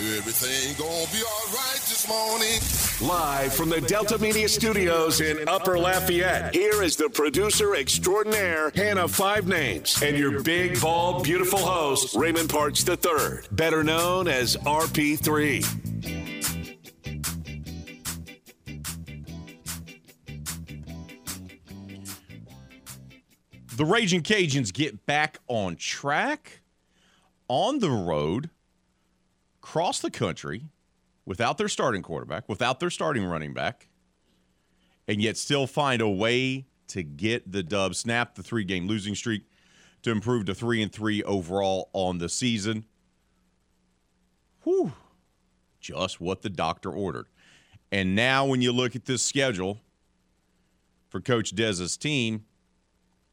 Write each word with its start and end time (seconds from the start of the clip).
everything 0.00 0.76
gonna 0.78 1.10
be 1.12 1.22
all 1.24 1.46
right 1.52 1.80
this 1.88 2.06
morning. 2.08 2.60
Live 3.08 3.52
from 3.52 3.68
the 3.68 3.80
Delta 3.80 4.16
Media 4.18 4.48
Studios 4.48 5.20
in 5.20 5.48
Upper 5.48 5.76
Lafayette, 5.76 6.54
here 6.54 6.82
is 6.82 6.94
the 6.94 7.08
producer 7.08 7.74
extraordinaire, 7.74 8.70
Hannah 8.76 9.08
Five 9.08 9.48
Names, 9.48 10.00
and 10.00 10.16
your 10.16 10.42
big, 10.42 10.80
bald, 10.80 11.24
beautiful 11.24 11.58
host, 11.58 12.14
Raymond 12.14 12.48
Parks 12.48 12.88
III, 12.88 13.40
better 13.50 13.82
known 13.82 14.28
as 14.28 14.56
RP3. 14.58 15.64
The 23.76 23.84
Raging 23.84 24.22
Cajuns 24.22 24.72
get 24.72 25.06
back 25.06 25.38
on 25.48 25.76
track 25.76 26.60
on 27.48 27.78
the 27.78 27.90
road, 27.90 28.50
cross 29.68 29.98
the 29.98 30.10
country 30.10 30.64
without 31.26 31.58
their 31.58 31.68
starting 31.68 32.00
quarterback, 32.00 32.48
without 32.48 32.80
their 32.80 32.88
starting 32.88 33.22
running 33.22 33.52
back, 33.52 33.88
and 35.06 35.20
yet 35.20 35.36
still 35.36 35.66
find 35.66 36.00
a 36.00 36.08
way 36.08 36.64
to 36.86 37.02
get 37.02 37.52
the 37.52 37.62
dub, 37.62 37.94
snap 37.94 38.34
the 38.34 38.42
three 38.42 38.64
game 38.64 38.86
losing 38.86 39.14
streak 39.14 39.42
to 40.00 40.10
improve 40.10 40.46
to 40.46 40.54
three 40.54 40.80
and 40.80 40.90
three 40.90 41.22
overall 41.22 41.90
on 41.92 42.16
the 42.16 42.30
season. 42.30 42.86
Whew. 44.62 44.94
Just 45.80 46.18
what 46.18 46.40
the 46.40 46.48
doctor 46.48 46.90
ordered. 46.90 47.26
And 47.92 48.16
now, 48.16 48.46
when 48.46 48.62
you 48.62 48.72
look 48.72 48.96
at 48.96 49.04
this 49.04 49.22
schedule 49.22 49.80
for 51.10 51.20
Coach 51.20 51.54
Dez's 51.54 51.98
team, 51.98 52.46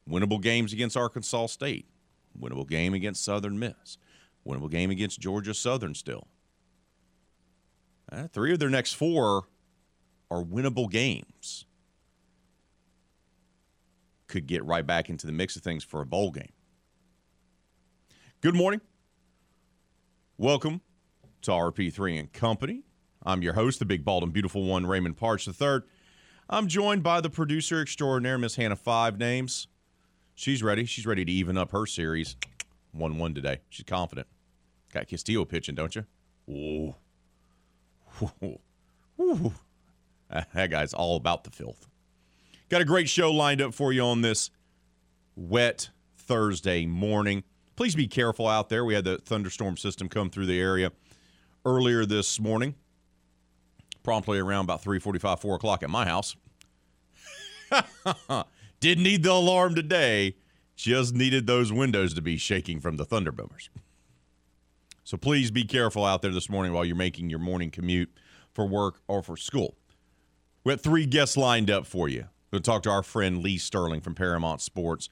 winnable 0.06 0.42
games 0.42 0.74
against 0.74 0.98
Arkansas 0.98 1.46
State, 1.46 1.86
winnable 2.38 2.68
game 2.68 2.92
against 2.92 3.24
Southern 3.24 3.58
Miss, 3.58 3.96
winnable 4.46 4.70
game 4.70 4.90
against 4.90 5.20
Georgia 5.20 5.54
Southern 5.54 5.94
still. 5.94 6.28
Uh, 8.10 8.28
three 8.28 8.52
of 8.52 8.58
their 8.58 8.70
next 8.70 8.92
four 8.92 9.44
are 10.30 10.42
winnable 10.42 10.90
games. 10.90 11.66
Could 14.28 14.46
get 14.46 14.64
right 14.64 14.86
back 14.86 15.08
into 15.08 15.26
the 15.26 15.32
mix 15.32 15.56
of 15.56 15.62
things 15.62 15.84
for 15.84 16.00
a 16.00 16.06
bowl 16.06 16.30
game. 16.30 16.52
Good 18.40 18.54
morning. 18.54 18.80
Welcome 20.38 20.82
to 21.42 21.50
RP3 21.50 22.18
and 22.20 22.32
Company. 22.32 22.82
I'm 23.24 23.42
your 23.42 23.54
host, 23.54 23.78
the 23.78 23.84
big, 23.84 24.04
bald, 24.04 24.22
and 24.22 24.32
beautiful 24.32 24.64
one, 24.64 24.86
Raymond 24.86 25.16
Parks 25.16 25.48
III. 25.48 25.80
I'm 26.48 26.68
joined 26.68 27.02
by 27.02 27.20
the 27.20 27.30
producer 27.30 27.80
extraordinaire, 27.80 28.38
Miss 28.38 28.54
Hannah 28.54 28.76
Five 28.76 29.18
Names. 29.18 29.66
She's 30.34 30.62
ready. 30.62 30.84
She's 30.84 31.06
ready 31.06 31.24
to 31.24 31.32
even 31.32 31.56
up 31.56 31.72
her 31.72 31.86
series. 31.86 32.36
1 32.92 33.18
1 33.18 33.34
today. 33.34 33.60
She's 33.68 33.84
confident. 33.84 34.28
Got 34.96 35.08
Castillo 35.08 35.44
pitching, 35.44 35.74
don't 35.74 35.94
you? 35.94 36.06
Ooh. 36.48 36.94
Ooh. 38.42 38.58
Ooh. 39.20 39.52
That 40.30 40.70
guy's 40.70 40.94
all 40.94 41.16
about 41.16 41.44
the 41.44 41.50
filth. 41.50 41.86
Got 42.70 42.80
a 42.80 42.86
great 42.86 43.06
show 43.06 43.30
lined 43.30 43.60
up 43.60 43.74
for 43.74 43.92
you 43.92 44.00
on 44.00 44.22
this 44.22 44.48
wet 45.34 45.90
Thursday 46.16 46.86
morning. 46.86 47.44
Please 47.76 47.94
be 47.94 48.06
careful 48.06 48.48
out 48.48 48.70
there. 48.70 48.86
We 48.86 48.94
had 48.94 49.04
the 49.04 49.18
thunderstorm 49.18 49.76
system 49.76 50.08
come 50.08 50.30
through 50.30 50.46
the 50.46 50.58
area 50.58 50.92
earlier 51.66 52.06
this 52.06 52.40
morning, 52.40 52.74
promptly 54.02 54.38
around 54.38 54.64
about 54.64 54.82
3:45, 54.82 55.42
4 55.42 55.56
o'clock 55.56 55.82
at 55.82 55.90
my 55.90 56.06
house. 56.06 56.36
Didn't 58.80 59.04
need 59.04 59.24
the 59.24 59.32
alarm 59.32 59.74
today. 59.74 60.36
Just 60.74 61.14
needed 61.14 61.46
those 61.46 61.70
windows 61.70 62.14
to 62.14 62.22
be 62.22 62.38
shaking 62.38 62.80
from 62.80 62.96
the 62.96 63.04
thunder 63.04 63.30
boomers. 63.30 63.68
So 65.06 65.16
please 65.16 65.52
be 65.52 65.62
careful 65.62 66.04
out 66.04 66.20
there 66.20 66.32
this 66.32 66.50
morning 66.50 66.72
while 66.72 66.84
you're 66.84 66.96
making 66.96 67.30
your 67.30 67.38
morning 67.38 67.70
commute 67.70 68.10
for 68.52 68.66
work 68.66 69.02
or 69.06 69.22
for 69.22 69.36
school. 69.36 69.76
We 70.64 70.72
have 70.72 70.80
three 70.80 71.06
guests 71.06 71.36
lined 71.36 71.70
up 71.70 71.86
for 71.86 72.08
you. 72.08 72.24
We'll 72.50 72.60
talk 72.60 72.82
to 72.82 72.90
our 72.90 73.04
friend 73.04 73.40
Lee 73.40 73.56
Sterling 73.56 74.00
from 74.00 74.16
Paramount 74.16 74.60
Sports. 74.60 75.08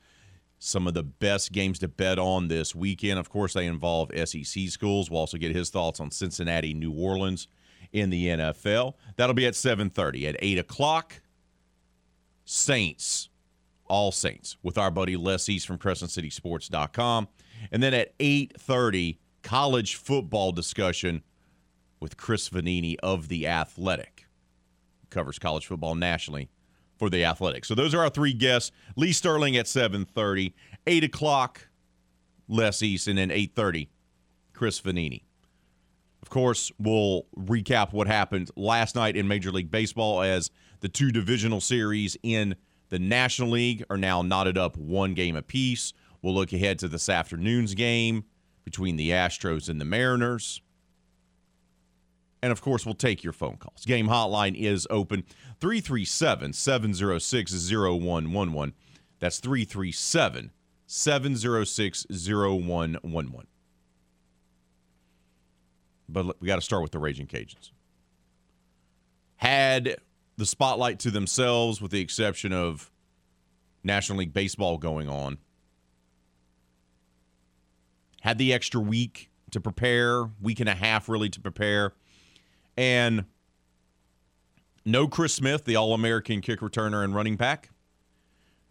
Some 0.59 0.89
of 0.89 0.95
the 0.95 1.05
best 1.05 1.53
games 1.53 1.79
to 1.79 1.87
bet 1.87 2.19
on 2.19 2.49
this 2.49 2.75
weekend. 2.75 3.21
Of 3.21 3.31
course, 3.31 3.53
they 3.53 3.67
involve 3.67 4.11
SEC 4.25 4.69
schools. 4.69 5.13
We'll 5.13 5.21
also 5.21 5.39
get 5.39 5.55
his 5.55 5.71
thoughts 5.71 6.01
on 6.01 6.11
Cincinnati, 6.11 6.75
New 6.75 6.93
Orleans 6.93 7.47
in 7.93 8.11
the 8.11 8.27
NFL. 8.27 8.95
That'll 9.15 9.33
be 9.33 9.47
at 9.47 9.55
7:30. 9.55 10.27
At 10.27 10.37
8 10.41 10.59
o'clock, 10.59 11.23
Saints 12.45 13.29
all 13.87 14.11
Saints 14.11 14.57
with 14.61 14.77
our 14.77 14.91
buddy 14.91 15.17
Les 15.17 15.49
East 15.49 15.69
from 15.69 15.79
CrescentCitySports.com. 15.79 17.29
And 17.71 17.81
then 17.81 17.95
at 17.95 18.19
8:30, 18.19 19.19
college 19.45 19.95
football 19.95 20.51
discussion 20.51 21.23
with 22.01 22.17
Chris 22.17 22.49
Vannini 22.49 22.97
of 23.03 23.29
The 23.29 23.47
Athletic. 23.47 24.27
Covers 25.11 25.39
college 25.39 25.67
football 25.67 25.95
nationally 25.95 26.49
for 26.99 27.09
The 27.09 27.25
Athletic. 27.25 27.65
So 27.65 27.77
those 27.77 27.95
are 27.95 28.01
our 28.01 28.11
three 28.11 28.33
guests. 28.33 28.73
Lee 28.97 29.13
Sterling 29.13 29.57
at 29.57 29.67
7:30, 29.67 30.55
8 30.87 31.05
o'clock, 31.05 31.69
Les 32.49 32.83
East, 32.83 33.07
and 33.07 33.19
then 33.19 33.31
8:30, 33.31 33.91
Chris 34.55 34.81
Vannini. 34.81 35.23
Of 36.23 36.31
course, 36.31 36.73
we'll 36.79 37.27
recap 37.37 37.93
what 37.93 38.07
happened 38.07 38.51
last 38.57 38.97
night 38.97 39.15
in 39.15 39.29
Major 39.29 39.53
League 39.53 39.71
Baseball 39.71 40.23
as 40.23 40.51
the 40.81 40.89
two 40.89 41.13
divisional 41.13 41.61
series 41.61 42.17
in 42.23 42.57
the 42.89 42.99
National 42.99 43.51
League 43.51 43.85
are 43.91 43.99
now 43.99 44.23
knotted 44.23 44.57
up 44.57 44.77
one 44.79 45.13
game 45.13 45.37
apiece. 45.37 45.93
We'll 46.23 46.35
look 46.35 46.55
ahead 46.55 46.79
to 46.79 46.89
this 46.89 47.11
afternoon's 47.11 47.75
game 47.75 48.25
between 48.65 48.97
the 48.97 49.11
Astros 49.11 49.69
and 49.69 49.81
the 49.81 49.85
Mariners. 49.85 50.61
And 52.43 52.53
of 52.53 52.61
course, 52.61 52.85
we'll 52.85 52.95
take 52.95 53.25
your 53.25 53.33
phone 53.33 53.57
calls. 53.57 53.85
Game 53.87 54.09
hotline 54.09 54.55
is 54.55 54.87
open 54.91 55.25
337 55.61 56.53
706 56.53 57.71
0111. 57.71 58.75
That's 59.19 59.39
337 59.39 60.51
706 60.87 62.07
0111. 62.11 63.47
But 66.07 66.41
we 66.41 66.47
got 66.47 66.57
to 66.57 66.61
start 66.61 66.83
with 66.83 66.93
the 66.93 66.99
Raging 66.99 67.27
Cajuns. 67.27 67.71
Had 69.37 69.97
the 70.37 70.47
spotlight 70.47 70.99
to 71.01 71.11
themselves, 71.11 71.81
with 71.81 71.91
the 71.91 72.01
exception 72.01 72.53
of 72.53 72.91
National 73.83 74.19
League 74.19 74.33
Baseball 74.33 74.79
going 74.79 75.09
on. 75.09 75.39
Had 78.25 78.39
the 78.39 78.55
extra 78.55 78.81
week 78.81 79.31
to 79.51 79.61
prepare, 79.61 80.25
week 80.41 80.59
and 80.59 80.69
a 80.69 80.75
half 80.75 81.11
really 81.11 81.29
to 81.29 81.41
prepare. 81.43 81.93
And 82.75 83.27
no 84.87 85.07
Chris 85.07 85.35
Smith, 85.35 85.67
the 85.67 85.77
All 85.77 85.93
American 85.93 86.41
kick 86.41 86.61
returner 86.61 87.05
and 87.05 87.15
running 87.15 87.37
back. 87.37 87.69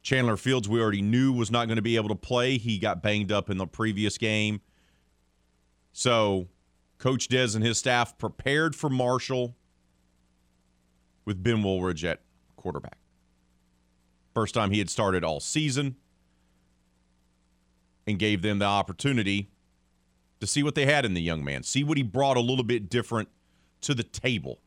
Chandler 0.01 0.37
Fields, 0.37 0.67
we 0.67 0.81
already 0.81 1.03
knew 1.03 1.31
was 1.31 1.51
not 1.51 1.67
going 1.67 1.75
to 1.75 1.83
be 1.83 1.97
able 1.97 2.09
to 2.09 2.15
play. 2.15 2.57
He 2.57 2.79
got 2.79 3.03
banged 3.03 3.31
up 3.31 3.47
in 3.51 3.57
the 3.59 3.67
previous 3.67 4.17
game. 4.17 4.59
So, 5.91 6.47
Coach 6.97 7.27
Des 7.27 7.49
and 7.53 7.63
his 7.63 7.77
staff 7.77 8.17
prepared 8.17 8.75
for 8.75 8.89
Marshall 8.89 9.55
with 11.25 11.43
Ben 11.43 11.61
Wooldridge 11.61 12.03
at 12.03 12.21
quarterback. 12.55 12.97
First 14.33 14.55
time 14.55 14.71
he 14.71 14.79
had 14.79 14.89
started 14.89 15.23
all 15.23 15.39
season 15.39 15.97
and 18.05 18.19
gave 18.19 18.41
them 18.41 18.59
the 18.59 18.65
opportunity 18.65 19.49
to 20.39 20.47
see 20.47 20.63
what 20.63 20.75
they 20.75 20.85
had 20.85 21.05
in 21.05 21.13
the 21.13 21.21
young 21.21 21.43
man, 21.43 21.63
see 21.63 21.83
what 21.83 21.97
he 21.97 22.03
brought 22.03 22.37
a 22.37 22.41
little 22.41 22.63
bit 22.63 22.89
different 22.89 23.29
to 23.81 23.93
the 23.93 24.03
table. 24.03 24.59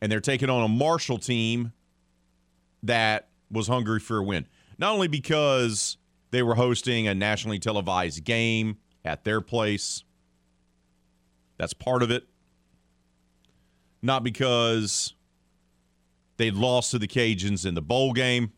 And 0.00 0.12
they're 0.12 0.20
taking 0.20 0.50
on 0.50 0.62
a 0.62 0.68
Marshall 0.68 1.18
team 1.18 1.72
that 2.82 3.28
was 3.50 3.66
hungry 3.66 3.98
for 3.98 4.18
a 4.18 4.22
win. 4.22 4.46
Not 4.78 4.92
only 4.92 5.08
because 5.08 5.96
they 6.30 6.42
were 6.42 6.54
hosting 6.54 7.08
a 7.08 7.14
nationally 7.14 7.58
televised 7.58 8.24
game 8.24 8.76
at 9.04 9.24
their 9.24 9.40
place, 9.40 10.04
that's 11.56 11.72
part 11.72 12.02
of 12.02 12.10
it 12.10 12.26
not 14.06 14.22
because 14.22 15.14
they 16.36 16.50
lost 16.50 16.92
to 16.92 16.98
the 16.98 17.08
Cajuns 17.08 17.66
in 17.66 17.74
the 17.74 17.82
bowl 17.82 18.12
game, 18.12 18.52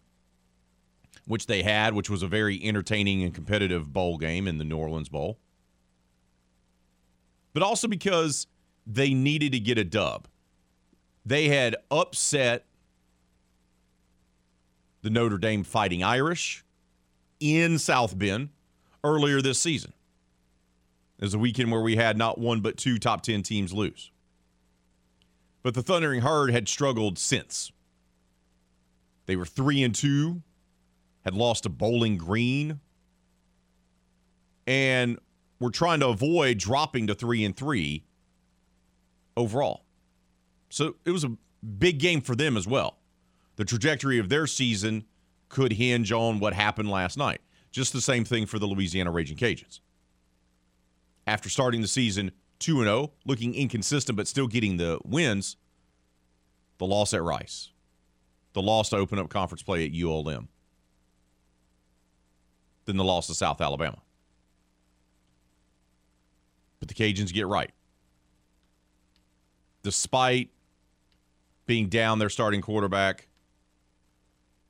which 1.28 1.46
they 1.46 1.62
had, 1.62 1.94
which 1.94 2.08
was 2.08 2.22
a 2.22 2.26
very 2.26 2.58
entertaining 2.64 3.22
and 3.22 3.34
competitive 3.34 3.92
bowl 3.92 4.16
game 4.16 4.48
in 4.48 4.56
the 4.56 4.64
New 4.64 4.78
Orleans 4.78 5.10
Bowl, 5.10 5.38
but 7.52 7.62
also 7.62 7.86
because 7.86 8.46
they 8.86 9.12
needed 9.12 9.52
to 9.52 9.60
get 9.60 9.76
a 9.76 9.84
dub. 9.84 10.26
They 11.26 11.48
had 11.48 11.76
upset 11.90 12.64
the 15.02 15.10
Notre 15.10 15.36
Dame 15.36 15.64
Fighting 15.64 16.02
Irish 16.02 16.64
in 17.38 17.78
South 17.78 18.18
Bend 18.18 18.48
earlier 19.04 19.42
this 19.42 19.58
season. 19.58 19.92
It 21.18 21.24
was 21.24 21.34
a 21.34 21.38
weekend 21.38 21.70
where 21.70 21.82
we 21.82 21.96
had 21.96 22.16
not 22.16 22.38
one 22.38 22.60
but 22.60 22.78
two 22.78 22.98
top 22.98 23.22
10 23.22 23.42
teams 23.42 23.74
lose. 23.74 24.10
But 25.62 25.74
the 25.74 25.82
Thundering 25.82 26.22
Herd 26.22 26.50
had 26.50 26.68
struggled 26.68 27.18
since. 27.18 27.70
They 29.26 29.36
were 29.36 29.44
3 29.44 29.82
and 29.82 29.94
2, 29.94 30.42
had 31.28 31.34
lost 31.34 31.64
to 31.64 31.68
Bowling 31.68 32.16
Green, 32.16 32.80
and 34.66 35.18
were 35.60 35.70
trying 35.70 36.00
to 36.00 36.08
avoid 36.08 36.56
dropping 36.56 37.06
to 37.06 37.14
3 37.14 37.44
and 37.44 37.56
3 37.56 38.02
overall. 39.36 39.84
So 40.70 40.96
it 41.04 41.10
was 41.10 41.24
a 41.24 41.36
big 41.78 41.98
game 41.98 42.22
for 42.22 42.34
them 42.34 42.56
as 42.56 42.66
well. 42.66 42.98
The 43.56 43.64
trajectory 43.64 44.18
of 44.18 44.30
their 44.30 44.46
season 44.46 45.04
could 45.48 45.72
hinge 45.72 46.12
on 46.12 46.40
what 46.40 46.54
happened 46.54 46.90
last 46.90 47.18
night. 47.18 47.40
Just 47.70 47.92
the 47.92 48.00
same 48.00 48.24
thing 48.24 48.46
for 48.46 48.58
the 48.58 48.66
Louisiana 48.66 49.10
Raging 49.10 49.36
Cajuns. 49.36 49.80
After 51.26 51.50
starting 51.50 51.82
the 51.82 51.88
season 51.88 52.30
2 52.60 52.84
0, 52.84 53.12
looking 53.26 53.54
inconsistent 53.54 54.16
but 54.16 54.26
still 54.26 54.46
getting 54.46 54.78
the 54.78 54.98
wins, 55.04 55.56
the 56.78 56.86
loss 56.86 57.12
at 57.12 57.22
Rice, 57.22 57.72
the 58.54 58.62
loss 58.62 58.90
to 58.90 58.96
open 58.96 59.18
up 59.18 59.28
conference 59.28 59.62
play 59.62 59.84
at 59.84 59.92
ULM, 59.92 60.48
then 62.88 62.96
the 62.96 63.04
loss 63.04 63.26
to 63.26 63.34
South 63.34 63.60
Alabama. 63.60 63.98
But 66.80 66.88
the 66.88 66.94
Cajuns 66.94 67.34
get 67.34 67.46
right. 67.46 67.70
Despite 69.82 70.48
being 71.66 71.88
down 71.88 72.18
their 72.18 72.30
starting 72.30 72.62
quarterback, 72.62 73.28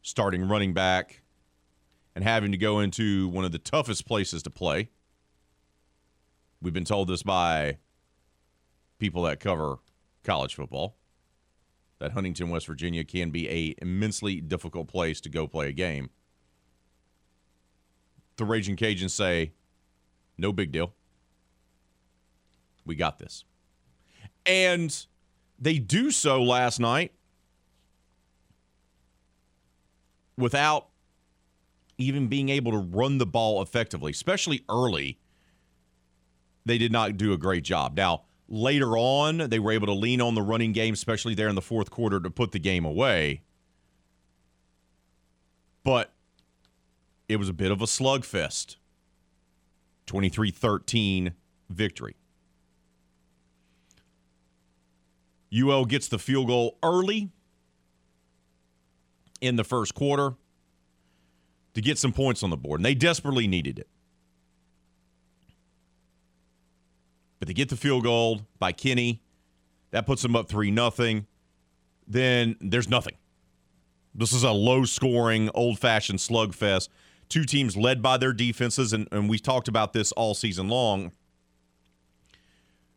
starting 0.03 0.49
running 0.49 0.75
back, 0.75 1.23
and 2.17 2.25
having 2.25 2.51
to 2.51 2.59
go 2.59 2.81
into 2.81 3.29
one 3.29 3.45
of 3.45 3.53
the 3.53 3.59
toughest 3.61 4.05
places 4.05 4.43
to 4.43 4.51
play. 4.51 4.91
We've 6.61 6.75
been 6.75 6.85
told 6.85 7.07
this 7.07 7.23
by 7.23 7.79
people 8.99 9.23
that 9.23 9.39
cover 9.39 9.77
college 10.25 10.57
football 10.57 10.97
that 12.01 12.13
Huntington, 12.13 12.51
West 12.51 12.67
Virginia 12.67 13.05
can 13.05 13.31
be 13.31 13.49
a 13.49 13.77
immensely 13.81 14.41
difficult 14.41 14.89
place 14.89 15.21
to 15.21 15.29
go 15.29 15.47
play 15.47 15.69
a 15.69 15.73
game. 15.73 16.11
The 18.39 18.45
Raging 18.45 18.77
Cajuns 18.77 19.11
say, 19.11 19.53
no 20.39 20.53
big 20.53 20.73
deal. 20.73 20.95
We 22.87 22.95
got 22.95 23.19
this. 23.19 23.45
And 24.47 25.07
they 25.59 25.79
do 25.79 26.11
so 26.11 26.43
last 26.43 26.79
night 26.81 27.13
without 30.39 30.87
even 31.99 32.29
being 32.29 32.49
able 32.49 32.71
to 32.71 32.79
run 32.79 33.19
the 33.19 33.27
ball 33.27 33.61
effectively, 33.61 34.13
especially 34.13 34.65
early. 34.71 35.19
They 36.65 36.79
did 36.79 36.93
not 36.93 37.17
do 37.17 37.33
a 37.33 37.39
great 37.39 37.65
job. 37.65 37.97
Now, 37.97 38.23
later 38.49 38.97
on, 38.97 39.51
they 39.51 39.59
were 39.59 39.73
able 39.73 39.89
to 39.89 39.95
lean 39.95 40.21
on 40.21 40.37
the 40.37 40.43
running 40.43 40.73
game, 40.73 40.95
especially 40.95 41.35
there 41.35 41.49
in 41.49 41.57
the 41.57 41.61
fourth 41.61 41.91
quarter, 41.91 42.21
to 42.21 42.31
put 42.31 42.53
the 42.53 42.61
game 42.61 42.85
away. 42.85 43.43
But 45.83 46.13
it 47.29 47.37
was 47.37 47.49
a 47.49 47.53
bit 47.53 47.71
of 47.71 47.81
a 47.81 47.87
slugfest. 47.87 48.77
23 50.07 50.51
13 50.51 51.35
victory. 51.69 52.17
UL 55.55 55.85
gets 55.85 56.09
the 56.09 56.19
field 56.19 56.49
goal 56.49 56.79
early 56.83 57.31
in 59.41 59.57
the 59.57 59.65
first 59.65 59.95
quarter 59.95 60.35
to 61.75 61.81
get 61.81 61.99
some 61.99 62.13
points 62.13 62.43
on 62.43 62.51
the 62.51 62.57
board, 62.57 62.81
and 62.81 62.85
they 62.85 62.95
desperately 62.95 63.47
needed 63.47 63.79
it. 63.79 63.89
But 67.39 67.49
they 67.49 67.55
get 67.55 67.69
the 67.69 67.77
field 67.77 68.03
goal 68.03 68.43
by 68.59 68.73
Kinney. 68.73 69.23
That 69.91 70.07
puts 70.07 70.23
them 70.23 70.35
up 70.35 70.49
3 70.49 70.71
nothing. 70.71 71.27
Then 72.07 72.57
there's 72.61 72.89
nothing. 72.89 73.15
This 74.15 74.33
is 74.33 74.43
a 74.43 74.51
low 74.51 74.85
scoring, 74.85 75.51
old 75.55 75.79
fashioned 75.79 76.19
slugfest. 76.19 76.89
Two 77.29 77.45
teams 77.45 77.77
led 77.77 78.03
by 78.03 78.17
their 78.17 78.33
defenses, 78.33 78.93
and, 78.93 79.07
and 79.13 79.29
we 79.29 79.39
talked 79.39 79.69
about 79.69 79.93
this 79.93 80.13
all 80.13 80.35
season 80.35 80.69
long 80.69 81.13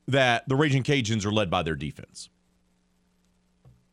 that 0.07 0.47
the 0.47 0.55
Raging 0.55 0.83
Cajuns 0.83 1.25
are 1.25 1.31
led 1.31 1.49
by 1.49 1.63
their 1.63 1.75
defense. 1.75 2.29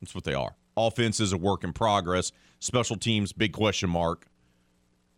That's 0.01 0.15
what 0.15 0.25
they 0.25 0.35
are. 0.35 0.55
Offense 0.77 1.19
is 1.21 1.33
a 1.33 1.37
work 1.37 1.65
in 1.65 1.73
progress. 1.73 2.31
Special 2.61 2.97
teams, 2.97 3.33
big 3.33 3.53
question 3.53 3.91
mark, 3.91 4.27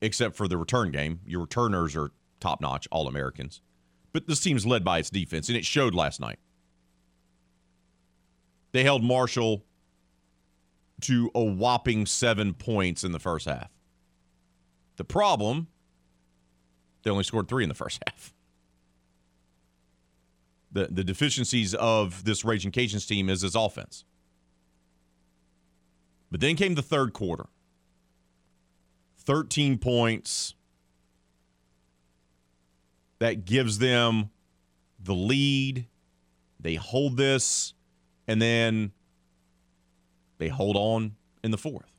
except 0.00 0.36
for 0.36 0.48
the 0.48 0.56
return 0.56 0.90
game. 0.90 1.20
Your 1.26 1.42
returners 1.42 1.96
are 1.96 2.12
top 2.40 2.60
notch, 2.60 2.88
all 2.90 3.06
Americans. 3.06 3.60
But 4.12 4.26
this 4.26 4.40
team's 4.40 4.66
led 4.66 4.84
by 4.84 4.98
its 4.98 5.10
defense, 5.10 5.48
and 5.48 5.56
it 5.56 5.64
showed 5.64 5.94
last 5.94 6.20
night. 6.20 6.38
They 8.72 8.84
held 8.84 9.04
Marshall 9.04 9.64
to 11.02 11.30
a 11.34 11.42
whopping 11.42 12.06
seven 12.06 12.54
points 12.54 13.04
in 13.04 13.12
the 13.12 13.18
first 13.18 13.46
half. 13.46 13.70
The 15.00 15.04
problem, 15.04 15.68
they 17.02 17.10
only 17.10 17.24
scored 17.24 17.48
three 17.48 17.62
in 17.62 17.70
the 17.70 17.74
first 17.74 18.02
half. 18.06 18.34
The, 20.72 20.88
the 20.90 21.02
deficiencies 21.02 21.74
of 21.74 22.24
this 22.24 22.44
Raging 22.44 22.70
Cajuns 22.70 23.08
team 23.08 23.30
is 23.30 23.42
its 23.42 23.54
offense. 23.54 24.04
But 26.30 26.42
then 26.42 26.54
came 26.54 26.74
the 26.74 26.82
third 26.82 27.14
quarter 27.14 27.46
13 29.20 29.78
points. 29.78 30.54
That 33.20 33.46
gives 33.46 33.78
them 33.78 34.28
the 35.02 35.14
lead. 35.14 35.86
They 36.60 36.74
hold 36.74 37.16
this, 37.16 37.72
and 38.28 38.42
then 38.42 38.92
they 40.36 40.48
hold 40.48 40.76
on 40.76 41.16
in 41.42 41.52
the 41.52 41.58
fourth. 41.58 41.90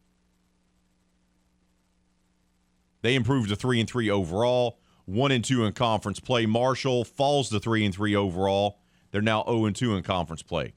They 3.01 3.15
improved 3.15 3.50
to 3.50 3.56
three 3.56 3.80
and 3.80 3.89
three 3.89 4.09
overall, 4.09 4.80
one 5.06 5.31
and 5.31 5.44
two 5.44 5.65
in 5.65 5.74
conference 5.74 6.19
play. 6.19 6.45
Marshall 6.45 7.03
falls 7.03 7.50
to 7.50 7.59
three 7.59 7.86
and 7.86 7.94
three 7.94 8.15
overall. 8.15 8.80
They're 9.12 9.21
now 9.21 9.44
0 9.44 9.65
and 9.65 9.75
2 9.75 9.95
in 9.95 10.03
conference 10.03 10.42
play. 10.42 10.74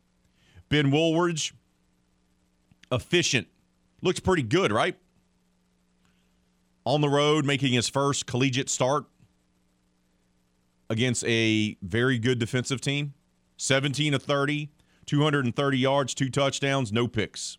Ben 0.68 0.90
Wooldridge, 0.90 1.52
efficient. 2.90 3.46
Looks 4.02 4.20
pretty 4.20 4.42
good, 4.42 4.72
right? 4.72 4.96
On 6.84 7.00
the 7.00 7.08
road, 7.08 7.46
making 7.46 7.72
his 7.72 7.88
first 7.88 8.26
collegiate 8.26 8.68
start 8.68 9.04
against 10.90 11.24
a 11.24 11.78
very 11.80 12.18
good 12.18 12.38
defensive 12.38 12.80
team. 12.80 13.14
17 13.56 14.14
of 14.14 14.22
30, 14.22 14.70
230 15.06 15.78
yards, 15.78 16.12
two 16.12 16.28
touchdowns, 16.28 16.92
no 16.92 17.06
picks. 17.06 17.56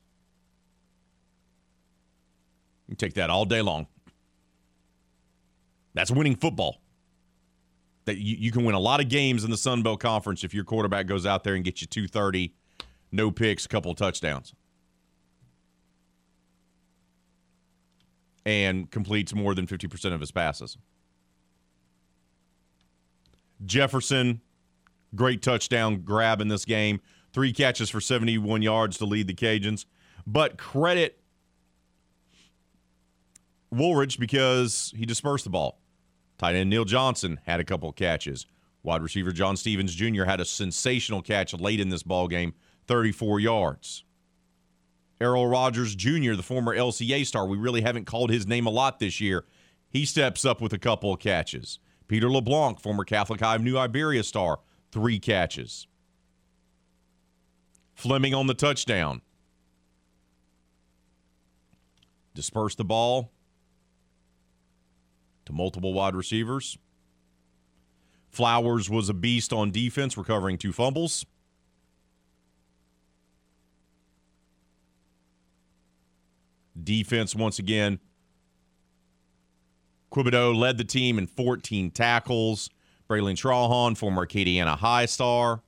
You 2.88 2.96
take 2.96 3.14
that 3.16 3.30
all 3.30 3.46
day 3.46 3.62
long. 3.62 3.88
That's 5.96 6.12
winning 6.12 6.36
football. 6.36 6.82
That 8.04 8.18
you, 8.18 8.36
you 8.38 8.52
can 8.52 8.64
win 8.64 8.76
a 8.76 8.80
lot 8.80 9.02
of 9.02 9.10
games 9.10 9.44
in 9.44 9.50
the 9.50 9.58
Sun 9.58 9.82
Belt 9.82 10.00
Conference 10.00 10.44
if 10.44 10.54
your 10.54 10.64
quarterback 10.64 11.08
goes 11.08 11.26
out 11.26 11.44
there 11.44 11.56
and 11.56 11.64
gets 11.64 11.82
you 11.82 11.88
230, 11.88 12.54
no 13.12 13.32
picks, 13.32 13.66
a 13.66 13.68
couple 13.68 13.96
touchdowns. 13.96 14.54
And 18.46 18.92
completes 18.92 19.34
more 19.34 19.56
than 19.56 19.66
50% 19.66 20.14
of 20.14 20.20
his 20.20 20.32
passes. 20.32 20.78
Jefferson, 23.66 24.42
great 25.16 25.42
touchdown 25.42 26.02
grab 26.02 26.42
in 26.42 26.50
this 26.50 26.66
game. 26.66 27.02
Three 27.34 27.54
catches 27.54 27.90
for 27.90 28.00
71 28.00 28.62
yards 28.62 28.98
to 29.00 29.06
lead 29.06 29.28
the 29.28 29.34
Cajuns. 29.34 29.86
But 30.28 30.58
credit 30.58 31.20
Wooldridge 33.74 34.20
because 34.20 34.94
he 34.96 35.06
dispersed 35.06 35.46
the 35.46 35.50
ball. 35.50 35.80
Tight 36.38 36.56
end 36.56 36.70
Neil 36.70 36.86
Johnson 36.86 37.40
had 37.46 37.60
a 37.60 37.64
couple 37.64 37.92
catches. 37.92 38.46
Wide 38.84 39.02
receiver 39.02 39.32
John 39.32 39.58
Stevens 39.58 39.96
Jr. 39.96 40.26
had 40.26 40.40
a 40.40 40.46
sensational 40.46 41.22
catch 41.22 41.54
late 41.54 41.80
in 41.80 41.90
this 41.90 42.04
ball 42.04 42.28
game, 42.28 42.54
34 42.88 43.40
yards. 43.40 44.04
Errol 45.20 45.48
Rogers 45.48 45.96
Jr., 45.96 46.34
the 46.34 46.44
former 46.44 46.76
LCA 46.76 47.26
star, 47.26 47.48
we 47.48 47.58
really 47.58 47.82
haven't 47.82 48.06
called 48.06 48.30
his 48.30 48.46
name 48.46 48.66
a 48.66 48.70
lot 48.70 49.00
this 49.00 49.22
year. 49.22 49.46
He 49.90 50.06
steps 50.06 50.44
up 50.44 50.62
with 50.62 50.74
a 50.74 50.78
couple 50.78 51.14
of 51.14 51.20
catches. 51.20 51.80
Peter 52.08 52.30
LeBlanc, 52.30 52.80
former 52.80 53.06
Catholic 53.06 53.40
High 53.40 53.56
of 53.56 53.62
New 53.62 53.78
Iberia 53.78 54.24
star, 54.24 54.60
three 54.92 55.20
catches. 55.20 55.88
Fleming 57.96 58.34
on 58.34 58.48
the 58.48 58.54
touchdown. 58.54 59.22
Disperse 62.34 62.76
the 62.76 62.84
ball 62.84 63.32
to 65.46 65.54
multiple 65.54 65.94
wide 65.94 66.16
receivers. 66.16 66.78
Flowers 68.30 68.90
was 68.90 69.08
a 69.08 69.14
beast 69.14 69.54
on 69.54 69.72
defense, 69.72 70.18
recovering 70.18 70.58
two 70.58 70.74
fumbles. 70.74 71.26
Defense, 76.84 77.34
once 77.34 77.58
again, 77.58 78.00
Quibodeaux 80.12 80.56
led 80.56 80.78
the 80.78 80.84
team 80.84 81.18
in 81.18 81.28
14 81.28 81.92
tackles. 81.92 82.70
Braylon 83.10 83.36
Trahan, 83.36 83.98
former 83.98 84.26
Acadiana 84.26 84.78
High 84.78 85.06
star, 85.06 85.62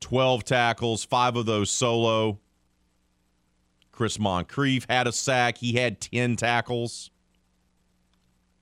12 0.00 0.44
tackles, 0.44 1.04
five 1.04 1.36
of 1.36 1.46
those 1.46 1.70
solo. 1.70 2.40
Chris 3.92 4.18
Moncrief 4.18 4.86
had 4.88 5.06
a 5.06 5.12
sack. 5.12 5.58
He 5.58 5.74
had 5.74 6.00
10 6.00 6.36
tackles. 6.36 7.10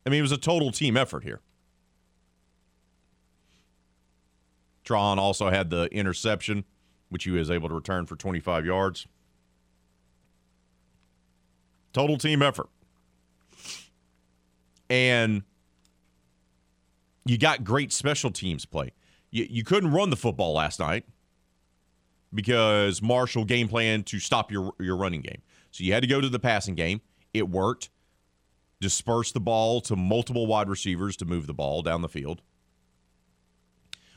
I 0.09 0.11
mean, 0.11 0.21
it 0.21 0.23
was 0.23 0.33
a 0.33 0.39
total 0.39 0.73
team 0.73 0.97
effort 0.97 1.23
here. 1.23 1.43
Trahan 4.87 5.19
also 5.19 5.51
had 5.51 5.69
the 5.69 5.85
interception, 5.93 6.65
which 7.11 7.25
he 7.25 7.31
was 7.31 7.51
able 7.51 7.69
to 7.69 7.75
return 7.75 8.07
for 8.07 8.17
25 8.17 8.65
yards. 8.65 9.07
Total 11.93 12.17
team 12.17 12.41
effort. 12.41 12.71
And 14.89 15.43
you 17.27 17.37
got 17.37 17.63
great 17.63 17.93
special 17.93 18.31
teams 18.31 18.65
play. 18.65 18.93
You, 19.31 19.47
you 19.51 19.63
couldn't 19.63 19.93
run 19.93 20.09
the 20.09 20.17
football 20.17 20.55
last 20.55 20.81
night 20.81 21.05
because 22.33 23.03
Marshall 23.03 23.45
game 23.45 23.69
plan 23.69 24.05
to 24.05 24.19
stop 24.19 24.51
your 24.51 24.73
your 24.81 24.97
running 24.97 25.21
game. 25.21 25.43
So 25.71 25.85
you 25.85 25.93
had 25.93 26.03
to 26.03 26.07
go 26.07 26.23
to 26.23 26.31
the 26.31 26.39
passing 26.39 26.77
game. 26.77 27.03
It 27.35 27.51
worked. 27.51 27.91
Disperse 28.81 29.33
the 29.33 29.41
ball 29.41 29.81
to 29.83 29.97
multiple 29.97 30.47
wide 30.47 30.69
receivers 30.69 31.17
to 31.17 31.25
move 31.25 31.47
the 31.47 31.55
ball 31.55 31.83
down 31.83 32.03
the 32.03 32.09
field. 32.09 32.43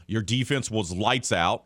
Your 0.07 0.21
defense 0.21 0.69
was 0.69 0.91
lights 0.91 1.31
out. 1.31 1.65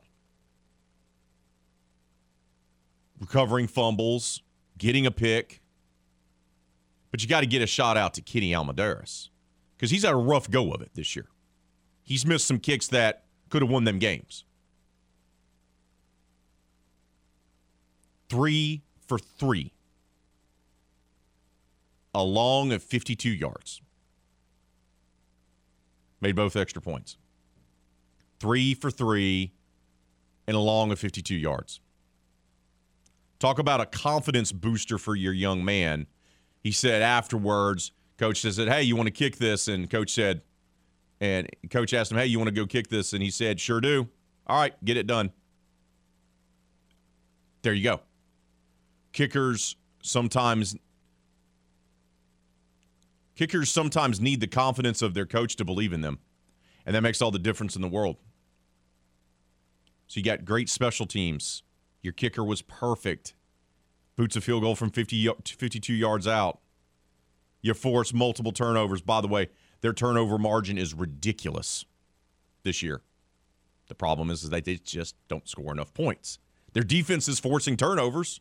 Recovering 3.20 3.68
fumbles, 3.68 4.44
getting 4.78 5.06
a 5.06 5.12
pick. 5.12 5.62
But 7.12 7.22
you 7.22 7.30
got 7.30 7.42
to 7.42 7.46
get 7.46 7.62
a 7.62 7.68
shot 7.68 7.98
out 7.98 8.14
to 8.16 8.22
Kenny 8.22 8.52
Almendares 8.52 9.30
because 9.76 9.90
he's 9.90 10.04
had 10.04 10.14
a 10.14 10.18
rough 10.18 10.50
go 10.50 10.72
of 10.72 10.82
it 10.82 10.92
this 10.96 11.16
year. 11.16 11.28
He's 12.04 12.26
missed 12.26 12.46
some 12.46 12.60
kicks 12.60 12.88
that 12.88 13.26
could 13.50 13.62
have 13.62 13.72
won 13.72 13.84
them 13.84 14.00
games. 14.00 14.44
Three 18.30 18.84
for 19.08 19.18
three. 19.18 19.75
A 22.16 22.24
long 22.24 22.72
of 22.72 22.82
52 22.82 23.30
yards. 23.30 23.82
Made 26.22 26.36
both 26.36 26.56
extra 26.56 26.82
points. 26.82 27.18
Three 28.40 28.74
for 28.74 28.90
three 28.90 29.54
and 30.48 30.56
a 30.56 30.60
long 30.60 30.92
of 30.92 31.00
52 31.00 31.36
yards. 31.36 31.80
Talk 33.40 33.60
about 33.60 33.82
a 33.82 33.86
confidence 33.86 34.52
booster 34.52 34.98
for 34.98 35.16
your 35.16 35.34
young 35.34 35.64
man 35.64 36.08
he 36.66 36.72
said 36.72 37.04
afterwards, 37.04 37.92
coach 38.18 38.42
said, 38.42 38.68
Hey, 38.68 38.82
you 38.82 38.96
want 38.96 39.06
to 39.06 39.12
kick 39.12 39.38
this? 39.38 39.68
And 39.68 39.88
coach 39.88 40.12
said, 40.12 40.42
and 41.22 41.48
coach 41.70 41.94
asked 41.94 42.12
him, 42.12 42.18
Hey, 42.18 42.26
you 42.26 42.40
want 42.40 42.48
to 42.48 42.56
go 42.56 42.66
kick 42.66 42.88
this? 42.88 43.14
And 43.14 43.22
he 43.22 43.30
said, 43.30 43.60
Sure 43.60 43.80
do. 43.80 44.10
All 44.48 44.60
right, 44.60 44.74
get 44.84 44.98
it 44.98 45.06
done. 45.06 45.32
There 47.62 47.72
you 47.72 47.84
go. 47.84 48.00
Kickers 49.14 49.76
sometimes 50.02 50.76
kickers 53.36 53.70
sometimes 53.70 54.20
need 54.20 54.40
the 54.40 54.48
confidence 54.48 55.02
of 55.02 55.14
their 55.14 55.26
coach 55.26 55.56
to 55.58 55.66
believe 55.66 55.94
in 55.94 56.02
them. 56.02 56.20
And 56.86 56.96
that 56.96 57.02
makes 57.02 57.22
all 57.22 57.32
the 57.32 57.40
difference 57.40 57.76
in 57.76 57.82
the 57.82 57.88
world. 57.88 58.18
So 60.08 60.20
you 60.20 60.24
got 60.24 60.46
great 60.46 60.70
special 60.70 61.06
teams. 61.06 61.64
Your 62.02 62.14
kicker 62.14 62.44
was 62.44 62.62
perfect 62.62 63.34
boots 64.16 64.36
a 64.36 64.42
field 64.42 64.64
goal 64.64 64.76
from 64.76 64.90
50, 64.90 65.30
52 65.46 65.94
yards 65.94 66.28
out. 66.28 66.60
You 67.62 67.74
force 67.74 68.14
multiple 68.14 68.52
turnovers. 68.52 69.02
By 69.02 69.22
the 69.22 69.28
way, 69.28 69.50
their 69.82 69.94
turnover 69.94 70.38
margin 70.38 70.78
is 70.78 70.94
ridiculous 70.94 71.86
this 72.64 72.82
year. 72.82 73.02
The 73.88 73.96
problem 73.96 74.30
is, 74.30 74.44
is 74.44 74.50
that 74.50 74.66
they 74.66 74.76
just 74.78 75.16
don't 75.28 75.48
score 75.48 75.72
enough 75.72 75.94
points. 75.94 76.40
Their 76.74 76.84
defense 76.84 77.28
is 77.28 77.40
forcing 77.40 77.78
turnovers. 77.78 78.40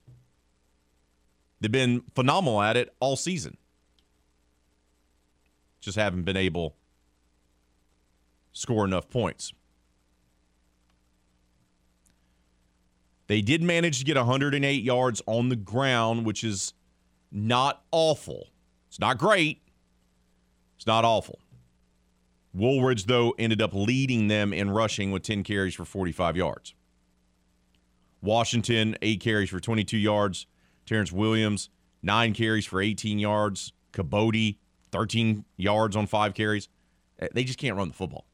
They've 1.61 1.71
been 1.71 2.03
phenomenal 2.15 2.63
at 2.63 2.77
it 2.77 2.95
all 3.01 3.17
season. 3.17 3.57
Just 5.85 5.99
haven't 5.99 6.23
been 6.23 6.37
able 6.37 6.77
score 8.53 8.85
enough 8.85 9.11
points. 9.11 9.53
They 13.27 13.41
did 13.41 13.63
manage 13.63 13.99
to 13.99 14.05
get 14.05 14.17
108 14.17 14.83
yards 14.83 15.21
on 15.27 15.49
the 15.49 15.57
ground, 15.57 16.25
which 16.25 16.45
is 16.45 16.73
not 17.31 17.83
awful. 17.91 18.49
It's 18.89 18.99
not 18.99 19.19
great. 19.19 19.61
It's 20.77 20.87
not 20.87 21.05
awful. 21.05 21.39
Wooldridge, 22.57 23.07
though, 23.07 23.35
ended 23.39 23.61
up 23.61 23.75
leading 23.75 24.29
them 24.29 24.53
in 24.53 24.71
rushing 24.71 25.11
with 25.11 25.23
10 25.23 25.43
carries 25.43 25.75
for 25.75 25.85
45 25.85 26.37
yards. 26.37 26.75
Washington, 28.23 28.97
eight 29.03 29.21
carries 29.21 29.51
for 29.51 29.61
22 29.61 29.99
yards. 29.99 30.47
Terrence 30.87 31.13
Williams, 31.13 31.69
nine 32.03 32.33
carries 32.33 32.65
for 32.65 32.81
18 32.81 33.19
yards. 33.19 33.73
Kibodi, 33.93 34.59
13 34.95 35.45
yards 35.57 35.97
on 35.97 36.07
five 36.07 36.35
carries. 36.35 36.69
Eh, 37.19 37.27
they 37.35 37.43
just 37.43 37.59
can't 37.59 37.77
run 37.77 37.89
the 37.89 37.95
football. 37.95 38.25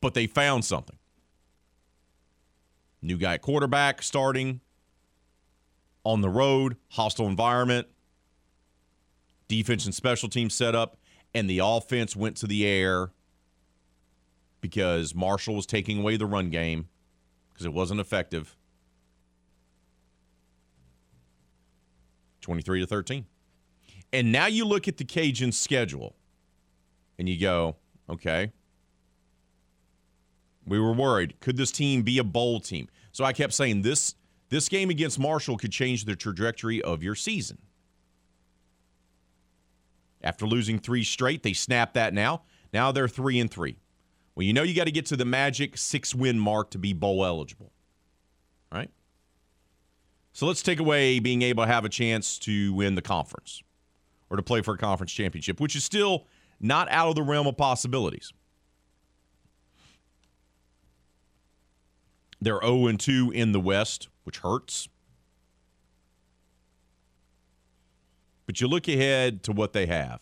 But 0.00 0.14
they 0.14 0.28
found 0.28 0.64
something. 0.64 0.96
New 3.02 3.16
guy 3.16 3.36
quarterback 3.36 4.02
starting 4.02 4.60
on 6.04 6.20
the 6.20 6.28
road, 6.28 6.76
hostile 6.90 7.26
environment, 7.26 7.88
defense 9.48 9.84
and 9.84 9.94
special 9.94 10.28
team 10.28 10.48
setup, 10.48 10.96
and 11.34 11.50
the 11.50 11.58
offense 11.62 12.14
went 12.14 12.36
to 12.36 12.46
the 12.46 12.64
air 12.64 13.10
because 14.60 15.12
Marshall 15.12 15.56
was 15.56 15.66
taking 15.66 15.98
away 16.00 16.16
the 16.16 16.26
run 16.26 16.50
game 16.50 16.88
because 17.52 17.66
it 17.66 17.72
wasn't 17.72 17.98
effective. 17.98 18.56
23 22.48 22.80
to 22.80 22.86
13. 22.86 23.26
And 24.10 24.32
now 24.32 24.46
you 24.46 24.64
look 24.64 24.88
at 24.88 24.96
the 24.96 25.04
Cajun 25.04 25.52
schedule 25.52 26.16
and 27.18 27.28
you 27.28 27.38
go, 27.38 27.76
okay, 28.08 28.52
we 30.66 30.80
were 30.80 30.94
worried. 30.94 31.38
Could 31.40 31.58
this 31.58 31.70
team 31.70 32.00
be 32.00 32.16
a 32.16 32.24
bowl 32.24 32.58
team? 32.58 32.88
So 33.12 33.22
I 33.22 33.34
kept 33.34 33.52
saying 33.52 33.82
this 33.82 34.14
this 34.48 34.70
game 34.70 34.88
against 34.88 35.18
Marshall 35.18 35.58
could 35.58 35.72
change 35.72 36.06
the 36.06 36.16
trajectory 36.16 36.80
of 36.80 37.02
your 37.02 37.14
season. 37.14 37.58
After 40.22 40.46
losing 40.46 40.78
three 40.78 41.04
straight, 41.04 41.42
they 41.42 41.52
snap 41.52 41.92
that 41.92 42.14
now. 42.14 42.44
Now 42.72 42.92
they're 42.92 43.08
three 43.08 43.38
and 43.40 43.50
three. 43.50 43.76
Well, 44.34 44.46
you 44.46 44.54
know 44.54 44.62
you 44.62 44.74
got 44.74 44.84
to 44.84 44.90
get 44.90 45.04
to 45.06 45.16
the 45.16 45.26
magic 45.26 45.76
six 45.76 46.14
win 46.14 46.38
mark 46.38 46.70
to 46.70 46.78
be 46.78 46.94
bowl 46.94 47.26
eligible. 47.26 47.72
Right? 48.72 48.90
So 50.38 50.46
let's 50.46 50.62
take 50.62 50.78
away 50.78 51.18
being 51.18 51.42
able 51.42 51.64
to 51.64 51.66
have 51.66 51.84
a 51.84 51.88
chance 51.88 52.38
to 52.38 52.72
win 52.72 52.94
the 52.94 53.02
conference 53.02 53.60
or 54.30 54.36
to 54.36 54.42
play 54.44 54.62
for 54.62 54.74
a 54.74 54.78
conference 54.78 55.10
championship, 55.10 55.58
which 55.58 55.74
is 55.74 55.82
still 55.82 56.28
not 56.60 56.88
out 56.92 57.08
of 57.08 57.16
the 57.16 57.24
realm 57.24 57.48
of 57.48 57.56
possibilities. 57.56 58.32
They're 62.40 62.60
0 62.60 62.92
2 62.92 63.32
in 63.34 63.50
the 63.50 63.58
West, 63.58 64.06
which 64.22 64.38
hurts. 64.38 64.88
But 68.46 68.60
you 68.60 68.68
look 68.68 68.86
ahead 68.86 69.42
to 69.42 69.50
what 69.50 69.72
they 69.72 69.86
have. 69.86 70.20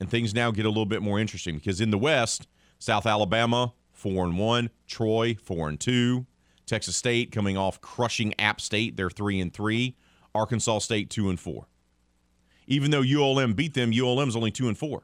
And 0.00 0.10
things 0.10 0.34
now 0.34 0.50
get 0.50 0.66
a 0.66 0.68
little 0.68 0.84
bit 0.84 1.00
more 1.00 1.20
interesting 1.20 1.58
because 1.58 1.80
in 1.80 1.92
the 1.92 1.98
West, 1.98 2.48
South 2.80 3.06
Alabama, 3.06 3.72
4 3.92 4.24
and 4.24 4.36
1, 4.36 4.70
Troy, 4.88 5.36
4 5.40 5.68
and 5.68 5.78
2, 5.78 6.26
Texas 6.70 6.96
State 6.96 7.32
coming 7.32 7.56
off 7.56 7.80
crushing 7.80 8.32
App 8.38 8.60
State, 8.60 8.96
they're 8.96 9.10
3 9.10 9.40
and 9.40 9.52
3, 9.52 9.96
Arkansas 10.36 10.78
State 10.78 11.10
2 11.10 11.28
and 11.28 11.40
4. 11.40 11.66
Even 12.68 12.92
though 12.92 13.02
ULM 13.02 13.54
beat 13.54 13.74
them, 13.74 13.92
ULM's 13.92 14.36
only 14.36 14.52
2 14.52 14.68
and 14.68 14.78
4. 14.78 15.02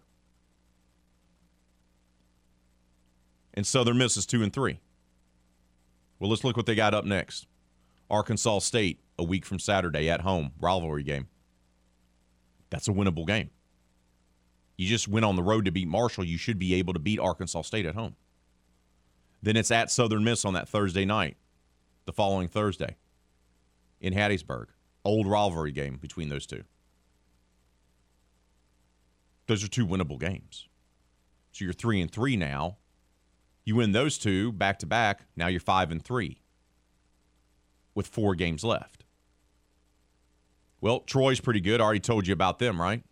And 3.54 3.66
Southern 3.66 3.98
Miss 3.98 4.16
is 4.16 4.26
2 4.26 4.44
and 4.44 4.52
3. 4.52 4.78
Well, 6.20 6.30
let's 6.30 6.44
look 6.44 6.56
what 6.56 6.66
they 6.66 6.76
got 6.76 6.94
up 6.94 7.04
next. 7.04 7.48
Arkansas 8.08 8.60
State, 8.60 9.00
a 9.18 9.24
week 9.24 9.44
from 9.44 9.58
Saturday 9.58 10.08
at 10.08 10.20
home, 10.20 10.52
rivalry 10.60 11.02
game. 11.02 11.26
That's 12.70 12.86
a 12.86 12.92
winnable 12.92 13.26
game. 13.26 13.50
You 14.76 14.86
just 14.86 15.08
went 15.08 15.24
on 15.24 15.34
the 15.34 15.42
road 15.42 15.64
to 15.64 15.72
beat 15.72 15.88
Marshall. 15.88 16.24
You 16.24 16.38
should 16.38 16.60
be 16.60 16.74
able 16.74 16.92
to 16.92 17.00
beat 17.00 17.18
Arkansas 17.18 17.62
State 17.62 17.86
at 17.86 17.96
home. 17.96 18.14
Then 19.42 19.56
it's 19.56 19.72
at 19.72 19.90
Southern 19.90 20.22
Miss 20.22 20.44
on 20.44 20.54
that 20.54 20.68
Thursday 20.68 21.04
night, 21.04 21.36
the 22.06 22.12
following 22.12 22.48
Thursday 22.48 22.96
in 24.00 24.14
Hattiesburg. 24.14 24.66
Old 25.04 25.26
rivalry 25.26 25.70
game 25.70 25.98
between 26.00 26.28
those 26.30 26.46
two. 26.46 26.64
Those 29.46 29.62
are 29.62 29.68
two 29.68 29.86
winnable 29.86 30.18
games. 30.18 30.66
So 31.52 31.64
you're 31.64 31.74
three 31.74 32.00
and 32.00 32.10
three 32.10 32.36
now. 32.36 32.78
You 33.64 33.76
win 33.76 33.92
those 33.92 34.18
two 34.18 34.52
back 34.52 34.78
to 34.80 34.86
back. 34.86 35.26
Now 35.36 35.46
you're 35.46 35.60
five 35.60 35.90
and 35.90 36.02
three 36.02 36.40
with 37.94 38.06
four 38.06 38.34
games 38.34 38.64
left. 38.64 39.04
Well, 40.80 41.00
Troy's 41.00 41.40
pretty 41.40 41.60
good. 41.60 41.80
I 41.80 41.84
already 41.84 42.00
told 42.00 42.26
you 42.26 42.32
about 42.32 42.58
them, 42.58 42.80
right? 42.80 43.02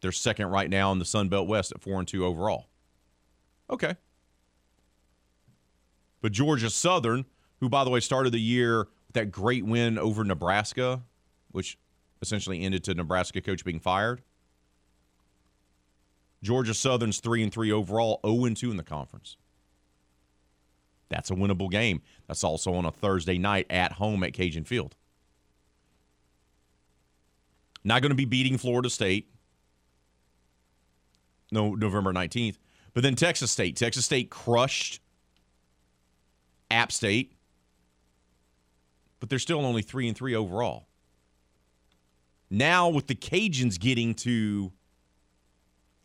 They're 0.00 0.12
second 0.12 0.48
right 0.48 0.68
now 0.68 0.92
in 0.92 0.98
the 0.98 1.04
Sun 1.04 1.30
Belt 1.30 1.48
West 1.48 1.72
at 1.72 1.80
four 1.80 1.98
and 1.98 2.06
two 2.06 2.26
overall. 2.26 2.68
Okay. 3.70 3.96
But 6.20 6.32
Georgia 6.32 6.70
Southern, 6.70 7.24
who 7.64 7.70
by 7.70 7.82
the 7.82 7.88
way 7.88 7.98
started 7.98 8.30
the 8.30 8.38
year 8.38 8.80
with 8.80 9.14
that 9.14 9.32
great 9.32 9.64
win 9.64 9.98
over 9.98 10.22
Nebraska, 10.22 11.02
which 11.50 11.78
essentially 12.20 12.60
ended 12.60 12.84
to 12.84 12.94
Nebraska 12.94 13.40
coach 13.40 13.64
being 13.64 13.80
fired. 13.80 14.20
Georgia 16.42 16.74
Southern's 16.74 17.20
three 17.20 17.42
and 17.42 17.50
three 17.50 17.72
overall, 17.72 18.20
0 18.26 18.44
and 18.44 18.54
two 18.54 18.70
in 18.70 18.76
the 18.76 18.82
conference. 18.82 19.38
That's 21.08 21.30
a 21.30 21.34
winnable 21.34 21.70
game. 21.70 22.02
That's 22.28 22.44
also 22.44 22.74
on 22.74 22.84
a 22.84 22.90
Thursday 22.90 23.38
night 23.38 23.66
at 23.70 23.92
home 23.92 24.22
at 24.24 24.34
Cajun 24.34 24.64
Field. 24.64 24.94
Not 27.82 28.02
going 28.02 28.10
to 28.10 28.16
be 28.16 28.26
beating 28.26 28.58
Florida 28.58 28.90
State. 28.90 29.30
No, 31.50 31.74
November 31.74 32.12
19th. 32.12 32.56
But 32.92 33.02
then 33.02 33.14
Texas 33.14 33.50
State. 33.50 33.76
Texas 33.76 34.04
State 34.04 34.28
crushed 34.28 35.00
App 36.70 36.92
State. 36.92 37.32
But 39.24 39.30
they're 39.30 39.38
still 39.38 39.64
only 39.64 39.80
3 39.80 40.08
and 40.08 40.14
3 40.14 40.34
overall. 40.34 40.86
Now 42.50 42.90
with 42.90 43.06
the 43.06 43.14
Cajuns 43.14 43.80
getting 43.80 44.12
to 44.16 44.70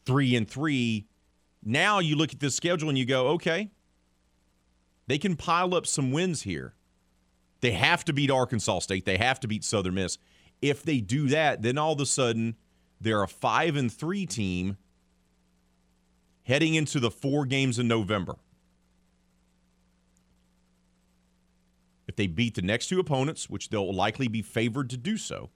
3 0.06 0.38
and 0.38 0.50
3, 0.50 1.06
now 1.62 2.00
you 2.00 2.16
look 2.16 2.32
at 2.32 2.40
this 2.40 2.56
schedule 2.56 2.88
and 2.88 2.98
you 2.98 3.04
go, 3.04 3.28
"Okay, 3.32 3.72
they 5.08 5.18
can 5.18 5.36
pile 5.36 5.76
up 5.76 5.86
some 5.86 6.14
wins 6.14 6.44
here. 6.44 6.76
They 7.60 7.74
have 7.74 8.06
to 8.06 8.14
beat 8.14 8.32
Arkansas 8.32 8.80
State. 8.80 9.04
They 9.04 9.18
have 9.18 9.42
to 9.42 9.50
beat 9.50 9.66
Southern 9.66 9.96
Miss. 9.96 10.18
If 10.62 10.82
they 10.82 11.02
do 11.02 11.28
that, 11.28 11.62
then 11.62 11.78
all 11.78 11.92
of 11.92 12.00
a 12.00 12.06
sudden 12.06 12.56
they're 13.02 13.22
a 13.22 13.28
five 13.28 13.76
and 13.76 13.92
three 13.92 14.26
team 14.28 14.78
heading 16.44 16.74
into 16.74 17.02
the 17.02 17.12
four 17.12 17.46
games 17.46 17.80
in 17.80 17.90
November. 17.90 18.38
If 22.10 22.16
they 22.16 22.26
beat 22.26 22.56
the 22.56 22.64
next 22.64 22.88
two 22.88 23.00
opponents, 23.00 23.52
which 23.52 23.70
they'll 23.70 23.94
likely 23.94 24.28
be 24.28 24.42
favored 24.42 24.90
to 24.90 24.98
do 24.98 25.16
so, 25.16 25.52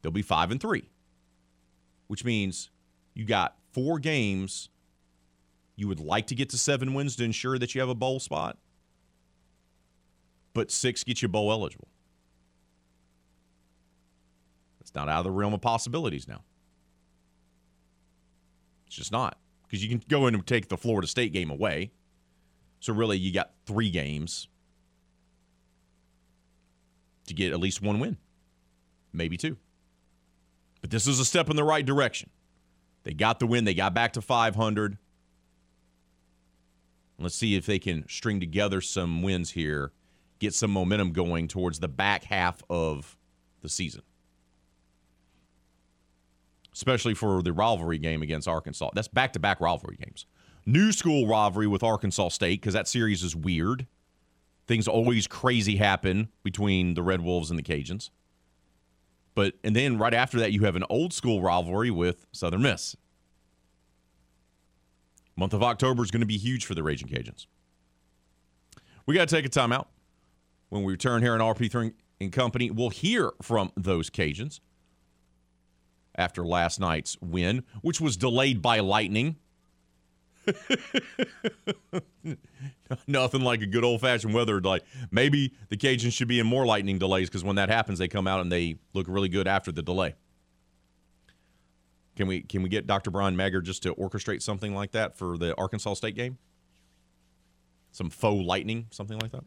they'll 0.00 0.10
be 0.10 0.22
five 0.22 0.50
and 0.50 0.58
three. 0.58 0.88
Which 2.06 2.24
means 2.24 2.70
you 3.12 3.26
got 3.26 3.58
four 3.70 3.98
games. 3.98 4.70
You 5.76 5.88
would 5.88 6.00
like 6.00 6.26
to 6.28 6.34
get 6.34 6.48
to 6.50 6.58
seven 6.58 6.94
wins 6.94 7.16
to 7.16 7.24
ensure 7.24 7.58
that 7.58 7.74
you 7.74 7.82
have 7.82 7.90
a 7.90 7.94
bowl 7.94 8.18
spot, 8.18 8.56
but 10.54 10.70
six 10.70 11.04
get 11.04 11.20
you 11.20 11.28
bowl 11.28 11.52
eligible. 11.52 11.88
It's 14.80 14.94
not 14.94 15.10
out 15.10 15.18
of 15.18 15.24
the 15.24 15.32
realm 15.32 15.52
of 15.52 15.60
possibilities 15.60 16.26
now. 16.26 16.44
It's 18.86 18.96
just 18.96 19.12
not 19.12 19.36
because 19.64 19.84
you 19.84 19.90
can 19.90 20.02
go 20.08 20.26
in 20.28 20.34
and 20.34 20.46
take 20.46 20.68
the 20.68 20.78
Florida 20.78 21.06
State 21.06 21.34
game 21.34 21.50
away. 21.50 21.92
So 22.80 22.94
really, 22.94 23.18
you 23.18 23.34
got 23.34 23.52
three 23.66 23.90
games 23.90 24.48
to 27.32 27.42
get 27.42 27.52
at 27.52 27.60
least 27.60 27.82
one 27.82 27.98
win, 27.98 28.18
maybe 29.12 29.36
two. 29.36 29.56
But 30.80 30.90
this 30.90 31.06
is 31.06 31.18
a 31.18 31.24
step 31.24 31.48
in 31.48 31.56
the 31.56 31.64
right 31.64 31.84
direction. 31.84 32.30
They 33.04 33.14
got 33.14 33.40
the 33.40 33.46
win. 33.46 33.64
They 33.64 33.74
got 33.74 33.94
back 33.94 34.12
to 34.14 34.20
500. 34.20 34.98
Let's 37.18 37.34
see 37.34 37.56
if 37.56 37.66
they 37.66 37.78
can 37.78 38.08
string 38.08 38.40
together 38.40 38.80
some 38.80 39.22
wins 39.22 39.52
here, 39.52 39.92
get 40.38 40.54
some 40.54 40.70
momentum 40.70 41.12
going 41.12 41.48
towards 41.48 41.78
the 41.78 41.88
back 41.88 42.24
half 42.24 42.62
of 42.68 43.16
the 43.60 43.68
season 43.68 44.02
especially 46.72 47.14
for 47.14 47.42
the 47.42 47.52
rivalry 47.52 47.98
game 47.98 48.22
against 48.22 48.48
Arkansas. 48.48 48.90
That's 48.94 49.08
back 49.08 49.32
to 49.34 49.38
back 49.38 49.60
rivalry 49.60 49.96
games. 49.96 50.26
New 50.64 50.92
school 50.92 51.26
rivalry 51.26 51.66
with 51.66 51.82
Arkansas 51.82 52.28
State 52.28 52.60
because 52.60 52.74
that 52.74 52.88
series 52.88 53.22
is 53.22 53.36
weird. 53.36 53.86
Things 54.66 54.86
always 54.86 55.26
crazy 55.26 55.76
happen 55.76 56.28
between 56.42 56.94
the 56.94 57.02
Red 57.02 57.20
Wolves 57.20 57.50
and 57.50 57.58
the 57.58 57.62
Cajuns. 57.62 58.10
But 59.34 59.54
and 59.64 59.74
then 59.74 59.98
right 59.98 60.14
after 60.14 60.38
that, 60.38 60.52
you 60.52 60.64
have 60.64 60.76
an 60.76 60.84
old 60.88 61.12
school 61.12 61.40
rivalry 61.40 61.90
with 61.90 62.26
Southern 62.32 62.62
Miss. 62.62 62.96
Month 65.36 65.54
of 65.54 65.62
October 65.62 66.02
is 66.02 66.10
going 66.10 66.20
to 66.20 66.26
be 66.26 66.36
huge 66.36 66.66
for 66.66 66.74
the 66.74 66.82
Raging 66.82 67.08
Cajuns. 67.08 67.46
We 69.06 69.14
got 69.14 69.28
to 69.28 69.34
take 69.34 69.46
a 69.46 69.48
timeout. 69.48 69.86
When 70.68 70.84
we 70.84 70.92
return 70.92 71.22
here 71.22 71.34
in 71.34 71.40
RP3 71.40 71.92
and 72.20 72.32
Company, 72.32 72.70
we'll 72.70 72.90
hear 72.90 73.32
from 73.42 73.72
those 73.76 74.10
Cajuns 74.10 74.60
after 76.14 76.44
last 76.44 76.78
night's 76.78 77.16
win, 77.20 77.64
which 77.80 78.00
was 78.00 78.16
delayed 78.16 78.62
by 78.62 78.80
lightning. 78.80 79.36
Nothing 83.06 83.42
like 83.42 83.62
a 83.62 83.66
good 83.66 83.84
old 83.84 84.00
fashioned 84.00 84.34
weather 84.34 84.60
delay. 84.60 84.80
Maybe 85.10 85.54
the 85.68 85.76
Cajuns 85.76 86.12
should 86.12 86.28
be 86.28 86.40
in 86.40 86.46
more 86.46 86.66
lightning 86.66 86.98
delays 86.98 87.28
because 87.28 87.44
when 87.44 87.56
that 87.56 87.68
happens, 87.68 87.98
they 87.98 88.08
come 88.08 88.26
out 88.26 88.40
and 88.40 88.50
they 88.50 88.76
look 88.92 89.06
really 89.08 89.28
good 89.28 89.48
after 89.48 89.72
the 89.72 89.82
delay. 89.82 90.14
Can 92.16 92.26
we 92.26 92.42
can 92.42 92.62
we 92.62 92.68
get 92.68 92.86
Dr. 92.86 93.10
Bryan 93.10 93.36
Maggard 93.36 93.62
just 93.62 93.82
to 93.84 93.94
orchestrate 93.94 94.42
something 94.42 94.74
like 94.74 94.92
that 94.92 95.16
for 95.16 95.38
the 95.38 95.56
Arkansas 95.56 95.94
State 95.94 96.14
game? 96.14 96.38
Some 97.92 98.10
faux 98.10 98.44
lightning, 98.44 98.86
something 98.90 99.18
like 99.18 99.32
that. 99.32 99.44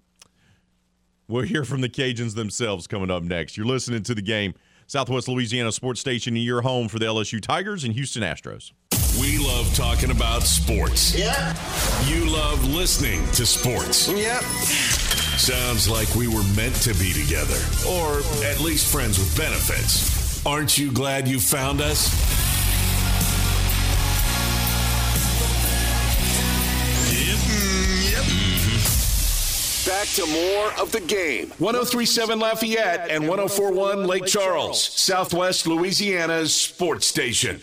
We'll 1.27 1.43
hear 1.43 1.63
from 1.63 1.81
the 1.81 1.89
Cajuns 1.89 2.36
themselves 2.36 2.88
coming 2.88 3.10
up 3.10 3.23
next. 3.23 3.58
You're 3.58 3.65
listening 3.65 4.03
to 4.03 4.15
the 4.15 4.21
game. 4.21 4.53
Southwest 4.88 5.27
Louisiana 5.27 5.71
Sports 5.71 5.99
Station, 5.99 6.38
in 6.38 6.43
your 6.43 6.62
home 6.62 6.88
for 6.88 6.99
the 6.99 7.05
LSU 7.05 7.41
Tigers 7.41 7.84
and 7.84 7.93
Houston 7.93 8.21
Astros. 8.21 8.71
We 9.19 9.38
love 9.38 9.73
talking 9.73 10.12
about 10.12 10.43
sports. 10.43 11.15
Yeah. 11.17 11.56
You 12.06 12.30
love 12.30 12.65
listening 12.65 13.25
to 13.32 13.45
sports. 13.45 14.10
Yep. 14.10 14.41
Sounds 15.39 15.88
like 15.88 16.13
we 16.15 16.28
were 16.28 16.43
meant 16.56 16.75
to 16.82 16.93
be 16.95 17.13
together, 17.13 17.60
or 17.88 18.19
at 18.45 18.60
least 18.60 18.91
friends 18.91 19.17
with 19.17 19.36
benefits. 19.38 20.45
Aren't 20.45 20.78
you 20.78 20.91
glad 20.91 21.28
you 21.28 21.39
found 21.39 21.82
us? 21.82 22.13
Mm-hmm. 28.56 29.89
Back 29.89 30.08
to 30.15 30.25
more 30.25 30.73
of 30.82 30.91
the 30.91 31.01
game. 31.01 31.49
1037 31.60 32.39
Lafayette 32.39 33.10
and 33.10 33.28
1041 33.28 34.08
Lake 34.08 34.25
Charles, 34.25 34.84
Southwest 34.84 35.67
Louisiana's 35.67 36.54
sports 36.54 37.06
station. 37.06 37.62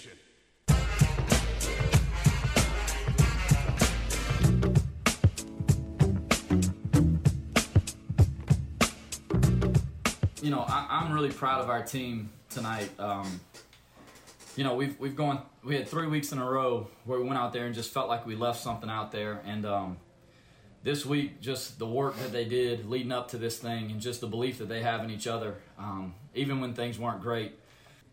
You 10.43 10.51
know, 10.51 10.65
I, 10.67 11.05
am 11.05 11.13
really 11.13 11.31
proud 11.31 11.61
of 11.61 11.71
our 11.71 11.85
team 11.85 12.29
tonight. 12.51 12.91
Um, 12.99 13.41
you 14.57 14.65
know, 14.65 14.75
we've 14.75 14.99
we've 14.99 15.15
gone 15.15 15.41
we 15.63 15.77
had 15.77 15.87
three 15.87 16.09
weeks 16.09 16.33
in 16.33 16.39
a 16.39 16.45
row 16.45 16.89
where 17.05 17.21
we 17.21 17.25
went 17.25 17.39
out 17.39 17.53
there 17.53 17.67
and 17.67 17.73
just 17.73 17.93
felt 17.93 18.09
like 18.09 18.27
we 18.27 18.35
left 18.35 18.61
something 18.61 18.91
out 18.91 19.13
there, 19.13 19.41
and 19.47 19.65
um, 19.65 19.99
this 20.83 21.07
week, 21.07 21.41
just 21.41 21.79
the 21.79 21.87
work 21.87 22.19
that 22.19 22.33
they 22.33 22.45
did 22.45 22.91
leading 22.91 23.13
up 23.13 23.29
to 23.29 23.39
this 23.39 23.57
thing, 23.57 23.93
and 23.93 24.01
just 24.01 24.21
the 24.21 24.27
belief 24.27 24.59
that 24.59 24.69
they 24.69 24.83
have 24.83 25.05
in 25.05 25.11
each 25.11 25.29
other, 25.29 25.55
um, 25.79 26.13
even 26.35 26.61
when 26.61 26.75
things 26.75 26.99
weren't 26.99 27.23
great. 27.23 27.53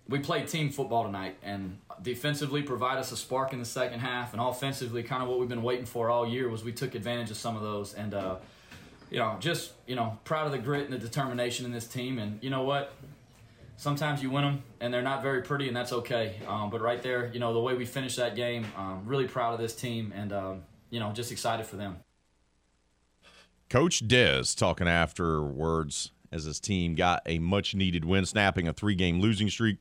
We 0.07 0.19
played 0.19 0.47
team 0.47 0.69
football 0.69 1.05
tonight, 1.05 1.35
and 1.41 1.79
defensively 1.99 2.61
provide 2.61 2.99
us 2.99 3.11
a 3.11 3.17
spark 3.17 3.53
in 3.53 3.59
the 3.59 3.65
second 3.65 4.01
half, 4.01 4.33
and 4.33 4.41
offensively, 4.41 5.01
kind 5.01 5.23
of 5.23 5.29
what 5.29 5.39
we've 5.39 5.49
been 5.49 5.63
waiting 5.63 5.85
for 5.85 6.11
all 6.11 6.27
year 6.27 6.47
was 6.47 6.63
we 6.63 6.73
took 6.73 6.93
advantage 6.93 7.31
of 7.31 7.37
some 7.37 7.55
of 7.55 7.63
those, 7.63 7.95
and 7.95 8.13
uh, 8.13 8.35
you 9.09 9.19
know, 9.19 9.37
just 9.39 9.73
you 9.87 9.95
know, 9.95 10.17
proud 10.23 10.45
of 10.45 10.51
the 10.51 10.57
grit 10.57 10.85
and 10.85 10.93
the 10.93 10.97
determination 10.97 11.65
in 11.65 11.71
this 11.71 11.87
team, 11.87 12.19
and 12.19 12.41
you 12.43 12.49
know 12.49 12.63
what, 12.63 12.93
sometimes 13.79 14.21
you 14.21 14.29
win 14.29 14.43
them 14.43 14.61
and 14.81 14.93
they're 14.93 15.01
not 15.01 15.23
very 15.23 15.41
pretty 15.41 15.67
and 15.67 15.75
that's 15.75 15.93
okay. 15.93 16.35
Um, 16.47 16.69
but 16.69 16.81
right 16.81 17.01
there 17.01 17.31
you 17.33 17.39
know 17.39 17.53
the 17.53 17.61
way 17.61 17.75
we 17.75 17.85
finished 17.85 18.17
that 18.17 18.35
game 18.35 18.65
um, 18.77 19.03
really 19.05 19.27
proud 19.27 19.53
of 19.53 19.59
this 19.59 19.73
team 19.73 20.13
and 20.15 20.33
um, 20.33 20.63
you 20.89 20.99
know 20.99 21.11
just 21.13 21.31
excited 21.31 21.65
for 21.65 21.77
them. 21.77 21.97
Coach 23.69 24.05
Dez 24.07 24.55
talking 24.55 24.87
afterwards 24.87 26.11
as 26.31 26.43
his 26.43 26.59
team 26.59 26.95
got 26.95 27.21
a 27.25 27.39
much 27.39 27.73
needed 27.73 28.03
win, 28.03 28.25
snapping 28.25 28.67
a 28.67 28.73
three 28.73 28.95
game 28.95 29.21
losing 29.21 29.49
streak 29.49 29.77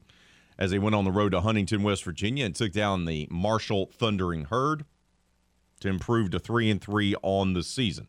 as 0.58 0.70
they 0.70 0.78
went 0.78 0.94
on 0.94 1.04
the 1.04 1.10
road 1.10 1.32
to 1.32 1.40
Huntington, 1.40 1.82
West 1.82 2.04
Virginia, 2.04 2.44
and 2.44 2.54
took 2.54 2.72
down 2.72 3.04
the 3.04 3.26
Marshall 3.30 3.90
Thundering 3.92 4.44
Herd 4.44 4.84
to 5.80 5.88
improve 5.88 6.30
to 6.30 6.38
three 6.38 6.70
and 6.70 6.80
three 6.80 7.14
on 7.22 7.54
the 7.54 7.62
season. 7.62 8.08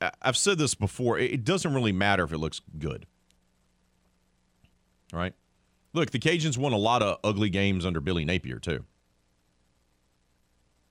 I've 0.00 0.36
said 0.36 0.58
this 0.58 0.74
before. 0.74 1.18
It 1.18 1.44
doesn't 1.44 1.74
really 1.74 1.92
matter 1.92 2.24
if 2.24 2.32
it 2.32 2.38
looks 2.38 2.60
good. 2.78 3.06
Right? 5.12 5.34
Look, 5.92 6.10
the 6.10 6.18
Cajuns 6.18 6.56
won 6.56 6.72
a 6.72 6.78
lot 6.78 7.02
of 7.02 7.18
ugly 7.24 7.50
games 7.50 7.84
under 7.84 8.00
Billy 8.00 8.24
Napier, 8.24 8.58
too. 8.58 8.84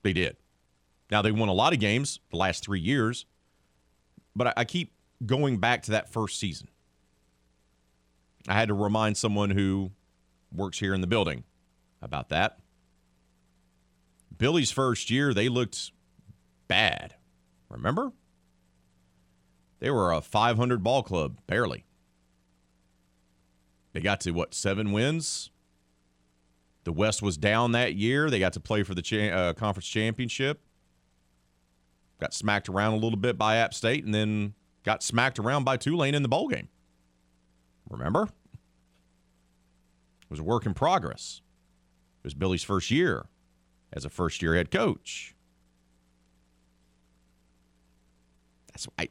They 0.02 0.12
did. 0.12 0.36
Now, 1.10 1.22
they 1.22 1.32
won 1.32 1.48
a 1.48 1.54
lot 1.54 1.72
of 1.72 1.80
games 1.80 2.20
the 2.30 2.36
last 2.36 2.62
three 2.64 2.80
years, 2.80 3.26
but 4.36 4.48
I, 4.48 4.52
I 4.58 4.64
keep 4.64 4.92
going 5.24 5.58
back 5.58 5.82
to 5.84 5.90
that 5.92 6.12
first 6.12 6.38
season. 6.38 6.68
I 8.46 8.54
had 8.54 8.68
to 8.68 8.74
remind 8.74 9.16
someone 9.16 9.50
who 9.50 9.90
works 10.52 10.78
here 10.78 10.94
in 10.94 11.00
the 11.00 11.06
building 11.06 11.44
about 12.00 12.28
that. 12.28 12.58
Billy's 14.36 14.70
first 14.70 15.10
year, 15.10 15.34
they 15.34 15.48
looked 15.48 15.90
bad. 16.68 17.14
Remember? 17.68 18.12
They 19.80 19.90
were 19.90 20.12
a 20.12 20.20
500 20.20 20.82
ball 20.82 21.02
club, 21.02 21.38
barely. 21.46 21.84
They 23.92 24.00
got 24.00 24.20
to 24.20 24.30
what, 24.30 24.54
seven 24.54 24.92
wins? 24.92 25.50
The 26.84 26.92
West 26.92 27.22
was 27.22 27.36
down 27.36 27.72
that 27.72 27.94
year. 27.94 28.30
They 28.30 28.38
got 28.38 28.52
to 28.54 28.60
play 28.60 28.82
for 28.82 28.94
the 28.94 29.02
cha- 29.02 29.34
uh, 29.34 29.52
conference 29.54 29.86
championship. 29.86 30.60
Got 32.20 32.34
smacked 32.34 32.68
around 32.68 32.92
a 32.92 32.96
little 32.96 33.18
bit 33.18 33.36
by 33.36 33.56
App 33.56 33.74
State 33.74 34.04
and 34.04 34.14
then 34.14 34.54
got 34.84 35.02
smacked 35.02 35.38
around 35.38 35.64
by 35.64 35.76
Tulane 35.76 36.14
in 36.14 36.22
the 36.22 36.28
bowl 36.28 36.48
game. 36.48 36.68
Remember? 37.88 38.24
It 40.22 40.30
was 40.30 40.40
a 40.40 40.44
work 40.44 40.66
in 40.66 40.74
progress. 40.74 41.40
It 42.22 42.24
was 42.24 42.34
Billy's 42.34 42.62
first 42.62 42.90
year 42.90 43.26
as 43.92 44.04
a 44.04 44.10
first 44.10 44.42
year 44.42 44.54
head 44.54 44.70
coach. 44.70 45.34
That's 48.68 48.86
I 48.98 49.08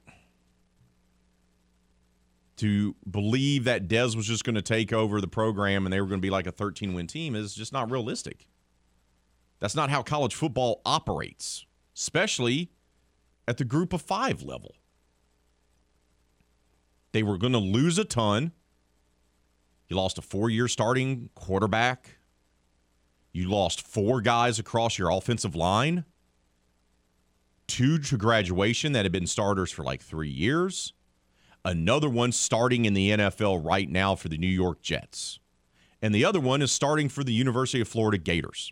to 2.60 2.96
believe 3.10 3.64
that 3.64 3.88
Des 3.88 4.16
was 4.16 4.28
just 4.28 4.44
going 4.44 4.56
to 4.56 4.62
take 4.62 4.92
over 4.92 5.22
the 5.22 5.28
program 5.28 5.86
and 5.86 5.94
they 5.94 6.02
were 6.02 6.08
going 6.08 6.20
to 6.20 6.26
be 6.26 6.30
like 6.30 6.48
a 6.48 6.52
13 6.52 6.94
win 6.94 7.08
team 7.08 7.36
is 7.36 7.54
just 7.54 7.72
not 7.72 7.90
realistic. 7.90 8.48
That's 9.60 9.76
not 9.76 9.90
how 9.90 10.04
college 10.04 10.36
football 10.36 10.82
operates, 10.86 11.66
especially 11.96 12.72
at 13.48 13.58
the 13.58 13.66
group 13.66 13.94
of 13.94 14.02
five 14.02 14.42
level. 14.44 14.76
They 17.12 17.24
were 17.24 17.38
going 17.38 17.54
to 17.54 17.60
lose 17.60 17.98
a 17.98 18.06
ton. 18.06 18.52
You 19.88 19.96
lost 19.96 20.18
a 20.18 20.22
four 20.22 20.50
year 20.50 20.68
starting 20.68 21.30
quarterback. 21.36 22.18
You 23.32 23.50
lost 23.50 23.88
four 23.88 24.22
guys 24.22 24.60
across 24.60 24.98
your 24.98 25.12
offensive 25.12 25.56
line, 25.56 26.04
two 27.68 28.00
to 28.00 28.18
graduation 28.18 28.92
that 28.94 29.06
had 29.06 29.12
been 29.12 29.28
starters 29.28 29.72
for 29.72 29.84
like 29.84 30.02
three 30.02 30.30
years, 30.30 30.94
another 31.66 32.10
one 32.10 32.32
starting 32.32 32.86
in 32.86 32.94
the 32.94 33.12
NFL 33.12 33.64
right 33.66 33.90
now 33.90 34.16
for 34.16 34.30
the 34.30 34.38
New 34.38 34.48
York 34.48 34.82
Jets, 34.82 35.40
and 36.02 36.14
the 36.14 36.26
other 36.26 36.40
one 36.40 36.62
is 36.62 36.72
starting 36.72 37.10
for 37.10 37.24
the 37.24 37.34
University 37.34 37.82
of 37.82 37.88
Florida 37.88 38.18
Gators. 38.18 38.72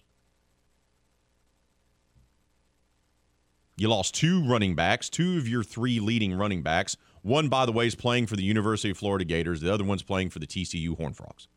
You 3.76 3.90
lost 3.90 4.16
two 4.16 4.44
running 4.44 4.74
backs, 4.74 5.10
two 5.10 5.38
of 5.38 5.48
your 5.48 5.64
three 5.64 6.00
leading 6.00 6.34
running 6.34 6.64
backs. 6.64 6.98
One, 7.22 7.48
by 7.48 7.66
the 7.66 7.72
way, 7.72 7.86
is 7.86 7.94
playing 7.94 8.26
for 8.26 8.36
the 8.36 8.44
University 8.44 8.90
of 8.90 8.98
Florida 8.98 9.26
Gators. 9.26 9.62
The 9.62 9.72
other 9.72 9.84
one's 9.84 10.02
playing 10.02 10.32
for 10.32 10.40
the 10.40 10.48
TCU 10.48 10.98
Horned 10.98 11.16
Frogs 11.16 11.48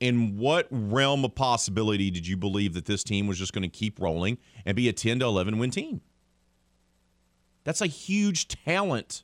in 0.00 0.38
what 0.38 0.66
realm 0.70 1.24
of 1.24 1.34
possibility 1.34 2.10
did 2.10 2.26
you 2.26 2.36
believe 2.36 2.72
that 2.72 2.86
this 2.86 3.04
team 3.04 3.26
was 3.26 3.38
just 3.38 3.52
going 3.52 3.62
to 3.62 3.68
keep 3.68 4.00
rolling 4.00 4.38
and 4.64 4.74
be 4.74 4.88
a 4.88 4.92
10 4.92 5.20
to 5.20 5.26
11 5.26 5.58
win 5.58 5.70
team? 5.70 6.00
That's 7.64 7.82
a 7.82 7.86
huge 7.86 8.48
talent 8.48 9.22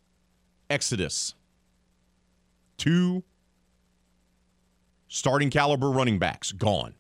exodus. 0.71 1.35
Two 2.77 3.23
starting 5.09 5.51
caliber 5.51 5.91
running 5.91 6.19
backs 6.19 6.53
gone. 6.53 6.95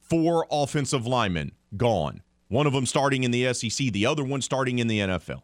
Four 0.00 0.46
offensive 0.50 1.06
linemen 1.06 1.52
gone. 1.76 2.22
One 2.48 2.66
of 2.66 2.72
them 2.72 2.86
starting 2.86 3.24
in 3.24 3.30
the 3.30 3.52
SEC, 3.54 3.92
the 3.92 4.06
other 4.06 4.24
one 4.24 4.42
starting 4.42 4.78
in 4.78 4.88
the 4.88 5.00
NFL. 5.00 5.42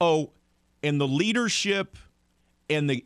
Oh, 0.00 0.30
and 0.82 1.00
the 1.00 1.08
leadership 1.08 1.98
and 2.68 2.88
the 2.88 3.04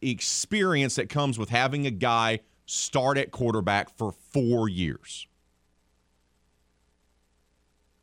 experience 0.00 0.94
that 0.94 1.08
comes 1.08 1.38
with 1.38 1.50
having 1.50 1.86
a 1.86 1.90
guy 1.90 2.40
start 2.66 3.18
at 3.18 3.30
quarterback 3.30 3.90
for 3.90 4.12
four 4.12 4.68
years. 4.68 5.26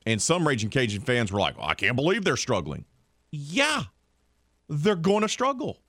And 0.06 0.22
some 0.22 0.48
Raging 0.48 0.70
Cajun 0.70 1.02
fans 1.02 1.32
were 1.32 1.40
like, 1.40 1.58
well, 1.58 1.68
I 1.68 1.74
can't 1.74 1.96
believe 1.96 2.24
they're 2.24 2.38
struggling. 2.38 2.86
Yeah, 3.40 3.84
they're 4.68 4.96
going 4.96 5.22
to 5.22 5.30
struggle. 5.30 5.80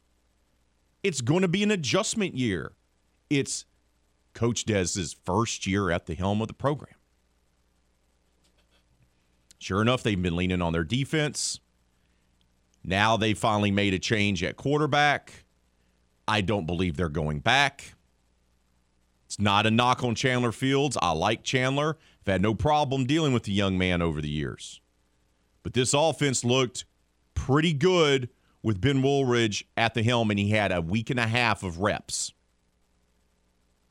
It's 1.02 1.22
going 1.22 1.42
to 1.42 1.48
be 1.48 1.62
an 1.62 1.70
adjustment 1.70 2.36
year. 2.36 2.72
It's 3.30 3.64
Coach 4.34 4.64
Dez's 4.64 5.16
first 5.24 5.66
year 5.66 5.90
at 5.90 6.04
the 6.04 6.14
helm 6.14 6.42
of 6.42 6.48
the 6.48 6.54
program. 6.54 6.94
Sure 9.58 9.80
enough, 9.80 10.02
they've 10.02 10.20
been 10.20 10.36
leaning 10.36 10.60
on 10.60 10.74
their 10.74 10.84
defense. 10.84 11.58
Now 12.84 13.16
they 13.16 13.32
finally 13.32 13.70
made 13.70 13.94
a 13.94 13.98
change 13.98 14.42
at 14.42 14.56
quarterback. 14.56 15.44
I 16.26 16.42
don't 16.42 16.66
believe 16.66 16.96
they're 16.98 17.08
going 17.08 17.40
back. 17.40 17.94
It's 19.24 19.40
not 19.40 19.66
a 19.66 19.70
knock 19.70 20.04
on 20.04 20.14
Chandler 20.14 20.52
Fields. 20.52 20.98
I 21.00 21.12
like 21.12 21.42
Chandler. 21.44 21.96
I've 22.20 22.32
had 22.32 22.42
no 22.42 22.54
problem 22.54 23.06
dealing 23.06 23.32
with 23.32 23.44
the 23.44 23.52
young 23.52 23.78
man 23.78 24.02
over 24.02 24.20
the 24.20 24.28
years. 24.28 24.82
But 25.62 25.72
this 25.72 25.94
offense 25.94 26.44
looked 26.44 26.84
pretty 27.38 27.72
good 27.72 28.28
with 28.62 28.80
Ben 28.80 29.00
Wooldridge 29.00 29.62
at 29.76 29.94
the 29.94 30.02
helm, 30.02 30.30
and 30.30 30.38
he 30.38 30.50
had 30.50 30.72
a 30.72 30.82
week 30.82 31.08
and 31.08 31.20
a 31.20 31.26
half 31.26 31.62
of 31.62 31.78
reps. 31.78 32.32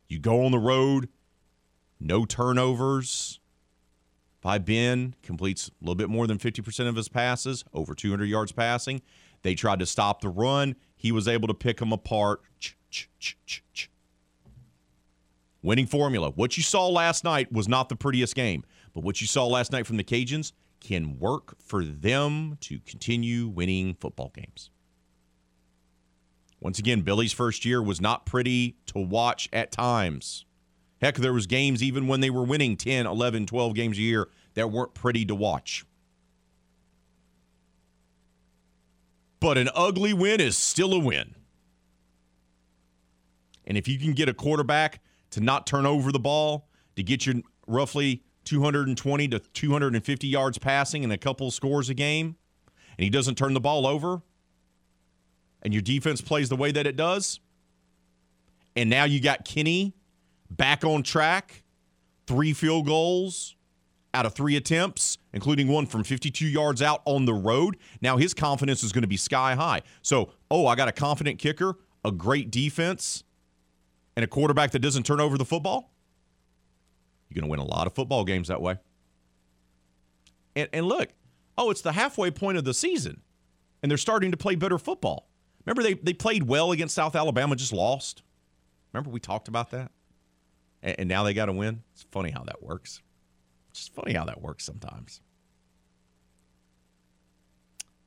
You 0.09 0.19
go 0.19 0.45
on 0.45 0.51
the 0.51 0.59
road, 0.59 1.07
no 1.99 2.25
turnovers 2.25 3.39
by 4.41 4.57
Ben, 4.57 5.15
completes 5.23 5.69
a 5.69 5.71
little 5.83 5.95
bit 5.95 6.09
more 6.09 6.27
than 6.27 6.37
50% 6.37 6.89
of 6.89 6.95
his 6.95 7.07
passes, 7.07 7.63
over 7.73 7.95
200 7.95 8.25
yards 8.25 8.51
passing. 8.51 9.01
They 9.43 9.55
tried 9.55 9.79
to 9.79 9.85
stop 9.85 10.21
the 10.21 10.29
run. 10.29 10.75
He 10.97 11.13
was 11.13 11.27
able 11.27 11.47
to 11.47 11.53
pick 11.53 11.77
them 11.77 11.93
apart. 11.93 12.41
Winning 15.63 15.87
formula. 15.87 16.31
What 16.31 16.57
you 16.57 16.63
saw 16.63 16.87
last 16.87 17.23
night 17.23 17.51
was 17.51 17.67
not 17.67 17.87
the 17.87 17.95
prettiest 17.95 18.35
game, 18.35 18.65
but 18.93 19.03
what 19.03 19.21
you 19.21 19.27
saw 19.27 19.47
last 19.47 19.71
night 19.71 19.87
from 19.87 19.97
the 19.97 20.03
Cajuns 20.03 20.51
can 20.79 21.19
work 21.19 21.55
for 21.61 21.83
them 21.83 22.57
to 22.61 22.79
continue 22.79 23.47
winning 23.47 23.95
football 23.95 24.31
games. 24.33 24.69
Once 26.59 26.79
again, 26.79 27.01
Billy's 27.01 27.33
first 27.33 27.65
year 27.65 27.81
was 27.81 28.01
not 28.01 28.25
pretty 28.25 28.77
to 28.87 28.99
watch 28.99 29.47
at 29.53 29.71
times. 29.71 30.45
Heck, 31.01 31.15
there 31.15 31.33
was 31.33 31.45
games 31.45 31.83
even 31.83 32.07
when 32.07 32.21
they 32.21 32.29
were 32.29 32.43
winning 32.43 32.75
10, 32.75 33.05
11, 33.05 33.45
12 33.45 33.75
games 33.75 33.97
a 33.97 34.01
year 34.01 34.27
that 34.55 34.71
weren't 34.71 34.95
pretty 34.95 35.25
to 35.25 35.35
watch. 35.35 35.85
but 39.39 39.57
an 39.57 39.69
ugly 39.75 40.13
win 40.13 40.41
is 40.41 40.57
still 40.57 40.93
a 40.93 40.99
win. 40.99 41.35
And 43.65 43.77
if 43.77 43.87
you 43.87 43.99
can 43.99 44.13
get 44.13 44.29
a 44.29 44.33
quarterback 44.33 45.01
to 45.31 45.41
not 45.41 45.67
turn 45.67 45.85
over 45.85 46.11
the 46.11 46.19
ball, 46.19 46.69
to 46.95 47.03
get 47.03 47.25
you 47.25 47.43
roughly 47.67 48.23
220 48.47 49.27
to 49.27 49.39
250 49.39 50.27
yards 50.27 50.57
passing 50.57 51.03
and 51.03 51.11
a 51.11 51.17
couple 51.17 51.51
scores 51.51 51.89
a 51.89 51.93
game, 51.93 52.37
and 52.97 53.03
he 53.03 53.09
doesn't 53.09 53.35
turn 53.35 53.53
the 53.53 53.59
ball 53.59 53.85
over, 53.85 54.21
and 55.61 55.73
your 55.73 55.81
defense 55.81 56.21
plays 56.21 56.49
the 56.49 56.55
way 56.55 56.71
that 56.71 56.87
it 56.87 56.95
does, 56.95 57.39
and 58.75 58.89
now 58.89 59.03
you 59.03 59.19
got 59.19 59.43
Kenny 59.43 59.93
back 60.49 60.83
on 60.83 61.03
track, 61.03 61.63
three 62.25 62.53
field 62.53 62.85
goals, 62.85 63.55
out 64.13 64.25
of 64.25 64.33
three 64.33 64.55
attempts, 64.55 65.17
including 65.33 65.67
one 65.67 65.85
from 65.85 66.03
52 66.03 66.45
yards 66.45 66.81
out 66.81 67.01
on 67.05 67.25
the 67.25 67.33
road. 67.33 67.77
Now 68.01 68.17
his 68.17 68.33
confidence 68.33 68.83
is 68.83 68.91
going 68.91 69.03
to 69.03 69.07
be 69.07 69.17
sky 69.17 69.55
high. 69.55 69.81
So, 70.01 70.31
oh, 70.49 70.65
I 70.65 70.75
got 70.75 70.87
a 70.87 70.91
confident 70.91 71.37
kicker, 71.37 71.75
a 72.03 72.11
great 72.11 72.49
defense, 72.49 73.23
and 74.15 74.23
a 74.23 74.27
quarterback 74.27 74.71
that 74.71 74.79
doesn't 74.79 75.05
turn 75.05 75.19
over 75.19 75.37
the 75.37 75.45
football. 75.45 75.91
You're 77.29 77.41
going 77.41 77.49
to 77.49 77.51
win 77.51 77.59
a 77.59 77.69
lot 77.69 77.87
of 77.87 77.93
football 77.93 78.23
games 78.23 78.47
that 78.47 78.61
way. 78.61 78.77
And, 80.55 80.69
and 80.73 80.85
look, 80.85 81.09
oh, 81.57 81.69
it's 81.69 81.81
the 81.81 81.91
halfway 81.91 82.31
point 82.31 82.57
of 82.57 82.63
the 82.63 82.73
season, 82.73 83.21
and 83.81 83.91
they're 83.91 83.97
starting 83.97 84.31
to 84.31 84.37
play 84.37 84.55
better 84.55 84.77
football. 84.77 85.27
Remember, 85.65 85.83
they, 85.83 85.93
they 85.93 86.13
played 86.13 86.43
well 86.43 86.71
against 86.71 86.95
South 86.95 87.15
Alabama, 87.15 87.55
just 87.55 87.73
lost. 87.73 88.23
Remember, 88.93 89.09
we 89.09 89.19
talked 89.19 89.47
about 89.47 89.71
that? 89.71 89.91
And, 90.81 90.95
and 90.99 91.09
now 91.09 91.23
they 91.23 91.33
got 91.33 91.47
to 91.47 91.53
win. 91.53 91.83
It's 91.93 92.03
funny 92.11 92.31
how 92.31 92.43
that 92.43 92.63
works. 92.63 93.01
It's 93.71 93.87
funny 93.87 94.13
how 94.13 94.25
that 94.25 94.41
works 94.41 94.63
sometimes. 94.63 95.21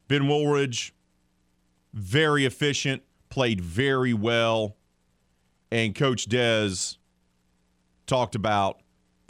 Ben 0.09 0.23
Wooldridge, 0.23 0.91
very 1.93 2.45
efficient, 2.45 3.03
played 3.29 3.61
very 3.61 4.13
well. 4.13 4.77
And 5.71 5.95
Coach 5.95 6.27
Des 6.27 6.97
talked 8.07 8.35
about 8.35 8.81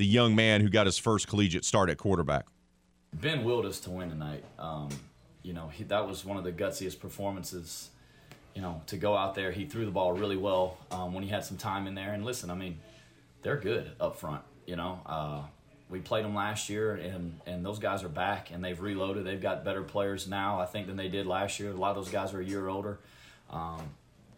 the 0.01 0.07
young 0.07 0.35
man 0.35 0.63
who 0.63 0.71
got 0.71 0.87
his 0.87 0.97
first 0.97 1.29
collegiate 1.29 1.63
start 1.63 1.91
at 1.91 1.99
quarterback. 1.99 2.47
Ben 3.13 3.45
willed 3.45 3.67
us 3.67 3.79
to 3.81 3.91
win 3.91 4.09
tonight. 4.09 4.43
Um, 4.59 4.89
you 5.43 5.53
know, 5.53 5.69
he, 5.69 5.85
that 5.85 6.09
was 6.09 6.25
one 6.25 6.39
of 6.39 6.45
the 6.45 6.53
gutsiest 6.53 7.01
performances. 7.01 7.91
You 8.55 8.63
know, 8.63 8.81
to 8.87 8.97
go 8.97 9.15
out 9.15 9.35
there, 9.35 9.53
he 9.53 9.67
threw 9.67 9.85
the 9.85 9.91
ball 9.91 10.15
really 10.15 10.39
well 10.39 10.79
um, 10.91 11.13
when 11.13 11.23
he 11.23 11.29
had 11.29 11.45
some 11.45 11.59
time 11.59 11.87
in 11.87 11.95
there. 11.95 12.15
And 12.15 12.25
listen, 12.25 12.51
I 12.51 12.55
mean, 12.55 12.79
they're 13.43 13.59
good 13.59 13.91
up 14.01 14.17
front. 14.17 14.41
You 14.65 14.77
know, 14.77 15.01
uh, 15.05 15.43
we 15.91 15.99
played 15.99 16.25
them 16.25 16.35
last 16.35 16.71
year, 16.71 16.95
and 16.95 17.39
and 17.45 17.63
those 17.63 17.79
guys 17.79 18.03
are 18.03 18.09
back 18.09 18.51
and 18.51 18.65
they've 18.65 18.81
reloaded. 18.81 19.27
They've 19.27 19.41
got 19.41 19.67
better 19.67 19.83
players 19.83 20.27
now, 20.27 20.59
I 20.61 20.65
think, 20.65 20.87
than 20.87 20.97
they 20.97 21.09
did 21.09 21.27
last 21.27 21.61
year. 21.61 21.73
A 21.73 21.75
lot 21.75 21.91
of 21.91 22.03
those 22.03 22.11
guys 22.11 22.33
are 22.33 22.41
a 22.41 22.45
year 22.45 22.69
older. 22.69 23.01
Um, 23.51 23.83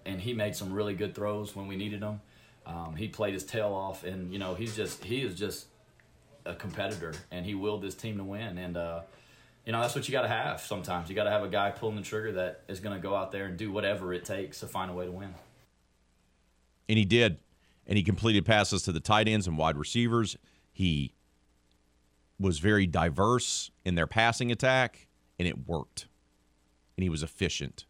and 0.05 0.21
he 0.21 0.35
made 0.35 0.57
some 0.57 0.73
really 0.73 0.95
good 0.95 1.15
throws 1.15 1.55
when 1.55 1.69
we 1.69 1.77
needed 1.77 2.01
them. 2.01 2.21
Um, 2.67 2.95
he 2.97 3.09
played 3.09 3.35
his 3.35 3.45
tail 3.45 3.73
off, 3.73 4.05
and 4.05 4.33
you 4.33 4.39
know 4.39 4.55
he's 4.55 4.77
just 4.77 5.05
he 5.05 5.23
is 5.23 5.35
just 5.35 5.67
a 6.45 6.55
competitor, 6.55 7.15
and 7.31 7.45
he 7.45 7.55
willed 7.55 7.83
this 7.83 7.95
team 7.95 8.19
to 8.19 8.25
win. 8.25 8.59
And 8.59 8.77
uh, 8.77 9.01
you 9.67 9.73
know 9.73 9.81
that's 9.81 9.95
what 9.95 10.09
you 10.09 10.13
got 10.13 10.23
to 10.23 10.29
have. 10.29 10.61
Sometimes 10.61 11.09
you 11.09 11.15
got 11.15 11.25
to 11.25 11.31
have 11.31 11.43
a 11.43 11.49
guy 11.49 11.71
pulling 11.71 11.97
the 11.97 12.03
trigger 12.03 12.33
that 12.33 12.63
is 12.69 12.81
going 12.81 12.97
to 12.97 13.03
go 13.03 13.15
out 13.15 13.33
there 13.33 13.47
and 13.47 13.57
do 13.57 13.73
whatever 13.73 14.13
it 14.13 14.25
takes 14.25 14.61
to 14.61 14.67
find 14.67 14.91
a 14.91 14.95
way 14.95 15.07
to 15.07 15.13
win. 15.13 15.35
And 16.89 16.99
he 16.99 17.05
did, 17.05 17.39
and 17.87 17.97
he 17.97 18.05
completed 18.05 18.45
passes 18.45 18.83
to 18.83 18.93
the 18.93 19.01
tight 19.01 19.29
ends 19.29 19.47
and 19.47 19.57
wide 19.59 19.77
receivers. 19.77 20.37
He 20.73 21.15
was 22.39 22.59
very 22.59 22.87
diverse 22.87 23.71
in 23.85 23.95
their 23.95 24.07
passing 24.07 24.51
attack, 24.51 25.07
and 25.39 25.49
it 25.49 25.67
worked. 25.67 26.07
And 26.97 27.03
he 27.03 27.09
was 27.09 27.23
efficient. 27.23 27.87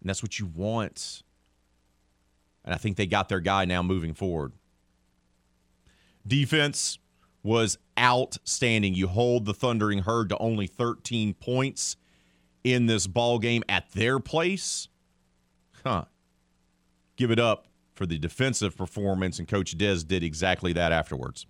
And 0.00 0.08
that's 0.08 0.22
what 0.22 0.38
you 0.38 0.46
want. 0.46 1.22
And 2.66 2.74
I 2.74 2.78
think 2.78 2.96
they 2.96 3.06
got 3.06 3.28
their 3.28 3.40
guy 3.40 3.64
now 3.64 3.82
moving 3.82 4.12
forward. 4.12 4.52
Defense 6.26 6.98
was 7.42 7.78
outstanding. 7.98 8.94
You 8.94 9.06
hold 9.06 9.46
the 9.46 9.54
Thundering 9.54 10.00
Herd 10.00 10.28
to 10.30 10.38
only 10.38 10.66
13 10.66 11.34
points 11.34 11.96
in 12.64 12.86
this 12.86 13.06
ball 13.06 13.38
game 13.38 13.62
at 13.68 13.92
their 13.92 14.18
place. 14.18 14.88
Huh. 15.84 16.06
Give 17.14 17.30
it 17.30 17.38
up 17.38 17.68
for 17.94 18.04
the 18.04 18.18
defensive 18.18 18.76
performance, 18.76 19.38
and 19.38 19.46
Coach 19.46 19.78
Des 19.78 20.00
did 20.00 20.22
exactly 20.22 20.72
that 20.74 20.92
afterwards. 20.92 21.46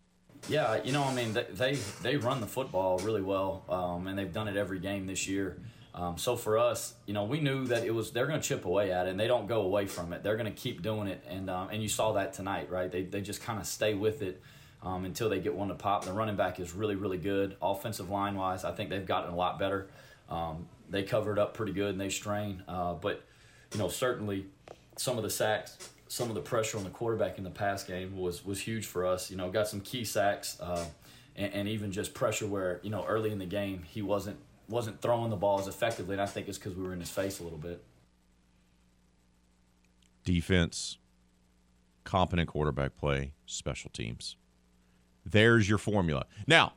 Yeah, 0.48 0.81
you 0.85 0.92
know, 0.92 1.02
I 1.02 1.12
mean, 1.14 1.37
they 1.55 1.79
they 2.02 2.16
run 2.18 2.40
the 2.40 2.46
football 2.46 2.98
really 2.98 3.22
well, 3.22 3.64
um, 3.68 4.07
and 4.07 4.16
they've 4.16 4.33
done 4.33 4.46
it 4.46 4.57
every 4.57 4.79
game 4.79 5.07
this 5.07 5.26
year. 5.26 5.57
Um, 5.96 6.18
so 6.18 6.37
for 6.37 6.59
us, 6.59 6.92
you 7.06 7.14
know, 7.14 7.24
we 7.24 7.40
knew 7.40 7.64
that 7.66 7.85
it 7.85 7.94
was 7.94 8.11
they're 8.11 8.26
going 8.26 8.40
to 8.40 8.46
chip 8.46 8.66
away 8.66 8.92
at 8.92 9.06
it, 9.06 9.11
and 9.11 9.18
they 9.18 9.26
don't 9.26 9.46
go 9.46 9.62
away 9.62 9.87
from 9.87 10.12
it. 10.12 10.22
They're 10.22 10.37
going 10.37 10.52
to 10.52 10.56
keep 10.56 10.82
doing 10.82 11.09
it, 11.09 11.24
and 11.26 11.48
um, 11.48 11.70
and 11.70 11.82
you 11.82 11.88
saw 11.88 12.12
that 12.12 12.35
tonight, 12.35 12.70
right? 12.70 12.90
They 12.90 13.02
they 13.02 13.22
just 13.22 13.42
kind 13.42 13.59
of 13.59 13.66
stay 13.66 13.94
with 13.94 14.20
it 14.20 14.42
um, 14.82 15.06
until 15.06 15.30
they 15.30 15.40
get 15.40 15.54
one 15.54 15.68
to 15.68 15.74
pop. 15.74 16.04
The 16.04 16.12
running 16.12 16.37
back 16.37 16.61
is 16.61 16.74
really 16.74 16.96
really 16.96 17.18
good. 17.18 17.56
Offensive 17.62 18.11
line 18.11 18.37
wise, 18.37 18.62
I 18.62 18.72
think 18.72 18.90
they've 18.90 19.06
gotten 19.06 19.32
a 19.32 19.37
lot 19.37 19.59
better. 19.59 19.88
Um, 20.28 20.68
they 20.90 21.02
covered 21.02 21.38
up 21.38 21.54
pretty 21.54 21.72
good 21.72 21.90
and 21.90 22.00
they 22.00 22.11
strain, 22.11 22.62
uh, 22.68 22.94
but 22.94 23.24
you 23.72 23.78
know 23.78 23.88
certainly 23.88 24.46
some 24.96 25.16
of 25.16 25.24
the 25.24 25.30
sacks 25.30 25.78
some 26.09 26.28
of 26.28 26.35
the 26.35 26.40
pressure 26.40 26.78
on 26.78 26.85
the 26.85 26.90
quarterback 26.90 27.38
in 27.38 27.44
the 27.44 27.50
pass 27.50 27.82
game 27.85 28.16
was 28.16 28.44
was 28.44 28.61
huge 28.61 28.87
for 28.87 29.06
us. 29.06 29.30
You 29.30 29.37
know, 29.37 29.50
got 29.50 29.68
some 29.68 29.80
key 29.80 30.04
sacks, 30.04 30.59
uh, 30.61 30.85
and, 31.35 31.52
and, 31.52 31.68
even 31.68 31.90
just 31.90 32.14
pressure 32.14 32.46
where 32.46 32.80
you 32.82 32.90
know 32.90 33.04
early 33.06 33.32
in 33.32 33.38
the 33.38 33.46
game 33.46 33.82
he 33.82 34.02
wasn't 34.02 34.38
wasn't 34.68 35.00
throwing 35.00 35.31
the 35.31 35.37
ball 35.37 35.61
as 35.61 35.68
effectively, 35.68 36.14
and 36.14 36.22
I 36.22 36.26
think 36.26 36.48
it's 36.48 36.59
because 36.59 36.74
we 36.74 36.83
were 36.83 36.92
in 36.92 37.00
his 37.00 37.11
face 37.11 37.40
a 37.40 37.42
little 37.42 37.59
bit. 37.59 37.83
Defense, 40.24 40.98
competent 42.05 42.48
quarterback 42.48 42.96
play, 42.96 43.33
special 43.46 43.90
teams. 43.90 44.37
There's 45.24 45.68
your 45.68 45.79
formula. 45.79 46.26
Now, 46.46 46.74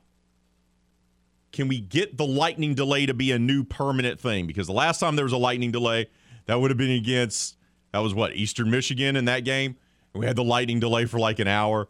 can 1.52 1.67
we 1.67 1.80
get 1.80 2.17
the 2.17 2.25
lightning 2.25 2.75
delay 2.75 3.06
to 3.06 3.13
be 3.13 3.32
a 3.32 3.39
new 3.39 3.63
permanent 3.63 4.19
thing? 4.19 4.45
Because 4.45 4.67
the 4.67 4.73
last 4.73 4.99
time 4.99 5.15
there 5.15 5.25
was 5.25 5.34
a 5.34 5.38
lightning 5.38 5.71
delay, 5.71 6.08
that 6.45 6.60
would 6.60 6.71
have 6.71 6.78
been 6.78 6.91
against 6.91 7.58
that 7.91 7.99
was 7.99 8.13
what 8.13 8.36
Eastern 8.36 8.69
Michigan 8.69 9.15
in 9.15 9.25
that 9.25 9.43
game. 9.43 9.75
We 10.13 10.25
had 10.25 10.36
the 10.36 10.43
lightning 10.43 10.80
delay 10.80 11.06
for 11.06 11.19
like 11.19 11.39
an 11.39 11.47
hour, 11.47 11.88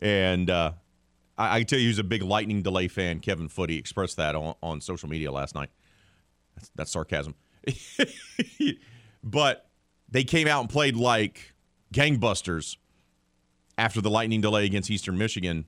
and 0.00 0.48
uh, 0.48 0.72
I, 1.36 1.58
I 1.58 1.62
tell 1.62 1.78
you, 1.78 1.88
he's 1.88 1.98
a 1.98 2.04
big 2.04 2.22
lightning 2.22 2.62
delay 2.62 2.88
fan. 2.88 3.20
Kevin 3.20 3.48
Footy 3.48 3.76
expressed 3.78 4.16
that 4.16 4.34
on, 4.34 4.54
on 4.62 4.80
social 4.80 5.08
media 5.08 5.32
last 5.32 5.54
night. 5.54 5.70
That's, 6.56 6.70
that's 6.74 6.92
sarcasm, 6.92 7.34
but 9.24 9.68
they 10.08 10.24
came 10.24 10.46
out 10.46 10.60
and 10.60 10.70
played 10.70 10.96
like 10.96 11.52
gangbusters 11.92 12.76
after 13.76 14.00
the 14.00 14.10
lightning 14.10 14.40
delay 14.40 14.64
against 14.64 14.90
Eastern 14.90 15.18
Michigan. 15.18 15.66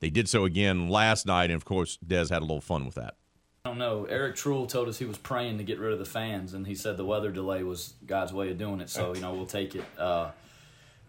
They 0.00 0.10
did 0.10 0.28
so 0.28 0.44
again 0.44 0.88
last 0.88 1.26
night, 1.26 1.46
and 1.46 1.54
of 1.54 1.64
course, 1.64 1.96
Des 1.96 2.28
had 2.28 2.38
a 2.42 2.44
little 2.44 2.60
fun 2.60 2.84
with 2.84 2.94
that. 2.94 3.16
I 3.64 3.70
don't 3.70 3.78
know. 3.78 4.04
Eric 4.04 4.36
Truel 4.36 4.68
told 4.68 4.88
us 4.88 4.98
he 4.98 5.06
was 5.06 5.16
praying 5.16 5.56
to 5.56 5.64
get 5.64 5.78
rid 5.78 5.92
of 5.92 5.98
the 5.98 6.04
fans, 6.04 6.52
and 6.52 6.66
he 6.66 6.74
said 6.74 6.98
the 6.98 7.04
weather 7.04 7.32
delay 7.32 7.62
was 7.62 7.94
God's 8.06 8.32
way 8.32 8.50
of 8.50 8.58
doing 8.58 8.80
it. 8.80 8.90
So 8.90 9.14
you 9.14 9.22
know 9.22 9.32
we'll 9.32 9.46
take 9.46 9.74
it. 9.74 9.84
Uh, 9.98 10.30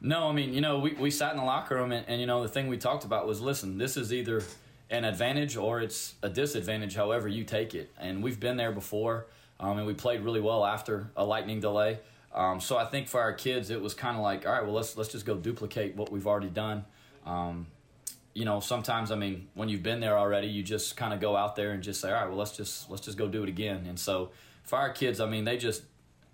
no, 0.01 0.29
I 0.29 0.33
mean 0.33 0.53
you 0.53 0.61
know 0.61 0.79
we, 0.79 0.93
we 0.93 1.11
sat 1.11 1.31
in 1.31 1.37
the 1.37 1.43
locker 1.43 1.75
room, 1.75 1.91
and, 1.91 2.05
and 2.07 2.19
you 2.19 2.27
know 2.27 2.41
the 2.41 2.49
thing 2.49 2.67
we 2.67 2.77
talked 2.77 3.05
about 3.05 3.27
was 3.27 3.41
listen, 3.41 3.77
this 3.77 3.97
is 3.97 4.13
either 4.13 4.43
an 4.89 5.03
advantage 5.03 5.57
or 5.57 5.81
it's 5.81 6.15
a 6.21 6.29
disadvantage, 6.29 6.95
however 6.95 7.27
you 7.27 7.43
take 7.43 7.73
it. 7.73 7.91
And 7.99 8.23
we've 8.23 8.39
been 8.39 8.57
there 8.57 8.71
before, 8.71 9.25
um, 9.59 9.77
and 9.77 9.87
we 9.87 9.93
played 9.93 10.21
really 10.21 10.41
well 10.41 10.65
after 10.65 11.09
a 11.15 11.25
lightning 11.25 11.59
delay. 11.59 11.99
Um, 12.33 12.59
so 12.59 12.77
I 12.77 12.85
think 12.85 13.07
for 13.07 13.21
our 13.21 13.33
kids, 13.33 13.69
it 13.69 13.81
was 13.81 13.93
kind 13.93 14.17
of 14.17 14.21
like, 14.21 14.45
all 14.45 14.51
right, 14.51 14.63
well 14.63 14.73
let's 14.73 14.97
let's 14.97 15.11
just 15.11 15.25
go 15.25 15.35
duplicate 15.35 15.95
what 15.95 16.11
we've 16.11 16.27
already 16.27 16.49
done. 16.49 16.85
Um, 17.25 17.67
you 18.33 18.43
know, 18.43 18.59
sometimes 18.59 19.11
I 19.11 19.15
mean, 19.15 19.47
when 19.53 19.69
you've 19.69 19.83
been 19.83 20.01
there 20.01 20.17
already, 20.17 20.47
you 20.47 20.61
just 20.61 20.97
kind 20.97 21.13
of 21.13 21.21
go 21.21 21.35
out 21.35 21.55
there 21.55 21.71
and 21.71 21.81
just 21.81 22.01
say, 22.01 22.09
all 22.09 22.15
right, 22.15 22.27
well, 22.27 22.37
let's 22.37 22.55
just 22.55 22.89
let's 22.89 23.05
just 23.05 23.17
go 23.17 23.27
do 23.27 23.43
it 23.43 23.49
again. 23.49 23.85
And 23.87 23.97
so 23.97 24.31
for 24.63 24.77
our 24.77 24.91
kids, 24.91 25.19
I 25.21 25.25
mean, 25.27 25.45
they 25.45 25.57
just 25.57 25.83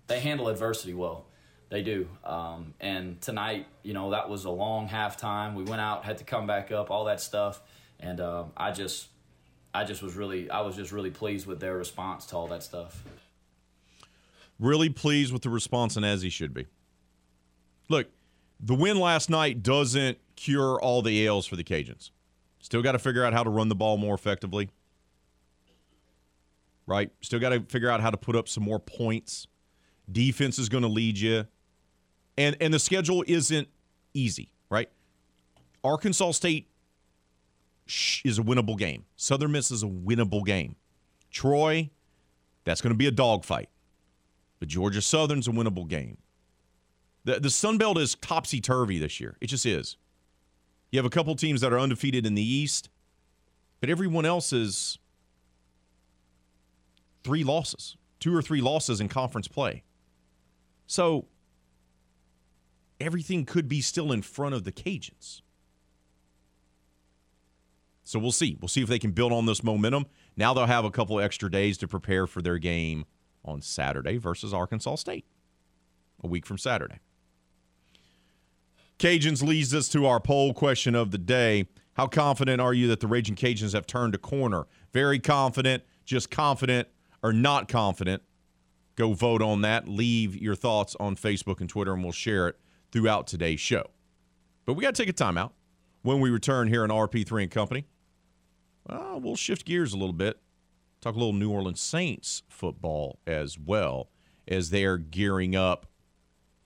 they 0.08 0.20
handle 0.20 0.48
adversity 0.48 0.92
well. 0.92 1.26
They 1.72 1.82
do. 1.82 2.06
Um, 2.22 2.74
and 2.80 3.18
tonight, 3.22 3.66
you 3.82 3.94
know, 3.94 4.10
that 4.10 4.28
was 4.28 4.44
a 4.44 4.50
long 4.50 4.90
halftime. 4.90 5.54
We 5.54 5.62
went 5.62 5.80
out, 5.80 6.04
had 6.04 6.18
to 6.18 6.24
come 6.24 6.46
back 6.46 6.70
up, 6.70 6.90
all 6.90 7.06
that 7.06 7.18
stuff, 7.18 7.62
and 7.98 8.20
uh, 8.20 8.44
I 8.54 8.72
just 8.72 9.08
I 9.72 9.84
just 9.84 10.02
was 10.02 10.14
really 10.14 10.50
I 10.50 10.60
was 10.60 10.76
just 10.76 10.92
really 10.92 11.08
pleased 11.08 11.46
with 11.46 11.60
their 11.60 11.78
response 11.78 12.26
to 12.26 12.36
all 12.36 12.46
that 12.48 12.62
stuff. 12.62 13.02
Really 14.60 14.90
pleased 14.90 15.32
with 15.32 15.40
the 15.40 15.48
response, 15.48 15.96
and 15.96 16.04
as 16.04 16.20
he 16.20 16.28
should 16.28 16.52
be. 16.52 16.66
Look, 17.88 18.08
the 18.60 18.74
win 18.74 19.00
last 19.00 19.30
night 19.30 19.62
doesn't 19.62 20.18
cure 20.36 20.78
all 20.78 21.00
the 21.00 21.24
ails 21.24 21.46
for 21.46 21.56
the 21.56 21.64
Cajuns. 21.64 22.10
Still 22.58 22.82
got 22.82 22.92
to 22.92 22.98
figure 22.98 23.24
out 23.24 23.32
how 23.32 23.44
to 23.44 23.50
run 23.50 23.70
the 23.70 23.74
ball 23.74 23.96
more 23.96 24.14
effectively. 24.14 24.68
Right? 26.86 27.10
Still 27.22 27.40
got 27.40 27.48
to 27.48 27.60
figure 27.62 27.88
out 27.88 28.02
how 28.02 28.10
to 28.10 28.18
put 28.18 28.36
up 28.36 28.46
some 28.46 28.62
more 28.62 28.78
points. 28.78 29.46
Defense 30.10 30.58
is 30.58 30.68
going 30.68 30.82
to 30.82 30.88
lead 30.88 31.16
you. 31.16 31.46
And 32.36 32.56
and 32.60 32.72
the 32.72 32.78
schedule 32.78 33.24
isn't 33.26 33.68
easy, 34.14 34.50
right? 34.70 34.88
Arkansas 35.84 36.32
State 36.32 36.68
is 38.24 38.38
a 38.38 38.42
winnable 38.42 38.78
game. 38.78 39.04
Southern 39.16 39.52
Miss 39.52 39.70
is 39.70 39.82
a 39.82 39.86
winnable 39.86 40.44
game. 40.44 40.76
Troy, 41.30 41.90
that's 42.64 42.80
going 42.80 42.92
to 42.92 42.98
be 42.98 43.06
a 43.06 43.10
dogfight. 43.10 43.68
But 44.60 44.68
Georgia 44.68 45.02
Southern's 45.02 45.48
a 45.48 45.50
winnable 45.50 45.88
game. 45.88 46.18
The 47.24 47.40
the 47.40 47.50
Sun 47.50 47.78
Belt 47.78 47.98
is 47.98 48.14
topsy 48.16 48.60
turvy 48.60 48.98
this 48.98 49.20
year. 49.20 49.36
It 49.40 49.48
just 49.48 49.66
is. 49.66 49.96
You 50.90 50.98
have 50.98 51.06
a 51.06 51.10
couple 51.10 51.34
teams 51.34 51.62
that 51.62 51.72
are 51.72 51.78
undefeated 51.78 52.26
in 52.26 52.34
the 52.34 52.42
East, 52.42 52.90
but 53.80 53.88
everyone 53.88 54.26
else 54.26 54.52
is 54.52 54.98
three 57.24 57.44
losses, 57.44 57.96
two 58.20 58.34
or 58.34 58.42
three 58.42 58.60
losses 58.60 59.00
in 59.00 59.08
conference 59.08 59.48
play. 59.48 59.82
So 60.86 61.26
everything 63.02 63.44
could 63.44 63.68
be 63.68 63.80
still 63.80 64.12
in 64.12 64.22
front 64.22 64.54
of 64.54 64.64
the 64.64 64.72
Cajuns. 64.72 65.42
So 68.04 68.18
we'll 68.18 68.32
see. 68.32 68.56
We'll 68.60 68.68
see 68.68 68.82
if 68.82 68.88
they 68.88 68.98
can 68.98 69.12
build 69.12 69.32
on 69.32 69.46
this 69.46 69.62
momentum. 69.62 70.06
Now 70.36 70.54
they'll 70.54 70.66
have 70.66 70.84
a 70.84 70.90
couple 70.90 71.20
extra 71.20 71.50
days 71.50 71.78
to 71.78 71.88
prepare 71.88 72.26
for 72.26 72.42
their 72.42 72.58
game 72.58 73.04
on 73.44 73.60
Saturday 73.60 74.18
versus 74.18 74.54
Arkansas 74.54 74.96
State, 74.96 75.24
a 76.22 76.26
week 76.26 76.46
from 76.46 76.58
Saturday. 76.58 76.98
Cajuns 78.98 79.42
leads 79.42 79.74
us 79.74 79.88
to 79.88 80.06
our 80.06 80.20
poll 80.20 80.54
question 80.54 80.94
of 80.94 81.10
the 81.10 81.18
day. 81.18 81.66
How 81.94 82.06
confident 82.06 82.60
are 82.60 82.72
you 82.72 82.88
that 82.88 83.00
the 83.00 83.06
Raging 83.06 83.34
Cajuns 83.34 83.72
have 83.72 83.86
turned 83.86 84.14
a 84.14 84.18
corner? 84.18 84.66
Very 84.92 85.18
confident, 85.18 85.82
just 86.04 86.30
confident, 86.30 86.88
or 87.22 87.32
not 87.32 87.68
confident? 87.68 88.22
Go 88.94 89.12
vote 89.12 89.42
on 89.42 89.62
that. 89.62 89.88
Leave 89.88 90.36
your 90.36 90.54
thoughts 90.54 90.96
on 91.00 91.16
Facebook 91.16 91.60
and 91.60 91.68
Twitter, 91.68 91.92
and 91.92 92.02
we'll 92.02 92.12
share 92.12 92.48
it 92.48 92.58
throughout 92.92 93.26
today's 93.26 93.60
show. 93.60 93.90
But 94.64 94.74
we 94.74 94.82
got 94.82 94.94
to 94.94 95.02
take 95.02 95.10
a 95.10 95.12
timeout. 95.12 95.50
When 96.02 96.20
we 96.20 96.30
return 96.30 96.68
here 96.68 96.82
on 96.82 96.90
RP3 96.90 97.42
and 97.42 97.50
Company, 97.50 97.86
well, 98.88 99.20
we'll 99.20 99.36
shift 99.36 99.64
gears 99.64 99.92
a 99.92 99.96
little 99.96 100.12
bit. 100.12 100.38
Talk 101.00 101.14
a 101.14 101.18
little 101.18 101.32
New 101.32 101.50
Orleans 101.50 101.80
Saints 101.80 102.42
football 102.48 103.18
as 103.26 103.58
well 103.58 104.10
as 104.46 104.70
they're 104.70 104.98
gearing 104.98 105.56
up 105.56 105.86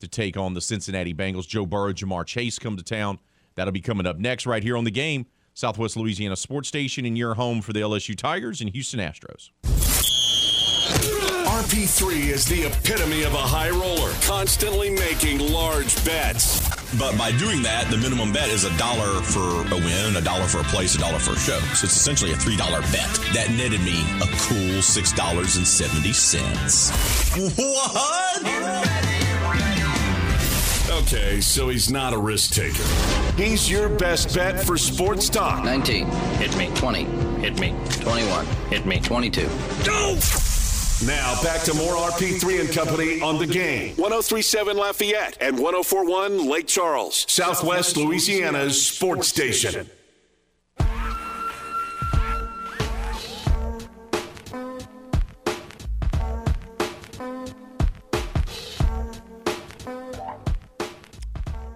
to 0.00 0.08
take 0.08 0.36
on 0.36 0.54
the 0.54 0.60
Cincinnati 0.60 1.14
Bengals. 1.14 1.46
Joe 1.46 1.66
Burrow, 1.66 1.92
Ja'Marr 1.92 2.26
Chase 2.26 2.58
come 2.58 2.76
to 2.76 2.82
town. 2.82 3.18
That'll 3.54 3.72
be 3.72 3.80
coming 3.80 4.06
up 4.06 4.18
next 4.18 4.46
right 4.46 4.62
here 4.62 4.76
on 4.76 4.84
the 4.84 4.90
game. 4.90 5.26
Southwest 5.54 5.96
Louisiana 5.96 6.36
Sports 6.36 6.68
Station 6.68 7.06
and 7.06 7.16
your 7.16 7.34
home 7.34 7.62
for 7.62 7.72
the 7.72 7.80
LSU 7.80 8.14
Tigers 8.14 8.60
and 8.60 8.70
Houston 8.70 9.00
Astros. 9.00 9.50
RP3 11.66 12.30
is 12.30 12.44
the 12.44 12.62
epitome 12.62 13.24
of 13.24 13.34
a 13.34 13.38
high 13.38 13.70
roller, 13.70 14.12
constantly 14.22 14.88
making 14.88 15.40
large 15.40 15.96
bets. 16.04 16.60
But 16.96 17.18
by 17.18 17.32
doing 17.32 17.60
that, 17.62 17.90
the 17.90 17.96
minimum 17.96 18.32
bet 18.32 18.50
is 18.50 18.62
a 18.62 18.70
dollar 18.78 19.20
for 19.20 19.66
a 19.74 19.74
win, 19.74 20.14
a 20.14 20.20
dollar 20.20 20.44
for 20.44 20.60
a 20.60 20.64
place, 20.70 20.94
a 20.94 20.98
dollar 20.98 21.18
for 21.18 21.32
a 21.32 21.36
show. 21.36 21.58
So 21.74 21.86
it's 21.86 21.96
essentially 21.96 22.30
a 22.30 22.36
$3 22.36 22.56
bet. 22.92 23.10
That 23.34 23.50
netted 23.50 23.80
me 23.80 23.98
a 24.22 24.28
cool 24.46 24.78
$6.70. 24.78 27.58
What? 27.58 28.46
Okay, 31.02 31.40
so 31.40 31.68
he's 31.68 31.90
not 31.90 32.12
a 32.12 32.18
risk 32.18 32.52
taker. 32.52 32.84
He's 33.36 33.68
your 33.68 33.88
best 33.88 34.32
bet 34.32 34.64
for 34.64 34.78
sports 34.78 35.28
talk. 35.28 35.64
19. 35.64 36.06
Hit 36.36 36.56
me. 36.56 36.70
20. 36.76 37.06
Hit 37.40 37.58
me. 37.58 37.74
21. 37.90 38.46
Hit 38.70 38.86
me. 38.86 39.00
22. 39.00 39.48
Now 41.04 41.40
back 41.42 41.60
to 41.64 41.74
more 41.74 41.94
RP3 41.94 42.60
and 42.60 42.72
Company 42.72 43.20
on 43.20 43.38
the 43.38 43.46
game. 43.46 43.90
1037 43.96 44.78
Lafayette 44.78 45.36
and 45.42 45.58
1041 45.58 46.48
Lake 46.48 46.66
Charles, 46.66 47.26
Southwest 47.28 47.98
Louisiana's 47.98 48.86
sports 48.86 49.28
station. 49.28 49.90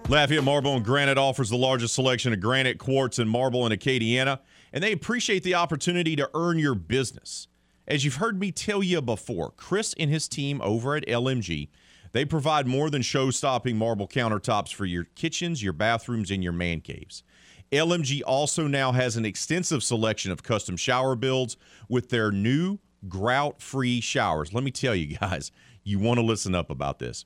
Lafayette 0.09 0.43
Marble 0.43 0.75
and 0.75 0.83
Granite 0.83 1.19
offers 1.19 1.49
the 1.49 1.57
largest 1.57 1.93
selection 1.93 2.33
of 2.33 2.41
granite, 2.41 2.79
quartz, 2.79 3.19
and 3.19 3.29
marble 3.29 3.67
in 3.67 3.71
Acadiana, 3.71 4.39
and 4.73 4.83
they 4.83 4.91
appreciate 4.91 5.43
the 5.43 5.53
opportunity 5.55 6.15
to 6.15 6.29
earn 6.33 6.57
your 6.57 6.75
business. 6.75 7.47
As 7.91 8.05
you've 8.05 8.15
heard 8.15 8.39
me 8.39 8.53
tell 8.53 8.81
you 8.81 9.01
before, 9.01 9.51
Chris 9.57 9.93
and 9.99 10.09
his 10.09 10.29
team 10.29 10.61
over 10.61 10.95
at 10.95 11.05
LMG, 11.07 11.67
they 12.13 12.23
provide 12.23 12.65
more 12.65 12.89
than 12.89 13.01
show-stopping 13.01 13.77
marble 13.77 14.07
countertops 14.07 14.73
for 14.73 14.85
your 14.85 15.03
kitchens, 15.03 15.61
your 15.61 15.73
bathrooms, 15.73 16.31
and 16.31 16.41
your 16.41 16.53
man 16.53 16.79
caves. 16.79 17.21
LMG 17.69 18.21
also 18.25 18.65
now 18.65 18.93
has 18.93 19.17
an 19.17 19.25
extensive 19.25 19.83
selection 19.83 20.31
of 20.31 20.41
custom 20.41 20.77
shower 20.77 21.17
builds 21.17 21.57
with 21.89 22.07
their 22.07 22.31
new 22.31 22.77
grout-free 23.09 23.99
showers. 23.99 24.53
Let 24.53 24.63
me 24.63 24.71
tell 24.71 24.95
you 24.95 25.17
guys, 25.19 25.51
you 25.83 25.99
want 25.99 26.17
to 26.17 26.25
listen 26.25 26.55
up 26.55 26.69
about 26.69 26.99
this. 26.99 27.25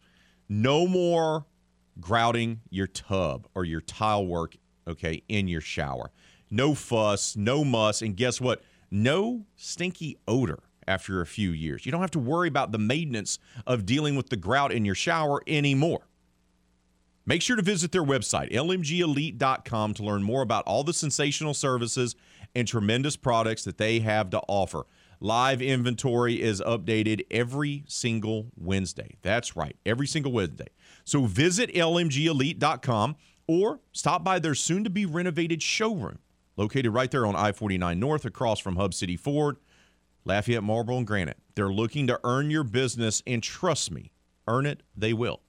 No 0.49 0.87
more 0.87 1.45
grouting 1.99 2.61
your 2.71 2.87
tub 2.87 3.47
or 3.53 3.65
your 3.65 3.81
tile 3.81 4.25
work, 4.25 4.55
okay, 4.87 5.21
in 5.29 5.47
your 5.47 5.61
shower. 5.61 6.09
No 6.49 6.73
fuss, 6.73 7.35
no 7.35 7.63
muss, 7.63 8.01
and 8.01 8.17
guess 8.17 8.41
what? 8.41 8.63
No 8.95 9.45
stinky 9.57 10.17
odor 10.25 10.63
after 10.87 11.19
a 11.19 11.25
few 11.25 11.49
years. 11.49 11.85
You 11.85 11.91
don't 11.91 11.99
have 11.99 12.11
to 12.11 12.19
worry 12.19 12.47
about 12.47 12.71
the 12.71 12.77
maintenance 12.77 13.39
of 13.67 13.85
dealing 13.85 14.15
with 14.15 14.29
the 14.29 14.37
grout 14.37 14.71
in 14.71 14.85
your 14.85 14.95
shower 14.95 15.41
anymore. 15.47 16.07
Make 17.25 17.41
sure 17.41 17.57
to 17.57 17.61
visit 17.61 17.91
their 17.91 18.05
website, 18.05 18.53
lmgelite.com, 18.53 19.95
to 19.95 20.03
learn 20.03 20.23
more 20.23 20.41
about 20.41 20.63
all 20.65 20.85
the 20.85 20.93
sensational 20.93 21.53
services 21.53 22.15
and 22.55 22.65
tremendous 22.65 23.17
products 23.17 23.65
that 23.65 23.77
they 23.77 23.99
have 23.99 24.29
to 24.29 24.41
offer. 24.47 24.85
Live 25.19 25.61
inventory 25.61 26.41
is 26.41 26.61
updated 26.61 27.25
every 27.29 27.83
single 27.89 28.47
Wednesday. 28.55 29.17
That's 29.23 29.57
right, 29.57 29.75
every 29.85 30.07
single 30.07 30.31
Wednesday. 30.31 30.67
So 31.03 31.25
visit 31.25 31.73
lmgelite.com 31.73 33.17
or 33.45 33.81
stop 33.91 34.23
by 34.23 34.39
their 34.39 34.55
soon 34.55 34.85
to 34.85 34.89
be 34.89 35.05
renovated 35.05 35.61
showroom 35.61 36.19
located 36.57 36.93
right 36.93 37.11
there 37.11 37.25
on 37.25 37.35
I 37.35 37.51
49 37.51 37.99
North 37.99 38.25
across 38.25 38.59
from 38.59 38.75
Hub 38.75 38.93
City 38.93 39.17
Ford, 39.17 39.57
Lafayette 40.23 40.63
Marble 40.63 40.97
and 40.97 41.07
Granite. 41.07 41.37
They're 41.55 41.69
looking 41.69 42.07
to 42.07 42.19
earn 42.23 42.49
your 42.49 42.63
business, 42.63 43.21
and 43.27 43.41
trust 43.41 43.91
me, 43.91 44.11
earn 44.47 44.65
it, 44.65 44.83
they 44.95 45.13
will. 45.13 45.41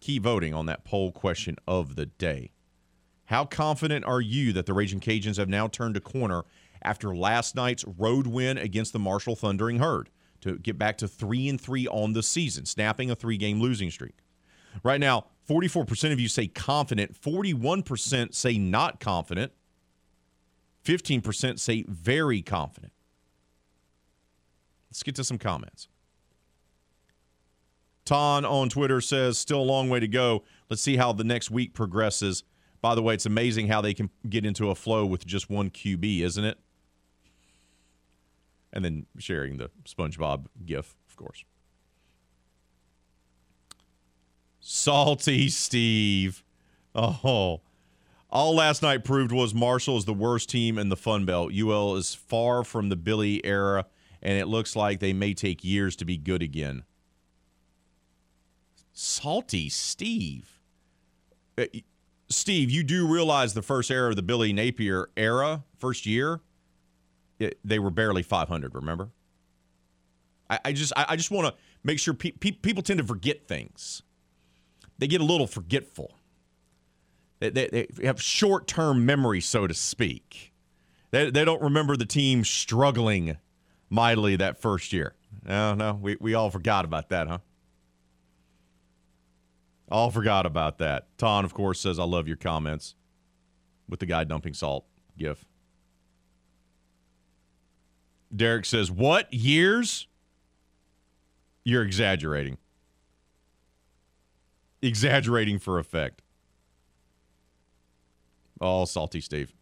Keep 0.00 0.22
voting 0.24 0.54
on 0.54 0.66
that 0.66 0.84
poll 0.84 1.12
question 1.12 1.56
of 1.66 1.96
the 1.96 2.06
day. 2.06 2.52
How 3.26 3.44
confident 3.44 4.04
are 4.04 4.20
you 4.20 4.52
that 4.52 4.66
the 4.66 4.74
Raging 4.74 5.00
Cajuns 5.00 5.36
have 5.38 5.48
now 5.48 5.68
turned 5.68 5.96
a 5.96 6.00
corner 6.00 6.42
after 6.82 7.14
last 7.14 7.54
night's 7.54 7.84
road 7.84 8.26
win 8.26 8.58
against 8.58 8.92
the 8.92 8.98
Marshall 8.98 9.36
Thundering 9.36 9.78
Herd 9.78 10.10
to 10.40 10.58
get 10.58 10.76
back 10.76 10.98
to 10.98 11.08
3 11.08 11.48
and 11.48 11.60
3 11.60 11.86
on 11.86 12.12
the 12.12 12.22
season, 12.22 12.66
snapping 12.66 13.10
a 13.10 13.16
3-game 13.16 13.60
losing 13.60 13.90
streak? 13.90 14.18
Right 14.82 15.00
now, 15.00 15.26
44% 15.48 16.12
of 16.12 16.20
you 16.20 16.28
say 16.28 16.46
confident, 16.46 17.20
41% 17.20 18.34
say 18.34 18.58
not 18.58 19.00
confident, 19.00 19.52
15% 20.84 21.58
say 21.58 21.84
very 21.88 22.42
confident. 22.42 22.92
Let's 24.90 25.02
get 25.02 25.14
to 25.16 25.24
some 25.24 25.38
comments. 25.38 25.88
Ton 28.04 28.44
on 28.44 28.68
Twitter 28.68 29.00
says, 29.00 29.38
still 29.38 29.60
a 29.60 29.62
long 29.62 29.88
way 29.88 30.00
to 30.00 30.08
go. 30.08 30.44
Let's 30.68 30.82
see 30.82 30.96
how 30.96 31.12
the 31.12 31.24
next 31.24 31.50
week 31.50 31.72
progresses. 31.72 32.44
By 32.80 32.94
the 32.94 33.02
way, 33.02 33.14
it's 33.14 33.26
amazing 33.26 33.68
how 33.68 33.80
they 33.80 33.94
can 33.94 34.10
get 34.28 34.44
into 34.44 34.70
a 34.70 34.74
flow 34.74 35.06
with 35.06 35.24
just 35.24 35.48
one 35.48 35.70
QB, 35.70 36.22
isn't 36.22 36.44
it? 36.44 36.58
And 38.72 38.84
then 38.84 39.06
sharing 39.18 39.58
the 39.58 39.70
SpongeBob 39.84 40.46
gif, 40.66 40.96
of 41.08 41.16
course. 41.16 41.44
Salty 44.64 45.48
Steve. 45.48 46.44
Oh. 46.94 47.60
All 48.30 48.54
last 48.54 48.80
night 48.80 49.04
proved 49.04 49.32
was 49.32 49.52
Marshall 49.52 49.98
is 49.98 50.04
the 50.04 50.14
worst 50.14 50.48
team 50.48 50.78
in 50.78 50.88
the 50.88 50.96
Fun 50.96 51.26
Belt. 51.26 51.52
UL 51.52 51.96
is 51.96 52.14
far 52.14 52.62
from 52.62 52.88
the 52.88 52.96
Billy 52.96 53.44
era, 53.44 53.86
and 54.22 54.38
it 54.38 54.46
looks 54.46 54.76
like 54.76 55.00
they 55.00 55.12
may 55.12 55.34
take 55.34 55.64
years 55.64 55.96
to 55.96 56.04
be 56.04 56.16
good 56.16 56.42
again. 56.42 56.84
Salty 58.92 59.68
Steve. 59.68 60.60
Uh, 61.58 61.64
Steve, 62.28 62.70
you 62.70 62.84
do 62.84 63.06
realize 63.06 63.54
the 63.54 63.62
first 63.62 63.90
era 63.90 64.10
of 64.10 64.16
the 64.16 64.22
Billy 64.22 64.52
Napier 64.52 65.10
era, 65.16 65.64
first 65.76 66.06
year, 66.06 66.40
it, 67.40 67.58
they 67.64 67.80
were 67.80 67.90
barely 67.90 68.22
500. 68.22 68.76
Remember? 68.76 69.10
I, 70.48 70.60
I 70.66 70.72
just, 70.72 70.92
I, 70.96 71.06
I 71.10 71.16
just 71.16 71.32
want 71.32 71.48
to 71.48 71.60
make 71.82 71.98
sure 71.98 72.14
pe- 72.14 72.30
pe- 72.30 72.52
people 72.52 72.82
tend 72.82 72.98
to 72.98 73.04
forget 73.04 73.48
things. 73.48 74.02
They 75.02 75.08
get 75.08 75.20
a 75.20 75.24
little 75.24 75.48
forgetful. 75.48 76.14
They, 77.40 77.50
they, 77.50 77.88
they 77.96 78.06
have 78.06 78.22
short-term 78.22 79.04
memory, 79.04 79.40
so 79.40 79.66
to 79.66 79.74
speak. 79.74 80.52
They, 81.10 81.28
they 81.28 81.44
don't 81.44 81.60
remember 81.60 81.96
the 81.96 82.06
team 82.06 82.44
struggling 82.44 83.36
mightily 83.90 84.36
that 84.36 84.62
first 84.62 84.92
year. 84.92 85.16
No, 85.44 85.74
no, 85.74 85.98
we, 86.00 86.16
we 86.20 86.34
all 86.34 86.50
forgot 86.50 86.84
about 86.84 87.08
that, 87.08 87.26
huh? 87.26 87.38
All 89.90 90.12
forgot 90.12 90.46
about 90.46 90.78
that. 90.78 91.08
Ton, 91.18 91.44
of 91.44 91.52
course, 91.52 91.80
says, 91.80 91.98
I 91.98 92.04
love 92.04 92.28
your 92.28 92.36
comments 92.36 92.94
with 93.88 93.98
the 93.98 94.06
guy 94.06 94.22
dumping 94.22 94.54
salt 94.54 94.84
gif. 95.18 95.44
Derek 98.32 98.66
says, 98.66 98.88
What? 98.88 99.34
Years? 99.34 100.06
You're 101.64 101.82
exaggerating. 101.82 102.58
Exaggerating 104.82 105.58
for 105.58 105.78
effect. 105.78 106.22
Oh, 108.60 108.84
salty 108.84 109.20
Steve. 109.20 109.52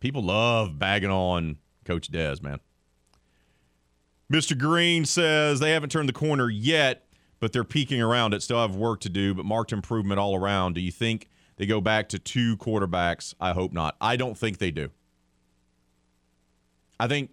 People 0.00 0.22
love 0.22 0.78
bagging 0.78 1.10
on 1.10 1.58
Coach 1.84 2.10
Dez, 2.10 2.42
man. 2.42 2.60
Mr. 4.32 4.56
Green 4.56 5.04
says 5.04 5.58
they 5.58 5.70
haven't 5.70 5.90
turned 5.90 6.08
the 6.08 6.12
corner 6.12 6.50
yet, 6.50 7.06
but 7.40 7.52
they're 7.52 7.64
peeking 7.64 8.02
around 8.02 8.34
it. 8.34 8.42
Still 8.42 8.60
have 8.60 8.76
work 8.76 9.00
to 9.00 9.08
do, 9.08 9.34
but 9.34 9.44
marked 9.44 9.72
improvement 9.72 10.20
all 10.20 10.36
around. 10.36 10.74
Do 10.74 10.80
you 10.80 10.92
think 10.92 11.28
they 11.56 11.66
go 11.66 11.80
back 11.80 12.08
to 12.10 12.18
two 12.18 12.56
quarterbacks? 12.58 13.34
I 13.40 13.52
hope 13.52 13.72
not. 13.72 13.96
I 14.00 14.16
don't 14.16 14.36
think 14.36 14.58
they 14.58 14.70
do. 14.70 14.90
I 17.00 17.08
think 17.08 17.30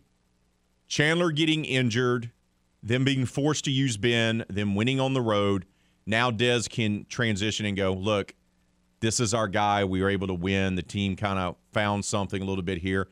Chandler 0.88 1.32
getting 1.32 1.66
injured, 1.66 2.32
them 2.82 3.04
being 3.04 3.26
forced 3.26 3.66
to 3.66 3.72
use 3.72 3.98
Ben, 3.98 4.46
them 4.48 4.76
winning 4.76 5.00
on 5.00 5.14
the 5.14 5.22
road. 5.22 5.66
Now 6.06 6.32
Dez 6.32 6.70
can 6.70 7.06
transition 7.10 7.66
and 7.66 7.76
go, 7.76 7.94
look, 7.94 8.36
this 9.00 9.20
is 9.20 9.34
our 9.34 9.48
guy. 9.48 9.84
We 9.84 10.02
were 10.02 10.10
able 10.10 10.28
to 10.28 10.34
win. 10.34 10.76
The 10.76 10.84
team 10.84 11.16
kind 11.16 11.40
of 11.40 11.56
found 11.74 12.06
something 12.06 12.42
a 12.42 12.46
little 12.46 12.64
bit 12.64 12.80
here. 12.80 13.08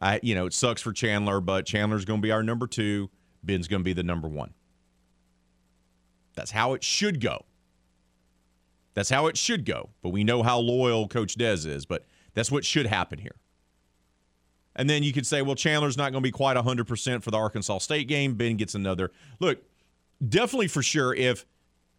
I, 0.00 0.20
you 0.22 0.34
know, 0.34 0.46
it 0.46 0.54
sucks 0.54 0.80
for 0.80 0.92
Chandler, 0.92 1.40
but 1.40 1.66
Chandler's 1.66 2.04
going 2.04 2.20
to 2.20 2.22
be 2.22 2.32
our 2.32 2.42
number 2.42 2.66
two. 2.66 3.10
Ben's 3.42 3.68
going 3.68 3.80
to 3.80 3.84
be 3.84 3.92
the 3.92 4.02
number 4.02 4.28
one. 4.28 4.54
That's 6.34 6.50
how 6.50 6.74
it 6.74 6.82
should 6.82 7.20
go. 7.20 7.44
That's 8.94 9.10
how 9.10 9.26
it 9.26 9.36
should 9.36 9.64
go. 9.64 9.90
But 10.02 10.10
we 10.10 10.24
know 10.24 10.42
how 10.42 10.58
loyal 10.58 11.06
Coach 11.08 11.36
Dez 11.36 11.66
is, 11.66 11.86
but 11.86 12.06
that's 12.34 12.50
what 12.50 12.64
should 12.64 12.86
happen 12.86 13.18
here. 13.18 13.36
And 14.76 14.88
then 14.88 15.02
you 15.02 15.12
could 15.12 15.26
say, 15.26 15.42
well, 15.42 15.56
Chandler's 15.56 15.96
not 15.96 16.12
going 16.12 16.22
to 16.22 16.26
be 16.26 16.30
quite 16.30 16.56
100% 16.56 17.22
for 17.22 17.30
the 17.30 17.36
Arkansas 17.36 17.78
State 17.78 18.08
game. 18.08 18.34
Ben 18.34 18.56
gets 18.56 18.74
another. 18.74 19.10
Look, 19.38 19.62
definitely 20.26 20.68
for 20.68 20.82
sure, 20.82 21.14
if 21.14 21.44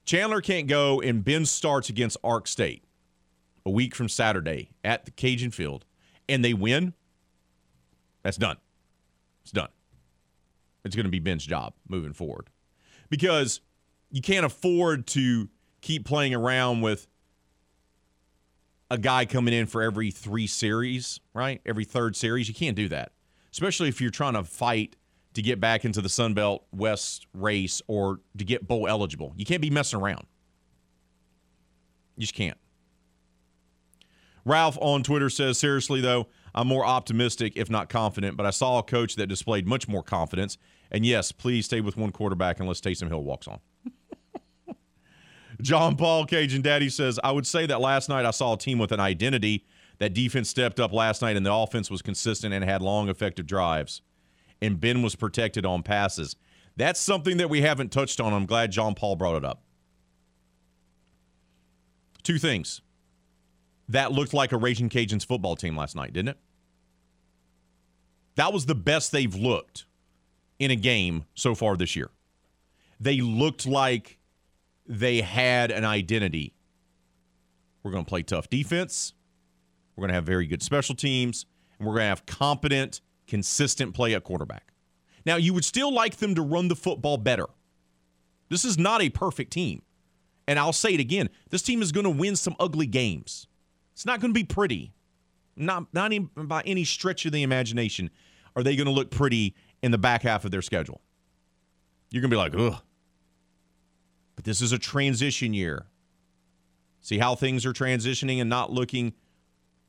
Chandler 0.06 0.42
can't 0.42 0.68
go 0.68 1.02
and 1.02 1.24
Ben 1.24 1.46
starts 1.46 1.90
against 1.90 2.18
Ark 2.24 2.48
State 2.48 2.84
a 3.66 3.70
week 3.70 3.96
from 3.96 4.10
Saturday 4.10 4.72
at 4.84 5.06
the 5.06 5.12
Cajun 5.12 5.52
Field 5.52 5.86
and 6.28 6.44
they 6.44 6.54
win, 6.54 6.94
that's 8.24 8.38
done. 8.38 8.58
It's 9.44 9.52
done. 9.52 9.70
It's 10.84 10.96
going 10.96 11.06
to 11.06 11.12
be 11.12 11.20
Ben's 11.20 11.46
job 11.46 11.74
moving 11.88 12.14
forward 12.14 12.50
because 13.10 13.62
you 14.10 14.22
can't 14.22 14.46
afford 14.46 15.08
to 15.08 15.50
keep 15.82 16.06
playing 16.06 16.34
around 16.34 16.82
with 16.82 17.08
a 18.90 18.98
guy 18.98 19.26
coming 19.26 19.54
in 19.54 19.68
for 19.68 19.82
every 19.82 20.12
three 20.12 20.48
series, 20.48 21.20
right? 21.34 21.62
Every 21.66 21.86
third 21.86 22.16
series. 22.16 22.48
You 22.48 22.56
can't 22.56 22.76
do 22.76 22.90
that, 22.90 23.14
especially 23.52 23.90
if 23.90 24.02
you're 24.02 24.12
trying 24.12 24.34
to 24.34 24.44
fight 24.44 24.96
to 25.34 25.42
get 25.42 25.60
back 25.60 25.86
into 25.86 26.02
the 26.02 26.10
Sun 26.10 26.34
Belt 26.34 26.66
West 26.72 27.26
race 27.34 27.82
or 27.88 28.20
to 28.38 28.44
get 28.44 28.68
bowl 28.68 28.88
eligible. 28.88 29.34
You 29.36 29.46
can't 29.46 29.62
be 29.62 29.70
messing 29.70 30.00
around. 30.00 30.26
You 32.18 32.22
just 32.22 32.34
can't. 32.34 32.58
Ralph 34.44 34.78
on 34.82 35.04
Twitter 35.04 35.30
says, 35.30 35.58
seriously, 35.58 36.02
though, 36.02 36.28
I'm 36.54 36.68
more 36.68 36.86
optimistic, 36.86 37.54
if 37.56 37.70
not 37.70 37.90
confident, 37.90 38.38
but 38.38 38.46
I 38.46 38.50
saw 38.50 38.80
a 38.80 38.84
coach 38.84 39.16
that 39.16 39.28
displayed 39.28 39.68
much 39.68 39.88
more 39.88 40.04
confidence. 40.04 40.58
And 40.92 41.06
yes, 41.06 41.32
please 41.32 41.66
stay 41.66 41.80
with 41.80 41.96
one 41.96 42.12
quarterback 42.12 42.60
unless 42.60 42.82
Taysom 42.82 43.08
Hill 43.08 43.24
walks 43.24 43.48
on. 43.48 43.60
John 45.62 45.96
Paul 45.96 46.26
Cajun 46.26 46.62
Daddy 46.62 46.90
says, 46.90 47.20
I 47.24 47.32
would 47.32 47.46
say 47.46 47.66
that 47.68 47.80
last 47.80 48.10
night 48.10 48.26
I 48.26 48.32
saw 48.32 48.54
a 48.54 48.58
team 48.58 48.80
with 48.80 48.92
an 48.92 49.00
identity. 49.00 49.66
That 50.00 50.14
defense 50.14 50.50
stepped 50.50 50.80
up 50.80 50.92
last 50.92 51.22
night 51.22 51.38
and 51.38 51.46
the 51.46 51.54
offense 51.54 51.92
was 51.92 52.02
consistent 52.02 52.54
and 52.54 52.64
had 52.64 52.82
long, 52.82 53.08
effective 53.08 53.46
drives. 53.46 54.02
And 54.62 54.80
Ben 54.80 55.02
was 55.02 55.16
protected 55.16 55.66
on 55.66 55.84
passes. 55.84 56.36
That's 56.78 57.00
something 57.00 57.38
that 57.38 57.50
we 57.50 57.62
haven't 57.62 57.92
touched 57.92 58.20
on. 58.20 58.34
I'm 58.34 58.46
glad 58.46 58.72
John 58.72 58.96
Paul 58.96 59.16
brought 59.16 59.36
it 59.36 59.46
up. 59.46 59.64
Two 62.24 62.38
things. 62.38 62.82
That 63.90 64.12
looked 64.12 64.34
like 64.34 64.52
a 64.52 64.58
Raging 64.58 64.90
Cajuns 64.90 65.26
football 65.26 65.56
team 65.56 65.76
last 65.76 65.96
night, 65.96 66.14
didn't 66.14 66.30
it? 66.30 66.38
That 68.36 68.54
was 68.54 68.66
the 68.66 68.76
best 68.76 69.12
they've 69.12 69.36
looked 69.36 69.86
in 70.60 70.72
a 70.72 70.76
game 70.76 71.26
so 71.34 71.56
far 71.56 71.76
this 71.76 71.96
year. 71.96 72.10
They 73.00 73.20
looked 73.20 73.66
like 73.66 74.20
they 74.88 75.22
had 75.22 75.72
an 75.72 75.84
identity. 75.84 76.54
We're 77.84 77.92
going 77.92 78.06
to 78.06 78.10
play 78.10 78.24
tough 78.24 78.50
defense. 78.50 79.14
We're 79.96 80.04
going 80.04 80.10
to 80.10 80.16
have 80.16 80.26
very 80.26 80.46
good 80.46 80.62
special 80.62 80.96
teams. 80.96 81.46
And 81.78 81.88
we're 81.88 81.96
going 81.96 82.04
to 82.04 82.10
have 82.10 82.26
competent, 82.26 83.02
consistent 83.32 83.96
play 83.96 84.14
at 84.14 84.26
quarterback. 84.26 84.74
Now, 85.26 85.38
you 85.38 85.54
would 85.54 85.64
still 85.64 85.94
like 85.94 86.18
them 86.18 86.36
to 86.36 86.42
run 86.42 86.68
the 86.68 86.76
football 86.76 87.16
better. 87.16 87.48
This 88.50 88.66
is 88.66 88.78
not 88.78 89.02
a 89.02 89.10
perfect 89.10 89.54
team. 89.54 89.84
And 90.50 90.60
I'll 90.60 90.74
say 90.74 90.94
it 90.94 91.00
again 91.00 91.30
this 91.50 91.62
team 91.62 91.82
is 91.82 91.94
going 91.94 92.04
to 92.04 92.10
win 92.10 92.36
some 92.36 92.58
ugly 92.60 92.88
games. 92.88 93.48
It's 93.94 94.06
not 94.06 94.20
going 94.20 94.34
to 94.34 94.38
be 94.38 94.44
pretty. 94.44 94.92
Not, 95.56 95.94
not 95.94 96.12
even 96.12 96.30
by 96.36 96.62
any 96.66 96.84
stretch 96.84 97.26
of 97.26 97.32
the 97.32 97.44
imagination 97.44 98.10
are 98.54 98.64
they 98.64 98.76
going 98.76 98.88
to 98.88 98.94
look 98.94 99.12
pretty 99.12 99.56
in 99.82 99.92
the 99.92 99.98
back 99.98 100.24
half 100.24 100.44
of 100.44 100.52
their 100.52 100.62
schedule. 100.62 101.00
You're 102.10 102.22
going 102.22 102.32
to 102.32 102.36
be 102.36 102.38
like, 102.38 102.74
ugh. 102.74 102.82
But 104.36 104.44
this 104.44 104.62
is 104.62 104.74
a 104.74 104.78
transition 104.78 105.54
year. 105.54 105.86
See 107.00 107.18
how 107.18 107.36
things 107.36 107.66
are 107.66 107.72
transitioning 107.72 108.42
and 108.42 108.50
not 108.50 108.74
looking 108.74 109.14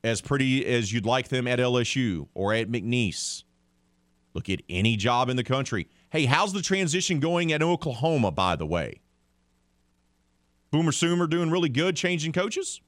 as 0.05 0.21
pretty 0.21 0.67
as 0.67 0.93
you'd 0.93 1.07
like 1.07 1.29
them 1.29 1.47
at 1.47 1.59
LSU 1.59 2.29
or 2.35 2.53
at 2.53 2.69
McNeese. 2.69 3.45
Look 4.35 4.49
at 4.49 4.63
any 4.69 4.97
job 4.97 5.29
in 5.29 5.37
the 5.37 5.45
country. 5.45 5.89
Hey, 6.11 6.25
how's 6.25 6.53
the 6.53 6.63
transition 6.63 7.21
going 7.21 7.53
at 7.53 7.63
Oklahoma, 7.63 8.31
by 8.31 8.57
the 8.57 8.67
way? 8.67 9.01
Boomer 10.71 10.93
Sooner 10.93 11.27
doing 11.27 11.51
really 11.51 11.69
good 11.69 11.97
changing 11.97 12.33
coaches? 12.33 12.81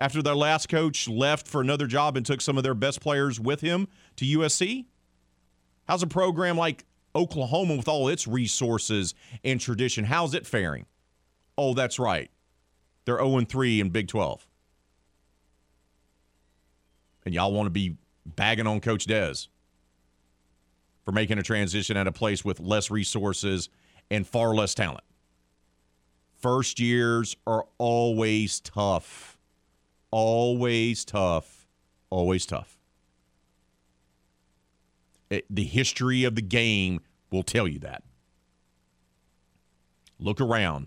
After 0.00 0.22
their 0.22 0.34
last 0.34 0.68
coach 0.68 1.08
left 1.08 1.46
for 1.48 1.60
another 1.60 1.86
job 1.86 2.16
and 2.16 2.26
took 2.26 2.40
some 2.40 2.56
of 2.56 2.62
their 2.62 2.74
best 2.74 3.00
players 3.00 3.40
with 3.40 3.60
him 3.60 3.88
to 4.16 4.24
USC? 4.24 4.86
How's 5.86 6.02
a 6.02 6.08
program 6.08 6.56
like 6.56 6.84
Oklahoma 7.14 7.76
with 7.76 7.88
all 7.88 8.08
its 8.08 8.26
resources 8.28 9.14
and 9.42 9.60
tradition, 9.60 10.04
how's 10.04 10.34
it 10.34 10.46
faring? 10.46 10.86
Oh, 11.56 11.74
that's 11.74 11.98
right. 11.98 12.30
They're 13.04 13.18
0 13.18 13.40
3 13.48 13.80
in 13.80 13.90
Big 13.90 14.08
12. 14.08 14.46
And 17.28 17.34
y'all 17.34 17.52
want 17.52 17.66
to 17.66 17.70
be 17.70 17.98
bagging 18.24 18.66
on 18.66 18.80
Coach 18.80 19.04
Des 19.04 19.34
for 21.04 21.12
making 21.12 21.36
a 21.36 21.42
transition 21.42 21.94
at 21.94 22.06
a 22.06 22.10
place 22.10 22.42
with 22.42 22.58
less 22.58 22.90
resources 22.90 23.68
and 24.10 24.26
far 24.26 24.54
less 24.54 24.74
talent. 24.74 25.04
First 26.38 26.80
years 26.80 27.36
are 27.46 27.66
always 27.76 28.60
tough. 28.60 29.36
Always 30.10 31.04
tough. 31.04 31.68
Always 32.08 32.46
tough. 32.46 32.78
It, 35.28 35.44
the 35.50 35.64
history 35.64 36.24
of 36.24 36.34
the 36.34 36.40
game 36.40 37.00
will 37.30 37.42
tell 37.42 37.68
you 37.68 37.80
that. 37.80 38.04
Look 40.18 40.40
around. 40.40 40.86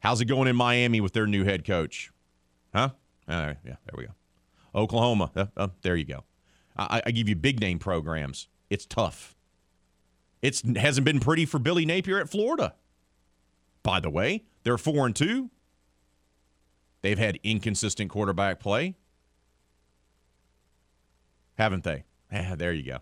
How's 0.00 0.22
it 0.22 0.24
going 0.24 0.48
in 0.48 0.56
Miami 0.56 1.02
with 1.02 1.12
their 1.12 1.26
new 1.26 1.44
head 1.44 1.66
coach? 1.66 2.10
Huh? 2.74 2.88
Uh, 3.28 3.52
yeah, 3.66 3.76
there 3.84 3.94
we 3.98 4.04
go. 4.04 4.12
Oklahoma. 4.74 5.30
Uh, 5.34 5.46
uh, 5.56 5.68
there 5.82 5.96
you 5.96 6.04
go. 6.04 6.24
I, 6.76 7.02
I, 7.06 7.10
give 7.10 7.28
you 7.28 7.36
big 7.36 7.60
name 7.60 7.78
programs. 7.78 8.48
It's 8.70 8.86
tough. 8.86 9.36
It 10.40 10.60
hasn't 10.76 11.04
been 11.04 11.20
pretty 11.20 11.44
for 11.44 11.58
Billy 11.58 11.84
Napier 11.84 12.18
at 12.18 12.30
Florida. 12.30 12.74
By 13.82 14.00
the 14.00 14.10
way, 14.10 14.44
they're 14.64 14.78
four 14.78 15.06
and 15.06 15.14
two. 15.14 15.50
They've 17.02 17.18
had 17.18 17.38
inconsistent 17.42 18.10
quarterback 18.10 18.60
play, 18.60 18.94
haven't 21.58 21.84
they? 21.84 22.04
Yeah, 22.32 22.54
there 22.54 22.72
you 22.72 22.84
go. 22.84 22.98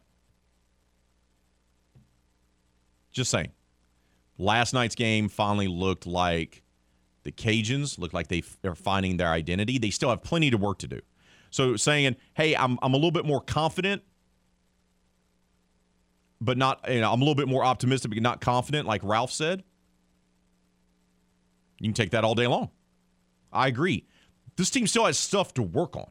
Just 3.13 3.31
saying. 3.31 3.53
Last 4.39 4.73
night's 4.73 4.95
game 4.95 5.29
finally 5.29 5.69
looked 5.69 6.07
like 6.07 6.63
the 7.25 7.33
Cajuns 7.33 7.99
looked 7.99 8.15
like 8.15 8.29
they 8.29 8.43
are 8.65 8.75
finding 8.75 9.19
their 9.19 9.29
identity. 9.29 9.77
They 9.79 9.91
still 9.91 10.09
have 10.09 10.23
plenty 10.23 10.51
to 10.51 10.57
work 10.57 10.79
to 10.79 10.89
do. 10.89 11.01
So 11.51 11.77
saying, 11.77 12.17
"Hey, 12.35 12.57
I'm 12.57 12.79
I'm 12.83 12.93
a 12.95 12.97
little 12.97 13.11
bit 13.11 13.27
more 13.27 13.41
confident, 13.41 14.03
but 16.41 16.57
not 16.57 16.85
you 16.89 17.01
know, 17.01 17.13
I'm 17.13 17.21
a 17.21 17.25
little 17.25 17.35
bit 17.35 17.49
more 17.49 17.65
optimistic, 17.65 18.11
but 18.11 18.23
not 18.23 18.41
confident," 18.41 18.87
like 18.87 19.03
Ralph 19.05 19.33
said. 19.33 19.65
You 21.79 21.89
can 21.89 21.95
take 21.95 22.11
that 22.11 22.25
all 22.25 22.35
day 22.35 22.47
long. 22.47 22.71
I 23.53 23.67
agree. 23.67 24.07
This 24.57 24.71
team 24.71 24.87
still 24.87 25.07
has 25.07 25.19
stuff 25.19 25.55
to 25.55 25.63
work 25.63 25.97
on. 25.97 26.11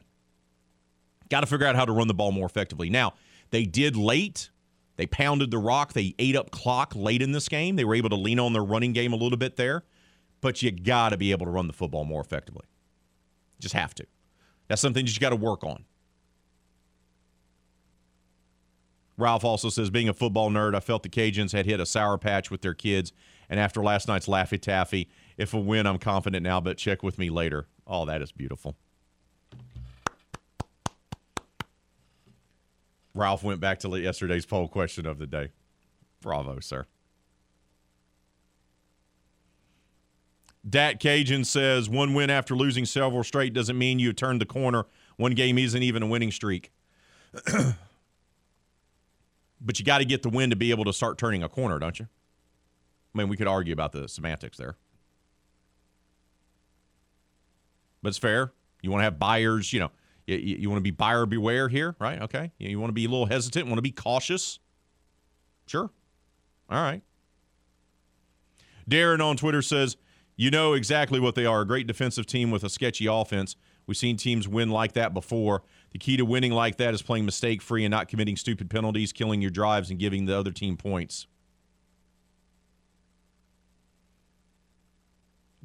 Got 1.30 1.40
to 1.42 1.46
figure 1.46 1.66
out 1.66 1.76
how 1.76 1.84
to 1.84 1.92
run 1.92 2.08
the 2.08 2.14
ball 2.14 2.32
more 2.32 2.46
effectively. 2.46 2.90
Now, 2.90 3.14
they 3.50 3.64
did 3.64 3.96
late. 3.96 4.50
They 4.96 5.06
pounded 5.06 5.52
the 5.52 5.58
rock. 5.58 5.92
They 5.92 6.14
ate 6.18 6.34
up 6.34 6.50
clock 6.50 6.92
late 6.96 7.22
in 7.22 7.30
this 7.30 7.48
game. 7.48 7.76
They 7.76 7.84
were 7.84 7.94
able 7.94 8.10
to 8.10 8.16
lean 8.16 8.40
on 8.40 8.52
their 8.52 8.64
running 8.64 8.92
game 8.92 9.12
a 9.12 9.16
little 9.16 9.38
bit 9.38 9.56
there. 9.56 9.84
But 10.40 10.60
you 10.60 10.72
got 10.72 11.10
to 11.10 11.16
be 11.16 11.30
able 11.30 11.46
to 11.46 11.52
run 11.52 11.68
the 11.68 11.72
football 11.72 12.04
more 12.04 12.20
effectively. 12.20 12.66
Just 13.60 13.74
have 13.74 13.94
to. 13.94 14.06
That's 14.70 14.80
something 14.80 15.04
that 15.04 15.12
you 15.12 15.18
got 15.18 15.30
to 15.30 15.36
work 15.36 15.64
on. 15.64 15.84
Ralph 19.18 19.44
also 19.44 19.68
says, 19.68 19.90
being 19.90 20.08
a 20.08 20.14
football 20.14 20.48
nerd, 20.48 20.76
I 20.76 20.80
felt 20.80 21.02
the 21.02 21.08
Cajuns 21.08 21.50
had 21.50 21.66
hit 21.66 21.80
a 21.80 21.86
sour 21.86 22.16
patch 22.18 22.52
with 22.52 22.62
their 22.62 22.72
kids. 22.72 23.12
And 23.48 23.58
after 23.58 23.82
last 23.82 24.06
night's 24.06 24.28
Laffy 24.28 24.60
Taffy, 24.60 25.08
if 25.36 25.54
a 25.54 25.58
win, 25.58 25.88
I'm 25.88 25.98
confident 25.98 26.44
now, 26.44 26.60
but 26.60 26.78
check 26.78 27.02
with 27.02 27.18
me 27.18 27.30
later. 27.30 27.66
Oh, 27.84 28.04
that 28.04 28.22
is 28.22 28.30
beautiful. 28.30 28.76
Ralph 33.12 33.42
went 33.42 33.58
back 33.58 33.80
to 33.80 33.88
yesterday's 33.98 34.46
poll 34.46 34.68
question 34.68 35.04
of 35.04 35.18
the 35.18 35.26
day. 35.26 35.48
Bravo, 36.20 36.60
sir. 36.60 36.86
Dat 40.68 41.00
Cajun 41.00 41.44
says 41.44 41.88
one 41.88 42.12
win 42.14 42.28
after 42.28 42.54
losing 42.54 42.84
several 42.84 43.24
straight 43.24 43.54
doesn't 43.54 43.78
mean 43.78 43.98
you 43.98 44.12
turned 44.12 44.40
the 44.40 44.46
corner. 44.46 44.84
One 45.16 45.32
game 45.32 45.58
isn't 45.58 45.82
even 45.82 46.02
a 46.02 46.06
winning 46.06 46.30
streak. 46.30 46.70
but 49.60 49.78
you 49.78 49.84
got 49.84 49.98
to 49.98 50.04
get 50.04 50.22
the 50.22 50.28
win 50.28 50.50
to 50.50 50.56
be 50.56 50.70
able 50.70 50.84
to 50.84 50.92
start 50.92 51.18
turning 51.18 51.42
a 51.42 51.48
corner, 51.48 51.78
don't 51.78 51.98
you? 51.98 52.08
I 53.14 53.18
mean, 53.18 53.28
we 53.28 53.36
could 53.36 53.46
argue 53.46 53.72
about 53.72 53.92
the 53.92 54.08
semantics 54.08 54.56
there. 54.56 54.76
But 58.02 58.10
it's 58.10 58.18
fair. 58.18 58.52
You 58.82 58.90
want 58.90 59.00
to 59.00 59.04
have 59.04 59.18
buyers, 59.18 59.72
you 59.72 59.80
know, 59.80 59.90
you, 60.26 60.36
you 60.36 60.70
want 60.70 60.78
to 60.78 60.82
be 60.82 60.90
buyer 60.90 61.26
beware 61.26 61.68
here, 61.68 61.96
right? 61.98 62.20
Okay. 62.22 62.52
You, 62.58 62.70
you 62.70 62.80
want 62.80 62.90
to 62.90 62.94
be 62.94 63.04
a 63.04 63.08
little 63.08 63.26
hesitant, 63.26 63.66
want 63.66 63.78
to 63.78 63.82
be 63.82 63.90
cautious. 63.90 64.58
Sure. 65.66 65.90
All 66.68 66.82
right. 66.82 67.02
Darren 68.88 69.24
on 69.24 69.36
Twitter 69.36 69.62
says, 69.62 69.96
you 70.40 70.50
know 70.50 70.72
exactly 70.72 71.20
what 71.20 71.34
they 71.34 71.44
are 71.44 71.60
a 71.60 71.66
great 71.66 71.86
defensive 71.86 72.24
team 72.24 72.50
with 72.50 72.64
a 72.64 72.70
sketchy 72.70 73.04
offense. 73.04 73.56
We've 73.86 73.94
seen 73.94 74.16
teams 74.16 74.48
win 74.48 74.70
like 74.70 74.94
that 74.94 75.12
before. 75.12 75.64
The 75.90 75.98
key 75.98 76.16
to 76.16 76.24
winning 76.24 76.52
like 76.52 76.78
that 76.78 76.94
is 76.94 77.02
playing 77.02 77.26
mistake 77.26 77.60
free 77.60 77.84
and 77.84 77.90
not 77.90 78.08
committing 78.08 78.38
stupid 78.38 78.70
penalties, 78.70 79.12
killing 79.12 79.42
your 79.42 79.50
drives, 79.50 79.90
and 79.90 79.98
giving 79.98 80.24
the 80.24 80.38
other 80.38 80.50
team 80.50 80.78
points. 80.78 81.26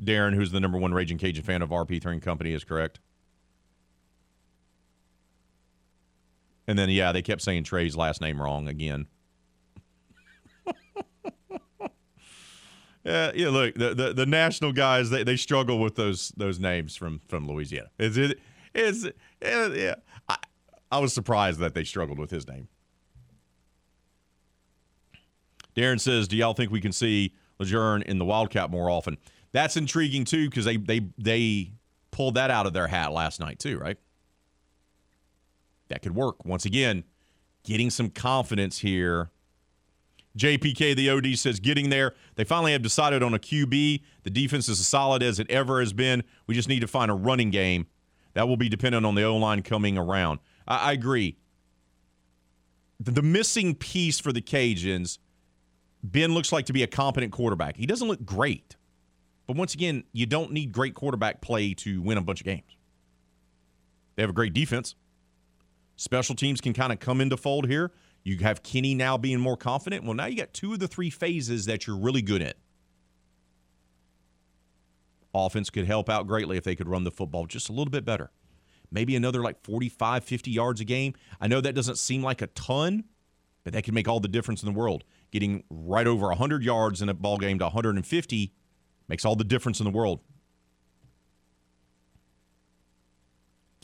Darren, 0.03 0.35
who's 0.35 0.51
the 0.51 0.59
number 0.59 0.77
one 0.77 0.93
Raging 0.93 1.19
Cajun 1.19 1.45
fan 1.45 1.61
of 1.61 1.69
RP3 1.69 2.05
and 2.07 2.21
Company, 2.21 2.51
is 2.51 2.65
correct. 2.65 2.99
And 6.67 6.77
then, 6.77 6.89
yeah, 6.89 7.13
they 7.13 7.21
kept 7.21 7.41
saying 7.41 7.63
Trey's 7.63 7.95
last 7.95 8.19
name 8.19 8.41
wrong 8.41 8.67
again. 8.67 9.07
Yeah, 13.05 13.31
yeah. 13.35 13.49
Look, 13.49 13.75
the, 13.75 13.93
the, 13.93 14.13
the 14.13 14.25
national 14.25 14.73
guys 14.73 15.11
they, 15.11 15.23
they 15.23 15.37
struggle 15.37 15.79
with 15.79 15.95
those 15.95 16.29
those 16.37 16.59
names 16.59 16.95
from 16.95 17.21
from 17.27 17.47
Louisiana. 17.47 17.89
Is 17.99 18.17
it? 18.17 18.39
Is 18.73 19.07
yeah. 19.41 19.95
I, 20.27 20.37
I 20.91 20.99
was 20.99 21.13
surprised 21.13 21.59
that 21.59 21.75
they 21.75 21.83
struggled 21.83 22.17
with 22.17 22.31
his 22.31 22.47
name. 22.47 22.67
Darren 25.75 25.99
says, 25.99 26.27
"Do 26.27 26.35
y'all 26.35 26.53
think 26.53 26.71
we 26.71 26.81
can 26.81 26.91
see 26.91 27.33
Lejeune 27.59 28.01
in 28.01 28.17
the 28.17 28.25
Wildcat 28.25 28.71
more 28.71 28.89
often?" 28.89 29.17
That's 29.51 29.77
intriguing 29.77 30.25
too 30.25 30.49
because 30.49 30.65
they 30.65 30.77
they 30.77 31.01
they 31.19 31.73
pulled 32.09 32.33
that 32.35 32.49
out 32.49 32.65
of 32.65 32.73
their 32.73 32.87
hat 32.87 33.11
last 33.11 33.39
night 33.39 33.59
too, 33.59 33.77
right? 33.77 33.97
That 35.89 36.01
could 36.01 36.15
work 36.15 36.43
once 36.43 36.65
again. 36.65 37.03
Getting 37.63 37.89
some 37.91 38.09
confidence 38.09 38.79
here 38.79 39.29
JPK, 40.37 40.95
the 40.95 41.09
OD, 41.09 41.37
says 41.37 41.59
getting 41.59 41.89
there. 41.89 42.13
They 42.35 42.43
finally 42.43 42.73
have 42.73 42.81
decided 42.81 43.23
on 43.23 43.33
a 43.33 43.39
QB. 43.39 44.01
The 44.23 44.29
defense 44.29 44.67
is 44.67 44.79
as 44.79 44.87
solid 44.87 45.23
as 45.23 45.39
it 45.39 45.49
ever 45.49 45.79
has 45.79 45.93
been. 45.93 46.23
We 46.47 46.55
just 46.55 46.67
need 46.67 46.81
to 46.81 46.87
find 46.87 47.09
a 47.09 47.13
running 47.13 47.51
game. 47.51 47.87
That 48.33 48.47
will 48.47 48.57
be 48.57 48.67
dependent 48.67 49.05
on 49.05 49.15
the 49.15 49.23
O 49.23 49.37
line 49.37 49.61
coming 49.61 49.97
around. 49.97 50.39
I, 50.67 50.89
I 50.89 50.91
agree. 50.91 51.37
The, 52.99 53.11
the 53.11 53.21
missing 53.21 53.75
piece 53.75 54.19
for 54.19 54.33
the 54.33 54.41
Cajuns, 54.41 55.19
Ben 56.03 56.33
looks 56.33 56.51
like 56.51 56.65
to 56.65 56.73
be 56.73 56.83
a 56.83 56.87
competent 56.87 57.31
quarterback. 57.31 57.77
He 57.77 57.85
doesn't 57.85 58.07
look 58.07 58.25
great. 58.25 58.75
But 59.47 59.55
once 59.55 59.73
again, 59.73 60.03
you 60.11 60.25
don't 60.25 60.51
need 60.51 60.71
great 60.71 60.95
quarterback 60.95 61.41
play 61.41 61.73
to 61.75 62.01
win 62.01 62.17
a 62.17 62.21
bunch 62.21 62.41
of 62.41 62.45
games. 62.45 62.77
They 64.15 64.23
have 64.23 64.29
a 64.29 64.33
great 64.33 64.53
defense. 64.53 64.95
Special 65.97 66.35
teams 66.35 66.61
can 66.61 66.73
kind 66.73 66.91
of 66.91 66.99
come 66.99 67.21
into 67.21 67.37
fold 67.37 67.67
here. 67.67 67.91
You 68.25 68.39
have 68.39 68.63
Kenny 68.63 68.95
now 68.95 69.17
being 69.17 69.39
more 69.39 69.55
confident. 69.55 70.03
Well, 70.03 70.15
now 70.15 70.25
you 70.25 70.35
got 70.35 70.51
two 70.51 70.73
of 70.73 70.79
the 70.79 70.87
three 70.87 71.11
phases 71.11 71.67
that 71.67 71.85
you're 71.85 71.95
really 71.95 72.23
good 72.23 72.41
at. 72.41 72.57
Offense 75.33 75.69
could 75.69 75.85
help 75.85 76.09
out 76.09 76.25
greatly 76.25 76.57
if 76.57 76.63
they 76.63 76.75
could 76.75 76.89
run 76.89 77.03
the 77.03 77.11
football 77.11 77.45
just 77.45 77.69
a 77.69 77.71
little 77.71 77.91
bit 77.91 78.03
better. 78.03 78.31
Maybe 78.91 79.15
another 79.15 79.43
like 79.43 79.63
45, 79.63 80.23
50 80.23 80.49
yards 80.49 80.81
a 80.81 80.85
game. 80.85 81.13
I 81.39 81.47
know 81.47 81.61
that 81.61 81.75
doesn't 81.75 81.99
seem 81.99 82.23
like 82.23 82.41
a 82.41 82.47
ton, 82.47 83.03
but 83.63 83.73
that 83.73 83.83
could 83.83 83.93
make 83.93 84.07
all 84.07 84.19
the 84.19 84.27
difference 84.27 84.63
in 84.63 84.73
the 84.73 84.77
world. 84.77 85.03
Getting 85.31 85.63
right 85.69 86.07
over 86.07 86.27
100 86.27 86.63
yards 86.63 87.03
in 87.03 87.09
a 87.09 87.13
ball 87.13 87.37
game 87.37 87.59
to 87.59 87.65
150 87.65 88.53
makes 89.07 89.23
all 89.23 89.35
the 89.35 89.43
difference 89.43 89.79
in 89.79 89.83
the 89.83 89.91
world. 89.91 90.21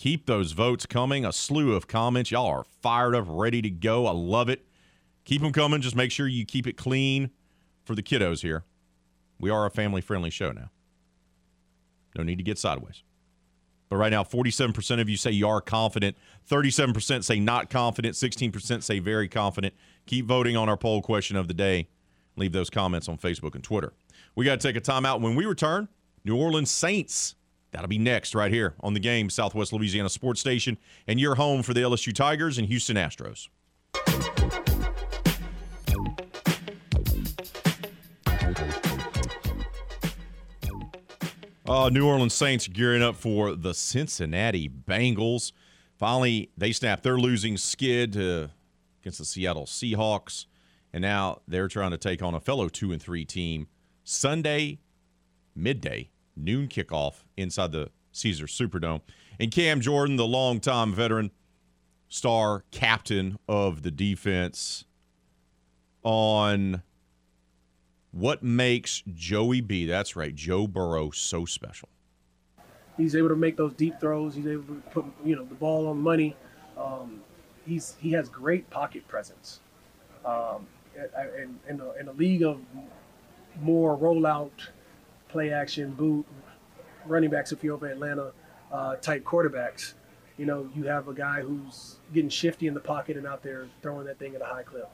Keep 0.02 0.26
those 0.26 0.54
votes 0.54 0.88
coming. 0.88 1.26
A 1.26 1.32
slew 1.32 1.76
of 1.76 1.88
comments. 1.88 2.32
Y'all 2.32 2.48
are 2.48 2.64
fired 2.82 3.14
up, 3.14 3.26
ready 3.28 3.62
to 3.62 3.70
go. 3.70 4.08
I 4.08 4.12
love 4.14 4.50
it. 4.50 4.66
Keep 5.26 5.44
them 5.44 5.54
coming. 5.54 5.80
Just 5.80 5.96
make 5.96 6.10
sure 6.10 6.28
you 6.28 6.44
keep 6.44 6.66
it 6.66 6.76
clean 6.76 7.30
for 7.84 7.94
the 7.94 8.02
kiddos 8.02 8.42
here. 8.42 8.64
We 9.40 9.52
are 9.52 9.68
a 9.68 9.70
family 9.70 10.02
friendly 10.02 10.32
show 10.32 10.54
now. 10.54 10.72
No 12.18 12.24
need 12.24 12.38
to 12.38 12.44
get 12.44 12.58
sideways. 12.58 13.04
But 13.90 13.98
right 13.98 14.10
now, 14.10 14.24
47% 14.24 15.00
of 15.00 15.08
you 15.08 15.18
say 15.18 15.30
you 15.30 15.48
are 15.48 15.62
confident, 15.62 16.18
37% 16.50 17.24
say 17.24 17.40
not 17.40 17.70
confident, 17.70 18.16
16% 18.16 18.82
say 18.82 18.98
very 18.98 19.28
confident. 19.28 19.76
Keep 20.08 20.26
voting 20.26 20.58
on 20.58 20.68
our 20.68 20.78
poll 20.78 21.04
question 21.04 21.38
of 21.38 21.48
the 21.48 21.54
day. 21.54 21.88
Leave 22.38 22.54
those 22.54 22.72
comments 22.72 23.08
on 23.08 23.20
Facebook 23.20 23.54
and 23.54 23.64
Twitter. 23.64 23.94
We 24.34 24.46
got 24.46 24.60
to 24.60 24.68
take 24.68 24.76
a 24.76 24.82
timeout. 24.82 25.22
When 25.22 25.36
we 25.36 25.46
return, 25.46 25.90
New 26.26 26.38
Orleans 26.38 26.72
Saints 26.72 27.36
That'll 27.72 27.88
be 27.88 27.98
next 27.98 28.36
right 28.36 28.52
here 28.52 28.76
on 28.82 28.94
the 28.94 29.00
game, 29.00 29.30
Southwest 29.30 29.72
Louisiana 29.72 30.10
Sports 30.10 30.42
Station, 30.42 30.78
and 31.08 31.20
your 31.20 31.36
home 31.36 31.64
for 31.64 31.74
the 31.74 31.82
LSU 31.82 32.14
Tigers 32.14 32.58
and 32.58 32.68
Houston 32.68 32.98
Astros. 32.98 33.48
Uh, 41.66 41.88
New 41.88 42.06
Orleans 42.06 42.34
Saints 42.34 42.68
gearing 42.68 43.02
up 43.02 43.16
for 43.16 43.56
the 43.56 43.74
Cincinnati 43.74 44.68
Bengals. 44.68 45.54
Finally, 45.98 46.52
they 46.58 46.74
snapped 46.74 47.04
their 47.04 47.18
losing 47.18 47.56
skid 47.56 48.12
to, 48.12 48.50
against 49.02 49.20
the 49.20 49.24
Seattle 49.24 49.66
Seahawks, 49.66 50.48
and 50.92 51.02
now 51.02 51.40
they're 51.48 51.70
trying 51.70 51.92
to 51.92 51.98
take 51.98 52.22
on 52.22 52.34
a 52.34 52.42
fellow 52.42 52.68
two 52.68 52.92
and 52.92 53.02
three 53.02 53.24
team 53.24 53.68
Sunday 54.04 54.80
midday 55.56 56.10
noon 56.44 56.68
kickoff 56.68 57.24
inside 57.38 57.72
the 57.72 57.90
Caesars 58.12 58.58
Superdome. 58.58 59.02
And 59.40 59.52
Cam 59.52 59.82
Jordan, 59.82 60.18
the 60.18 60.28
longtime 60.28 60.94
veteran, 60.94 61.32
star 62.10 62.64
captain 62.72 63.38
of 63.48 63.84
the 63.84 63.92
defense, 63.92 64.86
on 66.04 66.82
what 68.12 68.44
makes 68.44 69.04
Joey 69.14 69.62
B, 69.62 69.86
that's 69.86 70.16
right, 70.16 70.36
Joe 70.36 70.68
Burrow, 70.68 71.12
so 71.12 71.46
special. 71.46 71.90
He's 72.98 73.16
able 73.16 73.30
to 73.30 73.36
make 73.36 73.56
those 73.56 73.74
deep 73.74 74.00
throws. 74.00 74.36
He's 74.36 74.48
able 74.48 74.76
to 74.76 74.82
put 74.92 75.06
you 75.24 75.36
know 75.36 75.46
the 75.46 75.56
ball 75.56 75.88
on 75.88 76.02
money. 76.02 76.36
Um, 76.78 77.22
he's 77.66 77.96
he 78.00 78.12
has 78.12 78.30
great 78.30 78.70
pocket 78.70 79.08
presence. 79.08 79.60
Um, 80.26 80.68
in, 80.96 81.60
in, 81.68 81.80
a, 81.80 81.92
in 82.00 82.08
a 82.08 82.12
league 82.12 82.44
of 82.44 82.60
more 83.62 83.98
rollout 83.98 84.52
play 85.32 85.52
action, 85.52 85.92
boot, 85.92 86.26
running 87.06 87.30
backs 87.30 87.52
if 87.52 87.64
you're 87.64 87.74
over 87.74 87.88
Atlanta 87.88 88.32
uh, 88.72 88.96
type 88.98 89.24
quarterbacks. 89.24 89.94
You 90.38 90.46
know, 90.46 90.70
you 90.76 90.86
have 90.86 91.08
a 91.08 91.14
guy 91.14 91.42
who's 91.42 91.98
getting 92.14 92.30
shifty 92.30 92.68
in 92.68 92.74
the 92.74 92.80
pocket 92.80 93.18
and 93.18 93.28
out 93.28 93.44
there 93.44 93.68
throwing 93.82 94.06
that 94.08 94.20
thing 94.20 94.36
at 94.36 94.42
a 94.42 94.46
high 94.46 94.64
clip. 94.64 94.90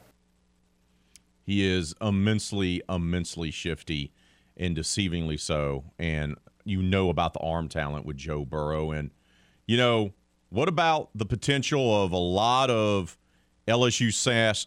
He 1.44 1.66
is 1.66 1.94
immensely, 2.00 2.82
immensely 2.88 3.50
shifty 3.50 4.12
and 4.56 4.76
deceivingly 4.76 5.40
so. 5.40 5.84
And 5.98 6.36
you 6.64 6.82
know 6.82 7.08
about 7.08 7.32
the 7.32 7.40
arm 7.40 7.68
talent 7.68 8.04
with 8.04 8.16
Joe 8.16 8.44
Burrow. 8.44 8.90
And, 8.90 9.10
you 9.66 9.78
know, 9.78 10.12
what 10.50 10.68
about 10.68 11.10
the 11.14 11.24
potential 11.24 12.04
of 12.04 12.12
a 12.12 12.18
lot 12.18 12.68
of 12.68 13.16
LSU 13.66 14.12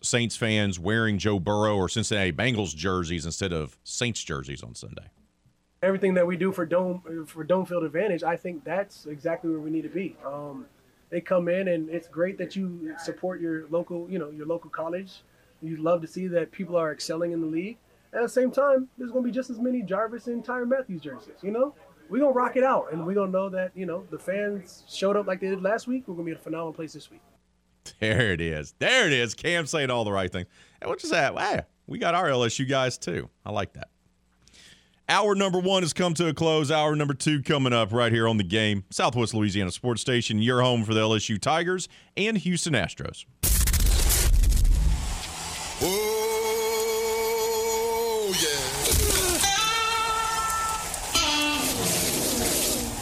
Saints 0.04 0.36
fans 0.36 0.80
wearing 0.80 1.18
Joe 1.20 1.40
Burrow 1.40 1.76
or 1.76 1.90
Cincinnati 1.90 2.32
Bengals 2.32 2.76
jerseys 2.76 3.26
instead 3.26 3.54
of 3.54 3.78
Saints 3.84 4.24
jerseys 4.24 4.64
on 4.64 4.74
Sunday? 4.74 5.12
Everything 5.82 6.14
that 6.16 6.26
we 6.26 6.38
do 6.38 6.52
for 6.52 6.66
dome 6.66 7.26
for 7.28 7.44
dome 7.44 7.66
field 7.66 7.84
advantage, 7.84 8.24
I 8.24 8.36
think 8.36 8.64
that's 8.64 9.06
exactly 9.06 9.50
where 9.50 9.60
we 9.60 9.70
need 9.70 9.84
to 9.84 9.90
be. 9.90 10.16
Um, 10.26 10.66
they 11.10 11.22
come 11.22 11.50
in, 11.50 11.68
and 11.68 11.90
it's 11.90 12.08
great 12.08 12.38
that 12.38 12.56
you 12.56 12.96
support 13.04 13.42
your 13.42 13.68
local, 13.70 14.10
you 14.10 14.18
know, 14.18 14.30
your 14.30 14.46
local 14.46 14.70
college. 14.70 15.24
You 15.62 15.78
love 15.78 16.02
to 16.02 16.08
see 16.08 16.28
that 16.28 16.52
people 16.52 16.76
are 16.78 16.92
excelling 16.92 17.34
in 17.34 17.42
the 17.42 17.48
league. 17.48 17.78
At 18.14 18.22
the 18.22 18.30
same 18.30 18.52
time, 18.52 18.88
there's 18.98 19.12
going 19.12 19.24
to 19.24 19.30
be 19.30 19.34
just 19.34 19.50
as 19.50 19.60
many 19.60 19.82
Jarvis 19.82 20.28
and 20.28 20.44
Tyrann 20.44 20.70
Mathieu 20.70 21.00
jerseys. 21.00 21.36
You 21.42 21.52
know, 21.52 21.76
we're 22.12 22.20
gonna 22.20 22.34
rock 22.34 22.58
it 22.58 22.64
out, 22.64 22.92
and 22.92 23.06
we're 23.06 23.14
gonna 23.14 23.32
know 23.32 23.50
that 23.50 23.72
you 23.74 23.86
know 23.86 24.06
the 24.12 24.20
fans 24.20 24.84
showed 24.90 25.16
up 25.16 25.28
like 25.28 25.40
they 25.40 25.48
did 25.48 25.64
last 25.64 25.88
week. 25.88 26.04
We're 26.08 26.16
gonna 26.16 26.26
be 26.26 26.34
a 26.34 26.38
phenomenal 26.38 26.74
place 26.74 26.94
this 26.94 27.10
week. 27.10 27.22
There 28.00 28.32
it 28.32 28.42
is. 28.42 28.76
There 28.78 29.08
it 29.08 29.14
is. 29.14 29.34
Cam 29.34 29.66
saying 29.66 29.90
all 29.90 30.04
the 30.04 30.12
right 30.12 30.32
things. 30.32 30.48
And 30.82 30.90
what 30.90 31.04
is 31.04 31.10
that? 31.10 31.34
Wow, 31.34 31.62
we 31.88 31.98
got 31.98 32.14
our 32.14 32.28
LSU 32.28 32.68
guys 32.68 32.98
too. 32.98 33.30
I 33.46 33.52
like 33.52 33.74
that. 33.74 33.90
Hour 35.12 35.36
number 35.36 35.59
one 35.59 35.84
has 35.84 35.91
come 35.91 36.14
to 36.14 36.28
a 36.30 36.34
close. 36.34 36.72
Hour 36.72 36.95
number 36.95 37.14
two 37.14 37.43
coming 37.43 37.74
up 37.74 37.91
right 37.91 38.14
here 38.14 38.30
on 38.30 38.38
the 38.38 38.45
game. 38.45 38.86
Southwest 38.91 39.34
Louisiana 39.34 39.70
Sports 39.70 39.99
Station, 39.99 40.39
your 40.39 40.62
home 40.62 40.86
for 40.86 40.93
the 40.93 41.01
LSU 41.01 41.38
Tigers 41.38 41.89
and 42.16 42.38
Houston 42.38 42.72
Astros. 42.72 43.26
Oh, 45.82 46.28
yeah. 48.41 48.72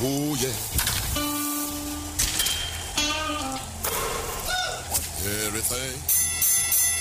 Oh, 0.02 0.36
yeah. 0.42 0.50
Everything, 5.46 5.94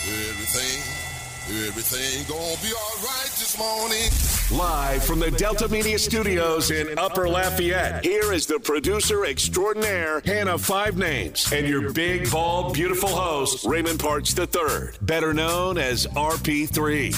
everything, 0.04 1.07
everything 1.51 2.26
gonna 2.28 2.61
be 2.62 2.72
all 2.74 2.96
right 3.03 3.30
this 3.38 3.57
morning. 3.59 4.11
Live 4.59 5.03
from 5.03 5.18
the 5.18 5.30
Delta 5.30 5.66
Media 5.68 5.99
Studios 5.99 6.70
in 6.70 6.99
Upper 6.99 7.26
Lafayette, 7.26 8.05
here 8.05 8.34
is 8.34 8.46
the 8.46 8.59
producer 8.61 9.24
extraordinaire, 9.24 10.20
Hannah 10.26 10.59
Five 10.59 10.99
Names, 10.99 11.51
and 11.51 11.66
your 11.66 11.92
big, 11.92 12.30
bald, 12.30 12.74
beautiful 12.74 13.09
host, 13.09 13.64
Raymond 13.66 13.99
Parks 13.99 14.38
III, 14.38 14.99
better 15.01 15.32
known 15.32 15.78
as 15.78 16.07
RP3. 16.09 17.14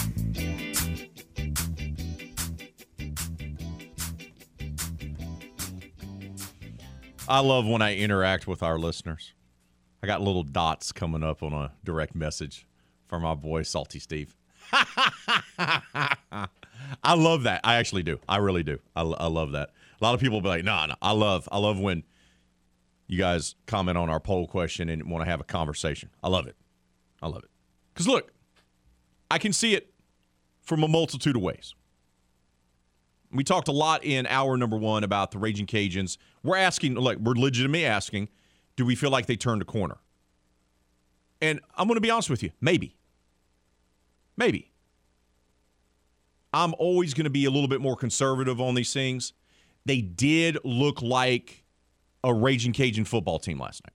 I 7.28 7.40
love 7.40 7.66
when 7.66 7.82
I 7.82 7.96
interact 7.96 8.46
with 8.46 8.62
our 8.62 8.78
listeners. 8.78 9.32
I 10.02 10.06
got 10.06 10.20
little 10.20 10.44
dots 10.44 10.92
coming 10.92 11.22
up 11.24 11.42
on 11.42 11.52
a 11.52 11.72
direct 11.84 12.14
message 12.14 12.66
from 13.10 13.22
my 13.22 13.34
boy 13.34 13.64
Salty 13.64 13.98
Steve. 13.98 14.36
I 14.72 16.46
love 17.14 17.42
that. 17.42 17.60
I 17.64 17.74
actually 17.74 18.04
do. 18.04 18.20
I 18.28 18.36
really 18.36 18.62
do. 18.62 18.78
I, 18.94 19.02
I 19.02 19.26
love 19.26 19.52
that. 19.52 19.70
A 20.00 20.04
lot 20.04 20.14
of 20.14 20.20
people 20.20 20.40
be 20.40 20.48
like, 20.48 20.64
"No, 20.64 20.72
nah, 20.72 20.86
no." 20.86 20.92
Nah. 20.92 20.96
I 21.02 21.10
love. 21.10 21.48
I 21.50 21.58
love 21.58 21.78
when 21.80 22.04
you 23.08 23.18
guys 23.18 23.56
comment 23.66 23.98
on 23.98 24.08
our 24.08 24.20
poll 24.20 24.46
question 24.46 24.88
and 24.88 25.10
want 25.10 25.24
to 25.24 25.30
have 25.30 25.40
a 25.40 25.44
conversation. 25.44 26.10
I 26.22 26.28
love 26.28 26.46
it. 26.46 26.54
I 27.20 27.26
love 27.26 27.42
it. 27.42 27.50
Because 27.92 28.06
look, 28.06 28.32
I 29.28 29.38
can 29.38 29.52
see 29.52 29.74
it 29.74 29.92
from 30.62 30.84
a 30.84 30.88
multitude 30.88 31.34
of 31.34 31.42
ways. 31.42 31.74
We 33.32 33.42
talked 33.42 33.66
a 33.66 33.72
lot 33.72 34.04
in 34.04 34.26
hour 34.28 34.56
number 34.56 34.76
one 34.76 35.02
about 35.02 35.32
the 35.32 35.38
Raging 35.38 35.66
Cajuns. 35.66 36.16
We're 36.44 36.56
asking, 36.56 36.94
like, 36.94 37.18
we're 37.18 37.34
legitimately 37.34 37.86
asking, 37.86 38.28
do 38.76 38.84
we 38.84 38.94
feel 38.94 39.10
like 39.10 39.26
they 39.26 39.36
turned 39.36 39.62
a 39.62 39.64
corner? 39.64 39.98
And 41.40 41.60
I'm 41.76 41.86
going 41.86 41.96
to 41.96 42.00
be 42.00 42.10
honest 42.10 42.28
with 42.28 42.42
you, 42.42 42.50
maybe. 42.60 42.96
Maybe. 44.40 44.72
I'm 46.54 46.74
always 46.78 47.12
going 47.12 47.24
to 47.24 47.30
be 47.30 47.44
a 47.44 47.50
little 47.50 47.68
bit 47.68 47.82
more 47.82 47.94
conservative 47.94 48.58
on 48.58 48.74
these 48.74 48.92
things. 48.92 49.34
They 49.84 50.00
did 50.00 50.56
look 50.64 51.02
like 51.02 51.62
a 52.24 52.32
Raging 52.32 52.72
Cajun 52.72 53.04
football 53.04 53.38
team 53.38 53.60
last 53.60 53.82
night. 53.84 53.92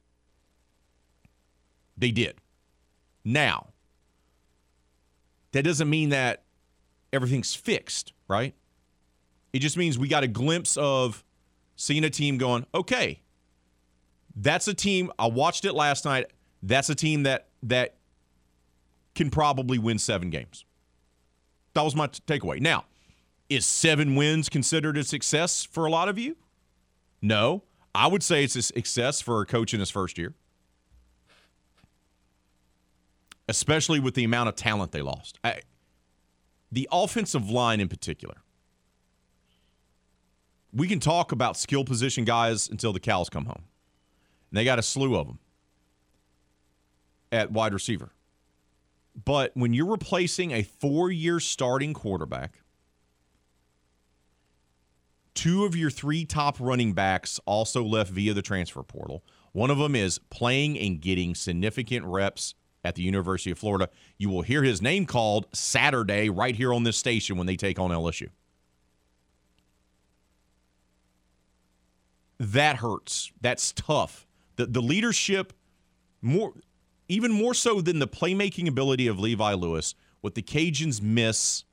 They 1.97 2.11
did. 2.11 2.35
Now, 3.25 3.69
that 5.51 5.63
doesn't 5.63 5.89
mean 5.89 6.09
that 6.09 6.43
everything's 7.11 7.55
fixed, 7.55 8.13
right? 8.27 8.53
It 9.51 9.59
just 9.59 9.77
means 9.77 9.97
we 9.97 10.07
got 10.07 10.23
a 10.23 10.27
glimpse 10.27 10.77
of 10.77 11.23
seeing 11.75 12.03
a 12.03 12.09
team 12.11 12.37
going, 12.37 12.67
okay, 12.73 13.21
that's 14.35 14.67
a 14.67 14.75
team. 14.75 15.11
I 15.17 15.25
watched 15.25 15.65
it 15.65 15.73
last 15.73 16.05
night. 16.05 16.27
That's 16.61 16.89
a 16.89 16.95
team 16.95 17.23
that 17.23 17.47
that 17.63 17.95
can 19.15 19.29
probably 19.29 19.79
win 19.79 19.97
seven 19.97 20.29
games. 20.29 20.65
That 21.73 21.83
was 21.83 21.95
my 21.95 22.07
t- 22.07 22.21
takeaway. 22.27 22.59
Now, 22.61 22.85
is 23.49 23.65
seven 23.65 24.15
wins 24.15 24.49
considered 24.49 24.97
a 24.97 25.03
success 25.03 25.63
for 25.63 25.85
a 25.85 25.89
lot 25.89 26.09
of 26.09 26.17
you? 26.17 26.35
No. 27.21 27.63
I 27.93 28.07
would 28.07 28.23
say 28.23 28.43
it's 28.43 28.55
a 28.55 28.61
success 28.61 29.21
for 29.21 29.41
a 29.41 29.45
coach 29.45 29.73
in 29.73 29.79
his 29.79 29.89
first 29.89 30.17
year, 30.17 30.33
especially 33.47 33.99
with 34.01 34.15
the 34.15 34.25
amount 34.25 34.49
of 34.49 34.55
talent 34.55 34.91
they 34.91 35.01
lost. 35.01 35.39
I, 35.43 35.61
the 36.71 36.89
offensive 36.91 37.49
line, 37.49 37.79
in 37.79 37.87
particular, 37.87 38.35
we 40.73 40.89
can 40.89 40.99
talk 40.99 41.31
about 41.31 41.55
skill 41.55 41.85
position 41.85 42.25
guys 42.25 42.67
until 42.67 42.91
the 42.91 42.99
cows 42.99 43.29
come 43.29 43.45
home. 43.45 43.63
And 44.51 44.57
they 44.57 44.65
got 44.65 44.77
a 44.77 44.83
slew 44.83 45.15
of 45.15 45.27
them 45.27 45.39
at 47.31 47.51
wide 47.51 47.73
receiver. 47.73 48.11
But 49.23 49.51
when 49.53 49.73
you're 49.73 49.85
replacing 49.85 50.51
a 50.51 50.63
four 50.63 51.11
year 51.11 51.39
starting 51.39 51.93
quarterback, 51.93 52.59
two 55.33 55.63
of 55.63 55.75
your 55.75 55.89
three 55.89 56.25
top 56.25 56.59
running 56.59 56.93
backs 56.93 57.39
also 57.45 57.83
left 57.83 58.11
via 58.11 58.33
the 58.33 58.41
transfer 58.41 58.83
portal. 58.83 59.23
One 59.53 59.69
of 59.71 59.77
them 59.77 59.95
is 59.95 60.19
playing 60.29 60.77
and 60.77 60.99
getting 60.99 61.33
significant 61.33 62.05
reps 62.05 62.55
at 62.83 62.95
the 62.95 63.03
University 63.03 63.51
of 63.51 63.57
Florida. 63.57 63.89
You 64.17 64.29
will 64.29 64.41
hear 64.41 64.63
his 64.63 64.81
name 64.81 65.05
called 65.05 65.47
Saturday 65.53 66.29
right 66.29 66.55
here 66.55 66.73
on 66.73 66.83
this 66.83 66.97
station 66.97 67.37
when 67.37 67.47
they 67.47 67.55
take 67.55 67.79
on 67.79 67.91
LSU. 67.91 68.29
That 72.37 72.77
hurts. 72.77 73.31
That's 73.39 73.71
tough. 73.71 74.27
The 74.57 74.65
the 74.65 74.81
leadership 74.81 75.53
more 76.21 76.53
even 77.07 77.31
more 77.31 77.53
so 77.53 77.81
than 77.81 77.99
the 77.99 78.07
playmaking 78.07 78.67
ability 78.67 79.07
of 79.07 79.19
Levi 79.19 79.53
Lewis, 79.53 79.95
what 80.21 80.35
the 80.35 80.41
Cajuns 80.41 81.01
miss 81.01 81.63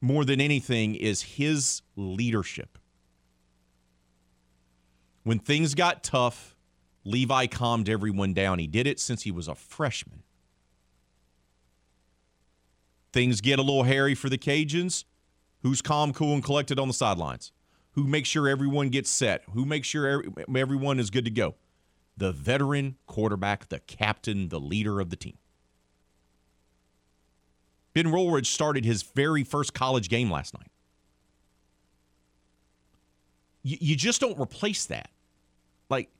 more 0.00 0.24
than 0.24 0.40
anything 0.40 0.94
is 0.94 1.22
his 1.22 1.82
leadership. 1.96 2.78
When 5.22 5.38
things 5.38 5.74
got 5.74 6.02
tough, 6.02 6.56
Levi 7.04 7.46
calmed 7.46 7.88
everyone 7.88 8.34
down. 8.34 8.58
He 8.58 8.66
did 8.66 8.86
it 8.86 9.00
since 9.00 9.22
he 9.22 9.30
was 9.30 9.48
a 9.48 9.54
freshman. 9.54 10.22
Things 13.12 13.40
get 13.40 13.58
a 13.58 13.62
little 13.62 13.84
hairy 13.84 14.14
for 14.14 14.28
the 14.28 14.38
Cajuns. 14.38 15.04
Who's 15.62 15.80
calm, 15.80 16.12
cool, 16.12 16.34
and 16.34 16.44
collected 16.44 16.78
on 16.78 16.88
the 16.88 16.94
sidelines? 16.94 17.52
Who 17.92 18.04
makes 18.04 18.28
sure 18.28 18.48
everyone 18.48 18.88
gets 18.88 19.08
set? 19.08 19.44
Who 19.52 19.64
makes 19.64 19.86
sure 19.86 20.24
everyone 20.54 20.98
is 20.98 21.10
good 21.10 21.24
to 21.24 21.30
go? 21.30 21.54
The 22.16 22.32
veteran 22.32 22.96
quarterback, 23.06 23.68
the 23.68 23.80
captain, 23.80 24.48
the 24.48 24.60
leader 24.60 25.00
of 25.00 25.10
the 25.10 25.16
team. 25.16 25.38
Ben 27.92 28.06
Wooldridge 28.06 28.46
started 28.46 28.84
his 28.84 29.02
very 29.02 29.44
first 29.44 29.72
college 29.72 30.08
game 30.08 30.30
last 30.30 30.54
night. 30.54 30.70
You, 33.62 33.78
you 33.80 33.96
just 33.96 34.20
don't 34.20 34.38
replace 34.38 34.86
that. 34.86 35.10
Like, 35.88 36.10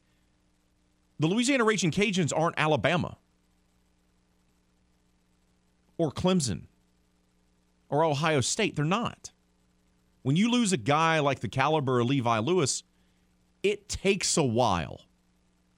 the 1.18 1.26
Louisiana 1.26 1.64
Raging 1.64 1.90
Cajuns 1.90 2.32
aren't 2.34 2.58
Alabama 2.58 3.16
or 5.98 6.10
Clemson 6.10 6.62
or 7.88 8.04
Ohio 8.04 8.40
State. 8.40 8.76
They're 8.76 8.84
not. 8.84 9.30
When 10.22 10.36
you 10.36 10.50
lose 10.50 10.72
a 10.72 10.76
guy 10.76 11.20
like 11.20 11.40
the 11.40 11.48
caliber 11.48 12.00
of 12.00 12.06
Levi 12.06 12.38
Lewis, 12.38 12.82
it 13.62 13.88
takes 13.88 14.36
a 14.36 14.42
while. 14.42 15.02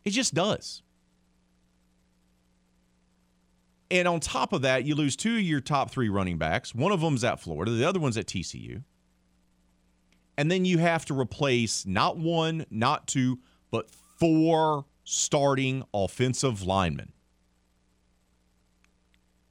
It 0.06 0.10
just 0.10 0.34
does. 0.34 0.82
And 3.90 4.06
on 4.06 4.20
top 4.20 4.52
of 4.52 4.62
that, 4.62 4.84
you 4.84 4.94
lose 4.94 5.16
two 5.16 5.34
of 5.34 5.42
your 5.42 5.60
top 5.60 5.90
three 5.90 6.08
running 6.08 6.38
backs. 6.38 6.74
One 6.74 6.92
of 6.92 7.00
them's 7.00 7.24
at 7.24 7.40
Florida, 7.40 7.72
the 7.72 7.86
other 7.86 8.00
one's 8.00 8.16
at 8.16 8.26
TCU. 8.26 8.82
And 10.38 10.50
then 10.50 10.64
you 10.64 10.78
have 10.78 11.04
to 11.06 11.18
replace 11.18 11.84
not 11.86 12.18
one, 12.18 12.66
not 12.70 13.08
two, 13.08 13.40
but 13.70 13.90
four 13.90 14.84
starting 15.02 15.82
offensive 15.92 16.62
linemen. 16.62 17.12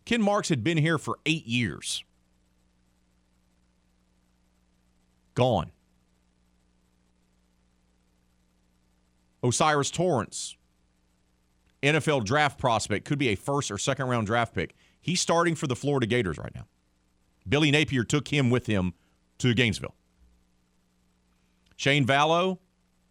Ken 0.05 0.21
Marks 0.21 0.49
had 0.49 0.63
been 0.63 0.77
here 0.77 0.97
for 0.97 1.19
eight 1.25 1.45
years. 1.45 2.03
Gone. 5.33 5.71
O'Cyrus 9.45 9.91
Torrence, 9.91 10.57
NFL 11.83 12.25
draft 12.25 12.57
prospect, 12.57 13.05
could 13.05 13.19
be 13.19 13.29
a 13.29 13.35
first 13.35 13.69
or 13.69 13.77
second 13.77 14.07
round 14.07 14.25
draft 14.25 14.55
pick. 14.55 14.75
He's 14.99 15.21
starting 15.21 15.53
for 15.53 15.67
the 15.67 15.75
Florida 15.75 16.07
Gators 16.07 16.39
right 16.39 16.53
now. 16.55 16.65
Billy 17.47 17.69
Napier 17.69 18.03
took 18.03 18.29
him 18.29 18.49
with 18.49 18.65
him 18.65 18.95
to 19.37 19.53
Gainesville. 19.53 19.93
Shane 21.75 22.07
Vallot 22.07 22.57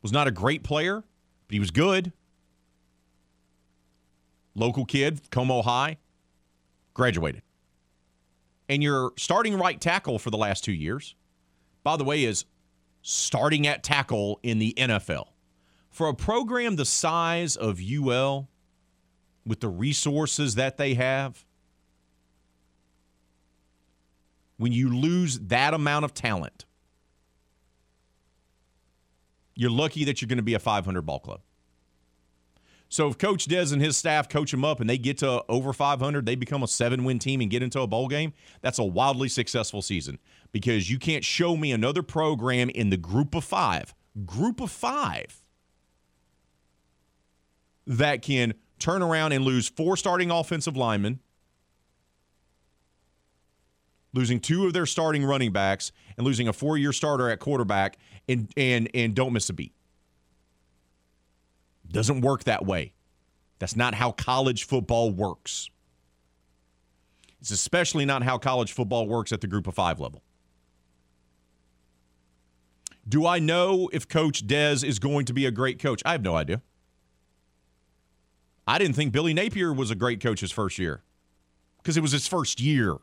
was 0.03 0.11
not 0.11 0.26
a 0.26 0.32
great 0.32 0.64
player, 0.64 1.05
but 1.47 1.53
he 1.53 1.61
was 1.61 1.70
good. 1.70 2.12
Local 4.57 4.85
kid, 4.85 5.30
Comeaux 5.30 5.62
High, 5.62 5.99
graduated. 6.95 7.43
And 8.68 8.82
your 8.82 9.12
starting 9.16 9.57
right 9.57 9.80
tackle 9.80 10.18
for 10.18 10.30
the 10.30 10.39
last 10.39 10.64
two 10.64 10.72
years, 10.72 11.14
by 11.85 11.97
the 11.97 12.05
way, 12.05 12.24
is 12.24 12.45
starting 13.03 13.68
at 13.68 13.85
tackle 13.85 14.41
in 14.43 14.59
the 14.59 14.74
NFL. 14.76 15.28
For 15.95 16.09
a 16.09 16.14
program 16.14 16.74
the 16.74 16.84
size 16.84 17.55
of 17.55 17.80
UL, 17.80 18.49
with 19.47 19.61
the 19.61 19.68
resources 19.68 20.57
that 20.57 20.76
they 20.76 20.95
have, 20.95 21.47
when 24.57 24.72
you 24.72 24.92
lose 24.92 25.38
that 25.38 25.72
amount 25.72 26.05
of 26.05 26.12
talent, 26.12 26.64
you're 29.55 29.70
lucky 29.70 30.03
that 30.03 30.20
you're 30.20 30.26
going 30.26 30.38
to 30.38 30.42
be 30.42 30.55
a 30.55 30.59
500 30.59 31.03
ball 31.03 31.20
club. 31.20 31.42
So 32.88 33.07
if 33.07 33.16
Coach 33.16 33.45
Des 33.45 33.72
and 33.72 33.80
his 33.80 33.97
staff 33.97 34.28
coach 34.28 34.51
them 34.51 34.64
up 34.64 34.80
and 34.80 34.90
they 34.90 34.99
get 34.99 35.18
to 35.18 35.45
over 35.49 35.72
500, 35.72 36.26
they 36.26 36.34
become 36.34 36.64
a 36.64 36.66
seven 36.66 37.05
win 37.05 37.20
team 37.20 37.40
and 37.40 37.49
get 37.49 37.62
into 37.62 37.80
a 37.80 37.86
bowl 37.86 38.09
game, 38.09 38.32
that's 38.62 38.80
a 38.80 38.84
wildly 38.84 39.28
successful 39.28 39.80
season 39.80 40.18
because 40.51 40.90
you 40.90 40.99
can't 40.99 41.24
show 41.24 41.57
me 41.57 41.70
another 41.70 42.03
program 42.03 42.68
in 42.70 42.90
the 42.90 42.97
group 42.97 43.36
of 43.36 43.45
five, 43.45 43.95
group 44.26 44.61
of 44.61 44.72
five, 44.72 45.43
that 47.87 48.22
can 48.22 48.55
turn 48.78 49.03
around 49.03 49.32
and 49.32 49.45
lose 49.45 49.68
four 49.68 49.97
starting 49.97 50.30
offensive 50.30 50.76
linemen, 50.76 51.20
losing 54.12 54.41
two 54.41 54.66
of 54.66 54.72
their 54.72 54.87
starting 54.87 55.24
running 55.24 55.53
backs, 55.53 55.93
and 56.16 56.26
losing 56.26 56.49
a 56.49 56.53
four 56.53 56.76
year 56.78 56.93
starter 56.93 57.30
at 57.30 57.41
quarterback 57.41 57.99
and, 58.28 58.51
and, 58.57 58.89
and 58.95 59.14
don't 59.14 59.32
miss 59.32 59.49
a 59.49 59.53
beat. 59.53 59.72
Doesn't 61.89 62.22
work 62.22 62.45
that 62.45 62.64
way. 62.64 62.93
That's 63.59 63.76
not 63.76 63.95
how 63.95 64.12
college 64.12 64.64
football 64.64 65.11
works. 65.11 65.70
It's 67.41 67.51
especially 67.51 68.05
not 68.05 68.22
how 68.22 68.39
college 68.39 68.72
football 68.72 69.07
works 69.07 69.32
at 69.32 69.41
the 69.41 69.47
group 69.47 69.66
of 69.66 69.74
five 69.74 70.01
level. 70.01 70.22
Do 73.07 73.26
I 73.26 73.39
know 73.39 73.91
if 73.93 74.09
Coach 74.09 74.47
Des 74.47 74.78
is 74.85 74.99
going 74.99 75.26
to 75.26 75.35
be 75.35 75.45
a 75.45 75.51
great 75.51 75.78
coach? 75.78 76.03
I 76.07 76.12
have 76.12 76.22
no 76.22 76.37
idea. 76.37 76.62
I 78.67 78.79
didn't 78.79 78.97
think 78.97 79.12
Billy 79.12 79.35
Napier 79.35 79.73
was 79.73 79.91
a 79.91 79.95
great 79.95 80.21
coach 80.21 80.41
his 80.41 80.53
first 80.53 80.79
year 80.79 81.03
because 81.79 81.97
it 81.97 82.01
was 82.01 82.12
his 82.12 82.27
first 82.27 82.61
year. 82.61 82.97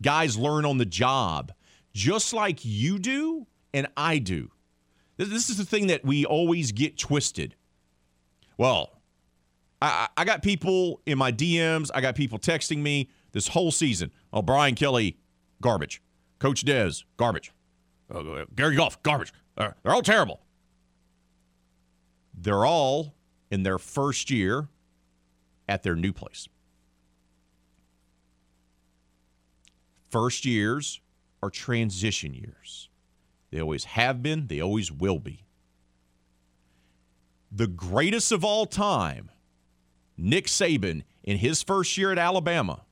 Guys 0.00 0.38
learn 0.38 0.64
on 0.64 0.78
the 0.78 0.86
job 0.86 1.52
just 1.92 2.32
like 2.32 2.64
you 2.64 2.98
do 2.98 3.46
and 3.74 3.88
I 3.96 4.18
do. 4.18 4.50
This 5.16 5.50
is 5.50 5.56
the 5.56 5.64
thing 5.64 5.88
that 5.88 6.04
we 6.04 6.24
always 6.24 6.70
get 6.70 6.96
twisted. 6.96 7.56
Well, 8.56 8.92
I, 9.82 10.08
I 10.16 10.24
got 10.24 10.42
people 10.42 11.00
in 11.06 11.18
my 11.18 11.32
DMs, 11.32 11.90
I 11.92 12.00
got 12.00 12.14
people 12.14 12.38
texting 12.38 12.78
me 12.78 13.10
this 13.32 13.48
whole 13.48 13.72
season. 13.72 14.12
Oh, 14.32 14.42
Brian 14.42 14.76
Kelly, 14.76 15.18
garbage. 15.60 16.00
Coach 16.38 16.64
Dez, 16.64 17.02
garbage. 17.16 17.52
Uh, 18.12 18.44
Gary 18.54 18.76
Goff, 18.76 19.02
garbage. 19.02 19.32
Uh, 19.56 19.70
they're 19.82 19.92
all 19.92 20.02
terrible. 20.02 20.40
They're 22.32 22.64
all 22.64 23.14
in 23.50 23.62
their 23.62 23.78
first 23.78 24.30
year 24.30 24.68
at 25.68 25.82
their 25.82 25.96
new 25.96 26.12
place. 26.12 26.48
First 30.10 30.44
years 30.44 31.00
are 31.42 31.50
transition 31.50 32.34
years. 32.34 32.88
They 33.50 33.60
always 33.60 33.84
have 33.84 34.22
been, 34.22 34.46
they 34.46 34.60
always 34.60 34.90
will 34.90 35.18
be. 35.18 35.44
The 37.50 37.66
greatest 37.66 38.32
of 38.32 38.44
all 38.44 38.66
time, 38.66 39.30
Nick 40.16 40.46
Saban, 40.46 41.02
in 41.22 41.38
his 41.38 41.62
first 41.62 41.96
year 41.96 42.12
at 42.12 42.18
Alabama. 42.18 42.82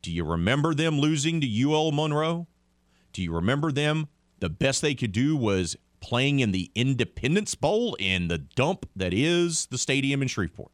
Do 0.00 0.10
you 0.10 0.24
remember 0.24 0.74
them 0.74 0.98
losing 0.98 1.40
to 1.40 1.62
UL 1.70 1.92
Monroe? 1.92 2.46
Do 3.12 3.22
you 3.22 3.32
remember 3.32 3.70
them? 3.70 4.08
The 4.40 4.48
best 4.48 4.82
they 4.82 4.94
could 4.94 5.12
do 5.12 5.36
was 5.36 5.76
playing 6.02 6.40
in 6.40 6.52
the 6.52 6.70
Independence 6.74 7.54
Bowl 7.54 7.94
in 7.98 8.28
the 8.28 8.36
dump 8.36 8.86
that 8.94 9.14
is 9.14 9.66
the 9.66 9.78
stadium 9.78 10.20
in 10.20 10.28
Shreveport. 10.28 10.72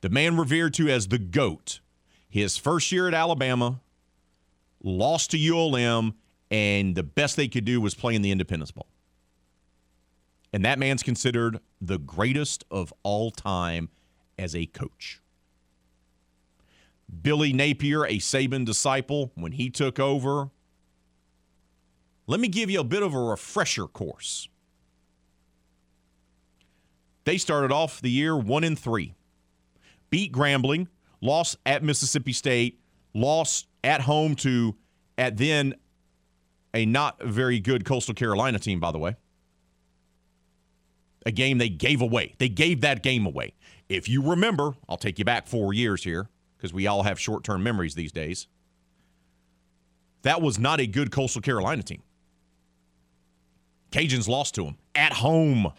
The 0.00 0.08
man 0.08 0.36
revered 0.36 0.74
to 0.74 0.88
as 0.88 1.08
the 1.08 1.18
GOAT. 1.18 1.80
His 2.28 2.56
first 2.56 2.90
year 2.90 3.06
at 3.06 3.14
Alabama, 3.14 3.80
lost 4.82 5.30
to 5.30 5.38
ULM, 5.38 6.14
and 6.50 6.94
the 6.94 7.02
best 7.02 7.36
they 7.36 7.48
could 7.48 7.64
do 7.64 7.80
was 7.80 7.94
play 7.94 8.14
in 8.14 8.22
the 8.22 8.30
Independence 8.30 8.72
Bowl. 8.72 8.88
And 10.52 10.64
that 10.64 10.78
man's 10.78 11.02
considered 11.02 11.60
the 11.80 11.98
greatest 11.98 12.64
of 12.70 12.92
all 13.02 13.30
time 13.30 13.90
as 14.38 14.54
a 14.54 14.66
coach. 14.66 15.20
Billy 17.22 17.52
Napier, 17.52 18.04
a 18.04 18.18
Saban 18.18 18.64
disciple, 18.64 19.32
when 19.34 19.52
he 19.52 19.70
took 19.70 19.98
over, 19.98 20.50
let 22.26 22.40
me 22.40 22.48
give 22.48 22.70
you 22.70 22.80
a 22.80 22.84
bit 22.84 23.02
of 23.02 23.14
a 23.14 23.18
refresher 23.18 23.86
course. 23.86 24.48
They 27.24 27.38
started 27.38 27.72
off 27.72 28.00
the 28.00 28.10
year 28.10 28.36
one 28.36 28.64
and 28.64 28.78
three, 28.78 29.14
beat 30.10 30.32
Grambling, 30.32 30.86
lost 31.20 31.56
at 31.66 31.82
Mississippi 31.82 32.32
State, 32.32 32.80
lost 33.14 33.66
at 33.82 34.02
home 34.02 34.34
to 34.36 34.76
at 35.18 35.36
then 35.36 35.74
a 36.74 36.86
not 36.86 37.22
very 37.22 37.58
good 37.58 37.84
Coastal 37.84 38.14
Carolina 38.14 38.58
team, 38.58 38.78
by 38.80 38.92
the 38.92 38.98
way. 38.98 39.16
A 41.24 41.32
game 41.32 41.58
they 41.58 41.68
gave 41.68 42.00
away. 42.00 42.34
They 42.38 42.48
gave 42.48 42.82
that 42.82 43.02
game 43.02 43.26
away. 43.26 43.54
If 43.88 44.08
you 44.08 44.22
remember, 44.22 44.74
I'll 44.88 44.96
take 44.96 45.18
you 45.18 45.24
back 45.24 45.46
four 45.48 45.72
years 45.72 46.04
here 46.04 46.28
because 46.56 46.72
we 46.72 46.86
all 46.86 47.02
have 47.02 47.18
short 47.18 47.42
term 47.44 47.62
memories 47.62 47.94
these 47.94 48.12
days. 48.12 48.46
That 50.22 50.42
was 50.42 50.58
not 50.58 50.80
a 50.80 50.86
good 50.86 51.10
Coastal 51.10 51.40
Carolina 51.40 51.82
team. 51.82 52.02
Cajuns 53.90 54.28
lost 54.28 54.54
to 54.56 54.64
them 54.64 54.76
at 54.94 55.12
home 55.12 55.72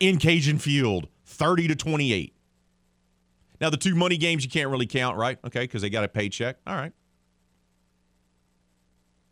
in 0.00 0.18
Cajun 0.18 0.58
Field, 0.58 1.08
30 1.26 1.68
to 1.68 1.76
28. 1.76 2.34
Now, 3.60 3.70
the 3.70 3.76
two 3.76 3.94
money 3.94 4.16
games 4.16 4.44
you 4.44 4.50
can't 4.50 4.70
really 4.70 4.86
count, 4.86 5.16
right? 5.16 5.38
Okay, 5.44 5.60
because 5.60 5.82
they 5.82 5.90
got 5.90 6.04
a 6.04 6.08
paycheck. 6.08 6.56
All 6.66 6.76
right. 6.76 6.92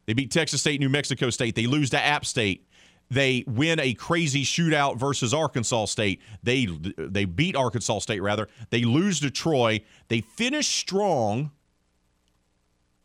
They 0.07 0.15
beat 0.15 0.31
Texas 0.31 0.61
State, 0.61 0.81
New 0.81 0.89
Mexico 0.89 1.31
State. 1.31 1.55
They 1.55 1.67
lose 1.67 1.91
to 1.91 2.01
App 2.01 2.25
State. 2.25 2.69
They 3.09 3.45
win 3.47 3.79
a 3.79 3.95
crazy 3.95 4.45
shootout 4.45 4.99
versus 4.99 5.33
Arkansas 5.33 5.87
State. 5.87 6.21
They 6.43 6.67
they 6.97 7.25
beat 7.25 7.55
Arkansas 7.55 8.01
State 8.01 8.21
rather. 8.21 8.49
They 8.71 8.83
lose 8.83 9.21
to 9.21 9.31
Troy. 9.31 9.81
They 10.09 10.23
finish 10.23 10.67
strong 10.67 11.53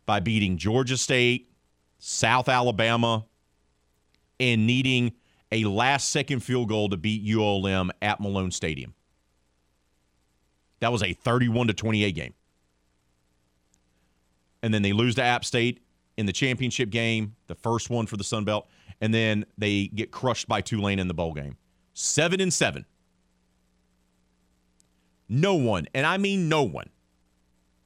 by 0.04 0.18
beating 0.18 0.56
Georgia 0.56 0.96
State, 0.96 1.50
South 1.98 2.48
Alabama, 2.48 3.26
and 4.42 4.66
needing 4.66 5.12
a 5.52 5.64
last 5.64 6.10
second 6.10 6.40
field 6.40 6.68
goal 6.68 6.88
to 6.88 6.96
beat 6.96 7.22
ULM 7.32 7.92
at 8.02 8.20
Malone 8.20 8.50
Stadium. 8.50 8.92
That 10.80 10.90
was 10.90 11.02
a 11.02 11.12
31 11.12 11.68
to 11.68 11.74
28 11.74 12.12
game. 12.12 12.34
And 14.64 14.74
then 14.74 14.82
they 14.82 14.92
lose 14.92 15.14
to 15.14 15.22
App 15.22 15.44
State 15.44 15.80
in 16.16 16.26
the 16.26 16.32
championship 16.32 16.90
game, 16.90 17.36
the 17.46 17.54
first 17.54 17.88
one 17.88 18.06
for 18.06 18.16
the 18.16 18.24
Sun 18.24 18.44
Belt, 18.44 18.68
and 19.00 19.14
then 19.14 19.44
they 19.56 19.86
get 19.86 20.10
crushed 20.10 20.48
by 20.48 20.60
Tulane 20.60 20.98
in 20.98 21.06
the 21.06 21.14
bowl 21.14 21.34
game. 21.34 21.56
7 21.94 22.40
and 22.40 22.52
7. 22.52 22.84
No 25.28 25.54
one, 25.54 25.86
and 25.94 26.04
I 26.04 26.18
mean 26.18 26.48
no 26.48 26.64
one, 26.64 26.90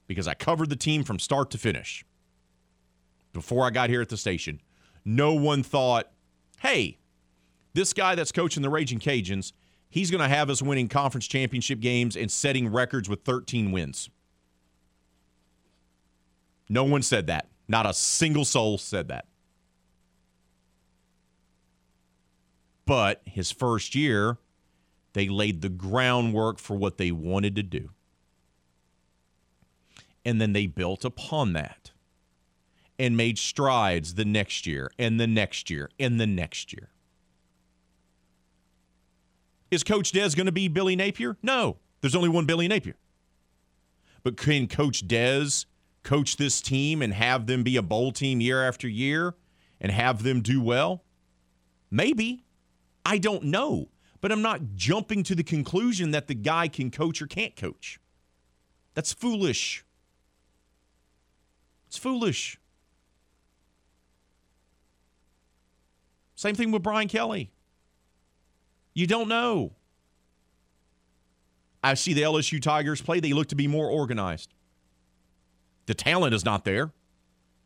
because 0.06 0.26
I 0.26 0.34
covered 0.34 0.70
the 0.70 0.76
team 0.76 1.04
from 1.04 1.18
start 1.18 1.50
to 1.50 1.58
finish 1.58 2.04
before 3.34 3.66
I 3.66 3.70
got 3.70 3.90
here 3.90 4.00
at 4.00 4.08
the 4.08 4.16
station. 4.16 4.62
No 5.04 5.34
one 5.34 5.62
thought, 5.62 6.10
hey, 6.60 6.98
this 7.74 7.92
guy 7.92 8.14
that's 8.14 8.32
coaching 8.32 8.62
the 8.62 8.70
Raging 8.70 8.98
Cajuns, 8.98 9.52
he's 9.88 10.10
going 10.10 10.22
to 10.22 10.28
have 10.28 10.50
us 10.50 10.62
winning 10.62 10.88
conference 10.88 11.26
championship 11.26 11.80
games 11.80 12.16
and 12.16 12.30
setting 12.30 12.72
records 12.72 13.08
with 13.08 13.24
13 13.24 13.72
wins. 13.72 14.10
No 16.68 16.84
one 16.84 17.02
said 17.02 17.26
that. 17.28 17.48
Not 17.68 17.86
a 17.86 17.94
single 17.94 18.44
soul 18.44 18.78
said 18.78 19.08
that. 19.08 19.26
But 22.86 23.22
his 23.24 23.50
first 23.50 23.94
year, 23.94 24.38
they 25.12 25.28
laid 25.28 25.60
the 25.60 25.68
groundwork 25.68 26.58
for 26.58 26.76
what 26.76 26.98
they 26.98 27.10
wanted 27.10 27.56
to 27.56 27.62
do. 27.62 27.90
And 30.24 30.40
then 30.40 30.52
they 30.52 30.66
built 30.66 31.04
upon 31.04 31.52
that 31.54 31.90
and 32.98 33.16
made 33.16 33.38
strides 33.38 34.14
the 34.14 34.24
next 34.24 34.66
year 34.66 34.90
and 34.98 35.20
the 35.20 35.26
next 35.26 35.70
year 35.70 35.90
and 35.98 36.20
the 36.20 36.26
next 36.26 36.72
year. 36.72 36.90
Is 39.70 39.82
Coach 39.82 40.12
Dez 40.12 40.36
going 40.36 40.46
to 40.46 40.52
be 40.52 40.68
Billy 40.68 40.96
Napier? 40.96 41.36
No, 41.42 41.76
there's 42.00 42.14
only 42.14 42.28
one 42.28 42.46
Billy 42.46 42.68
Napier. 42.68 42.96
But 44.22 44.36
can 44.36 44.68
Coach 44.68 45.06
Dez 45.06 45.66
coach 46.02 46.36
this 46.36 46.60
team 46.60 47.02
and 47.02 47.12
have 47.12 47.46
them 47.46 47.62
be 47.62 47.76
a 47.76 47.82
bowl 47.82 48.12
team 48.12 48.40
year 48.40 48.66
after 48.66 48.88
year 48.88 49.34
and 49.80 49.92
have 49.92 50.22
them 50.22 50.40
do 50.40 50.60
well? 50.62 51.04
Maybe. 51.90 52.44
I 53.04 53.18
don't 53.18 53.44
know. 53.44 53.88
But 54.20 54.32
I'm 54.32 54.42
not 54.42 54.74
jumping 54.74 55.22
to 55.24 55.34
the 55.34 55.44
conclusion 55.44 56.12
that 56.12 56.26
the 56.26 56.34
guy 56.34 56.68
can 56.68 56.90
coach 56.90 57.20
or 57.20 57.26
can't 57.26 57.54
coach. 57.54 58.00
That's 58.94 59.12
foolish. 59.12 59.84
It's 61.86 61.98
foolish. 61.98 62.58
Same 66.36 66.54
thing 66.54 66.70
with 66.70 66.82
Brian 66.82 67.08
Kelly. 67.08 67.50
You 68.94 69.06
don't 69.06 69.28
know. 69.28 69.72
I 71.82 71.94
see 71.94 72.12
the 72.12 72.22
LSU 72.22 72.60
Tigers 72.60 73.00
play, 73.00 73.20
they 73.20 73.32
look 73.32 73.48
to 73.48 73.56
be 73.56 73.66
more 73.66 73.88
organized. 73.88 74.52
The 75.86 75.94
talent 75.94 76.34
is 76.34 76.44
not 76.44 76.64
there. 76.64 76.92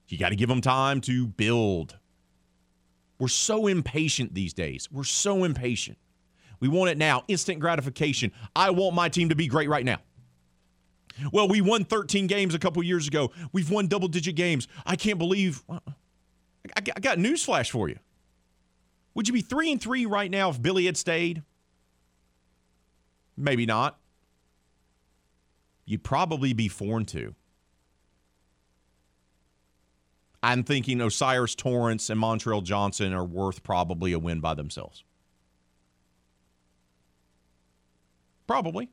You 0.08 0.18
got 0.18 0.30
to 0.30 0.36
give 0.36 0.48
them 0.48 0.60
time 0.60 1.00
to 1.02 1.26
build. 1.26 1.96
We're 3.18 3.28
so 3.28 3.66
impatient 3.66 4.34
these 4.34 4.52
days. 4.52 4.88
We're 4.90 5.04
so 5.04 5.44
impatient. 5.44 5.98
We 6.58 6.68
want 6.68 6.90
it 6.90 6.98
now, 6.98 7.24
instant 7.28 7.60
gratification. 7.60 8.32
I 8.54 8.70
want 8.70 8.94
my 8.94 9.08
team 9.08 9.30
to 9.30 9.34
be 9.34 9.46
great 9.46 9.68
right 9.68 9.84
now. 9.84 9.98
Well, 11.32 11.48
we 11.48 11.60
won 11.60 11.84
13 11.84 12.26
games 12.26 12.54
a 12.54 12.58
couple 12.58 12.82
years 12.82 13.08
ago. 13.08 13.30
We've 13.52 13.70
won 13.70 13.86
double 13.88 14.08
digit 14.08 14.36
games. 14.36 14.68
I 14.84 14.96
can't 14.96 15.18
believe. 15.18 15.62
Uh-uh. 15.68 15.92
I 16.76 17.00
got 17.00 17.18
news 17.18 17.44
flash 17.44 17.70
for 17.70 17.88
you. 17.88 17.98
Would 19.14 19.28
you 19.28 19.34
be 19.34 19.42
three 19.42 19.72
and 19.72 19.80
three 19.80 20.06
right 20.06 20.30
now 20.30 20.50
if 20.50 20.60
Billy 20.62 20.86
had 20.86 20.96
stayed? 20.96 21.42
Maybe 23.36 23.66
not. 23.66 23.98
You'd 25.84 26.04
probably 26.04 26.52
be 26.52 26.68
four 26.68 26.98
and 26.98 27.08
two. 27.08 27.34
I'm 30.42 30.62
thinking 30.62 31.00
O'Cyrus 31.00 31.54
Torrence 31.54 32.08
and 32.08 32.20
Montrell 32.20 32.62
Johnson 32.62 33.12
are 33.12 33.24
worth 33.24 33.62
probably 33.62 34.12
a 34.12 34.18
win 34.18 34.40
by 34.40 34.54
themselves. 34.54 35.04
Probably. 38.46 38.90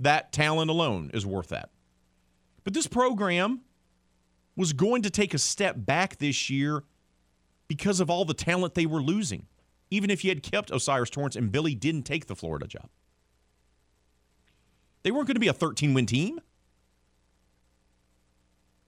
That 0.00 0.32
talent 0.32 0.70
alone 0.70 1.10
is 1.14 1.24
worth 1.24 1.48
that. 1.48 1.70
But 2.64 2.74
this 2.74 2.86
program 2.86 3.60
was 4.56 4.72
going 4.72 5.02
to 5.02 5.10
take 5.10 5.34
a 5.34 5.38
step 5.38 5.76
back 5.78 6.18
this 6.18 6.50
year 6.50 6.84
because 7.68 8.00
of 8.00 8.10
all 8.10 8.24
the 8.24 8.34
talent 8.34 8.74
they 8.74 8.86
were 8.86 9.02
losing, 9.02 9.46
even 9.90 10.10
if 10.10 10.24
you 10.24 10.30
had 10.30 10.42
kept 10.42 10.70
O'Cyrus 10.70 11.10
Torrence 11.10 11.36
and 11.36 11.52
Billy 11.52 11.74
didn't 11.74 12.02
take 12.02 12.26
the 12.26 12.36
Florida 12.36 12.66
job. 12.66 12.88
They 15.02 15.10
weren't 15.10 15.26
going 15.26 15.36
to 15.36 15.40
be 15.40 15.48
a 15.48 15.52
13 15.52 15.94
win 15.94 16.06
team. 16.06 16.40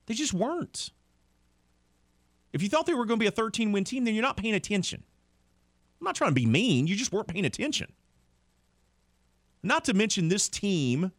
They 0.07 0.13
just 0.13 0.33
weren't. 0.33 0.91
If 2.53 2.61
you 2.61 2.69
thought 2.69 2.85
they 2.85 2.93
were 2.93 3.05
going 3.05 3.19
to 3.19 3.23
be 3.23 3.27
a 3.27 3.31
13 3.31 3.71
win 3.71 3.83
team, 3.83 4.03
then 4.03 4.13
you're 4.13 4.21
not 4.21 4.37
paying 4.37 4.53
attention. 4.53 5.03
I'm 5.99 6.05
not 6.05 6.15
trying 6.15 6.31
to 6.31 6.35
be 6.35 6.45
mean, 6.45 6.87
you 6.87 6.95
just 6.95 7.13
weren't 7.13 7.27
paying 7.27 7.45
attention. 7.45 7.93
Not 9.63 9.85
to 9.85 9.93
mention, 9.93 10.27
this 10.27 10.49
team 10.49 11.11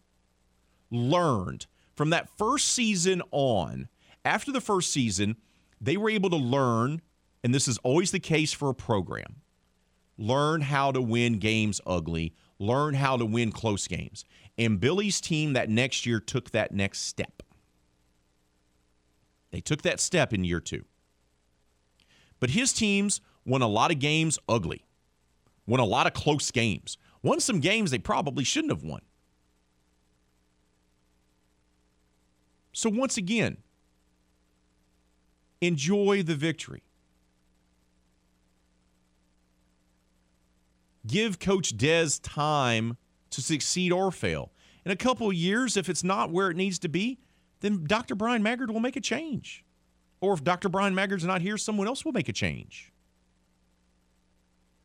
learned 0.91 1.67
From 1.95 2.11
that 2.11 2.29
first 2.37 2.71
season 2.71 3.23
on, 3.31 3.89
after 4.25 4.51
the 4.51 4.61
first 4.61 4.91
season, 4.91 5.37
they 5.81 5.97
were 5.97 6.11
able 6.11 6.31
to 6.31 6.37
learn, 6.37 7.03
and 7.43 7.55
this 7.55 7.69
is 7.69 7.79
always 7.79 8.11
the 8.11 8.21
case 8.21 8.53
for 8.53 8.69
a 8.69 8.75
program 8.75 9.43
learn 10.19 10.61
how 10.61 10.93
to 10.93 11.01
win 11.01 11.39
games 11.39 11.81
ugly, 11.87 12.35
learn 12.59 12.95
how 12.95 13.17
to 13.17 13.25
win 13.25 13.51
close 13.51 13.89
games. 13.89 14.25
And 14.59 14.79
Billy's 14.79 15.21
team 15.21 15.55
that 15.55 15.69
next 15.69 16.07
year 16.07 16.21
took 16.21 16.51
that 16.51 16.73
next 16.73 17.01
step. 17.01 17.43
They 19.51 19.61
took 19.61 19.83
that 19.83 20.01
step 20.01 20.33
in 20.33 20.45
year 20.45 20.61
two. 20.61 20.85
But 22.41 22.51
his 22.51 22.73
teams 22.73 23.21
won 23.45 23.63
a 23.63 23.69
lot 23.69 23.91
of 23.91 23.99
games 23.99 24.39
ugly, 24.49 24.85
won 25.67 25.81
a 25.81 25.85
lot 25.85 26.07
of 26.07 26.13
close 26.13 26.51
games, 26.51 26.97
won 27.23 27.41
some 27.41 27.61
games 27.61 27.91
they 27.91 27.99
probably 27.99 28.45
shouldn't 28.45 28.73
have 28.73 28.83
won. 28.83 29.01
So, 32.73 32.89
once 32.89 33.17
again, 33.17 33.59
enjoy 35.61 36.23
the 36.23 36.35
victory. 36.35 36.83
Give 41.07 41.39
Coach 41.39 41.77
Des 41.77 42.11
time 42.23 42.97
to 43.31 43.43
succeed 43.43 43.93
or 43.93 44.11
fail. 44.11 44.53
In 44.85 44.93
a 44.93 44.97
couple 44.97 45.29
of 45.29 45.35
years, 45.35 45.77
if 45.77 45.89
it's 45.89 46.05
not 46.05 46.31
where 46.31 46.51
it 46.51 46.57
needs 46.57 46.79
to 46.81 46.89
be, 46.89 47.19
then 47.61 47.85
Dr. 47.85 48.15
Brian 48.15 48.43
Maggard 48.43 48.71
will 48.71 48.81
make 48.81 48.97
a 48.97 49.01
change. 49.01 49.65
Or 50.21 50.35
if 50.35 50.45
Dr. 50.45 50.69
Brian 50.69 50.95
Maggard's 50.95 51.25
not 51.25 51.41
here, 51.41 51.57
someone 51.57 51.87
else 51.87 52.05
will 52.05 52.13
make 52.13 52.29
a 52.29 52.33
change. 52.33 52.93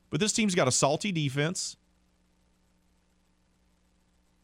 But 0.09 0.19
this 0.19 0.33
team's 0.33 0.55
got 0.55 0.67
a 0.67 0.71
salty 0.71 1.11
defense. 1.11 1.77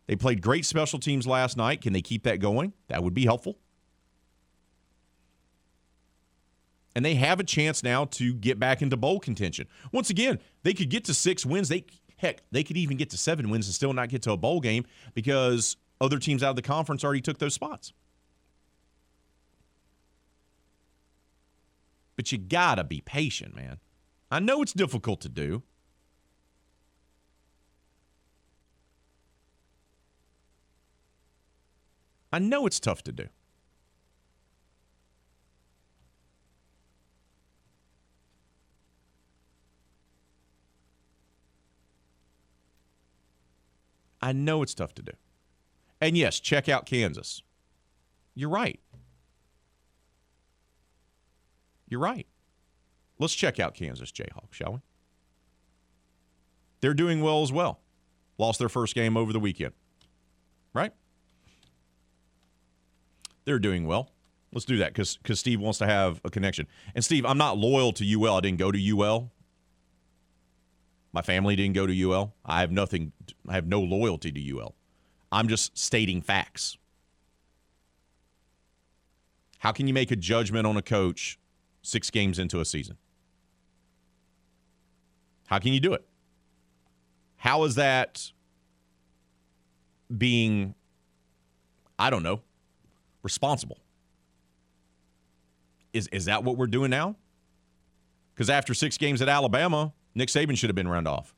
They 0.07 0.15
played 0.15 0.41
great 0.41 0.65
special 0.65 0.99
teams 0.99 1.25
last 1.25 1.55
night. 1.55 1.81
Can 1.81 1.93
they 1.93 2.01
keep 2.01 2.23
that 2.23 2.39
going? 2.39 2.73
That 2.89 3.03
would 3.03 3.13
be 3.13 3.25
helpful. 3.25 3.57
And 6.95 7.03
they 7.03 7.15
have 7.15 7.39
a 7.39 7.43
chance 7.43 7.83
now 7.83 8.05
to 8.05 8.33
get 8.33 8.59
back 8.59 8.81
into 8.81 8.95
bowl 8.95 9.19
contention. 9.19 9.67
Once 9.91 10.09
again, 10.09 10.39
they 10.61 10.73
could 10.73 10.89
get 10.89 11.05
to 11.05 11.13
six 11.13 11.45
wins. 11.45 11.69
They 11.69 11.85
heck, 12.17 12.41
they 12.51 12.63
could 12.63 12.77
even 12.77 12.97
get 12.97 13.09
to 13.11 13.17
seven 13.17 13.49
wins 13.49 13.67
and 13.67 13.73
still 13.73 13.93
not 13.93 14.09
get 14.09 14.21
to 14.23 14.31
a 14.31 14.37
bowl 14.37 14.59
game 14.59 14.85
because 15.13 15.75
other 15.99 16.19
teams 16.19 16.43
out 16.43 16.51
of 16.51 16.55
the 16.55 16.61
conference 16.61 17.03
already 17.03 17.21
took 17.21 17.39
those 17.39 17.53
spots. 17.53 17.93
But 22.15 22.31
you 22.31 22.37
gotta 22.37 22.83
be 22.83 23.01
patient, 23.01 23.55
man. 23.55 23.79
I 24.29 24.39
know 24.39 24.61
it's 24.61 24.73
difficult 24.73 25.21
to 25.21 25.29
do. 25.29 25.63
I 32.31 32.39
know 32.39 32.65
it's 32.65 32.79
tough 32.79 33.03
to 33.03 33.11
do. 33.11 33.27
I 44.23 44.31
know 44.31 44.61
it's 44.61 44.73
tough 44.73 44.95
to 44.95 45.01
do. 45.01 45.11
And 45.99 46.17
yes, 46.17 46.39
check 46.39 46.69
out 46.69 46.85
Kansas. 46.85 47.43
You're 48.33 48.49
right. 48.49 48.79
You're 51.89 51.99
right. 51.99 52.25
Let's 53.19 53.35
check 53.35 53.59
out 53.59 53.73
Kansas 53.73 54.13
Jayhawks, 54.13 54.53
shall 54.53 54.73
we? 54.75 54.79
They're 56.79 56.93
doing 56.93 57.19
well 57.19 57.43
as 57.43 57.51
well. 57.51 57.81
Lost 58.37 58.59
their 58.59 58.69
first 58.69 58.95
game 58.95 59.17
over 59.17 59.33
the 59.33 59.41
weekend. 59.41 59.73
Right? 60.73 60.93
They're 63.43 63.59
doing 63.59 63.85
well. 63.85 64.09
Let's 64.53 64.63
do 64.63 64.77
that 64.77 64.93
because 64.93 65.19
Steve 65.37 65.59
wants 65.59 65.79
to 65.79 65.85
have 65.85 66.21
a 66.23 66.29
connection. 66.29 66.65
And 66.95 67.03
Steve, 67.03 67.25
I'm 67.25 67.37
not 67.37 67.57
loyal 67.57 67.91
to 67.91 68.23
UL. 68.23 68.37
I 68.37 68.39
didn't 68.39 68.59
go 68.59 68.71
to 68.71 69.01
UL. 69.01 69.32
My 71.13 71.21
family 71.21 71.55
didn't 71.55 71.75
go 71.75 71.85
to 71.85 72.11
UL. 72.11 72.33
I 72.43 72.61
have 72.61 72.71
nothing, 72.71 73.13
I 73.47 73.53
have 73.53 73.67
no 73.67 73.79
loyalty 73.79 74.31
to 74.31 74.57
UL. 74.57 74.75
I'm 75.31 75.47
just 75.47 75.77
stating 75.77 76.21
facts. 76.21 76.77
How 79.59 79.71
can 79.71 79.87
you 79.87 79.93
make 79.93 80.11
a 80.11 80.15
judgment 80.15 80.67
on 80.67 80.75
a 80.75 80.81
coach 80.81 81.39
six 81.83 82.09
games 82.09 82.39
into 82.39 82.59
a 82.59 82.65
season? 82.65 82.97
How 85.47 85.59
can 85.59 85.71
you 85.71 85.79
do 85.79 85.93
it? 85.93 86.03
How 87.37 87.63
is 87.63 87.75
that 87.75 88.31
being, 90.17 90.73
I 91.99 92.09
don't 92.09 92.23
know, 92.23 92.41
responsible? 93.21 93.79
Is, 95.93 96.07
is 96.07 96.25
that 96.25 96.43
what 96.43 96.57
we're 96.57 96.67
doing 96.67 96.89
now? 96.89 97.15
Because 98.33 98.49
after 98.49 98.73
six 98.73 98.97
games 98.97 99.21
at 99.21 99.29
Alabama, 99.29 99.93
Nick 100.15 100.29
Saban 100.29 100.57
should 100.57 100.69
have 100.69 100.75
been 100.75 100.87
run 100.87 101.07
off. 101.07 101.33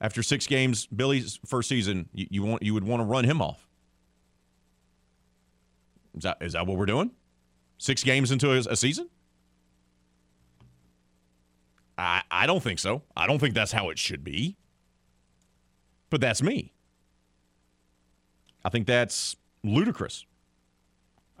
After 0.00 0.22
six 0.22 0.46
games, 0.46 0.86
Billy's 0.86 1.40
first 1.46 1.68
season, 1.68 2.08
you, 2.12 2.26
you 2.30 2.42
want 2.42 2.62
you 2.62 2.74
would 2.74 2.84
want 2.84 3.00
to 3.00 3.04
run 3.04 3.24
him 3.24 3.40
off. 3.40 3.66
Is 6.16 6.22
that 6.22 6.38
is 6.40 6.52
that 6.52 6.66
what 6.66 6.76
we're 6.76 6.86
doing? 6.86 7.10
Six 7.78 8.02
games 8.04 8.30
into 8.30 8.52
a, 8.52 8.58
a 8.58 8.76
season? 8.76 9.08
I 11.96 12.22
I 12.30 12.46
don't 12.46 12.62
think 12.62 12.78
so. 12.78 13.02
I 13.16 13.26
don't 13.26 13.38
think 13.38 13.54
that's 13.54 13.72
how 13.72 13.90
it 13.90 13.98
should 13.98 14.24
be. 14.24 14.56
But 16.10 16.20
that's 16.20 16.42
me. 16.42 16.72
I 18.64 18.68
think 18.68 18.86
that's 18.86 19.36
ludicrous. 19.62 20.24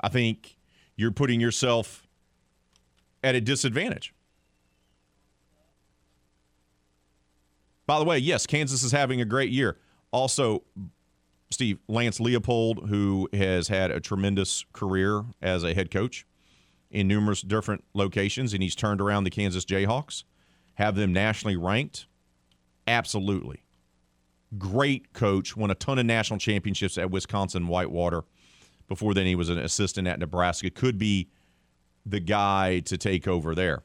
I 0.00 0.08
think 0.08 0.56
you're 0.96 1.12
putting 1.12 1.40
yourself 1.40 2.06
at 3.22 3.34
a 3.34 3.40
disadvantage. 3.40 4.14
By 7.86 7.98
the 7.98 8.04
way, 8.04 8.18
yes, 8.18 8.46
Kansas 8.46 8.82
is 8.82 8.92
having 8.92 9.20
a 9.20 9.24
great 9.24 9.50
year. 9.50 9.78
Also, 10.10 10.64
Steve, 11.50 11.78
Lance 11.88 12.18
Leipold, 12.18 12.88
who 12.88 13.28
has 13.32 13.68
had 13.68 13.90
a 13.90 14.00
tremendous 14.00 14.64
career 14.72 15.24
as 15.40 15.62
a 15.62 15.74
head 15.74 15.90
coach 15.90 16.26
in 16.90 17.06
numerous 17.06 17.42
different 17.42 17.84
locations, 17.94 18.52
and 18.52 18.62
he's 18.62 18.74
turned 18.74 19.00
around 19.00 19.24
the 19.24 19.30
Kansas 19.30 19.64
Jayhawks, 19.64 20.24
have 20.74 20.96
them 20.96 21.12
nationally 21.12 21.56
ranked. 21.56 22.06
Absolutely. 22.88 23.62
Great 24.58 25.12
coach, 25.12 25.56
won 25.56 25.70
a 25.70 25.74
ton 25.74 25.98
of 25.98 26.06
national 26.06 26.38
championships 26.38 26.98
at 26.98 27.10
Wisconsin 27.10 27.68
Whitewater. 27.68 28.22
Before 28.88 29.14
then, 29.14 29.26
he 29.26 29.34
was 29.34 29.48
an 29.48 29.58
assistant 29.58 30.06
at 30.08 30.18
Nebraska. 30.18 30.70
Could 30.70 30.98
be 30.98 31.28
the 32.04 32.20
guy 32.20 32.80
to 32.80 32.96
take 32.96 33.26
over 33.26 33.54
there 33.54 33.82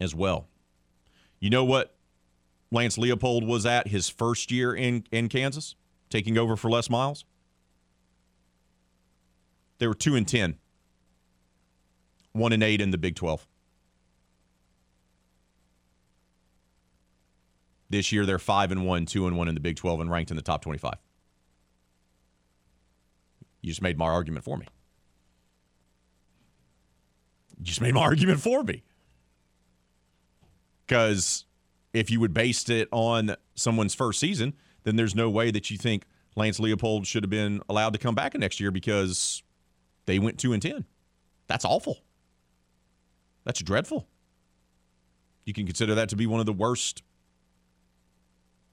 as 0.00 0.14
well. 0.14 0.48
You 1.38 1.50
know 1.50 1.64
what 1.64 1.95
Lance 2.70 2.96
Leipold 2.96 3.46
was 3.46 3.64
at 3.64 3.88
his 3.88 4.08
first 4.08 4.50
year 4.50 4.74
in, 4.74 5.04
in 5.12 5.28
Kansas, 5.28 5.74
taking 6.10 6.36
over 6.36 6.56
for 6.56 6.70
Les 6.70 6.90
Miles? 6.90 7.24
They 9.78 9.86
were 9.86 9.94
2 9.94 10.16
and 10.16 10.26
10, 10.26 10.56
1 12.32 12.52
and 12.52 12.62
8 12.62 12.80
in 12.80 12.90
the 12.90 12.98
Big 12.98 13.14
12. 13.14 13.46
This 17.88 18.10
year 18.10 18.26
they're 18.26 18.38
5 18.38 18.72
and 18.72 18.86
1, 18.86 19.06
2 19.06 19.26
and 19.26 19.36
1 19.36 19.48
in 19.48 19.54
the 19.54 19.60
Big 19.60 19.76
12 19.76 20.00
and 20.00 20.10
ranked 20.10 20.30
in 20.30 20.36
the 20.36 20.42
top 20.42 20.62
25. 20.62 20.94
You 23.60 23.70
just 23.70 23.82
made 23.82 23.98
my 23.98 24.06
argument 24.06 24.44
for 24.44 24.56
me. 24.56 24.66
You 27.58 27.64
just 27.64 27.80
made 27.80 27.94
my 27.94 28.00
argument 28.02 28.40
for 28.40 28.62
me. 28.62 28.82
Because 30.86 31.45
if 31.96 32.10
you 32.10 32.20
would 32.20 32.34
base 32.34 32.68
it 32.68 32.88
on 32.92 33.34
someone's 33.54 33.94
first 33.94 34.20
season, 34.20 34.52
then 34.84 34.96
there's 34.96 35.14
no 35.14 35.30
way 35.30 35.50
that 35.50 35.70
you 35.70 35.78
think 35.78 36.04
Lance 36.36 36.60
Leipold 36.60 37.06
should 37.06 37.22
have 37.22 37.30
been 37.30 37.62
allowed 37.70 37.94
to 37.94 37.98
come 37.98 38.14
back 38.14 38.34
next 38.34 38.60
year 38.60 38.70
because 38.70 39.42
they 40.04 40.18
went 40.18 40.38
two 40.38 40.52
and 40.52 40.60
ten. 40.60 40.84
That's 41.46 41.64
awful. 41.64 41.98
That's 43.44 43.62
dreadful. 43.62 44.06
You 45.46 45.54
can 45.54 45.64
consider 45.64 45.94
that 45.94 46.10
to 46.10 46.16
be 46.16 46.26
one 46.26 46.40
of 46.40 46.46
the 46.46 46.52
worst 46.52 47.02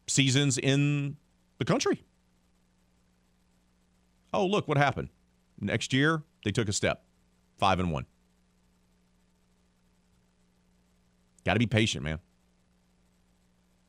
seasons 0.07 0.57
in 0.57 1.15
the 1.59 1.65
country. 1.65 2.03
Oh, 4.33 4.45
look 4.45 4.67
what 4.67 4.77
happened. 4.77 5.09
Next 5.61 5.93
year, 5.93 6.23
they 6.43 6.51
took 6.51 6.67
a 6.67 6.73
step. 6.73 7.05
Five 7.57 7.79
and 7.79 7.91
one. 7.91 8.05
Got 11.45 11.53
to 11.53 11.59
be 11.59 11.67
patient, 11.67 12.03
man. 12.03 12.19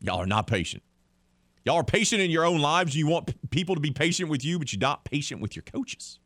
Y'all 0.05 0.21
are 0.21 0.27
not 0.27 0.47
patient. 0.47 0.83
Y'all 1.65 1.77
are 1.77 1.85
patient 1.85 2.21
in 2.21 2.31
your 2.31 2.45
own 2.45 2.61
lives. 2.61 2.95
You 2.95 3.07
want 3.07 3.29
p- 3.29 3.35
people 3.51 3.75
to 3.75 3.81
be 3.81 3.91
patient 3.91 4.29
with 4.29 4.45
you, 4.45 4.59
but 4.59 4.71
you're 4.71 4.81
not 4.81 5.05
patient 5.05 5.41
with 5.41 5.57
your 5.57 5.63
coaches. 5.63 6.19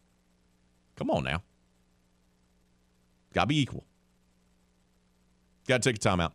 Come 0.97 1.11
on 1.11 1.23
now. 1.23 1.45
Got 3.33 3.43
to 3.43 3.47
be 3.47 3.61
equal. 3.61 3.85
Got 5.69 5.81
to 5.83 5.89
take 5.93 6.05
a 6.05 6.09
timeout. 6.09 6.33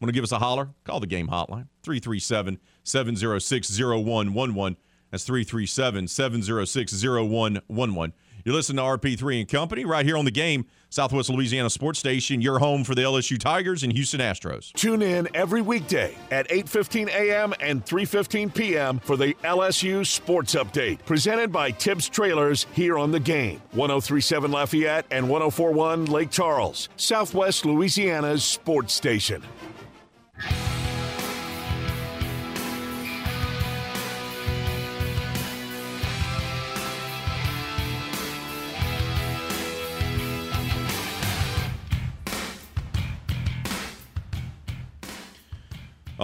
Want 0.00 0.08
to 0.08 0.12
give 0.12 0.22
us 0.22 0.30
a 0.30 0.38
holler? 0.38 0.68
Call 0.84 1.00
the 1.00 1.08
game 1.08 1.26
hotline 1.26 1.66
337 1.82 2.60
706 2.84 3.80
0111. 3.80 4.76
That's 5.10 5.24
337 5.24 6.06
706 6.06 7.02
0111. 7.02 8.12
You're 8.44 8.54
listening 8.54 8.76
to 8.76 8.82
RP3 8.82 9.40
and 9.40 9.48
Company 9.48 9.86
right 9.86 10.04
here 10.04 10.18
on 10.18 10.26
the 10.26 10.30
game, 10.30 10.66
Southwest 10.90 11.30
Louisiana 11.30 11.70
Sports 11.70 11.98
Station, 11.98 12.42
your 12.42 12.58
home 12.58 12.84
for 12.84 12.94
the 12.94 13.00
LSU 13.00 13.38
Tigers 13.38 13.82
and 13.82 13.90
Houston 13.90 14.20
Astros. 14.20 14.70
Tune 14.74 15.00
in 15.00 15.26
every 15.32 15.62
weekday 15.62 16.14
at 16.30 16.46
8:15 16.50 17.08
a.m. 17.08 17.54
and 17.60 17.82
3:15 17.86 18.54
p.m. 18.54 18.98
for 18.98 19.16
the 19.16 19.32
LSU 19.44 20.06
Sports 20.06 20.54
Update, 20.56 21.02
presented 21.06 21.52
by 21.52 21.70
Tibbs 21.70 22.06
Trailers 22.06 22.66
here 22.74 22.98
on 22.98 23.10
the 23.10 23.20
game. 23.20 23.62
1037 23.72 24.52
Lafayette 24.52 25.06
and 25.10 25.26
1041 25.26 26.04
Lake 26.04 26.30
Charles, 26.30 26.90
Southwest 26.96 27.64
Louisiana's 27.64 28.44
sports 28.44 28.92
station. 28.92 29.42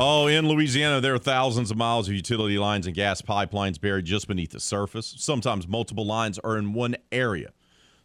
Oh, 0.03 0.29
in 0.29 0.49
Louisiana, 0.49 1.03
there 1.03 1.15
are 1.15 1.19
thousands 1.19 1.71
of 1.71 1.77
miles 1.77 2.09
of 2.09 2.15
utility 2.15 2.57
lines 2.57 2.87
and 2.87 2.97
gas 2.97 3.21
pipelines 3.21 3.79
buried 3.79 4.07
just 4.07 4.29
beneath 4.29 4.53
the 4.53 4.59
surface. 4.59 5.15
Sometimes 5.19 5.69
multiple 5.69 6.07
lines 6.07 6.39
are 6.39 6.57
in 6.57 6.73
one 6.73 6.97
area. 7.13 7.51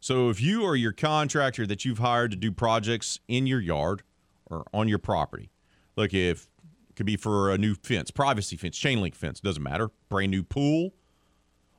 So 0.02 0.30
if 0.30 0.42
you 0.42 0.64
or 0.64 0.76
your 0.76 0.92
contractor 0.92 1.66
that 1.66 1.86
you've 1.86 2.00
hired 2.00 2.32
to 2.32 2.38
do 2.38 2.52
projects 2.52 3.22
in 3.30 3.48
your 3.48 3.62
yard 3.62 4.04
or 4.48 4.66
on 4.74 4.90
your 4.90 4.98
property, 4.98 5.52
look, 5.96 6.14
if 6.14 6.50
it 6.90 6.98
could 6.98 7.06
be 7.06 7.16
for 7.16 7.54
a 7.54 7.58
new 7.58 7.76
fence, 7.76 8.12
privacy 8.12 8.58
fence, 8.58 8.78
chain 8.78 9.00
link 9.00 9.16
fence, 9.16 9.40
doesn't 9.40 9.64
matter, 9.64 9.90
brand 10.10 10.32
new 10.32 10.44
pool, 10.44 10.94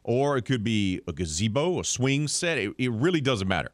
or 0.03 0.39
it 0.39 0.47
could 0.47 0.64
be 0.64 0.99
a 1.07 1.12
gazebo, 1.12 1.81
a 1.81 1.85
swing 1.85 2.27
set, 2.27 2.57
it, 2.57 2.73
it 2.79 2.91
really 2.91 3.21
doesn't 3.21 3.49
matter. 3.49 3.73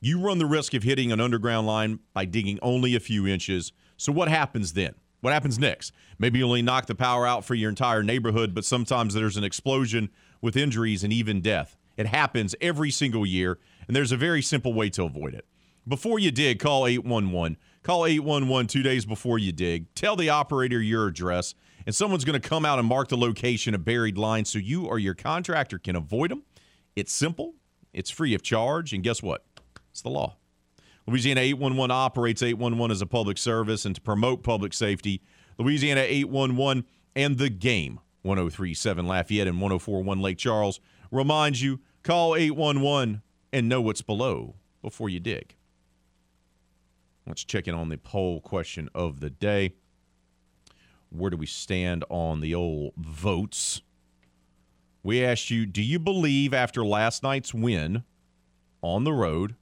You 0.00 0.20
run 0.20 0.38
the 0.38 0.46
risk 0.46 0.72
of 0.72 0.84
hitting 0.84 1.12
an 1.12 1.20
underground 1.20 1.66
line 1.66 1.98
by 2.14 2.24
digging 2.24 2.58
only 2.62 2.96
a 2.96 3.00
few 3.00 3.26
inches. 3.26 3.74
So 3.98 4.10
what 4.10 4.28
happens 4.28 4.72
then? 4.72 4.94
What 5.22 5.32
happens 5.32 5.56
next? 5.56 5.92
Maybe 6.18 6.40
you 6.40 6.44
only 6.44 6.62
knock 6.62 6.86
the 6.86 6.96
power 6.96 7.28
out 7.28 7.44
for 7.44 7.54
your 7.54 7.70
entire 7.70 8.02
neighborhood, 8.02 8.56
but 8.56 8.64
sometimes 8.64 9.14
there's 9.14 9.36
an 9.36 9.44
explosion 9.44 10.10
with 10.40 10.56
injuries 10.56 11.04
and 11.04 11.12
even 11.12 11.40
death. 11.40 11.76
It 11.96 12.06
happens 12.06 12.56
every 12.60 12.90
single 12.90 13.24
year, 13.24 13.60
and 13.86 13.94
there's 13.94 14.10
a 14.10 14.16
very 14.16 14.42
simple 14.42 14.74
way 14.74 14.90
to 14.90 15.04
avoid 15.04 15.34
it. 15.34 15.46
Before 15.86 16.18
you 16.18 16.32
dig, 16.32 16.58
call 16.58 16.88
811. 16.88 17.56
Call 17.84 18.04
811 18.04 18.66
two 18.66 18.82
days 18.82 19.06
before 19.06 19.38
you 19.38 19.52
dig. 19.52 19.94
Tell 19.94 20.16
the 20.16 20.28
operator 20.28 20.82
your 20.82 21.06
address, 21.06 21.54
and 21.86 21.94
someone's 21.94 22.24
going 22.24 22.40
to 22.40 22.48
come 22.48 22.64
out 22.64 22.80
and 22.80 22.88
mark 22.88 23.08
the 23.08 23.16
location 23.16 23.76
of 23.76 23.84
buried 23.84 24.18
lines 24.18 24.50
so 24.50 24.58
you 24.58 24.86
or 24.86 24.98
your 24.98 25.14
contractor 25.14 25.78
can 25.78 25.94
avoid 25.94 26.32
them. 26.32 26.42
It's 26.96 27.12
simple, 27.12 27.54
it's 27.92 28.10
free 28.10 28.34
of 28.34 28.42
charge, 28.42 28.92
and 28.92 29.04
guess 29.04 29.22
what? 29.22 29.44
It's 29.92 30.02
the 30.02 30.10
law. 30.10 30.36
Louisiana 31.06 31.40
811 31.40 31.90
operates 31.90 32.42
811 32.42 32.92
as 32.92 33.02
a 33.02 33.06
public 33.06 33.38
service 33.38 33.84
and 33.84 33.94
to 33.94 34.00
promote 34.00 34.42
public 34.42 34.72
safety. 34.72 35.20
Louisiana 35.58 36.02
811 36.02 36.84
and 37.16 37.38
the 37.38 37.50
game 37.50 38.00
1037 38.22 39.06
Lafayette 39.06 39.48
and 39.48 39.60
1041 39.60 40.20
Lake 40.20 40.38
Charles 40.38 40.80
reminds 41.10 41.62
you 41.62 41.80
call 42.02 42.36
811 42.36 43.22
and 43.52 43.68
know 43.68 43.80
what's 43.80 44.02
below 44.02 44.54
before 44.80 45.08
you 45.08 45.20
dig. 45.20 45.56
Let's 47.26 47.44
check 47.44 47.68
in 47.68 47.74
on 47.74 47.88
the 47.88 47.98
poll 47.98 48.40
question 48.40 48.88
of 48.94 49.20
the 49.20 49.30
day. 49.30 49.74
Where 51.10 51.30
do 51.30 51.36
we 51.36 51.46
stand 51.46 52.04
on 52.08 52.40
the 52.40 52.54
old 52.54 52.94
votes? 52.96 53.82
We 55.02 55.24
asked 55.24 55.50
you, 55.50 55.66
do 55.66 55.82
you 55.82 55.98
believe 55.98 56.54
after 56.54 56.84
last 56.84 57.22
night's 57.22 57.52
win 57.52 58.04
on 58.82 59.04
the 59.04 59.12
road 59.12 59.56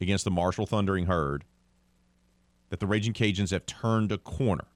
against 0.00 0.24
the 0.24 0.30
Marshall 0.30 0.66
Thundering 0.66 1.06
Herd 1.06 1.44
that 2.70 2.80
the 2.80 2.86
Raging 2.86 3.12
Cajuns 3.12 3.50
have 3.50 3.66
turned 3.66 4.12
a 4.12 4.18
corner. 4.18 4.66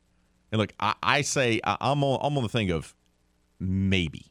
And 0.51 0.61
look, 0.61 0.73
I, 0.81 0.95
I 1.03 1.23
say 1.23 1.61
I, 1.65 1.77
am 1.81 2.03
on, 2.05 2.21
I'm 2.23 2.37
on 2.37 2.43
the 2.43 2.49
thing 2.49 2.71
of 2.71 2.95
maybe. 3.59 4.27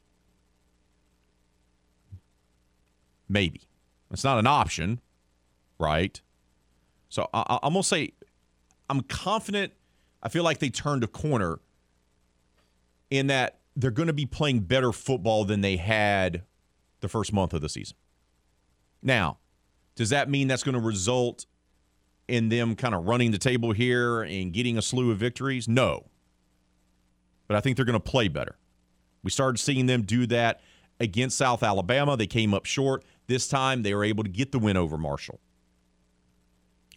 Maybe. 3.28 3.62
It's 4.10 4.24
not 4.24 4.38
an 4.38 4.46
option, 4.46 5.00
right? 5.78 6.20
So 7.08 7.28
I, 7.32 7.58
I'm 7.62 7.72
going 7.72 7.82
to 7.82 7.88
say 7.88 8.12
I'm 8.90 9.00
confident. 9.02 9.72
I 10.22 10.28
feel 10.28 10.44
like 10.44 10.58
they 10.58 10.68
turned 10.68 11.02
a 11.02 11.08
corner 11.08 11.60
in 13.10 13.28
that 13.28 13.60
they're 13.74 13.90
going 13.90 14.08
to 14.08 14.12
be 14.12 14.26
playing 14.26 14.60
better 14.60 14.92
football 14.92 15.44
than 15.44 15.62
they 15.62 15.76
had 15.76 16.42
the 17.00 17.08
first 17.08 17.32
month 17.32 17.52
of 17.52 17.60
the 17.60 17.68
season. 17.68 17.96
Now, 19.02 19.38
does 19.94 20.10
that 20.10 20.28
mean 20.28 20.48
that's 20.48 20.62
going 20.62 20.74
to 20.74 20.80
result 20.80 21.46
in 22.28 22.48
them 22.48 22.74
kind 22.76 22.94
of 22.94 23.06
running 23.06 23.30
the 23.30 23.38
table 23.38 23.72
here 23.72 24.22
and 24.22 24.52
getting 24.52 24.78
a 24.78 24.82
slew 24.82 25.10
of 25.10 25.18
victories? 25.18 25.68
No. 25.68 26.06
But 27.46 27.56
I 27.56 27.60
think 27.60 27.76
they're 27.76 27.84
going 27.84 27.94
to 27.94 28.00
play 28.00 28.28
better. 28.28 28.56
We 29.22 29.30
started 29.30 29.58
seeing 29.58 29.86
them 29.86 30.02
do 30.02 30.26
that 30.26 30.60
against 30.98 31.36
South 31.36 31.62
Alabama. 31.62 32.16
They 32.16 32.26
came 32.26 32.54
up 32.54 32.64
short. 32.64 33.04
This 33.26 33.48
time 33.48 33.82
they 33.82 33.94
were 33.94 34.04
able 34.04 34.24
to 34.24 34.30
get 34.30 34.52
the 34.52 34.58
win 34.58 34.76
over 34.76 34.96
Marshall. 34.96 35.40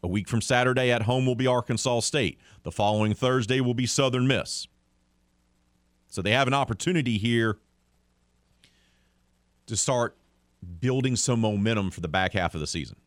A 0.03 0.07
week 0.07 0.27
from 0.27 0.41
Saturday 0.41 0.91
at 0.91 1.03
home 1.03 1.25
will 1.25 1.35
be 1.35 1.47
Arkansas 1.47 2.01
State. 2.01 2.39
The 2.63 2.71
following 2.71 3.13
Thursday 3.13 3.59
will 3.59 3.73
be 3.73 3.85
Southern 3.87 4.27
Miss. 4.27 4.67
So 6.07 6.21
they 6.21 6.31
have 6.31 6.47
an 6.47 6.53
opportunity 6.53 7.17
here 7.17 7.57
to 9.65 9.75
start 9.75 10.15
building 10.79 11.15
some 11.15 11.41
momentum 11.41 11.91
for 11.91 12.01
the 12.01 12.07
back 12.07 12.33
half 12.33 12.53
of 12.53 12.59
the 12.59 12.67
season. 12.67 12.97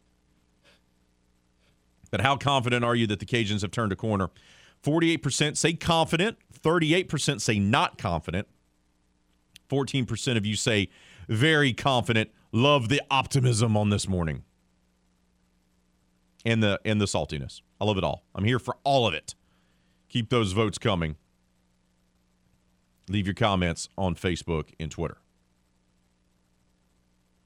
But 2.11 2.20
how 2.20 2.36
confident 2.36 2.84
are 2.84 2.94
you 2.94 3.06
that 3.09 3.20
the 3.20 3.26
Cajuns 3.26 3.62
have 3.62 3.70
turned 3.70 3.92
a 3.92 3.96
corner? 3.96 4.30
48% 4.82 5.56
say 5.56 5.72
confident, 5.74 6.38
38% 6.62 7.40
say 7.40 7.59
not 7.59 7.98
confident, 7.98 8.48
14% 9.68 10.36
of 10.36 10.46
you 10.46 10.56
say 10.56 10.88
very 11.28 11.72
confident. 11.72 12.30
Love 12.52 12.88
the 12.88 13.02
optimism 13.11 13.76
on 13.76 13.90
this 13.90 14.09
morning. 14.09 14.44
And 16.44 16.62
the 16.62 16.80
and 16.84 17.00
the 17.00 17.04
saltiness. 17.04 17.61
I 17.80 17.84
love 17.84 17.98
it 17.98 18.04
all. 18.04 18.24
I'm 18.34 18.44
here 18.44 18.59
for 18.59 18.76
all 18.84 19.06
of 19.06 19.12
it. 19.12 19.34
Keep 20.09 20.30
those 20.30 20.52
votes 20.52 20.78
coming. 20.78 21.16
Leave 23.09 23.26
your 23.26 23.34
comments 23.34 23.88
on 23.98 24.14
Facebook 24.14 24.70
and 24.80 24.90
Twitter. 24.90 25.18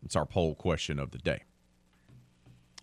It's 0.05 0.17
our 0.17 0.27
poll 0.27 0.55
question 0.55 0.99
of 0.99 1.11
the 1.11 1.19
day. 1.19 1.43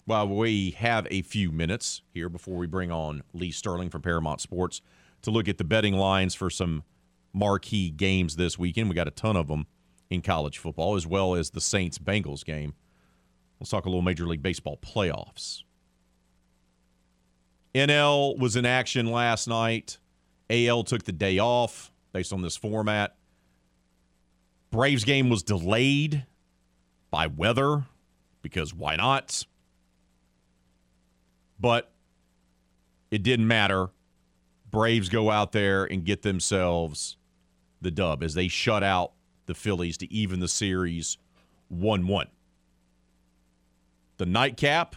Well, 0.05 0.27
we 0.27 0.71
have 0.71 1.07
a 1.11 1.21
few 1.21 1.51
minutes 1.51 2.01
here 2.13 2.29
before 2.29 2.55
we 2.55 2.65
bring 2.65 2.91
on 2.91 3.21
Lee 3.33 3.51
Sterling 3.51 3.89
from 3.89 4.01
Paramount 4.01 4.41
Sports 4.41 4.81
to 5.21 5.31
look 5.31 5.47
at 5.47 5.57
the 5.57 5.63
betting 5.63 5.93
lines 5.95 6.33
for 6.33 6.49
some 6.49 6.83
marquee 7.33 7.91
games 7.91 8.35
this 8.35 8.57
weekend. 8.57 8.89
We 8.89 8.95
got 8.95 9.07
a 9.07 9.11
ton 9.11 9.35
of 9.35 9.47
them 9.47 9.67
in 10.09 10.21
college 10.21 10.57
football, 10.57 10.95
as 10.95 11.05
well 11.05 11.35
as 11.35 11.51
the 11.51 11.61
Saints 11.61 11.99
Bengals 11.99 12.43
game. 12.43 12.73
Let's 13.59 13.69
talk 13.69 13.85
a 13.85 13.89
little 13.89 14.01
Major 14.01 14.25
League 14.25 14.41
Baseball 14.41 14.77
playoffs. 14.77 15.63
NL 17.75 18.37
was 18.39 18.55
in 18.55 18.65
action 18.65 19.11
last 19.11 19.47
night. 19.47 19.99
AL 20.49 20.83
took 20.85 21.03
the 21.03 21.11
day 21.11 21.37
off 21.37 21.91
based 22.13 22.33
on 22.33 22.41
this 22.41 22.57
format. 22.57 23.15
Braves 24.71 25.03
game 25.03 25.29
was 25.29 25.43
delayed 25.43 26.25
by 27.11 27.27
weather 27.27 27.85
because 28.41 28.73
why 28.73 28.95
not? 28.95 29.45
But 31.59 31.91
it 33.11 33.23
didn't 33.23 33.47
matter. 33.47 33.89
Braves 34.69 35.09
go 35.09 35.31
out 35.31 35.51
there 35.51 35.85
and 35.85 36.05
get 36.05 36.21
themselves 36.21 37.17
the 37.81 37.91
dub 37.91 38.23
as 38.23 38.33
they 38.33 38.47
shut 38.47 38.83
out 38.83 39.13
the 39.45 39.55
Phillies 39.55 39.97
to 39.97 40.11
even 40.13 40.39
the 40.39 40.47
series 40.47 41.17
1 41.69 42.07
1. 42.07 42.27
The 44.17 44.25
nightcap, 44.25 44.95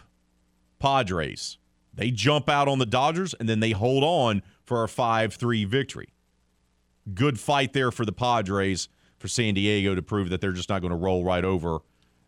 Padres. 0.79 1.57
They 1.95 2.11
jump 2.11 2.49
out 2.49 2.67
on 2.67 2.79
the 2.79 2.85
Dodgers 2.85 3.33
and 3.33 3.47
then 3.47 3.59
they 3.59 3.71
hold 3.71 4.03
on 4.03 4.41
for 4.63 4.83
a 4.83 4.87
5 4.87 5.33
3 5.33 5.65
victory. 5.65 6.09
Good 7.13 7.39
fight 7.39 7.73
there 7.73 7.91
for 7.91 8.05
the 8.05 8.13
Padres 8.13 8.89
for 9.17 9.27
San 9.27 9.53
Diego 9.53 9.95
to 9.95 10.01
prove 10.01 10.29
that 10.29 10.41
they're 10.41 10.51
just 10.51 10.69
not 10.69 10.81
going 10.81 10.91
to 10.91 10.97
roll 10.97 11.23
right 11.23 11.43
over 11.43 11.79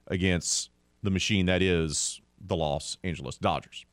against 0.08 0.70
the 1.04 1.12
machine 1.12 1.46
that 1.46 1.62
is 1.62 2.22
the 2.40 2.56
Los 2.56 2.98
Angeles 3.04 3.38
Dodgers. 3.38 3.86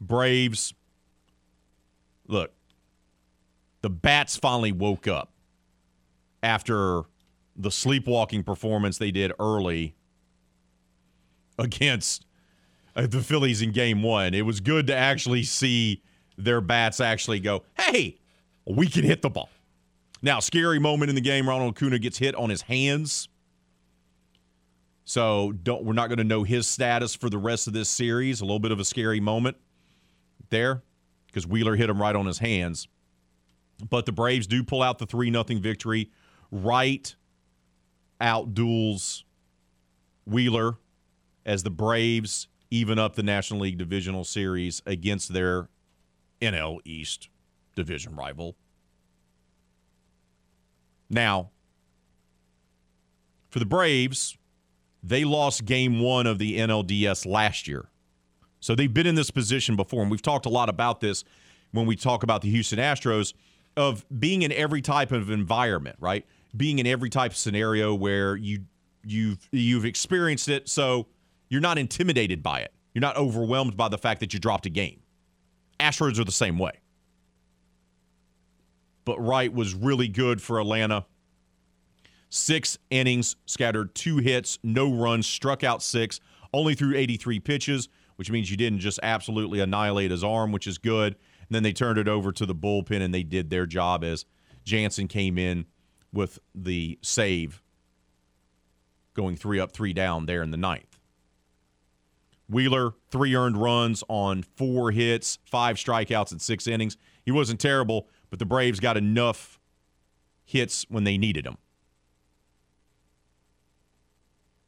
Braves, 0.00 0.74
look, 2.26 2.52
the 3.82 3.90
Bats 3.90 4.36
finally 4.36 4.72
woke 4.72 5.06
up 5.06 5.32
after 6.42 7.02
the 7.56 7.70
sleepwalking 7.70 8.42
performance 8.42 8.98
they 8.98 9.10
did 9.10 9.32
early 9.38 9.94
against 11.58 12.26
uh, 12.96 13.06
the 13.06 13.20
Phillies 13.20 13.62
in 13.62 13.72
game 13.72 14.02
one. 14.02 14.34
It 14.34 14.42
was 14.42 14.60
good 14.60 14.86
to 14.88 14.94
actually 14.94 15.42
see 15.42 16.02
their 16.36 16.60
bats 16.60 17.00
actually 17.00 17.40
go, 17.40 17.62
hey, 17.78 18.18
we 18.66 18.86
can 18.86 19.04
hit 19.04 19.22
the 19.22 19.30
ball. 19.30 19.50
Now, 20.22 20.40
scary 20.40 20.78
moment 20.78 21.08
in 21.08 21.14
the 21.14 21.20
game. 21.20 21.48
Ronald 21.48 21.76
Acuna 21.76 21.98
gets 21.98 22.18
hit 22.18 22.34
on 22.36 22.48
his 22.48 22.62
hands. 22.62 23.28
So 25.04 25.52
don't 25.52 25.84
we're 25.84 25.92
not 25.94 26.08
going 26.08 26.18
to 26.18 26.24
know 26.24 26.44
his 26.44 26.66
status 26.66 27.14
for 27.14 27.28
the 27.28 27.38
rest 27.38 27.66
of 27.66 27.72
this 27.72 27.88
series. 27.88 28.40
A 28.40 28.44
little 28.44 28.60
bit 28.60 28.72
of 28.72 28.80
a 28.80 28.84
scary 28.84 29.20
moment 29.20 29.56
there 30.50 30.82
because 31.26 31.46
Wheeler 31.46 31.76
hit 31.76 31.90
him 31.90 32.00
right 32.00 32.14
on 32.14 32.26
his 32.26 32.38
hands. 32.38 32.88
But 33.88 34.06
the 34.06 34.12
Braves 34.12 34.46
do 34.46 34.62
pull 34.62 34.82
out 34.82 34.98
the 34.98 35.06
3 35.06 35.30
nothing 35.30 35.60
victory. 35.60 36.10
Wright 36.50 37.14
out 38.20 38.54
duels 38.54 39.24
Wheeler 40.24 40.76
as 41.44 41.64
the 41.64 41.70
Braves 41.70 42.46
even 42.70 42.98
up 42.98 43.16
the 43.16 43.22
National 43.22 43.60
League 43.60 43.78
Divisional 43.78 44.24
Series 44.24 44.82
against 44.86 45.32
their 45.32 45.68
NL 46.40 46.78
East 46.84 47.28
division 47.74 48.14
rival. 48.14 48.56
Now, 51.10 51.50
for 53.50 53.58
the 53.58 53.66
Braves, 53.66 54.38
they 55.02 55.24
lost 55.24 55.64
game 55.64 56.00
one 56.00 56.26
of 56.26 56.38
the 56.38 56.58
NLDS 56.58 57.26
last 57.26 57.66
year. 57.66 57.88
So 58.60 58.74
they've 58.74 58.92
been 58.92 59.06
in 59.06 59.16
this 59.16 59.30
position 59.30 59.74
before. 59.74 60.02
And 60.02 60.10
we've 60.10 60.22
talked 60.22 60.46
a 60.46 60.50
lot 60.50 60.68
about 60.68 61.00
this 61.00 61.24
when 61.72 61.86
we 61.86 61.96
talk 61.96 62.22
about 62.22 62.42
the 62.42 62.50
Houston 62.50 62.78
Astros 62.78 63.34
of 63.76 64.04
being 64.18 64.42
in 64.42 64.52
every 64.52 64.80
type 64.80 65.10
of 65.10 65.30
environment, 65.30 65.96
right? 65.98 66.24
Being 66.56 66.78
in 66.78 66.86
every 66.86 67.10
type 67.10 67.32
of 67.32 67.36
scenario 67.36 67.94
where 67.94 68.36
you 68.36 68.64
you've 69.04 69.48
you've 69.50 69.84
experienced 69.84 70.48
it, 70.48 70.68
so 70.68 71.08
you're 71.48 71.60
not 71.60 71.78
intimidated 71.78 72.42
by 72.42 72.60
it. 72.60 72.72
You're 72.94 73.00
not 73.00 73.16
overwhelmed 73.16 73.76
by 73.76 73.88
the 73.88 73.98
fact 73.98 74.20
that 74.20 74.32
you 74.32 74.38
dropped 74.38 74.66
a 74.66 74.70
game. 74.70 75.00
Astros 75.80 76.20
are 76.20 76.24
the 76.24 76.30
same 76.30 76.58
way. 76.58 76.72
But 79.04 79.18
Wright 79.18 79.52
was 79.52 79.74
really 79.74 80.08
good 80.08 80.40
for 80.40 80.60
Atlanta. 80.60 81.06
Six 82.34 82.78
innings, 82.88 83.36
scattered 83.44 83.94
two 83.94 84.16
hits, 84.16 84.58
no 84.62 84.90
runs, 84.90 85.26
struck 85.26 85.62
out 85.62 85.82
six, 85.82 86.18
only 86.54 86.74
threw 86.74 86.96
83 86.96 87.40
pitches, 87.40 87.90
which 88.16 88.30
means 88.30 88.50
you 88.50 88.56
didn't 88.56 88.78
just 88.78 88.98
absolutely 89.02 89.60
annihilate 89.60 90.10
his 90.10 90.24
arm, 90.24 90.50
which 90.50 90.66
is 90.66 90.78
good. 90.78 91.14
And 91.40 91.50
then 91.50 91.62
they 91.62 91.74
turned 91.74 91.98
it 91.98 92.08
over 92.08 92.32
to 92.32 92.46
the 92.46 92.54
bullpen 92.54 93.02
and 93.02 93.12
they 93.12 93.22
did 93.22 93.50
their 93.50 93.66
job 93.66 94.02
as 94.02 94.24
Jansen 94.64 95.08
came 95.08 95.36
in 95.36 95.66
with 96.10 96.38
the 96.54 96.98
save, 97.02 97.62
going 99.12 99.36
three 99.36 99.60
up, 99.60 99.72
three 99.72 99.92
down 99.92 100.24
there 100.24 100.42
in 100.42 100.52
the 100.52 100.56
ninth. 100.56 100.98
Wheeler, 102.48 102.94
three 103.10 103.34
earned 103.34 103.58
runs 103.58 104.02
on 104.08 104.42
four 104.42 104.90
hits, 104.90 105.38
five 105.44 105.76
strikeouts 105.76 106.32
in 106.32 106.38
six 106.38 106.66
innings. 106.66 106.96
He 107.26 107.30
wasn't 107.30 107.60
terrible, 107.60 108.08
but 108.30 108.38
the 108.38 108.46
Braves 108.46 108.80
got 108.80 108.96
enough 108.96 109.60
hits 110.46 110.86
when 110.88 111.04
they 111.04 111.18
needed 111.18 111.44
them. 111.44 111.58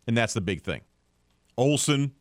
And 0.06 0.16
that's 0.16 0.34
the 0.34 0.40
big 0.40 0.62
thing. 0.62 0.82
Olson, 1.56 2.12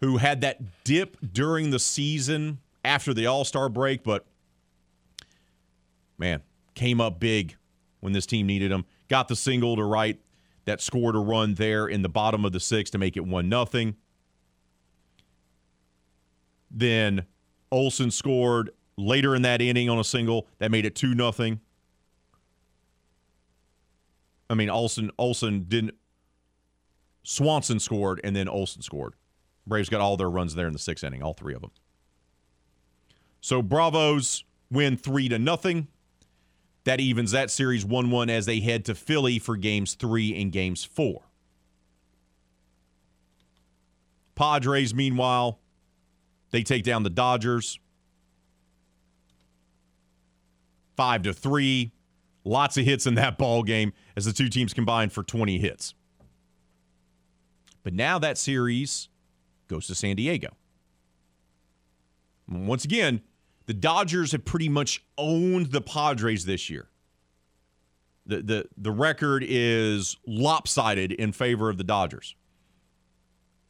who 0.00 0.18
had 0.18 0.40
that 0.42 0.84
dip 0.84 1.16
during 1.32 1.70
the 1.70 1.78
season 1.78 2.58
after 2.84 3.12
the 3.12 3.26
All 3.26 3.44
Star 3.44 3.68
break, 3.68 4.02
but 4.02 4.24
man, 6.16 6.42
came 6.74 7.00
up 7.00 7.18
big 7.20 7.56
when 8.00 8.12
this 8.12 8.26
team 8.26 8.46
needed 8.46 8.70
him. 8.70 8.84
Got 9.08 9.28
the 9.28 9.36
single 9.36 9.76
to 9.76 9.84
right 9.84 10.20
that 10.64 10.80
scored 10.80 11.16
a 11.16 11.18
run 11.18 11.54
there 11.54 11.86
in 11.86 12.02
the 12.02 12.08
bottom 12.08 12.44
of 12.44 12.52
the 12.52 12.60
sixth 12.60 12.92
to 12.92 12.98
make 12.98 13.16
it 13.16 13.26
1 13.26 13.48
nothing. 13.48 13.96
Then 16.70 17.24
Olson 17.72 18.10
scored 18.10 18.70
later 18.96 19.34
in 19.34 19.42
that 19.42 19.60
inning 19.60 19.90
on 19.90 19.98
a 19.98 20.04
single 20.04 20.46
that 20.58 20.70
made 20.70 20.84
it 20.84 20.94
2 20.94 21.14
nothing. 21.14 21.60
I 24.48 24.54
mean, 24.54 24.70
Olson 24.70 25.10
Olson 25.18 25.64
didn't 25.68 25.94
Swanson 27.22 27.78
scored 27.78 28.20
and 28.24 28.34
then 28.34 28.48
Olson 28.48 28.82
scored. 28.82 29.14
Braves 29.66 29.88
got 29.88 30.00
all 30.00 30.16
their 30.16 30.30
runs 30.30 30.54
there 30.54 30.66
in 30.66 30.72
the 30.72 30.78
sixth 30.78 31.04
inning, 31.04 31.22
all 31.22 31.34
three 31.34 31.54
of 31.54 31.60
them. 31.60 31.70
So 33.40 33.62
Bravos 33.62 34.44
win 34.70 34.96
three 34.96 35.28
to 35.28 35.38
nothing. 35.38 35.88
That 36.84 36.98
evens 36.98 37.32
that 37.32 37.50
series 37.50 37.84
1 37.84 38.10
1 38.10 38.30
as 38.30 38.46
they 38.46 38.60
head 38.60 38.84
to 38.86 38.94
Philly 38.94 39.38
for 39.38 39.56
games 39.56 39.94
three 39.94 40.34
and 40.34 40.50
games 40.50 40.84
four. 40.84 41.22
Padres, 44.34 44.94
meanwhile, 44.94 45.60
they 46.50 46.62
take 46.62 46.82
down 46.82 47.02
the 47.02 47.10
Dodgers. 47.10 47.78
Five 50.96 51.22
to 51.22 51.34
three. 51.34 51.92
Lots 52.44 52.78
of 52.78 52.86
hits 52.86 53.06
in 53.06 53.14
that 53.16 53.36
ball 53.36 53.62
game 53.62 53.92
as 54.16 54.24
the 54.24 54.32
two 54.32 54.48
teams 54.48 54.72
combined 54.72 55.12
for 55.12 55.22
20 55.22 55.58
hits. 55.58 55.94
But 57.82 57.94
now 57.94 58.18
that 58.18 58.38
series 58.38 59.08
goes 59.68 59.86
to 59.86 59.94
San 59.94 60.16
Diego. 60.16 60.48
Once 62.48 62.84
again, 62.84 63.22
the 63.66 63.74
Dodgers 63.74 64.32
have 64.32 64.44
pretty 64.44 64.68
much 64.68 65.04
owned 65.16 65.66
the 65.66 65.80
Padres 65.80 66.44
this 66.44 66.68
year. 66.68 66.88
The, 68.26 68.42
the, 68.42 68.64
the 68.76 68.90
record 68.90 69.44
is 69.46 70.16
lopsided 70.26 71.12
in 71.12 71.32
favor 71.32 71.70
of 71.70 71.78
the 71.78 71.84
Dodgers. 71.84 72.34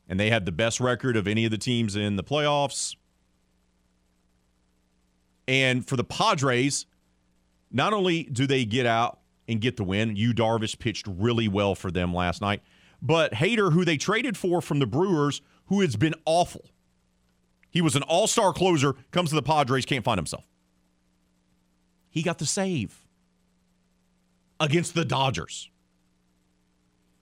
And 0.08 0.18
they 0.18 0.30
have 0.30 0.44
the 0.44 0.52
best 0.52 0.80
record 0.80 1.16
of 1.16 1.28
any 1.28 1.44
of 1.44 1.50
the 1.50 1.58
teams 1.58 1.94
in 1.94 2.16
the 2.16 2.24
playoffs. 2.24 2.96
And 5.46 5.86
for 5.86 5.96
the 5.96 6.04
Padres, 6.04 6.86
not 7.70 7.92
only 7.92 8.24
do 8.24 8.46
they 8.46 8.64
get 8.64 8.86
out 8.86 9.20
and 9.46 9.60
get 9.60 9.76
the 9.76 9.84
win, 9.84 10.16
Yu 10.16 10.32
Darvish 10.32 10.78
pitched 10.78 11.06
really 11.06 11.46
well 11.46 11.74
for 11.74 11.90
them 11.90 12.12
last 12.14 12.40
night, 12.40 12.62
but 13.02 13.32
Hader, 13.32 13.72
who 13.72 13.84
they 13.84 13.96
traded 13.96 14.36
for 14.36 14.60
from 14.60 14.78
the 14.78 14.86
Brewers, 14.86 15.40
who 15.66 15.80
has 15.80 15.96
been 15.96 16.14
awful. 16.24 16.70
He 17.70 17.80
was 17.80 17.96
an 17.96 18.02
all 18.02 18.26
star 18.26 18.52
closer, 18.52 18.94
comes 19.10 19.30
to 19.30 19.36
the 19.36 19.42
Padres, 19.42 19.86
can't 19.86 20.04
find 20.04 20.18
himself. 20.18 20.46
He 22.10 22.22
got 22.22 22.38
the 22.38 22.46
save 22.46 23.06
against 24.58 24.94
the 24.94 25.04
Dodgers. 25.04 25.70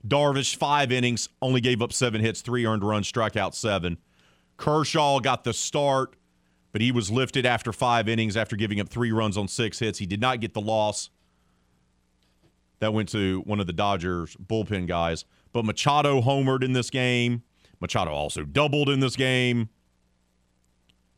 Darvish, 0.06 0.56
five 0.56 0.90
innings, 0.90 1.28
only 1.42 1.60
gave 1.60 1.82
up 1.82 1.92
seven 1.92 2.20
hits, 2.20 2.40
three 2.40 2.64
earned 2.64 2.84
runs, 2.84 3.10
strikeout 3.10 3.54
seven. 3.54 3.98
Kershaw 4.56 5.20
got 5.20 5.44
the 5.44 5.52
start, 5.52 6.16
but 6.72 6.80
he 6.80 6.90
was 6.92 7.10
lifted 7.10 7.44
after 7.44 7.72
five 7.72 8.08
innings 8.08 8.36
after 8.36 8.56
giving 8.56 8.80
up 8.80 8.88
three 8.88 9.12
runs 9.12 9.36
on 9.36 9.48
six 9.48 9.78
hits. 9.78 9.98
He 9.98 10.06
did 10.06 10.20
not 10.20 10.40
get 10.40 10.54
the 10.54 10.60
loss. 10.60 11.10
That 12.80 12.94
went 12.94 13.08
to 13.10 13.42
one 13.44 13.60
of 13.60 13.66
the 13.66 13.72
Dodgers 13.72 14.36
bullpen 14.36 14.86
guys. 14.86 15.24
But 15.52 15.64
Machado 15.64 16.20
homered 16.20 16.62
in 16.62 16.72
this 16.72 16.90
game. 16.90 17.42
Machado 17.80 18.12
also 18.12 18.42
doubled 18.44 18.88
in 18.88 19.00
this 19.00 19.16
game. 19.16 19.68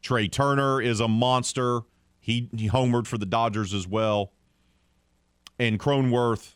Trea 0.03 0.29
Turner 0.29 0.81
is 0.81 1.01
a 1.01 1.09
monster. 1.09 1.81
He, 2.21 2.49
he 2.57 2.69
homered 2.69 3.07
for 3.07 3.19
the 3.19 3.27
Dodgers 3.27 3.75
as 3.75 3.87
well. 3.87 4.33
And 5.59 5.79
Cronenworth 5.79 6.55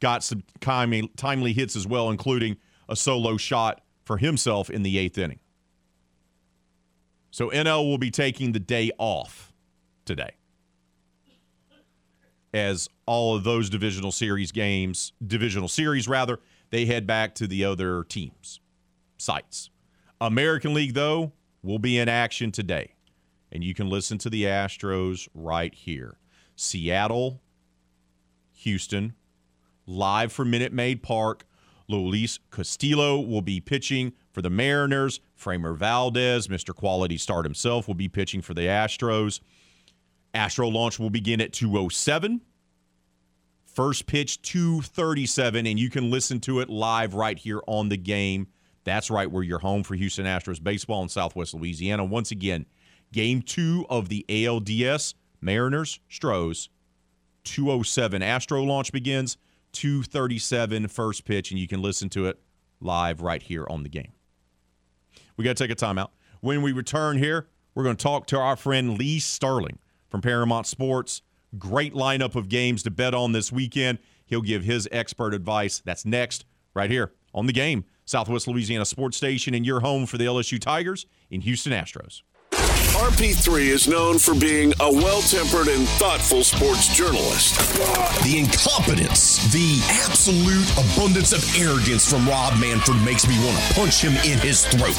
got 0.00 0.22
some 0.22 0.42
timely, 0.60 1.10
timely 1.16 1.52
hits 1.52 1.76
as 1.76 1.86
well, 1.86 2.10
including 2.10 2.56
a 2.88 2.96
solo 2.96 3.36
shot 3.36 3.82
for 4.04 4.18
himself 4.18 4.68
in 4.68 4.82
the 4.82 4.98
eighth 4.98 5.16
inning. 5.16 5.38
So 7.30 7.48
NL 7.48 7.88
will 7.88 7.98
be 7.98 8.10
taking 8.10 8.52
the 8.52 8.60
day 8.60 8.90
off 8.98 9.52
today. 10.04 10.32
As 12.52 12.88
all 13.06 13.34
of 13.34 13.44
those 13.44 13.70
divisional 13.70 14.12
series 14.12 14.52
games, 14.52 15.14
divisional 15.26 15.68
series 15.68 16.06
rather, 16.06 16.38
they 16.72 16.86
head 16.86 17.06
back 17.06 17.34
to 17.36 17.46
the 17.46 17.64
other 17.64 18.02
teams' 18.02 18.58
sites. 19.18 19.70
American 20.20 20.74
League, 20.74 20.94
though, 20.94 21.32
will 21.62 21.78
be 21.78 21.98
in 21.98 22.08
action 22.08 22.50
today. 22.50 22.94
And 23.52 23.62
you 23.62 23.74
can 23.74 23.88
listen 23.88 24.16
to 24.18 24.30
the 24.30 24.44
Astros 24.44 25.28
right 25.34 25.72
here. 25.74 26.16
Seattle, 26.56 27.42
Houston, 28.52 29.14
live 29.86 30.32
from 30.32 30.50
Minute 30.50 30.72
Maid 30.72 31.02
Park. 31.02 31.44
Luis 31.88 32.38
Castillo 32.50 33.20
will 33.20 33.42
be 33.42 33.60
pitching 33.60 34.14
for 34.32 34.40
the 34.40 34.48
Mariners. 34.48 35.20
Framber 35.38 35.76
Valdez, 35.76 36.48
Mr. 36.48 36.74
Quality 36.74 37.18
Start 37.18 37.44
himself, 37.44 37.86
will 37.86 37.94
be 37.94 38.08
pitching 38.08 38.40
for 38.40 38.54
the 38.54 38.62
Astros. 38.62 39.40
Astro 40.32 40.68
launch 40.68 40.98
will 40.98 41.10
begin 41.10 41.42
at 41.42 41.52
207. 41.52 42.40
First 43.72 44.06
pitch 44.06 44.42
237, 44.42 45.66
and 45.66 45.80
you 45.80 45.88
can 45.88 46.10
listen 46.10 46.40
to 46.40 46.60
it 46.60 46.68
live 46.68 47.14
right 47.14 47.38
here 47.38 47.62
on 47.66 47.88
the 47.88 47.96
game. 47.96 48.48
That's 48.84 49.10
right, 49.10 49.30
where 49.30 49.42
you're 49.42 49.60
home 49.60 49.82
for 49.82 49.94
Houston 49.94 50.26
Astros 50.26 50.62
baseball 50.62 51.02
in 51.02 51.08
Southwest 51.08 51.54
Louisiana. 51.54 52.04
Once 52.04 52.30
again, 52.30 52.66
game 53.12 53.40
two 53.40 53.86
of 53.88 54.10
the 54.10 54.26
ALDS 54.28 55.14
Mariners 55.40 56.00
Stros 56.10 56.68
207 57.44 58.22
Astro 58.22 58.62
launch 58.62 58.92
begins 58.92 59.38
237 59.72 60.88
first 60.88 61.24
pitch, 61.24 61.50
and 61.50 61.58
you 61.58 61.66
can 61.66 61.80
listen 61.80 62.10
to 62.10 62.26
it 62.26 62.38
live 62.80 63.22
right 63.22 63.42
here 63.42 63.66
on 63.70 63.84
the 63.84 63.88
game. 63.88 64.12
We 65.36 65.44
got 65.44 65.56
to 65.56 65.66
take 65.66 65.70
a 65.70 65.74
timeout. 65.74 66.10
When 66.40 66.60
we 66.60 66.72
return 66.72 67.16
here, 67.16 67.48
we're 67.74 67.84
going 67.84 67.96
to 67.96 68.02
talk 68.02 68.26
to 68.26 68.38
our 68.38 68.56
friend 68.56 68.98
Lee 68.98 69.18
Sterling 69.18 69.78
from 70.10 70.20
Paramount 70.20 70.66
Sports 70.66 71.22
Great 71.58 71.94
lineup 71.94 72.34
of 72.34 72.48
games 72.48 72.82
to 72.84 72.90
bet 72.90 73.14
on 73.14 73.32
this 73.32 73.52
weekend. 73.52 73.98
He'll 74.24 74.42
give 74.42 74.64
his 74.64 74.88
expert 74.90 75.34
advice. 75.34 75.82
That's 75.84 76.04
next, 76.04 76.44
right 76.74 76.90
here 76.90 77.12
on 77.34 77.46
the 77.46 77.52
game. 77.52 77.84
Southwest 78.04 78.48
Louisiana 78.48 78.84
Sports 78.84 79.16
Station 79.16 79.54
and 79.54 79.64
your 79.64 79.80
home 79.80 80.06
for 80.06 80.18
the 80.18 80.24
LSU 80.24 80.60
Tigers 80.60 81.06
in 81.30 81.42
Houston 81.42 81.72
Astros. 81.72 82.22
RP3 82.92 83.68
is 83.68 83.88
known 83.88 84.18
for 84.18 84.34
being 84.34 84.72
a 84.80 84.92
well 84.92 85.22
tempered 85.22 85.68
and 85.68 85.88
thoughtful 85.96 86.44
sports 86.44 86.94
journalist. 86.94 87.56
The 88.22 88.38
incompetence, 88.38 89.50
the 89.50 89.80
absolute 90.04 90.68
abundance 90.72 91.32
of 91.32 91.42
arrogance 91.56 92.08
from 92.08 92.28
Rob 92.28 92.58
Manfred 92.60 93.02
makes 93.02 93.26
me 93.26 93.34
want 93.46 93.58
to 93.58 93.74
punch 93.74 94.02
him 94.02 94.12
in 94.30 94.38
his 94.40 94.66
throat. 94.66 94.96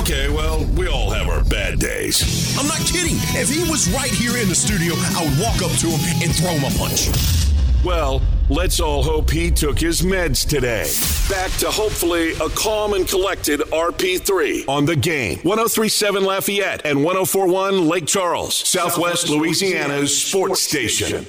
Okay, 0.00 0.28
well, 0.28 0.64
we 0.76 0.86
all 0.86 1.10
have 1.10 1.28
our 1.28 1.42
bad 1.44 1.80
days. 1.80 2.56
I'm 2.58 2.68
not 2.68 2.78
kidding. 2.86 3.16
If 3.34 3.50
he 3.50 3.68
was 3.68 3.88
right 3.90 4.14
here 4.14 4.36
in 4.36 4.48
the 4.48 4.54
studio, 4.54 4.94
I 5.18 5.26
would 5.26 5.38
walk 5.40 5.62
up 5.62 5.76
to 5.80 5.88
him 5.88 6.00
and 6.22 6.34
throw 6.34 6.52
him 6.52 6.64
a 6.64 6.78
punch. 6.78 7.45
Well, 7.86 8.20
let's 8.48 8.80
all 8.80 9.04
hope 9.04 9.30
he 9.30 9.48
took 9.48 9.78
his 9.78 10.02
meds 10.02 10.44
today. 10.44 10.90
Back 11.30 11.52
to 11.60 11.70
hopefully 11.70 12.32
a 12.32 12.48
calm 12.48 12.94
and 12.94 13.06
collected 13.06 13.60
RP3 13.60 14.68
on 14.68 14.86
the 14.86 14.96
game. 14.96 15.38
1037 15.44 16.24
Lafayette 16.24 16.84
and 16.84 17.04
1041 17.04 17.86
Lake 17.86 18.06
Charles, 18.08 18.56
Southwest 18.56 19.28
Louisiana's 19.28 20.20
sports 20.20 20.62
station. 20.62 21.26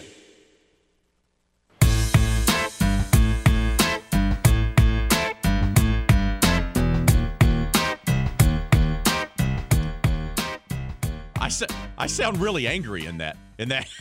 I, 11.40 11.50
sa- 11.50 11.68
I 12.00 12.08
sound 12.08 12.40
really 12.40 12.68
angry 12.68 13.06
in 13.06 13.20
that. 13.20 13.38
In 13.60 13.70
that. 13.70 13.88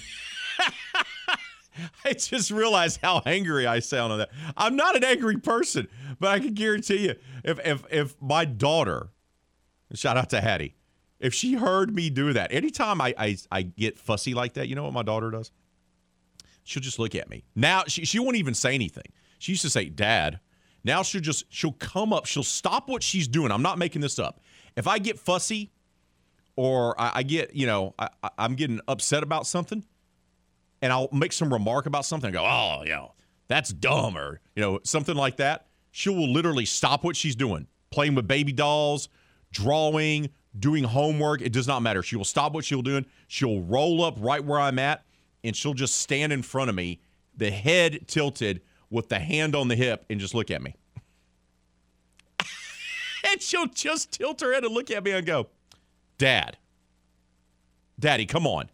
I 2.05 2.12
just 2.12 2.51
realized 2.51 3.01
how 3.03 3.23
angry 3.27 3.66
I 3.66 3.81
sound 3.81 4.12
on 4.12 4.19
that. 4.19 4.31
I'm 4.57 4.77
not 4.77 4.97
an 4.97 5.05
angry 5.05 5.36
person, 5.39 5.89
but 6.19 6.28
I 6.31 6.39
can 6.39 6.55
guarantee 6.55 7.07
you, 7.07 7.15
if 7.44 7.59
if 7.65 7.85
if 7.90 8.23
my 8.23 8.44
daughter, 8.44 9.11
shout 9.94 10.16
out 10.16 10.31
to 10.31 10.40
Hattie, 10.40 10.74
if 11.20 11.35
she 11.35 11.55
heard 11.55 11.94
me 11.94 12.11
do 12.11 12.32
that, 12.32 12.53
anytime 12.53 13.01
I 13.01 13.15
I, 13.19 13.36
I 13.51 13.62
get 13.62 13.98
fussy 13.98 14.35
like 14.35 14.55
that, 14.55 14.69
you 14.69 14.74
know 14.74 14.85
what 14.85 14.93
my 14.93 15.03
daughter 15.03 15.31
does? 15.31 15.51
She'll 16.65 16.82
just 16.82 16.98
look 16.98 17.15
at 17.15 17.28
me. 17.31 17.44
Now 17.55 17.85
she 17.86 18.05
she 18.05 18.19
won't 18.19 18.36
even 18.36 18.55
say 18.55 18.74
anything. 18.74 19.12
She 19.39 19.53
used 19.53 19.62
to 19.62 19.70
say, 19.70 19.86
"Dad." 19.89 20.40
Now 20.85 21.03
she'll 21.03 21.20
just 21.20 21.44
she'll 21.48 21.73
come 21.73 22.12
up. 22.12 22.27
She'll 22.27 22.44
stop 22.44 22.89
what 22.89 23.03
she's 23.03 23.27
doing. 23.27 23.51
I'm 23.51 23.62
not 23.62 23.77
making 23.77 24.03
this 24.03 24.19
up. 24.20 24.40
If 24.77 24.86
I 24.86 24.98
get 25.01 25.19
fussy, 25.19 25.73
or 26.55 26.98
I, 27.01 27.11
I 27.16 27.23
get 27.24 27.55
you 27.57 27.66
know 27.66 27.94
I, 27.98 28.09
I- 28.23 28.31
I'm 28.39 28.55
getting 28.55 28.81
upset 28.89 29.23
about 29.24 29.47
something 29.48 29.85
and 30.87 30.93
I'll 30.93 31.09
make 31.11 31.33
some 31.33 31.53
remark 31.53 31.87
about 31.87 32.05
something 32.05 32.29
and 32.29 32.35
go, 32.35 32.45
oh, 32.45 32.83
you 32.85 32.91
know, 32.91 33.13
that's 33.49 33.71
dumb 33.71 34.17
or, 34.17 34.41
you 34.55 34.63
know, 34.63 34.79
something 34.85 35.17
like 35.17 35.39
that. 35.39 35.67
She 35.91 36.11
will 36.11 36.33
literally 36.33 36.65
stop 36.65 37.03
what 37.03 37.17
she's 37.17 37.35
doing, 37.35 37.67
playing 37.91 38.15
with 38.15 38.29
baby 38.29 38.53
dolls, 38.53 39.09
drawing, 39.51 40.31
doing 40.57 40.85
homework. 40.85 41.43
It 41.43 41.53
does 41.53 41.67
not 41.67 41.83
matter. 41.83 42.05
She 42.05 42.15
will 42.15 42.25
stop 42.25 42.53
what 42.53 42.65
she'll 42.65 42.83
doing. 42.83 43.05
She'll 43.27 43.63
roll 43.63 44.05
up 44.05 44.15
right 44.21 44.45
where 44.45 44.61
I'm 44.61 44.79
at 44.79 45.05
and 45.43 45.57
she'll 45.57 45.75
just 45.75 45.97
stand 45.97 46.33
in 46.33 46.43
front 46.43 46.71
of 46.71 46.77
me, 46.77 47.01
the 47.37 47.51
head 47.51 48.07
tilted 48.07 48.61
with 48.89 49.09
the 49.09 49.19
hand 49.19 49.57
on 49.57 49.67
the 49.67 49.75
hip 49.75 50.05
and 50.09 50.21
just 50.21 50.37
look 50.37 50.53
at 50.53 50.63
me. 50.63 50.77
and 53.29 53.43
she'll 53.43 53.67
just 53.67 54.13
tilt 54.13 54.41
her 54.41 54.55
head 54.55 54.63
and 54.65 54.73
look 54.73 54.93
at 54.93 55.03
me 55.03 55.11
and 55.11 55.27
go, 55.27 55.49
Dad, 56.17 56.59
Daddy, 57.99 58.25
come 58.25 58.47
on. 58.47 58.71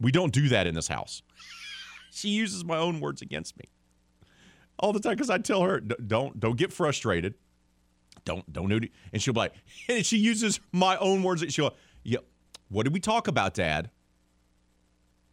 We 0.00 0.12
don't 0.12 0.32
do 0.32 0.48
that 0.48 0.66
in 0.66 0.74
this 0.74 0.88
house. 0.88 1.22
she 2.10 2.28
uses 2.28 2.64
my 2.64 2.76
own 2.76 3.00
words 3.00 3.22
against 3.22 3.58
me 3.58 3.66
all 4.78 4.92
the 4.92 5.00
time 5.00 5.14
because 5.14 5.30
I 5.30 5.38
tell 5.38 5.62
her, 5.62 5.80
"Don't 5.80 6.38
don't 6.38 6.56
get 6.56 6.72
frustrated. 6.72 7.34
Don't 8.24 8.50
don't 8.52 8.68
do 8.68 8.76
it." 8.76 8.90
And 9.12 9.20
she'll 9.20 9.34
be 9.34 9.40
like, 9.40 9.54
and 9.88 10.04
she 10.04 10.18
uses 10.18 10.60
my 10.72 10.96
own 10.98 11.22
words. 11.22 11.44
She'll, 11.52 11.74
yeah. 12.04 12.18
What 12.68 12.84
did 12.84 12.92
we 12.92 13.00
talk 13.00 13.28
about, 13.28 13.54
Dad? 13.54 13.90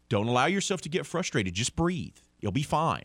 Don't 0.08 0.28
allow 0.28 0.46
yourself 0.46 0.80
to 0.82 0.88
get 0.88 1.04
frustrated. 1.04 1.54
Just 1.54 1.76
breathe. 1.76 2.16
You'll 2.40 2.52
be 2.52 2.62
fine. 2.62 3.04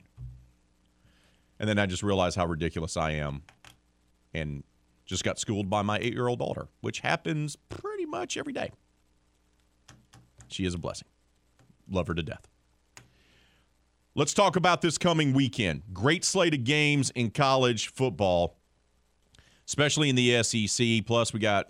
And 1.59 1.67
then 1.67 1.77
I 1.79 1.85
just 1.85 2.03
realized 2.03 2.37
how 2.37 2.45
ridiculous 2.45 2.97
I 2.97 3.11
am, 3.11 3.43
and 4.33 4.63
just 5.05 5.23
got 5.23 5.37
schooled 5.37 5.69
by 5.69 5.81
my 5.81 5.97
eight-year-old 5.99 6.39
daughter, 6.39 6.67
which 6.81 7.01
happens 7.01 7.55
pretty 7.69 8.05
much 8.05 8.37
every 8.37 8.53
day. 8.53 8.71
She 10.47 10.65
is 10.65 10.73
a 10.73 10.77
blessing. 10.77 11.07
Love 11.91 12.07
her 12.07 12.13
to 12.15 12.23
death. 12.23 12.47
Let's 14.15 14.33
talk 14.33 14.55
about 14.55 14.81
this 14.81 14.97
coming 14.97 15.33
weekend. 15.33 15.83
Great 15.93 16.25
slate 16.25 16.53
of 16.53 16.63
games 16.63 17.11
in 17.11 17.31
college 17.31 17.93
football, 17.93 18.57
especially 19.67 20.09
in 20.09 20.15
the 20.15 20.43
SEC. 20.43 21.05
Plus, 21.05 21.31
we 21.31 21.39
got 21.39 21.67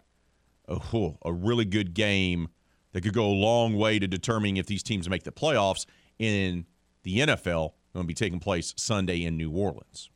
a, 0.67 0.75
whew, 0.75 1.17
a 1.23 1.31
really 1.31 1.65
good 1.65 1.93
game 1.93 2.47
that 2.93 3.01
could 3.01 3.13
go 3.13 3.25
a 3.25 3.33
long 3.33 3.75
way 3.75 3.99
to 3.99 4.07
determining 4.07 4.57
if 4.57 4.65
these 4.65 4.83
teams 4.83 5.07
make 5.09 5.23
the 5.23 5.31
playoffs 5.31 5.85
in 6.17 6.65
the 7.03 7.19
NFL. 7.19 7.73
Going 7.93 8.05
to 8.05 8.07
be 8.07 8.13
taking 8.13 8.39
place 8.39 8.73
Sunday 8.77 9.23
in 9.23 9.37
New 9.37 9.51
Orleans. 9.51 10.09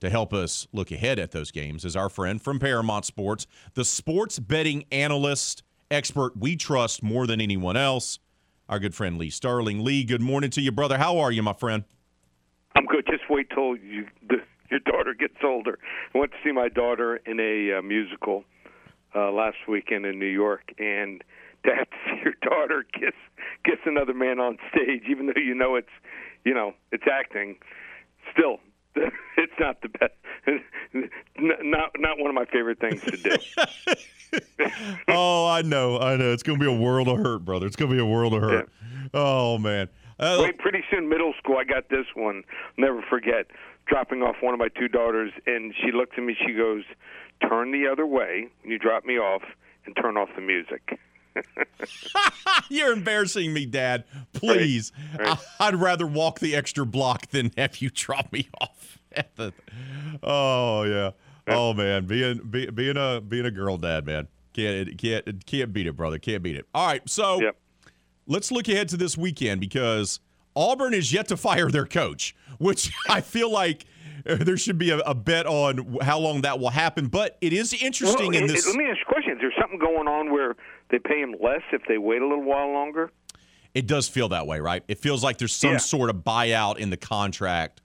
To 0.00 0.10
help 0.10 0.32
us 0.32 0.66
look 0.72 0.90
ahead 0.90 1.18
at 1.18 1.30
those 1.30 1.50
games 1.50 1.84
is 1.84 1.96
our 1.96 2.08
friend 2.08 2.40
from 2.40 2.58
Paramount 2.58 3.04
Sports, 3.04 3.46
the 3.74 3.84
sports 3.84 4.38
betting 4.38 4.84
analyst 4.90 5.62
expert 5.90 6.36
we 6.36 6.56
trust 6.56 7.02
more 7.02 7.26
than 7.26 7.40
anyone 7.40 7.76
else, 7.76 8.18
our 8.70 8.78
good 8.78 8.94
friend 8.94 9.18
Lee 9.18 9.30
Sterling. 9.30 9.84
Lee, 9.84 10.04
good 10.04 10.20
morning 10.22 10.48
to 10.50 10.60
you, 10.60 10.70
brother. 10.70 10.96
How 10.96 11.18
are 11.18 11.32
you, 11.32 11.42
my 11.42 11.52
friend? 11.52 11.82
I'm 12.76 12.86
good. 12.86 13.04
Just 13.04 13.24
wait 13.28 13.50
till 13.50 13.76
you, 13.76 14.06
the, 14.26 14.36
your 14.70 14.78
daughter 14.80 15.12
gets 15.12 15.34
older. 15.42 15.78
I 16.14 16.18
went 16.18 16.30
to 16.30 16.38
see 16.44 16.52
my 16.52 16.68
daughter 16.68 17.16
in 17.26 17.40
a 17.40 17.78
uh, 17.78 17.82
musical 17.82 18.44
uh, 19.14 19.32
last 19.32 19.56
weekend 19.68 20.06
in 20.06 20.20
New 20.20 20.26
York, 20.26 20.72
and 20.78 21.22
to 21.64 21.74
have 21.74 21.90
to 21.90 21.96
see 22.06 22.20
your 22.24 22.34
daughter 22.42 22.86
kiss 22.94 23.12
kiss 23.64 23.78
another 23.84 24.14
man 24.14 24.38
on 24.38 24.56
stage, 24.70 25.02
even 25.10 25.26
though 25.26 25.32
you 25.36 25.54
know 25.54 25.74
it's 25.74 25.88
you 26.44 26.54
know 26.54 26.72
it's 26.92 27.04
acting, 27.12 27.56
still 28.32 28.60
it's 29.36 29.52
not 29.58 29.80
the 29.82 29.88
best. 29.88 30.12
not 31.38 31.90
not 31.98 32.18
one 32.18 32.28
of 32.28 32.34
my 32.34 32.44
favorite 32.46 32.80
things 32.80 33.00
to 33.02 33.16
do. 33.16 34.66
oh, 35.08 35.46
I 35.46 35.62
know, 35.62 35.98
I 35.98 36.16
know. 36.16 36.32
It's 36.32 36.42
going 36.42 36.58
to 36.58 36.64
be 36.64 36.70
a 36.70 36.76
world 36.76 37.08
of 37.08 37.18
hurt, 37.18 37.44
brother. 37.44 37.66
It's 37.66 37.76
going 37.76 37.90
to 37.90 37.96
be 37.96 38.00
a 38.00 38.06
world 38.06 38.34
of 38.34 38.42
hurt. 38.42 38.70
Oh 39.14 39.58
man. 39.58 39.88
Uh, 40.18 40.38
Wait, 40.42 40.58
pretty 40.58 40.84
soon, 40.90 41.08
middle 41.08 41.32
school. 41.38 41.56
I 41.56 41.64
got 41.64 41.88
this 41.88 42.06
one. 42.14 42.42
Never 42.76 43.02
forget. 43.08 43.46
Dropping 43.86 44.22
off 44.22 44.36
one 44.42 44.52
of 44.52 44.60
my 44.60 44.68
two 44.68 44.86
daughters, 44.86 45.32
and 45.46 45.74
she 45.82 45.92
looks 45.92 46.12
at 46.18 46.22
me. 46.22 46.36
She 46.46 46.52
goes, 46.52 46.84
"Turn 47.48 47.72
the 47.72 47.88
other 47.90 48.06
way 48.06 48.48
when 48.62 48.70
you 48.70 48.78
drop 48.78 49.04
me 49.04 49.18
off, 49.18 49.42
and 49.86 49.96
turn 49.96 50.16
off 50.16 50.28
the 50.34 50.42
music." 50.42 50.98
You're 52.68 52.92
embarrassing 52.92 53.52
me, 53.52 53.66
Dad. 53.66 54.04
Please. 54.32 54.92
Right. 55.18 55.38
I- 55.60 55.68
I'd 55.68 55.76
rather 55.76 56.06
walk 56.06 56.40
the 56.40 56.54
extra 56.56 56.84
block 56.86 57.26
than 57.28 57.52
have 57.56 57.78
you 57.78 57.90
drop 57.94 58.32
me 58.32 58.48
off. 58.60 58.98
At 59.12 59.34
the, 59.36 59.52
oh 60.22 60.84
yeah. 60.84 61.10
Oh 61.48 61.74
man, 61.74 62.06
being 62.06 62.38
be, 62.38 62.70
being 62.70 62.96
a 62.96 63.20
being 63.20 63.44
a 63.44 63.50
girl 63.50 63.76
dad, 63.76 64.06
man, 64.06 64.28
can't 64.54 64.96
can't 64.98 65.44
can't 65.46 65.72
beat 65.72 65.86
it, 65.88 65.96
brother. 65.96 66.18
Can't 66.18 66.42
beat 66.44 66.54
it. 66.56 66.66
All 66.72 66.86
right, 66.86 67.02
so 67.08 67.40
Yep. 67.40 67.56
let's 68.28 68.52
look 68.52 68.68
ahead 68.68 68.88
to 68.90 68.96
this 68.96 69.18
weekend 69.18 69.60
because 69.60 70.20
Auburn 70.54 70.94
is 70.94 71.12
yet 71.12 71.26
to 71.28 71.36
fire 71.36 71.70
their 71.70 71.86
coach, 71.86 72.36
which 72.58 72.92
I 73.08 73.20
feel 73.20 73.50
like 73.50 73.84
there 74.40 74.56
should 74.56 74.78
be 74.78 74.90
a, 74.90 74.98
a 74.98 75.14
bet 75.14 75.46
on 75.46 75.98
how 76.02 76.18
long 76.18 76.42
that 76.42 76.58
will 76.58 76.70
happen. 76.70 77.06
But 77.08 77.36
it 77.40 77.52
is 77.52 77.72
interesting 77.72 78.32
Well, 78.32 78.42
in 78.42 78.46
this. 78.46 78.66
Let 78.66 78.76
me 78.76 78.84
ask 78.84 78.98
you 78.98 79.04
a 79.08 79.12
question. 79.12 79.32
Is 79.32 79.38
there 79.40 79.52
something 79.60 79.78
going 79.78 80.08
on 80.08 80.32
where 80.32 80.56
they 80.90 80.98
pay 80.98 81.20
him 81.20 81.34
less 81.40 81.62
if 81.72 81.82
they 81.88 81.98
wait 81.98 82.22
a 82.22 82.26
little 82.26 82.44
while 82.44 82.72
longer? 82.72 83.10
It 83.74 83.86
does 83.86 84.08
feel 84.08 84.28
that 84.30 84.46
way, 84.46 84.60
right? 84.60 84.82
It 84.88 84.98
feels 84.98 85.22
like 85.22 85.38
there's 85.38 85.54
some 85.54 85.72
Yeah. 85.72 85.78
sort 85.78 86.10
of 86.10 86.16
buyout 86.16 86.78
in 86.78 86.90
the 86.90 86.96
contract 86.96 87.82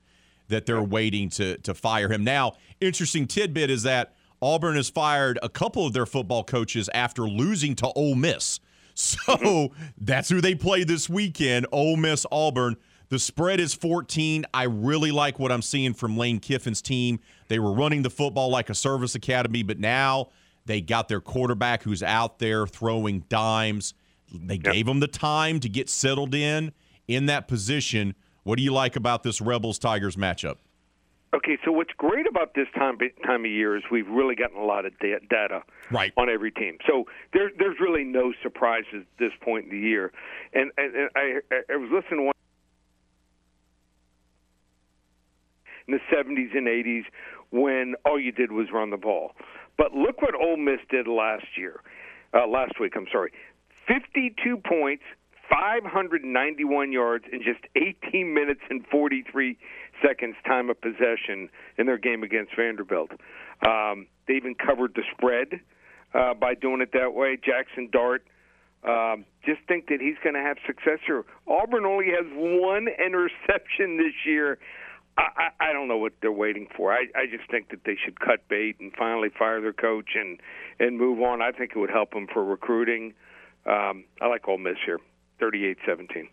that 0.48 0.66
they're 0.66 0.82
waiting 0.84 1.30
to 1.30 1.58
to 1.60 1.74
fire 1.74 2.12
him. 2.12 2.24
Now, 2.24 2.54
interesting 2.80 3.28
tidbit 3.28 3.70
is 3.70 3.84
that 3.84 4.14
Auburn 4.42 4.76
has 4.76 4.90
fired 4.90 5.40
a 5.42 5.50
couple 5.50 5.86
of 5.86 5.94
their 5.94 6.06
football 6.06 6.44
coaches 6.44 6.90
after 6.94 7.24
losing 7.24 7.76
to 7.76 7.88
Ole 7.96 8.16
Miss. 8.16 8.60
So 8.98 9.18
mm-hmm. 9.18 9.84
that's 9.98 10.30
who 10.30 10.40
they 10.40 10.56
play 10.56 10.86
this 10.86 11.10
weekend, 11.10 11.68
Ole 11.74 11.98
Miss 11.98 12.26
Auburn. 12.32 12.78
The 13.10 13.20
spread 13.20 13.60
is 13.60 13.74
14. 13.74 14.46
I 14.54 14.64
really 14.64 15.12
like 15.12 15.38
what 15.40 15.52
I'm 15.52 15.62
seeing 15.62 15.94
from 15.94 16.18
Lane 16.18 16.40
Kiffin's 16.40 16.82
team. 16.82 17.20
They 17.48 17.60
were 17.60 17.72
running 17.72 18.02
the 18.02 18.10
football 18.10 18.50
like 18.50 18.70
a 18.70 18.76
service 18.76 19.14
academy, 19.16 19.62
but 19.64 19.80
now 19.80 20.30
they 20.66 20.82
got 20.82 21.08
their 21.08 21.22
quarterback 21.22 21.84
who's 21.84 22.02
out 22.02 22.40
there 22.40 22.66
throwing 22.66 23.22
dimes. 23.30 23.94
They 24.34 24.58
gave 24.58 24.88
him 24.88 25.00
the 25.00 25.08
time 25.08 25.60
to 25.60 25.70
get 25.70 25.90
settled 25.90 26.34
in 26.34 26.72
in 27.08 27.28
that 27.28 27.48
position. 27.48 28.16
What 28.44 28.58
do 28.58 28.64
you 28.64 28.74
like 28.74 28.96
about 28.96 29.22
this 29.24 29.40
Rebels 29.40 29.78
Tigers 29.78 30.16
matchup? 30.16 30.58
Okay, 31.34 31.58
so 31.66 31.72
what's 31.72 31.92
great 31.98 32.26
about 32.28 32.54
this 32.56 32.68
time 32.76 32.98
time 33.26 33.44
of 33.44 33.52
year 33.52 33.76
is 33.76 33.84
we've 33.92 34.08
really 34.08 34.36
gotten 34.36 34.58
a 34.58 34.64
lot 34.64 34.86
of 34.86 34.98
da- 35.00 35.20
data 35.30 35.64
Right. 35.92 36.14
on 36.18 36.30
every 36.30 36.50
team. 36.52 36.78
So 36.88 37.06
there, 37.34 37.52
there's 37.60 37.78
really 37.80 38.06
no 38.06 38.34
surprises 38.42 39.02
at 39.02 39.18
this 39.20 39.32
point 39.42 39.66
in 39.66 39.72
the 39.72 39.80
year. 39.80 40.14
And, 40.54 40.72
and, 40.78 40.96
and 40.96 41.10
I, 41.16 41.40
I 41.72 41.76
was 41.76 41.90
listening 41.92 42.22
to 42.22 42.24
one 42.28 42.35
in 45.88 45.94
the 45.94 46.16
70s 46.16 46.56
and 46.56 46.68
80s 46.68 47.04
when 47.52 47.96
all 48.06 48.20
you 48.20 48.32
did 48.32 48.52
was 48.52 48.68
run 48.74 48.90
the 48.90 48.98
ball. 48.98 49.32
But 49.78 49.94
look 49.94 50.22
what 50.22 50.36
Ole 50.36 50.58
Miss 50.58 50.80
did 50.90 51.08
last 51.08 51.46
year, 51.58 51.82
uh, 52.34 52.48
last 52.48 52.80
week. 52.80 52.94
I'm 52.96 53.08
sorry, 53.12 53.32
52 53.88 54.58
points, 54.58 55.04
591 55.50 56.92
yards 56.92 57.26
in 57.32 57.40
just 57.40 57.60
18 57.76 58.34
minutes 58.34 58.62
and 58.70 58.86
43 58.88 59.58
seconds 60.06 60.36
time 60.46 60.70
of 60.70 60.80
possession 60.82 61.50
in 61.78 61.86
their 61.86 61.98
game 61.98 62.24
against 62.24 62.56
Vanderbilt. 62.56 63.12
Um, 63.68 64.08
they 64.28 64.36
even 64.36 64.56
covered 64.56 64.94
the 64.96 65.04
spread 65.16 65.60
uh, 66.14 66.34
by 66.34 66.56
doing 66.56 66.82
it 66.82 66.92
that 66.94 67.14
way. 67.14 67.38
Jackson 67.38 67.90
Dart. 67.92 68.26
Um, 68.84 69.26
just 69.44 69.62
think 69.68 69.88
that 69.88 70.00
he's 70.00 70.18
going 70.24 70.36
to 70.36 70.42
have 70.42 70.58
success 70.68 71.00
here. 71.08 71.26
Auburn 71.48 71.86
only 71.86 72.06
has 72.08 72.26
one 72.36 72.88
interception 72.88 73.98
this 73.98 74.14
year. 74.28 74.60
I, 75.18 75.50
I, 75.60 75.74
don't 75.74 75.88
know 75.88 75.98
what 75.98 76.14
they're 76.22 76.32
waiting 76.32 76.68
for. 76.76 76.92
I, 76.92 77.06
I 77.16 77.26
just 77.26 77.50
think 77.50 77.70
that 77.70 77.86
they 77.86 77.96
should 78.04 78.20
cut 78.20 78.48
bait 78.50 78.76
and 78.80 78.92
finally 78.98 79.30
fire 79.38 79.62
their 79.62 79.74
coach 79.74 80.10
and 80.16 80.40
and 80.80 80.98
move 80.98 81.22
on. 81.22 81.42
I 81.42 81.52
think 81.52 81.72
it 81.76 81.80
would 81.80 81.90
help 81.90 82.12
them 82.12 82.28
for 82.34 82.44
recruiting. 82.44 83.14
Um, 83.66 84.04
I 84.22 84.28
like 84.28 84.48
Ole 84.48 84.58
Miss 84.58 84.76
here, 84.86 85.00
38-17. 85.42 86.28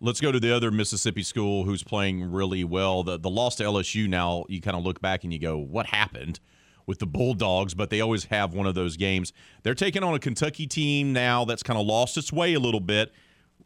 Let's 0.00 0.20
go 0.20 0.30
to 0.30 0.38
the 0.38 0.54
other 0.54 0.70
Mississippi 0.70 1.22
school 1.22 1.64
who's 1.64 1.82
playing 1.82 2.30
really 2.30 2.64
well. 2.64 3.02
The 3.02 3.18
the 3.18 3.30
loss 3.30 3.56
to 3.56 3.64
LSU 3.64 4.08
now, 4.08 4.44
you 4.48 4.60
kind 4.60 4.76
of 4.76 4.84
look 4.84 5.00
back 5.00 5.24
and 5.24 5.32
you 5.32 5.38
go, 5.38 5.56
what 5.56 5.86
happened 5.86 6.38
with 6.86 6.98
the 6.98 7.06
Bulldogs? 7.06 7.74
But 7.74 7.90
they 7.90 8.00
always 8.00 8.26
have 8.26 8.54
one 8.54 8.66
of 8.66 8.74
those 8.74 8.96
games. 8.96 9.32
They're 9.62 9.74
taking 9.74 10.04
on 10.04 10.14
a 10.14 10.18
Kentucky 10.18 10.66
team 10.66 11.12
now 11.12 11.44
that's 11.44 11.62
kind 11.62 11.78
of 11.78 11.86
lost 11.86 12.16
its 12.16 12.32
way 12.32 12.54
a 12.54 12.60
little 12.60 12.80
bit. 12.80 13.12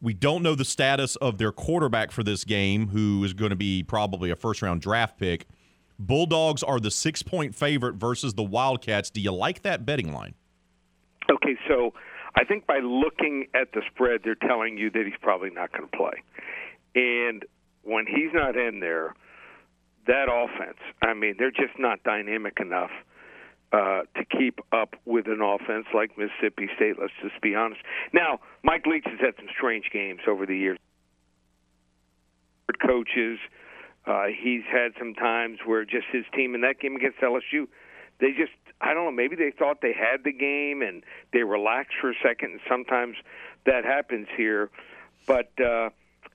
We 0.02 0.14
don't 0.14 0.43
know 0.43 0.55
the 0.55 0.64
status 0.64 1.16
of 1.16 1.39
their 1.39 1.52
quarterback 1.52 2.10
for 2.10 2.22
this 2.22 2.44
game, 2.44 2.89
who 2.89 3.22
is 3.22 3.35
going 3.35 3.51
to 3.51 3.56
be 3.56 3.82
probably 3.82 4.31
a 4.31 4.36
first 4.36 4.62
round 4.62 4.81
draft 4.81 5.18
pick. 5.18 5.47
Bulldogs 5.98 6.62
are 6.62 6.81
the 6.81 6.90
six 6.90 7.22
point 7.22 7.55
favorite 7.55 7.97
versus 7.97 8.32
the 8.35 8.43
Wildcats. 8.43 9.10
Do 9.10 9.20
you 9.20 9.32
like 9.32 9.62
that 9.62 9.85
betting 9.85 10.12
line? 10.12 10.35
Okay, 11.31 11.56
so 11.68 11.93
I 12.35 12.44
think 12.44 12.66
by 12.66 12.78
looking 12.78 13.47
at 13.55 13.72
the 13.72 13.82
spread, 13.93 14.22
they're 14.24 14.35
telling 14.35 14.78
you 14.78 14.90
that 14.90 15.02
he's 15.05 15.18
probably 15.20 15.51
not 15.51 15.72
going 15.72 15.89
to 15.89 15.97
play. 15.97 16.22
And 16.94 17.44
when 17.82 18.06
he's 18.06 18.32
not 18.32 18.56
in 18.56 18.81
there, 18.81 19.14
that 20.06 20.28
offense, 20.31 20.78
I 21.02 21.12
mean, 21.12 21.35
they're 21.39 21.51
just 21.51 21.78
not 21.78 22.02
dynamic 22.02 22.59
enough 22.60 22.90
uh, 23.73 24.03
to 24.17 24.25
keep 24.25 24.61
up 24.73 24.97
with 25.05 25.27
an 25.27 25.41
offense 25.41 25.87
like 25.95 26.17
Mississippi 26.19 26.69
State. 26.77 26.97
Let's 27.01 27.13
just 27.23 27.41
be 27.41 27.55
honest. 27.55 27.81
Now, 28.13 28.41
Mike 28.63 28.87
Leach 28.87 29.05
has 29.07 29.21
had 29.21 29.35
some 29.37 29.49
strange 29.57 29.91
games 29.93 30.21
over 30.27 30.47
the 30.47 30.57
years. 30.57 30.79
Coaches, 32.87 33.39
uh, 34.07 34.27
he's 34.27 34.63
had 34.71 34.93
some 34.99 35.13
times 35.15 35.59
where 35.67 35.85
just 35.85 36.07
his 36.13 36.25
team 36.35 36.55
in 36.55 36.63
that 36.63 36.81
game 36.81 36.97
against 36.97 37.19
LSU, 37.19 37.67
they 38.21 38.31
just 38.31 38.53
I 38.81 38.95
don't 38.95 39.05
know, 39.05 39.11
maybe 39.11 39.37
they 39.37 39.51
thought 39.51 39.83
they 39.83 39.93
had 39.93 40.25
the 40.25 40.33
game 40.33 40.81
and 40.81 41.03
they 41.33 41.43
relaxed 41.43 41.95
for 42.01 42.11
a 42.11 42.15
second, 42.23 42.53
and 42.53 42.61
sometimes 42.69 43.17
that 43.67 43.85
happens 43.85 44.29
here. 44.37 44.71
But 45.27 45.53
uh, 45.61 45.91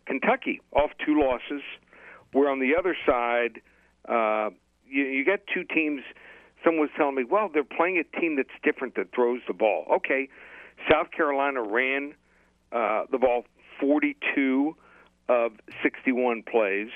Kentucky 0.06 0.62
off 0.72 0.92
two 1.04 1.20
losses. 1.20 1.62
Where 2.32 2.50
on 2.50 2.60
the 2.60 2.76
other 2.78 2.98
side, 3.06 3.62
uh, 4.08 4.50
you, 4.86 5.04
you 5.04 5.26
got 5.26 5.40
two 5.54 5.64
teams. 5.64 6.02
Someone 6.66 6.82
was 6.82 6.90
telling 6.98 7.16
me, 7.16 7.24
well, 7.24 7.50
they're 7.54 7.64
playing 7.64 7.98
a 7.98 8.20
team 8.20 8.36
that's 8.36 8.50
different 8.64 8.96
that 8.96 9.14
throws 9.14 9.42
the 9.48 9.54
ball. 9.54 9.86
Okay, 9.98 10.28
South 10.90 11.12
Carolina 11.16 11.62
ran 11.62 12.16
uh, 12.72 13.04
the 13.12 13.20
ball 13.20 13.46
42 13.80 14.76
of 15.30 15.52
61 15.84 16.44
plays, 16.44 16.90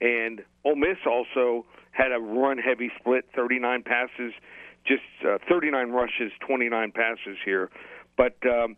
and 0.00 0.42
Ole 0.64 0.76
Miss 0.76 0.98
also 1.06 1.66
had 1.92 2.12
a 2.12 2.18
run-heavy 2.18 2.90
split, 2.98 3.26
39 3.34 3.82
passes, 3.82 4.32
just 4.86 5.02
uh, 5.26 5.38
39 5.48 5.90
rushes, 5.90 6.32
29 6.46 6.92
passes 6.92 7.36
here. 7.44 7.70
But 8.16 8.36
um, 8.46 8.76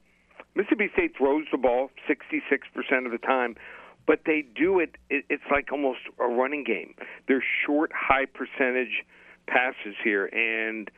Mississippi 0.55 0.90
State 0.93 1.12
throws 1.16 1.44
the 1.52 1.59
ball 1.59 1.90
66% 2.09 3.06
of 3.06 3.12
the 3.12 3.19
time, 3.19 3.55
but 4.06 4.20
they 4.27 4.44
do 4.55 4.81
it, 4.81 4.97
it. 5.09 5.24
It's 5.31 5.43
like 5.51 5.70
almost 5.73 6.01
a 6.19 6.27
running 6.27 6.64
game. 6.64 6.94
They're 7.28 7.44
short, 7.64 7.93
high 7.94 8.27
percentage 8.27 9.05
passes 9.47 9.94
here, 10.02 10.27
and 10.27 10.90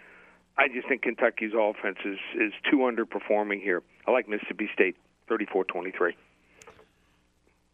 I 0.56 0.68
just 0.68 0.88
think 0.88 1.02
Kentucky's 1.02 1.52
offense 1.58 1.98
is, 2.04 2.18
is 2.40 2.52
too 2.70 2.78
underperforming 2.78 3.62
here. 3.62 3.82
I 4.06 4.10
like 4.10 4.28
Mississippi 4.28 4.68
State 4.72 4.96
34 5.28 5.64
23. 5.64 6.16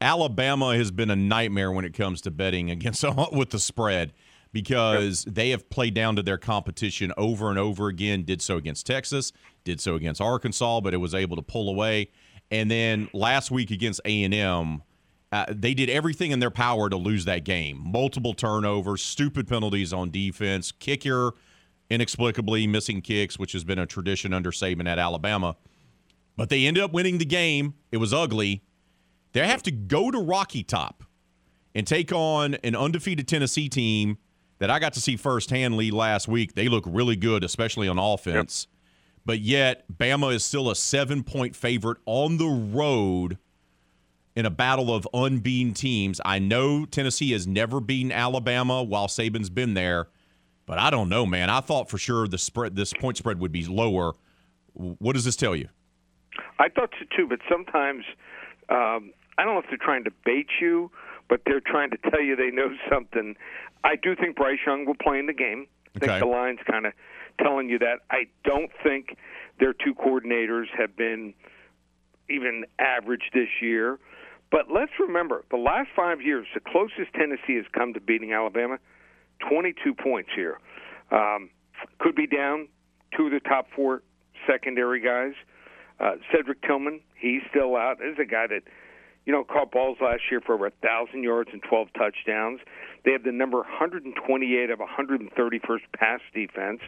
Alabama 0.01 0.74
has 0.76 0.90
been 0.90 1.10
a 1.10 1.16
nightmare 1.16 1.70
when 1.70 1.84
it 1.84 1.92
comes 1.92 2.22
to 2.22 2.30
betting 2.30 2.70
against 2.70 3.05
with 3.32 3.51
the 3.51 3.59
spread 3.59 4.12
because 4.52 5.24
they 5.24 5.51
have 5.51 5.68
played 5.70 5.94
down 5.94 6.16
to 6.16 6.22
their 6.22 6.38
competition 6.38 7.12
over 7.16 7.51
and 7.51 7.59
over 7.59 7.88
again. 7.88 8.24
Did 8.24 8.40
so 8.40 8.56
against 8.56 8.86
Texas, 8.86 9.32
did 9.64 9.80
so 9.80 9.94
against 9.94 10.20
Arkansas, 10.20 10.80
but 10.80 10.94
it 10.94 10.98
was 10.98 11.14
able 11.14 11.36
to 11.36 11.42
pull 11.42 11.68
away. 11.68 12.09
And 12.51 12.70
then 12.70 13.09
last 13.12 13.51
week 13.51 13.70
against 13.70 14.01
A 14.05 14.24
and 14.24 14.34
M, 14.34 14.82
uh, 15.32 15.47
they 15.48 15.74
did 15.74 15.89
everything 15.89 16.31
in 16.32 16.40
their 16.40 16.51
power 16.51 16.89
to 16.89 16.97
lose 16.97 17.24
that 17.24 17.44
game. 17.44 17.81
Multiple 17.85 18.35
turnovers, 18.35 19.02
stupid 19.02 19.47
penalties 19.48 19.93
on 19.93 20.11
defense, 20.11 20.73
kicker 20.73 21.35
inexplicably 21.90 22.66
missing 22.66 23.02
kicks, 23.02 23.39
which 23.39 23.52
has 23.52 23.65
been 23.65 23.78
a 23.78 23.86
tradition 23.86 24.32
under 24.32 24.51
Saban 24.51 24.89
at 24.89 24.98
Alabama. 24.98 25.57
But 26.36 26.48
they 26.48 26.66
ended 26.66 26.82
up 26.82 26.93
winning 26.93 27.19
the 27.19 27.24
game. 27.24 27.74
It 27.90 27.98
was 27.98 28.15
ugly. 28.15 28.62
They 29.32 29.47
have 29.47 29.62
to 29.65 29.70
go 29.70 30.11
to 30.11 30.19
Rocky 30.19 30.62
Top 30.62 31.05
and 31.74 31.86
take 31.86 32.12
on 32.12 32.55
an 32.57 32.74
undefeated 32.74 33.28
Tennessee 33.28 33.69
team 33.69 34.19
that 34.59 34.70
I 34.70 34.78
got 34.78 34.93
to 34.94 35.01
see 35.01 35.16
firsthand 35.16 35.77
lead 35.77 35.93
last 35.93 36.28
week. 36.28 36.55
They 36.55 36.69
look 36.69 36.85
really 36.86 37.16
good, 37.16 37.44
especially 37.44 37.89
on 37.89 37.98
offense. 37.98 38.66
Yep. 38.69 38.77
But 39.27 39.40
yet, 39.40 39.85
Bama 39.93 40.35
is 40.35 40.44
still 40.44 40.70
a 40.70 40.77
seven 40.77 41.23
point 41.23 41.55
favorite 41.55 41.98
on 42.07 42.39
the 42.39 42.47
road 42.47 43.39
in 44.36 44.47
a 44.47 44.51
battle 44.51 44.94
of 44.94 45.07
unbeaten 45.12 45.74
teams. 45.74 46.20
I 46.24 46.39
know 46.39 46.85
Tennessee 46.86 47.32
has 47.32 47.47
never 47.47 47.81
beaten 47.81 48.12
Alabama 48.12 48.82
while 48.82 49.07
Saban's 49.09 49.51
been 49.51 49.74
there, 49.74 50.09
but 50.66 50.78
I 50.78 50.90
don't 50.90 51.09
know, 51.09 51.27
man. 51.27 51.51
I 51.51 51.61
thought 51.61 51.90
for 51.90 51.98
sure 51.98 52.28
the 52.28 52.39
spread, 52.39 52.77
this 52.77 52.93
point 52.93 53.16
spread 53.16 53.40
would 53.40 53.52
be 53.52 53.65
lower. 53.66 54.12
What 54.74 55.15
does 55.15 55.24
this 55.24 55.36
tell 55.36 55.57
you? 55.57 55.69
I 56.59 56.69
thought 56.69 56.90
so 56.98 57.07
too, 57.16 57.27
but 57.28 57.40
sometimes 57.51 58.05
um, 58.69 59.12
I 59.36 59.44
don't 59.44 59.55
know 59.55 59.61
if 59.61 59.66
they're 59.69 59.78
trying 59.78 60.05
to 60.05 60.12
bait 60.24 60.47
you, 60.61 60.90
but 61.28 61.40
they're 61.47 61.61
trying 61.61 61.90
to 61.90 61.97
tell 62.11 62.20
you 62.23 62.36
they 62.36 62.51
know 62.51 62.69
something. 62.90 63.35
I 63.82 63.97
do 63.97 64.15
think 64.15 64.36
Bryce 64.36 64.59
Young 64.66 64.85
will 64.86 64.94
play 65.02 65.19
in 65.19 65.27
the 65.27 65.32
game. 65.32 65.66
I 65.97 65.98
think 65.98 66.11
Okay. 66.12 66.20
the 66.20 66.27
line's 66.27 66.61
kind 66.70 66.86
of 66.86 66.93
telling 67.43 67.69
you 67.69 67.78
that. 67.81 68.01
I 68.11 68.27
don't 68.44 68.70
think 68.82 69.16
their 69.59 69.73
two 69.73 69.94
coordinators 69.94 70.66
have 70.78 70.97
been 70.97 71.35
even 72.28 72.65
average 72.78 73.31
this 73.35 73.48
year. 73.61 73.98
But 74.51 74.66
let's 74.72 74.93
remember, 74.98 75.44
the 75.51 75.56
last 75.56 75.89
five 75.94 76.20
years, 76.20 76.47
the 76.55 76.60
closest 76.60 77.14
Tennessee 77.14 77.56
has 77.56 77.66
come 77.72 77.94
to 77.94 78.01
beating 78.01 78.32
Alabama, 78.32 78.78
22 79.48 79.94
points 79.94 80.31
here. 80.35 80.59
Um, 81.10 81.51
could 81.98 82.14
be 82.14 82.27
down 82.27 82.68
two 83.16 83.27
of 83.27 83.32
the 83.32 83.40
top 83.40 83.68
four 83.74 84.02
secondary 84.47 85.01
guys. 85.01 85.35
Uh, 85.98 86.12
Cedric 86.32 86.62
Tillman, 86.62 87.01
he's 87.16 87.43
still 87.51 87.77
out. 87.77 87.98
This 87.98 88.14
is 88.14 88.18
a 88.20 88.24
guy 88.24 88.47
that, 88.48 88.62
you 89.27 89.32
know, 89.32 89.44
caught 89.44 89.70
balls 89.70 89.98
last 90.01 90.22
year 90.31 90.40
for 90.40 90.55
over 90.55 90.66
a 90.66 90.72
thousand 90.82 91.22
yards 91.22 91.51
and 91.52 91.62
12 91.62 91.89
touchdowns. 91.97 92.60
They 93.05 93.12
have 93.12 93.22
the 93.22 93.32
number 93.32 93.59
128 93.59 94.70
of 94.70 94.78
131st 94.78 95.78
pass 95.97 96.20
defense. 96.35 96.81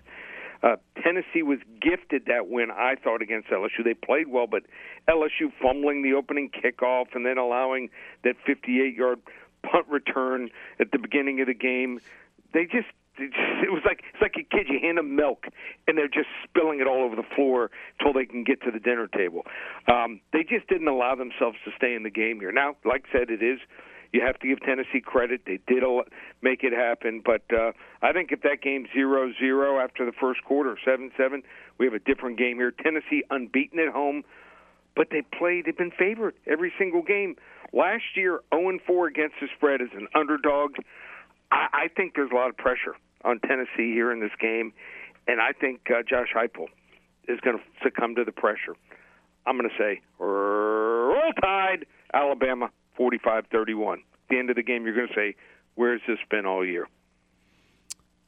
Uh, 0.62 0.76
Tennessee 1.02 1.42
was 1.42 1.58
gifted 1.80 2.26
that 2.26 2.48
win, 2.48 2.70
I 2.70 2.94
thought, 3.02 3.20
against 3.20 3.48
LSU. 3.48 3.82
They 3.84 3.94
played 3.94 4.28
well, 4.28 4.46
but 4.46 4.62
LSU 5.08 5.52
fumbling 5.60 6.02
the 6.02 6.14
opening 6.14 6.50
kickoff 6.50 7.06
and 7.14 7.26
then 7.26 7.38
allowing 7.38 7.90
that 8.22 8.36
58-yard 8.48 9.20
punt 9.62 9.86
return 9.88 10.50
at 10.78 10.92
the 10.92 10.98
beginning 10.98 11.40
of 11.40 11.46
the 11.46 11.54
game. 11.54 12.00
They 12.52 12.64
just 12.64 12.88
it 13.18 13.70
was 13.70 13.82
like 13.84 14.02
it's 14.12 14.22
like 14.22 14.34
a 14.38 14.42
kid 14.42 14.68
you 14.68 14.78
hand 14.80 14.96
them 14.98 15.14
milk 15.14 15.44
and 15.86 15.98
they're 15.98 16.08
just 16.08 16.28
spilling 16.48 16.80
it 16.80 16.86
all 16.86 17.04
over 17.04 17.14
the 17.14 17.26
floor 17.36 17.70
until 17.98 18.12
they 18.12 18.24
can 18.24 18.42
get 18.42 18.62
to 18.62 18.70
the 18.70 18.78
dinner 18.78 19.06
table. 19.06 19.42
Um, 19.86 20.20
they 20.32 20.42
just 20.42 20.66
didn't 20.68 20.88
allow 20.88 21.14
themselves 21.14 21.58
to 21.64 21.70
stay 21.76 21.94
in 21.94 22.04
the 22.04 22.10
game 22.10 22.40
here. 22.40 22.52
Now, 22.52 22.76
like 22.84 23.04
I 23.10 23.18
said, 23.18 23.30
it 23.30 23.42
is 23.42 23.60
you 24.12 24.20
have 24.20 24.38
to 24.40 24.46
give 24.46 24.60
Tennessee 24.60 25.00
credit; 25.00 25.42
they 25.46 25.58
did 25.66 25.82
make 26.42 26.62
it 26.62 26.72
happen. 26.72 27.22
But 27.24 27.42
uh, 27.52 27.72
I 28.02 28.12
think 28.12 28.30
if 28.30 28.42
that 28.42 28.60
game's 28.62 28.88
zero 28.92 29.32
zero 29.38 29.80
after 29.80 30.04
the 30.04 30.12
first 30.12 30.44
quarter, 30.44 30.76
seven 30.84 31.10
seven, 31.16 31.42
we 31.78 31.86
have 31.86 31.94
a 31.94 31.98
different 31.98 32.38
game 32.38 32.56
here. 32.56 32.70
Tennessee 32.70 33.24
unbeaten 33.30 33.78
at 33.78 33.88
home, 33.88 34.22
but 34.94 35.08
they 35.10 35.22
played. 35.22 35.64
They've 35.64 35.76
been 35.76 35.92
favored 35.98 36.34
every 36.46 36.72
single 36.78 37.02
game. 37.02 37.36
Last 37.72 38.04
year, 38.14 38.40
0 38.54 38.78
4 38.86 39.06
against 39.06 39.36
the 39.40 39.48
spread 39.56 39.80
as 39.80 39.88
an 39.94 40.06
underdog. 40.14 40.72
I, 41.50 41.66
I 41.72 41.88
think 41.88 42.14
there's 42.14 42.30
a 42.30 42.34
lot 42.34 42.50
of 42.50 42.56
pressure 42.58 42.94
on 43.24 43.40
Tennessee 43.40 43.94
here 43.94 44.12
in 44.12 44.20
this 44.20 44.32
game, 44.38 44.74
and 45.26 45.40
I 45.40 45.52
think 45.52 45.88
uh, 45.90 46.02
Josh 46.06 46.28
Heupel 46.36 46.66
is 47.28 47.40
going 47.40 47.56
to 47.56 47.62
succumb 47.82 48.14
to 48.16 48.24
the 48.24 48.32
pressure. 48.32 48.76
I'm 49.46 49.56
going 49.56 49.70
to 49.70 49.76
say 49.78 50.02
roll 50.18 51.32
tide, 51.40 51.86
Alabama 52.12 52.70
45-31. 52.98 53.94
At 53.94 53.98
the 54.28 54.38
end 54.38 54.50
of 54.50 54.56
the 54.56 54.62
game, 54.62 54.84
you're 54.84 54.94
going 54.94 55.08
to 55.08 55.14
say, 55.14 55.34
"Where's 55.74 56.00
this 56.06 56.18
been 56.30 56.46
all 56.46 56.64
year?" 56.64 56.88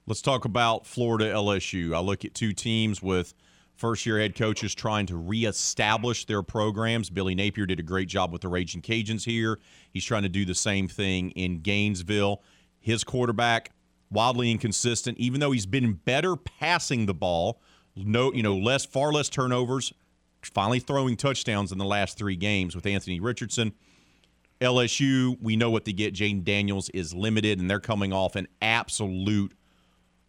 Let's 0.07 0.21
talk 0.21 0.45
about 0.45 0.87
Florida 0.87 1.33
LSU. 1.33 1.95
I 1.95 2.01
look 2.01 2.25
at 2.25 2.35
two 2.35 2.53
teams 2.53 3.03
with 3.03 3.33
first 3.75 4.05
year 4.05 4.19
head 4.19 4.35
coaches 4.35 4.75
trying 4.75 5.07
to 5.07 5.17
reestablish 5.17 6.27
their 6.27 6.43
programs. 6.43 7.11
Billy 7.11 7.35
Napier 7.35 7.67
did 7.67 7.81
a 7.81 7.83
great 7.83 8.09
job 8.09 8.33
with 8.33 8.43
the 8.43 8.49
Raging 8.49 8.83
Cajuns 8.83 9.25
here. 9.25 9.59
He's 9.91 10.05
trying 10.05 10.23
to 10.23 10.29
do 10.29 10.45
the 10.45 10.55
same 10.55 10.89
thing 10.89 11.31
in 11.31 11.61
Gainesville. 11.61 12.43
His 12.81 13.03
quarterback, 13.03 13.71
wildly 14.11 14.51
inconsistent, 14.51 15.19
even 15.19 15.41
though 15.41 15.53
he's 15.53 15.67
been 15.67 15.95
better 15.95 16.37
passing 16.37 17.07
the 17.07 17.15
ball. 17.15 17.61
No, 17.97 18.33
you 18.33 18.43
know, 18.43 18.57
less 18.57 18.85
far 18.85 19.13
less 19.13 19.29
turnovers, 19.29 19.93
finally 20.43 20.81
throwing 20.81 21.17
touchdowns 21.17 21.73
in 21.73 21.79
the 21.79 21.85
last 21.85 22.19
three 22.19 22.37
games 22.37 22.75
with 22.75 22.85
Anthony 22.87 23.21
Richardson. 23.21 23.73
LSU, 24.65 25.37
we 25.41 25.57
know 25.57 25.71
what 25.71 25.85
they 25.85 25.93
get. 25.93 26.15
Jayden 26.15 26.43
Daniels 26.43 26.89
is 26.91 27.15
limited, 27.15 27.61
and 27.61 27.71
they're 27.71 27.81
coming 27.81 28.13
off 28.13 28.35
an 28.35 28.49
absolute 28.61 29.53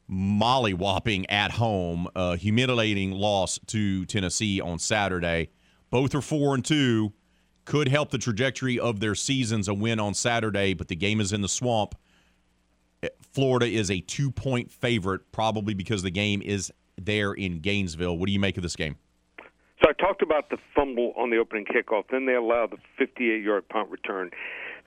mollywhopping 0.10 1.26
at 1.30 1.52
home, 1.52 2.08
humiliating 2.38 3.12
loss 3.12 3.60
to 3.68 4.06
Tennessee 4.06 4.62
on 4.62 4.78
Saturday. 4.78 5.50
Both 5.90 6.14
are 6.14 6.22
four 6.22 6.54
and 6.54 6.64
two. 6.64 7.14
Could 7.64 7.88
help 7.88 8.12
the 8.12 8.20
trajectory 8.20 8.80
of 8.80 9.00
their 9.00 9.16
seasons 9.16 9.68
a 9.68 9.74
win 9.74 10.00
on 10.00 10.14
Saturday, 10.14 10.76
but 10.76 10.88
the 10.88 10.96
game 10.96 11.20
is 11.20 11.34
in 11.34 11.42
the 11.42 11.50
swamp. 11.50 11.96
Florida 13.34 13.66
is 13.66 13.90
a 13.90 14.02
two 14.02 14.30
point 14.30 14.72
favorite, 14.72 15.32
probably 15.32 15.74
because 15.74 16.04
the 16.04 16.12
game 16.12 16.42
is 16.44 16.72
there 17.02 17.34
in 17.34 17.60
Gainesville. 17.60 18.18
What 18.18 18.28
do 18.28 18.34
you 18.34 18.40
make 18.40 18.58
of 18.58 18.64
this 18.64 18.76
game? 18.76 18.98
So 19.86 19.92
I 19.92 19.94
talked 19.94 20.24
about 20.24 20.50
the 20.50 20.58
fumble 20.74 21.14
on 21.16 21.30
the 21.30 21.38
opening 21.38 21.66
kickoff. 21.66 22.06
Then 22.10 22.26
they 22.26 22.34
allowed 22.34 22.72
the 22.72 22.78
58 22.98 23.44
yard 23.44 23.70
punt 23.70 23.92
return. 23.92 24.32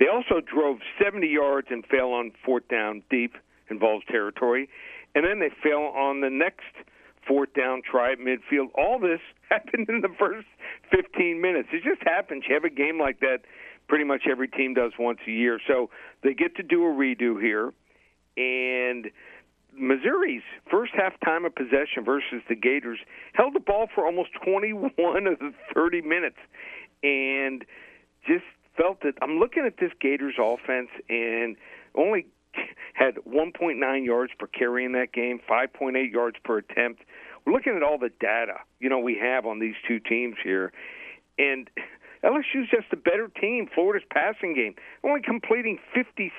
They 0.01 0.07
also 0.09 0.41
drove 0.41 0.79
70 1.01 1.29
yards 1.29 1.69
and 1.70 1.87
fell 1.87 2.11
on 2.11 2.33
fourth 2.45 2.66
down 2.69 3.03
deep, 3.09 3.37
involves 3.70 4.05
territory 4.11 4.69
and 5.15 5.25
then 5.25 5.41
they 5.41 5.51
fail 5.62 5.93
on 5.97 6.20
the 6.20 6.31
next 6.31 6.87
fourth 7.27 7.53
down 7.55 7.83
try 7.89 8.12
at 8.12 8.19
midfield. 8.19 8.69
All 8.75 8.99
this 8.99 9.20
happened 9.51 9.89
in 9.89 10.01
the 10.01 10.15
first 10.19 10.47
15 10.91 11.41
minutes. 11.41 11.69
It 11.73 11.83
just 11.83 12.03
happens. 12.07 12.45
You 12.49 12.55
have 12.55 12.65
a 12.65 12.70
game 12.70 13.01
like 13.01 13.20
that 13.20 13.39
pretty 13.89 14.05
much 14.05 14.23
every 14.31 14.49
team 14.49 14.75
does 14.75 14.93
once 14.99 15.19
a 15.27 15.31
year. 15.31 15.59
So 15.66 15.91
they 16.23 16.35
get 16.35 16.57
to 16.57 16.62
do 16.62 16.85
a 16.85 16.91
redo 16.91 17.41
here. 17.41 17.73
And 18.37 19.11
Missouri's 19.79 20.43
first 20.71 20.93
half 20.95 21.13
time 21.25 21.45
of 21.45 21.55
possession 21.55 22.05
versus 22.05 22.43
the 22.49 22.55
Gators 22.55 22.99
held 23.33 23.55
the 23.55 23.61
ball 23.61 23.89
for 23.95 24.05
almost 24.05 24.31
21 24.45 24.93
of 25.27 25.39
the 25.39 25.53
30 25.75 26.03
minutes. 26.03 26.39
And 27.03 27.65
just 28.27 28.45
felt 28.77 29.01
that 29.03 29.15
I'm 29.23 29.39
looking 29.39 29.65
at 29.65 29.79
this 29.79 29.93
Gators 30.01 30.35
offense 30.39 30.89
and 31.09 31.57
only 31.95 32.27
had 32.95 33.17
1.9 33.17 34.05
yards 34.05 34.33
per 34.39 34.47
carry 34.47 34.85
in 34.85 34.93
that 34.93 35.13
game, 35.13 35.41
5.8 35.49 36.13
yards 36.13 36.37
per 36.45 36.59
attempt. 36.59 37.03
We're 37.45 37.53
looking 37.53 37.77
at 37.77 37.83
all 37.83 37.99
the 37.99 38.11
data, 38.21 38.55
you 38.81 38.89
know, 38.89 38.99
we 38.99 39.17
have 39.21 39.47
on 39.47 39.59
these 39.59 39.75
two 39.87 40.01
teams 40.01 40.37
here, 40.43 40.73
and 41.39 41.71
LSU's 42.24 42.69
just 42.70 42.86
a 42.93 42.97
better 42.97 43.28
team. 43.40 43.69
Florida's 43.73 44.07
passing 44.11 44.55
game, 44.55 44.74
only 45.05 45.20
completing 45.20 45.78
56% 45.95 46.31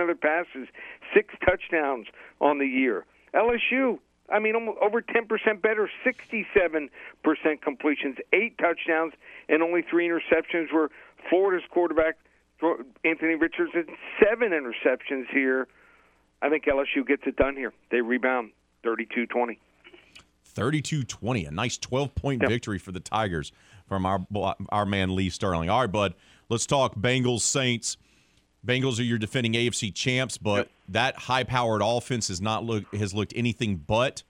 of 0.00 0.06
their 0.06 0.14
passes, 0.14 0.68
six 1.14 1.34
touchdowns 1.44 2.06
on 2.40 2.58
the 2.58 2.66
year. 2.66 3.04
LSU, 3.34 3.98
I 4.32 4.38
mean, 4.38 4.54
over 4.80 5.02
10% 5.02 5.62
better, 5.62 5.90
67% 6.06 6.90
completions, 7.62 8.16
eight 8.32 8.56
touchdowns, 8.58 9.14
and 9.48 9.62
only 9.62 9.82
three 9.82 10.08
interceptions. 10.08 10.72
Where 10.72 10.88
Florida's 11.28 11.66
quarterback 11.70 12.16
Anthony 13.04 13.34
Richardson, 13.34 13.86
seven 14.22 14.50
interceptions 14.50 15.28
here. 15.32 15.68
I 16.42 16.48
think 16.48 16.64
LSU 16.64 17.06
gets 17.06 17.22
it 17.26 17.36
done 17.36 17.56
here. 17.56 17.72
They 17.90 18.00
rebound 18.00 18.50
32 18.82 19.26
20. 19.26 19.58
32 20.44 21.04
20. 21.04 21.44
A 21.44 21.50
nice 21.50 21.78
12 21.78 22.14
point 22.14 22.42
yep. 22.42 22.50
victory 22.50 22.78
for 22.78 22.92
the 22.92 23.00
Tigers 23.00 23.52
from 23.88 24.06
our, 24.06 24.24
our 24.70 24.86
man 24.86 25.16
Lee 25.16 25.30
Sterling. 25.30 25.68
All 25.70 25.80
right, 25.80 25.90
bud, 25.90 26.14
let's 26.48 26.66
talk 26.66 26.94
Bengals 26.94 27.40
Saints. 27.40 27.96
Bengals 28.66 28.98
are 28.98 29.04
your 29.04 29.18
defending 29.18 29.54
AFC 29.54 29.94
champs, 29.94 30.36
but 30.36 30.56
yep. 30.56 30.70
that 30.90 31.16
high 31.16 31.44
powered 31.44 31.80
offense 31.82 32.28
has 32.28 32.40
not 32.40 32.64
look 32.64 32.92
has 32.94 33.14
looked 33.14 33.32
anything 33.36 33.76
but 33.76 34.22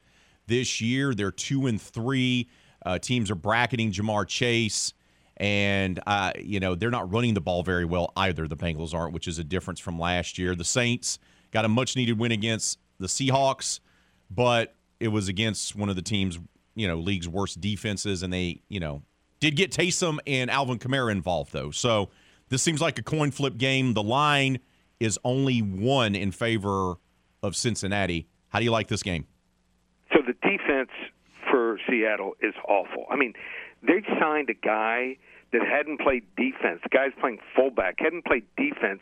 this 0.47 0.81
year. 0.81 1.15
They're 1.15 1.33
two 1.33 1.67
and 1.67 1.81
three. 1.81 2.49
Uh, 2.85 2.99
teams 2.99 3.31
are 3.31 3.35
bracketing 3.35 3.91
Ja'Marr 3.91 4.27
Chase 4.27 4.95
and 5.39 6.01
uh, 6.07 6.33
you 6.39 6.61
know 6.61 6.75
they're 6.75 6.91
not 6.91 7.13
running 7.13 7.35
the 7.35 7.41
ball 7.41 7.63
very 7.63 7.85
well 7.85 8.13
either. 8.17 8.47
The 8.47 8.57
Bengals 8.57 8.93
aren't, 8.93 9.13
which 9.13 9.29
is 9.29 9.39
a 9.39 9.45
difference 9.45 9.81
from 9.81 9.99
last 9.99 10.37
year. 10.37 10.55
The 10.55 10.65
Saints 10.65 11.19
got 11.53 11.65
a 11.65 11.69
much 11.69 11.97
needed 11.97 12.19
win 12.19 12.33
against 12.33 12.79
the 12.99 13.07
Seahawks, 13.07 13.81
but 14.31 14.75
it 15.01 15.09
was 15.09 15.29
against 15.29 15.77
one 15.77 15.89
of 15.89 15.97
the 15.97 16.03
teams 16.03 16.39
you 16.75 16.89
know 16.89 16.97
league's 16.97 17.29
worst 17.29 17.61
defenses, 17.61 18.23
and 18.23 18.33
they 18.33 18.63
you 18.69 18.81
know 18.81 19.03
did 19.41 19.57
get 19.57 19.71
Taysom 19.71 20.19
and 20.27 20.51
Alvin 20.51 20.79
Kamara 20.79 21.13
involved 21.13 21.53
though. 21.53 21.71
So 21.71 22.11
this 22.49 22.63
seems 22.63 22.81
like 22.81 22.99
a 22.99 23.03
coin 23.03 23.31
flip 23.31 23.57
game. 23.57 23.95
The 23.95 24.03
line 24.03 24.61
is 25.01 25.19
only 25.25 25.61
one 25.61 26.15
in 26.15 26.33
favor 26.33 26.95
of 27.43 27.55
Cincinnati. 27.55 28.27
How 28.49 28.59
do 28.59 28.65
you 28.65 28.71
like 28.71 28.89
this 28.89 29.03
game? 29.03 29.27
So 30.13 30.21
the 30.27 30.35
defense 30.49 30.91
for 31.51 31.79
Seattle 31.89 32.35
is 32.41 32.55
awful. 32.67 33.07
I 33.11 33.17
mean, 33.17 33.35
they 33.83 34.03
signed 34.21 34.51
a 34.51 34.55
guy 34.55 35.17
that 35.53 35.63
hadn't 35.63 36.01
played 36.01 36.25
defense. 36.37 36.81
The 36.83 36.89
guy's 36.91 37.13
playing 37.21 37.39
fullback, 37.55 37.97
hadn't 37.99 38.25
played 38.25 38.45
defense 38.57 39.01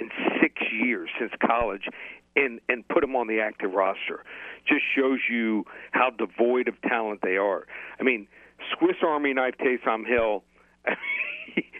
in 0.00 0.10
six 0.40 0.54
years 0.72 1.08
since 1.18 1.32
college, 1.44 1.88
and 2.36 2.60
and 2.68 2.86
put 2.88 3.04
him 3.04 3.14
on 3.16 3.26
the 3.26 3.40
active 3.40 3.72
roster. 3.72 4.24
Just 4.66 4.82
shows 4.96 5.20
you 5.30 5.64
how 5.92 6.10
devoid 6.10 6.68
of 6.68 6.80
talent 6.82 7.20
they 7.22 7.36
are. 7.36 7.66
I 7.98 8.02
mean, 8.02 8.26
Swiss 8.78 8.96
Army 9.06 9.32
knife 9.32 9.54
Taysom 9.60 10.06
Hill. 10.06 10.44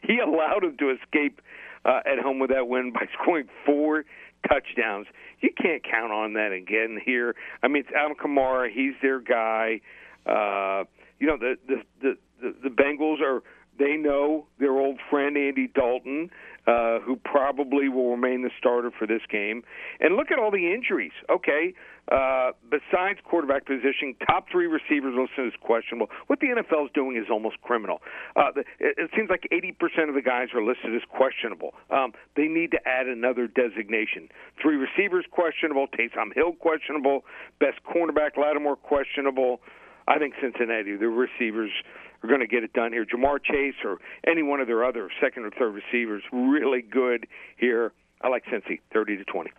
he 0.02 0.18
allowed 0.18 0.64
him 0.64 0.76
to 0.78 0.90
escape 0.90 1.40
uh, 1.84 2.00
at 2.06 2.18
home 2.18 2.38
with 2.38 2.50
that 2.50 2.68
win 2.68 2.92
by 2.92 3.06
scoring 3.22 3.48
four 3.66 4.04
touchdowns. 4.48 5.06
You 5.40 5.50
can't 5.60 5.82
count 5.82 6.12
on 6.12 6.34
that 6.34 6.52
again 6.52 7.00
here. 7.04 7.34
I 7.62 7.68
mean, 7.68 7.84
it's 7.84 7.94
Alvin 7.94 8.16
Kamara. 8.16 8.68
He's 8.72 8.94
their 9.02 9.20
guy. 9.20 9.80
Uh, 10.26 10.84
you 11.18 11.26
know, 11.26 11.36
the 11.36 11.56
the 11.66 11.82
the 12.00 12.16
the, 12.40 12.54
the 12.64 12.68
Bengals 12.68 13.20
are 13.20 13.42
they 13.78 13.96
know 13.96 14.46
their 14.58 14.72
old 14.72 14.98
friend 15.10 15.36
Andy 15.36 15.68
Dalton, 15.68 16.30
uh, 16.66 17.00
who 17.00 17.16
probably 17.24 17.88
will 17.88 18.10
remain 18.10 18.42
the 18.42 18.50
starter 18.58 18.90
for 18.96 19.06
this 19.06 19.22
game. 19.30 19.62
And 20.00 20.16
look 20.16 20.30
at 20.30 20.38
all 20.38 20.50
the 20.50 20.72
injuries. 20.72 21.12
Okay, 21.30 21.74
uh, 22.10 22.52
besides 22.70 23.18
quarterback 23.24 23.66
position, 23.66 24.14
top 24.26 24.46
three 24.50 24.66
receivers 24.66 25.14
listed 25.16 25.46
as 25.46 25.58
questionable. 25.60 26.08
What 26.26 26.40
the 26.40 26.48
NFL 26.48 26.86
is 26.86 26.90
doing 26.94 27.16
is 27.16 27.26
almost 27.30 27.60
criminal. 27.62 28.00
Uh, 28.36 28.50
it, 28.56 28.94
it 28.98 29.10
seems 29.16 29.30
like 29.30 29.48
80% 29.52 30.08
of 30.08 30.14
the 30.14 30.22
guys 30.22 30.48
are 30.54 30.62
listed 30.62 30.94
as 30.94 31.02
questionable. 31.10 31.74
Um, 31.90 32.12
they 32.36 32.46
need 32.46 32.70
to 32.72 32.80
add 32.86 33.06
another 33.06 33.46
designation. 33.46 34.28
Three 34.60 34.76
receivers 34.76 35.24
questionable, 35.30 35.86
Taysom 35.88 36.34
Hill 36.34 36.52
questionable, 36.52 37.24
best 37.60 37.78
cornerback 37.86 38.36
Lattimore 38.36 38.76
questionable. 38.76 39.60
I 40.08 40.18
think 40.18 40.34
Cincinnati, 40.40 40.96
the 40.96 41.08
receivers 41.08 41.70
are 42.22 42.28
going 42.28 42.40
to 42.40 42.46
get 42.46 42.62
it 42.62 42.72
done 42.72 42.92
here. 42.92 43.04
Ja'Marr 43.04 43.42
Chase 43.42 43.74
or 43.84 43.98
any 44.26 44.42
one 44.42 44.60
of 44.60 44.66
their 44.66 44.84
other 44.84 45.10
second 45.20 45.44
or 45.44 45.50
third 45.50 45.74
receivers, 45.74 46.22
really 46.32 46.82
good 46.82 47.26
here. 47.56 47.92
I 48.20 48.28
like 48.28 48.44
Cincy, 48.46 48.80
30 48.92 49.18
to 49.18 49.24
20. 49.24 49.50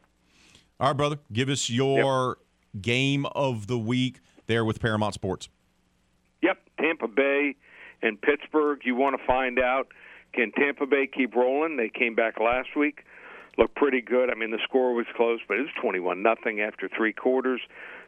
All 0.80 0.88
right, 0.88 0.98
brother. 0.98 1.20
Give 1.32 1.50
us 1.50 1.70
your 1.70 2.38
yep. 2.74 2.82
game 2.82 3.26
of 3.28 3.68
the 3.68 3.78
week 3.78 4.20
there 4.48 4.66
with 4.66 4.80
Paramount 4.80 5.14
Sports. 5.14 5.50
Yep, 6.42 6.58
Tampa 6.80 7.08
Bay 7.08 7.56
and 8.02 8.22
Pittsburgh. 8.22 8.82
You 8.84 8.96
want 8.96 9.20
to 9.20 9.26
find 9.26 9.60
out 9.60 9.88
can 10.34 10.52
Tampa 10.52 10.86
Bay 10.86 11.08
keep 11.08 11.36
rolling? 11.36 11.78
They 11.78 11.90
came 11.90 12.16
back 12.16 12.40
last 12.40 12.76
week, 12.76 13.06
looked 13.58 13.76
pretty 13.76 14.02
good. 14.02 14.30
I 14.30 14.36
mean, 14.36 14.52
the 14.52 14.60
score 14.64 14.94
was 14.94 15.06
close, 15.16 15.40
but 15.48 15.58
it 15.58 15.62
was 15.62 15.70
21 15.82 16.24
nothing 16.24 16.60
after 16.60 16.90
three 16.90 17.14
quarters. 17.14 17.62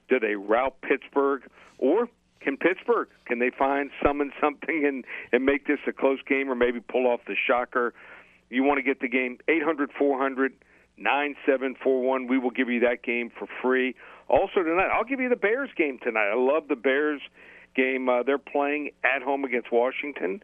Do 0.10 0.20
they 0.20 0.36
rout 0.36 0.76
Pittsburgh, 0.82 1.44
or 1.78 2.10
can 2.46 2.56
Pittsburgh 2.58 3.10
can 3.26 3.40
they 3.40 3.52
find 3.58 3.90
summon 4.04 4.32
something 4.42 4.86
and 4.88 5.04
and 5.34 5.46
make 5.46 5.68
this 5.68 5.80
a 5.88 5.92
close 5.92 6.20
game 6.28 6.50
or 6.50 6.56
maybe 6.56 6.80
pull 6.80 7.08
off 7.08 7.20
the 7.28 7.36
shocker? 7.36 7.94
You 8.50 8.64
want 8.64 8.78
to 8.78 8.84
get 8.84 9.02
the 9.02 9.10
game 9.10 9.40
800 9.50 9.90
400 9.98 10.54
9741. 10.98 12.28
We 12.28 12.38
will 12.38 12.52
give 12.52 12.70
you 12.70 12.80
that 12.82 13.04
game 13.04 13.30
for 13.38 13.48
free. 13.62 13.96
Also 14.30 14.64
tonight, 14.64 14.90
I'll 14.94 15.04
give 15.04 15.20
you 15.20 15.28
the 15.28 15.36
Bears 15.36 15.70
game 15.76 16.00
tonight. 16.02 16.30
I 16.32 16.36
love 16.36 16.70
the 16.70 16.76
Bears 16.76 17.22
game. 17.76 18.08
Uh, 18.08 18.24
they're 18.24 18.38
playing 18.38 18.92
at 19.04 19.22
home 19.22 19.44
against 19.44 19.72
Washington. 19.72 20.42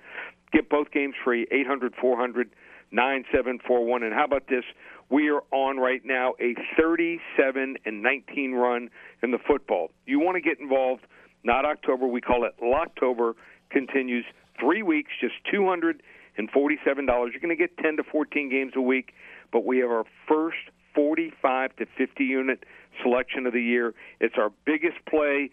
Get 0.51 0.69
both 0.69 0.91
games 0.91 1.15
free 1.23 1.47
800 1.51 1.93
400 1.99 2.49
9741. 2.91 4.03
And 4.03 4.13
how 4.13 4.25
about 4.25 4.47
this? 4.49 4.63
We 5.09 5.29
are 5.29 5.43
on 5.51 5.77
right 5.77 6.01
now 6.05 6.33
a 6.39 6.55
37 6.77 7.77
and 7.85 8.03
19 8.03 8.53
run 8.53 8.89
in 9.23 9.31
the 9.31 9.39
football. 9.45 9.91
You 10.05 10.19
want 10.19 10.35
to 10.35 10.41
get 10.41 10.59
involved, 10.59 11.05
not 11.43 11.65
October, 11.65 12.07
we 12.07 12.21
call 12.21 12.45
it 12.45 12.53
Locktober, 12.61 13.33
continues 13.69 14.25
three 14.59 14.83
weeks, 14.83 15.11
just 15.19 15.33
$247. 15.53 15.99
You're 16.37 17.05
going 17.05 17.49
to 17.49 17.55
get 17.55 17.77
10 17.77 17.97
to 17.97 18.03
14 18.03 18.49
games 18.49 18.73
a 18.75 18.81
week, 18.81 19.13
but 19.51 19.65
we 19.65 19.79
have 19.79 19.89
our 19.89 20.05
first 20.27 20.57
45 20.93 21.75
to 21.77 21.85
50 21.97 22.23
unit 22.23 22.63
selection 23.01 23.45
of 23.45 23.53
the 23.53 23.61
year. 23.61 23.93
It's 24.19 24.35
our 24.37 24.51
biggest 24.65 24.97
play 25.09 25.49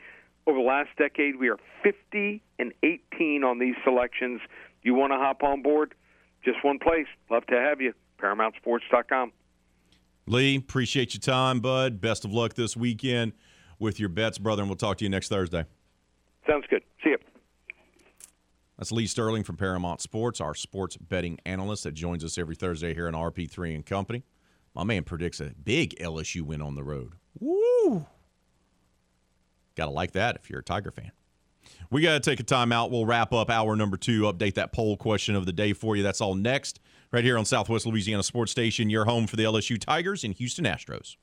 over 0.47 0.59
the 0.59 0.65
last 0.65 0.91
decade. 0.99 1.39
We 1.39 1.49
are 1.49 1.59
50 1.83 2.43
and 2.59 2.73
18 2.83 3.45
on 3.45 3.59
these 3.59 3.77
selections. 3.85 4.41
You 4.83 4.95
want 4.95 5.13
to 5.13 5.17
hop 5.17 5.43
on 5.43 5.63
board? 5.63 5.95
Just 6.45 6.65
one 6.65 6.79
place. 6.79 7.07
Love 7.31 7.47
to 7.47 7.57
have 7.57 7.81
you. 7.81 7.93
ParamountSports.com. 8.21 9.33
Lee, 10.27 10.57
appreciate 10.57 11.15
your 11.15 11.21
time, 11.21 11.61
bud. 11.61 12.01
Best 12.01 12.25
of 12.25 12.33
luck 12.33 12.55
this 12.55 12.77
weekend 12.77 13.33
with 13.79 13.99
your 13.99 14.09
bets, 14.09 14.39
brother, 14.39 14.63
and 14.63 14.69
we'll 14.69 14.77
talk 14.77 14.99
to 14.99 15.05
you 15.05 15.11
next 15.11 15.29
Thursday. 15.29 15.65
Sounds 16.49 16.65
good. 16.71 16.83
See 17.05 17.11
you. 17.11 17.19
That's 18.79 18.93
Lee 18.93 19.07
Sterling 19.07 19.43
from 19.43 19.57
Paramount 19.57 20.01
Sports, 20.01 20.41
our 20.41 20.55
sports 20.55 20.97
betting 20.97 21.39
analyst 21.45 21.85
that 21.85 21.95
joins 21.95 22.25
us 22.25 22.39
every 22.39 22.55
Thursday 22.55 22.95
here 22.95 23.09
on 23.09 23.15
RP3 23.15 23.75
and 23.75 23.85
Company. 23.85 24.23
My 24.75 24.85
man 24.85 25.03
predicts 25.03 25.41
a 25.41 25.53
big 25.65 25.99
LSU 25.99 26.43
win 26.43 26.63
on 26.63 26.77
the 26.77 26.85
road. 26.85 27.15
Woo! 27.41 28.07
Got 29.75 29.87
to 29.87 29.91
like 29.91 30.13
that 30.13 30.37
if 30.37 30.49
you're 30.49 30.61
a 30.61 30.65
Tiger 30.65 30.93
fan. 30.93 31.11
We 31.91 32.03
got 32.03 32.23
to 32.23 32.31
take 32.31 32.41
a 32.41 32.45
timeout. 32.45 32.91
We'll 32.91 33.05
wrap 33.05 33.33
up 33.33 33.51
hour 33.51 33.75
number 33.75 33.97
two, 33.97 34.23
update 34.23 34.55
that 34.55 34.73
poll 34.73 34.97
question 34.97 35.35
of 35.35 35.45
the 35.45 35.53
day 35.53 35.73
for 35.73 35.97
you. 35.97 36.03
That's 36.03 36.21
all 36.21 36.35
next, 36.35 36.81
right 37.11 37.25
here 37.25 37.37
on 37.37 37.45
Southwest 37.45 37.85
Louisiana 37.85 38.23
Sports 38.23 38.53
Station, 38.53 38.91
your 38.91 39.05
home 39.05 39.27
for 39.27 39.37
the 39.37 39.45
LSU 39.45 39.79
Tigers 39.79 40.23
and 40.23 40.35
Houston 40.35 40.65
Astros. 40.65 41.17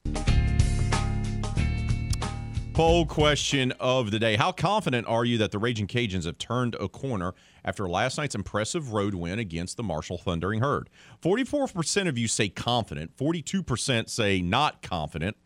Poll 2.75 3.05
question 3.05 3.71
of 3.79 4.11
the 4.11 4.19
day 4.19 4.35
How 4.35 4.51
confident 4.51 5.07
are 5.07 5.23
you 5.23 5.37
that 5.37 5.51
the 5.51 5.57
Raging 5.57 5.87
Cajuns 5.87 6.25
have 6.25 6.37
turned 6.37 6.75
a 6.75 6.89
corner 6.89 7.33
after 7.63 7.87
last 7.87 8.17
night's 8.17 8.35
impressive 8.35 8.91
road 8.91 9.15
win 9.15 9.39
against 9.39 9.77
the 9.77 9.83
Marshall 9.83 10.17
Thundering 10.17 10.59
Herd? 10.59 10.89
44% 11.21 12.09
of 12.09 12.17
you 12.17 12.27
say 12.27 12.49
confident, 12.49 13.15
42% 13.15 14.09
say 14.09 14.41
not 14.41 14.81
confident, 14.81 15.37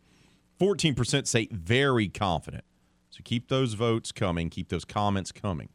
14% 0.60 1.28
say 1.28 1.46
very 1.52 2.08
confident. 2.08 2.64
So 3.10 3.20
keep 3.22 3.46
those 3.46 3.74
votes 3.74 4.10
coming, 4.10 4.50
keep 4.50 4.68
those 4.68 4.84
comments 4.84 5.30
coming. 5.30 5.68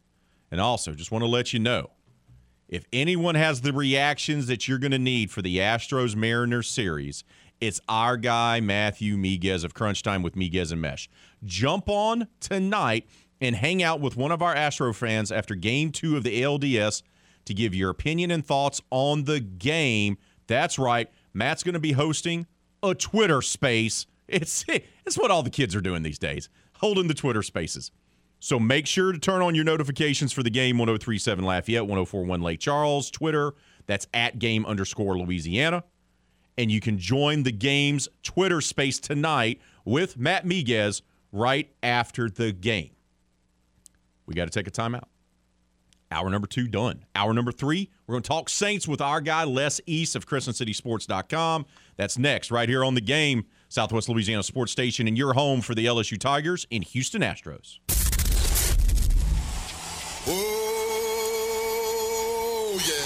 And 0.50 0.60
also, 0.60 0.92
just 0.92 1.10
want 1.10 1.22
to 1.22 1.28
let 1.28 1.54
you 1.54 1.58
know 1.58 1.88
if 2.68 2.84
anyone 2.92 3.34
has 3.34 3.62
the 3.62 3.72
reactions 3.72 4.46
that 4.48 4.68
you're 4.68 4.78
going 4.78 4.90
to 4.90 4.98
need 4.98 5.30
for 5.30 5.40
the 5.40 5.58
Astros 5.58 6.16
Mariners 6.16 6.68
series, 6.68 7.24
it's 7.60 7.80
our 7.88 8.16
guy, 8.16 8.60
Matthew 8.60 9.16
Miguez 9.16 9.64
of 9.64 9.74
Crunch 9.74 10.02
Time 10.02 10.22
with 10.22 10.34
Miguez 10.34 10.72
and 10.72 10.80
Mesh. 10.80 11.08
Jump 11.44 11.88
on 11.88 12.28
tonight 12.40 13.06
and 13.40 13.56
hang 13.56 13.82
out 13.82 14.00
with 14.00 14.16
one 14.16 14.32
of 14.32 14.42
our 14.42 14.54
Astro 14.54 14.92
fans 14.92 15.32
after 15.32 15.54
game 15.54 15.90
two 15.90 16.16
of 16.16 16.22
the 16.22 16.42
ALDS 16.42 17.02
to 17.44 17.54
give 17.54 17.74
your 17.74 17.90
opinion 17.90 18.30
and 18.30 18.44
thoughts 18.44 18.80
on 18.90 19.24
the 19.24 19.40
game. 19.40 20.18
That's 20.46 20.78
right. 20.78 21.10
Matt's 21.32 21.62
going 21.62 21.74
to 21.74 21.80
be 21.80 21.92
hosting 21.92 22.46
a 22.82 22.94
Twitter 22.94 23.42
space. 23.42 24.06
It's, 24.28 24.64
it's 25.06 25.16
what 25.16 25.30
all 25.30 25.44
the 25.44 25.50
kids 25.50 25.76
are 25.76 25.80
doing 25.80 26.02
these 26.02 26.18
days, 26.18 26.48
holding 26.78 27.06
the 27.06 27.14
Twitter 27.14 27.44
spaces. 27.44 27.92
So 28.40 28.58
make 28.58 28.88
sure 28.88 29.12
to 29.12 29.18
turn 29.20 29.40
on 29.40 29.54
your 29.54 29.64
notifications 29.64 30.32
for 30.32 30.42
the 30.42 30.50
game 30.50 30.78
1037 30.78 31.44
Lafayette, 31.44 31.82
1041 31.82 32.42
Lake 32.42 32.58
Charles, 32.58 33.08
Twitter. 33.08 33.54
That's 33.86 34.08
at 34.12 34.40
game 34.40 34.66
underscore 34.66 35.16
Louisiana 35.16 35.84
and 36.58 36.70
you 36.70 36.80
can 36.80 36.98
join 36.98 37.42
the 37.42 37.52
game's 37.52 38.08
Twitter 38.22 38.60
space 38.60 38.98
tonight 38.98 39.60
with 39.84 40.18
Matt 40.18 40.46
Miguez 40.46 41.02
right 41.32 41.70
after 41.82 42.28
the 42.28 42.52
game. 42.52 42.90
We 44.26 44.34
got 44.34 44.44
to 44.44 44.50
take 44.50 44.66
a 44.66 44.70
timeout. 44.70 45.04
Hour 46.10 46.30
number 46.30 46.46
two 46.46 46.68
done. 46.68 47.04
Hour 47.14 47.34
number 47.34 47.50
three, 47.52 47.90
we're 48.06 48.14
going 48.14 48.22
to 48.22 48.28
talk 48.28 48.48
Saints 48.48 48.86
with 48.86 49.00
our 49.00 49.20
guy 49.20 49.44
Les 49.44 49.80
East 49.86 50.14
of 50.14 50.26
CrescentCitySports.com. 50.26 51.66
That's 51.96 52.16
next, 52.16 52.50
right 52.50 52.68
here 52.68 52.84
on 52.84 52.94
the 52.94 53.00
game, 53.00 53.46
Southwest 53.68 54.08
Louisiana 54.08 54.44
Sports 54.44 54.70
Station, 54.72 55.08
and 55.08 55.18
your 55.18 55.32
home 55.34 55.60
for 55.60 55.74
the 55.74 55.86
LSU 55.86 56.18
Tigers 56.18 56.66
in 56.70 56.82
Houston 56.82 57.22
Astros. 57.22 57.78
Oh, 60.28 61.12
yeah. 62.88 63.05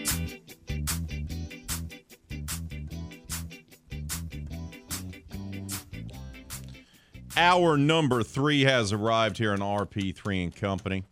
Hour 7.37 7.77
number 7.77 8.23
three 8.23 8.61
has 8.63 8.91
arrived 8.91 9.37
here 9.37 9.53
in 9.53 9.59
RP3 9.59 10.43
and 10.43 10.55
Company. 10.55 11.05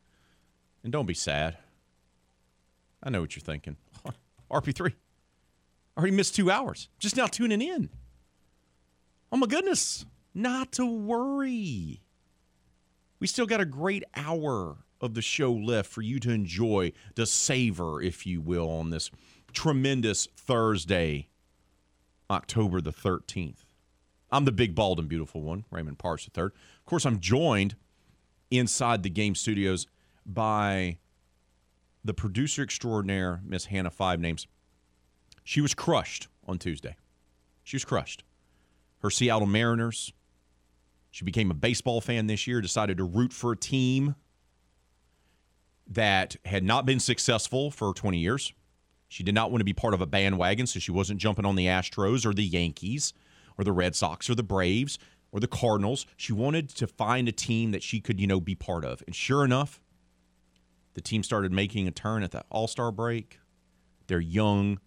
And 0.84 0.92
don't 0.92 1.06
be 1.06 1.14
sad. 1.14 1.58
I 3.02 3.10
know 3.10 3.22
what 3.22 3.36
you're 3.36 3.42
thinking. 3.42 3.78
RP3, 4.52 4.92
I 4.92 6.00
already 6.00 6.16
missed 6.16 6.36
two 6.36 6.52
hours. 6.52 6.90
Just 7.00 7.16
now 7.16 7.28
tuning 7.28 7.62
in. 7.62 7.90
Oh 9.32 9.38
my 9.38 9.48
goodness. 9.48 10.06
Not 10.34 10.74
to 10.74 10.86
worry. 10.86 12.02
We 13.20 13.28
still 13.28 13.46
got 13.46 13.62
a 13.62 13.66
great 13.66 14.04
hour 14.16 14.78
of 15.02 15.14
the 15.14 15.22
show 15.22 15.52
left 15.52 15.90
for 15.90 16.02
you 16.02 16.20
to 16.20 16.32
enjoy, 16.32 16.92
to 17.16 17.26
savor, 17.26 18.02
if 18.02 18.26
you 18.26 18.42
will, 18.42 18.70
on 18.70 18.90
this 18.90 19.10
tremendous 19.54 20.28
Thursday, 20.36 21.30
October 22.30 22.82
the 22.82 22.92
13th. 22.92 23.69
I'm 24.32 24.46
the 24.46 24.52
big, 24.52 24.76
bald, 24.76 25.00
and 25.00 25.10
beautiful 25.10 25.42
one, 25.42 25.66
Raymond 25.72 25.98
Parks 25.98 26.30
III. 26.38 26.46
Of 26.46 26.86
course, 26.86 27.06
I'm 27.06 27.20
joined 27.20 27.76
inside 28.52 29.04
the 29.04 29.10
game 29.10 29.36
studios 29.36 29.88
by 30.26 30.98
the 32.04 32.14
producer 32.14 32.64
extraordinaire, 32.64 33.42
Miss 33.44 33.66
Hannah 33.66 33.90
Five 33.90 34.20
Names. 34.20 34.48
She 35.44 35.62
was 35.62 35.74
crushed 35.74 36.28
on 36.48 36.60
Tuesday. 36.60 36.96
She 37.64 37.76
was 37.76 37.86
crushed. 37.86 38.24
Her 39.00 39.10
Seattle 39.10 39.48
Mariners. 39.48 40.14
She 41.12 41.26
became 41.26 41.50
a 41.50 41.56
baseball 41.56 42.02
fan 42.02 42.28
this 42.28 42.46
year, 42.46 42.62
decided 42.62 42.98
to 42.98 43.04
root 43.04 43.34
for 43.34 43.54
a 43.54 43.58
team 43.58 44.16
that 45.88 46.36
had 46.46 46.64
not 46.64 46.86
been 46.86 47.00
successful 47.00 47.72
for 47.72 47.94
20 47.94 48.20
years. 48.20 48.54
She 49.08 49.24
did 49.24 49.34
not 49.34 49.50
want 49.50 49.62
to 49.62 49.66
be 49.66 49.74
part 49.74 49.96
of 49.96 50.02
a 50.02 50.06
bandwagon, 50.06 50.68
so 50.68 50.80
she 50.80 50.92
wasn't 50.92 51.20
jumping 51.20 51.46
on 51.46 51.56
the 51.56 51.66
Astros 51.66 52.28
or 52.28 52.34
the 52.34 52.44
Yankees 52.44 53.12
or 53.60 53.66
the 53.66 53.74
Red 53.74 53.94
Sox 53.94 54.30
or 54.30 54.36
the 54.36 54.42
Braves 54.42 54.98
or 55.32 55.42
the 55.42 55.48
Cardinals. 55.48 56.06
She 56.16 56.32
wanted 56.32 56.70
to 56.70 56.88
find 56.88 57.28
a 57.28 57.34
team 57.34 57.72
that 57.72 57.84
she 57.84 58.00
could, 58.00 58.20
you 58.20 58.26
know, 58.26 58.40
be 58.40 58.56
part 58.56 58.86
of. 58.86 59.04
And 59.06 59.14
sure 59.14 59.44
enough, 59.44 59.82
the 60.94 61.02
team 61.02 61.22
started 61.22 61.52
making 61.52 61.86
a 61.88 61.92
turn 61.92 62.24
at 62.24 62.32
the 62.32 62.44
All 62.50 62.68
Star 62.68 62.92
break. 62.92 63.40
Their 64.08 64.22
young 64.22 64.80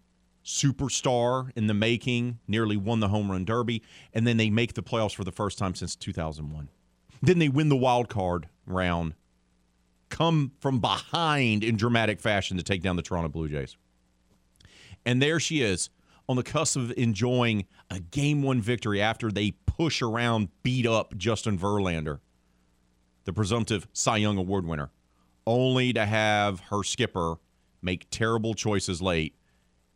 superstar 0.43 1.51
in 1.55 1.67
the 1.67 1.73
making 1.73 2.39
nearly 2.47 2.75
won 2.75 2.99
the 2.99 3.07
home 3.07 3.31
run 3.31 3.45
derby, 3.45 3.81
and 4.11 4.27
then 4.27 4.35
they 4.35 4.49
make 4.49 4.73
the 4.73 4.83
playoffs 4.83 5.15
for 5.15 5.23
the 5.23 5.31
first 5.31 5.57
time 5.57 5.75
since 5.75 5.95
2001. 5.95 6.67
Then 7.21 7.39
they 7.39 7.47
win 7.47 7.69
the 7.69 7.77
wild 7.77 8.09
card 8.09 8.49
round, 8.65 9.13
come 10.09 10.51
from 10.59 10.79
behind 10.79 11.63
in 11.63 11.77
dramatic 11.77 12.19
fashion 12.19 12.57
to 12.57 12.63
take 12.63 12.81
down 12.81 12.97
the 12.97 13.01
Toronto 13.01 13.29
Blue 13.29 13.47
Jays. 13.47 13.77
And 15.05 15.21
there 15.21 15.39
she 15.39 15.61
is 15.61 15.89
on 16.27 16.35
the 16.35 16.43
cusp 16.43 16.77
of 16.77 16.91
enjoying 16.97 17.65
a 17.89 17.99
game 17.99 18.41
one 18.41 18.61
victory 18.61 19.01
after 19.01 19.31
they 19.31 19.51
push 19.65 20.01
around, 20.01 20.49
beat 20.63 20.85
up 20.85 21.17
Justin 21.17 21.57
Verlander, 21.57 22.19
the 23.25 23.33
presumptive 23.33 23.87
Cy 23.93 24.17
Young 24.17 24.37
Award 24.37 24.65
winner, 24.65 24.91
only 25.45 25.93
to 25.93 26.05
have 26.05 26.59
her 26.71 26.83
skipper 26.83 27.35
make 27.81 28.07
terrible 28.09 28.53
choices 28.53 29.01
late 29.01 29.35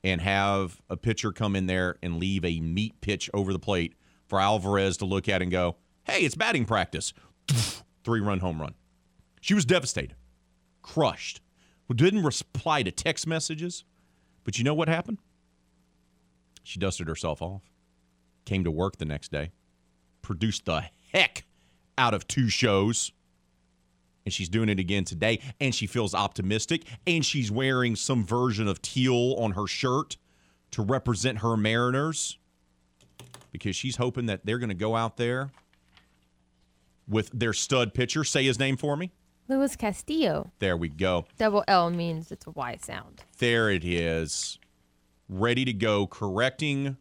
and 0.04 0.22
have 0.22 0.82
a 0.90 0.98
pitcher 0.98 1.32
come 1.32 1.56
in 1.56 1.66
there 1.66 1.98
and 2.04 2.18
leave 2.18 2.44
a 2.44 2.60
meat 2.60 3.00
pitch 3.02 3.30
over 3.34 3.54
the 3.54 3.60
plate 3.60 3.94
for 4.28 4.40
Alvarez 4.40 4.98
to 4.98 5.06
look 5.06 5.30
at 5.30 5.42
and 5.42 5.52
go, 5.52 5.78
hey, 6.04 6.22
it's 6.22 6.36
batting 6.36 6.66
practice. 6.66 7.14
Three 8.04 8.20
run 8.20 8.40
home 8.40 8.62
run. 8.62 8.74
She 9.42 9.54
was 9.54 9.66
devastated, 9.66 10.16
crushed. 10.82 11.42
Didn't 11.94 12.24
reply 12.24 12.84
to 12.84 12.92
text 12.92 13.26
messages. 13.26 13.86
But 14.44 14.58
you 14.58 14.64
know 14.64 14.74
what 14.74 14.90
happened? 14.90 15.20
She 16.68 16.80
dusted 16.80 17.08
herself 17.08 17.42
off, 17.42 17.62
came 18.44 18.66
to 18.66 18.72
work 18.72 18.98
the 18.98 19.06
next 19.06 19.32
day, 19.32 19.52
produced 20.22 20.66
the 20.66 20.84
heck 21.14 21.46
out 21.98 22.14
of 22.14 22.28
two 22.28 22.50
shows. 22.50 23.14
And 24.26 24.34
she's 24.34 24.50
doing 24.50 24.68
it 24.68 24.78
again 24.78 25.06
today. 25.06 25.40
And 25.62 25.74
she 25.74 25.88
feels 25.88 26.14
optimistic. 26.14 26.84
And 27.08 27.26
she's 27.26 27.50
wearing 27.50 27.96
some 27.96 28.26
version 28.26 28.68
of 28.68 28.82
teal 28.82 29.36
on 29.40 29.52
her 29.52 29.66
shirt 29.66 30.18
to 30.72 30.82
represent 30.82 31.38
her 31.38 31.56
Mariners 31.56 32.38
because 33.54 33.78
she's 33.78 33.96
hoping 33.96 34.26
that 34.26 34.46
they're 34.46 34.60
going 34.60 34.68
to 34.68 34.76
go 34.76 34.98
out 34.98 35.16
there 35.16 35.52
with 37.08 37.30
their 37.34 37.54
stud 37.54 37.94
pitcher. 37.94 38.26
Say 38.26 38.44
his 38.44 38.60
name 38.60 38.76
for 38.76 38.98
me. 38.98 39.14
Luis 39.48 39.78
Castillo. 39.78 40.52
There 40.60 40.76
we 40.76 40.90
go. 40.90 41.28
Double 41.38 41.64
L 41.70 41.90
means 41.92 42.30
it's 42.30 42.46
a 42.46 42.52
Y 42.52 42.78
sound. 42.82 43.24
There 43.38 43.70
it 43.70 43.86
is. 43.86 44.60
Ready 45.30 45.66
to 45.66 45.74
go, 45.74 46.08
correcting 46.08 46.98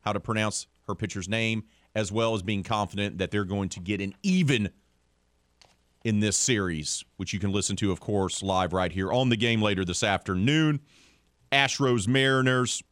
how 0.00 0.12
to 0.12 0.20
pronounce 0.20 0.66
her 0.86 0.94
pitcher's 0.94 1.28
name, 1.28 1.64
as 1.94 2.12
well 2.12 2.34
as 2.34 2.42
being 2.42 2.62
confident 2.62 3.18
that 3.18 3.30
they're 3.30 3.44
going 3.44 3.68
to 3.70 3.80
get 3.80 4.00
an 4.00 4.14
even 4.22 4.70
in 6.04 6.20
this 6.20 6.36
series, 6.36 7.04
which 7.16 7.32
you 7.32 7.38
can 7.38 7.52
listen 7.52 7.76
to, 7.76 7.92
of 7.92 8.00
course, 8.00 8.42
live 8.42 8.72
right 8.72 8.92
here 8.92 9.12
on 9.12 9.28
the 9.28 9.36
game 9.36 9.60
later 9.60 9.84
this 9.84 10.02
afternoon. 10.02 10.80
Astros 11.52 12.08
Mariners. 12.08 12.82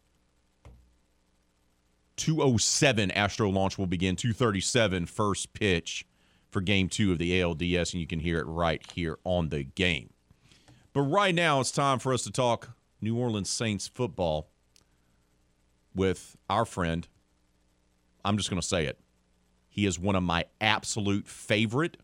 207 2.17 3.13
Astro 3.13 3.49
launch 3.49 3.79
will 3.79 3.87
begin. 3.87 4.17
237 4.17 5.07
first 5.07 5.53
pitch 5.53 6.05
for 6.51 6.61
game 6.61 6.89
two 6.89 7.13
of 7.13 7.19
the 7.19 7.41
ALDS, 7.41 7.93
and 7.93 8.01
you 8.01 8.07
can 8.07 8.19
hear 8.19 8.41
it 8.41 8.47
right 8.47 8.85
here 8.93 9.19
on 9.25 9.51
the 9.51 9.63
game. 9.63 10.11
But 10.93 11.03
right 11.03 11.35
now, 11.35 11.61
it's 11.61 11.71
time 11.71 11.99
for 11.99 12.13
us 12.13 12.25
to 12.25 12.33
talk 12.33 12.77
New 13.01 13.17
Orleans 13.17 13.51
Saints 13.51 13.87
football 13.87 14.49
with 15.95 16.37
our 16.49 16.65
friend. 16.65 17.07
I'm 18.25 18.37
just 18.37 18.51
going 18.51 18.61
to 18.61 18.67
say 18.67 18.87
it. 18.87 18.99
He 19.69 19.87
is 19.87 19.99
one 19.99 20.17
of 20.17 20.23
my 20.23 20.45
absolute 20.61 21.27
favorite 21.27 21.99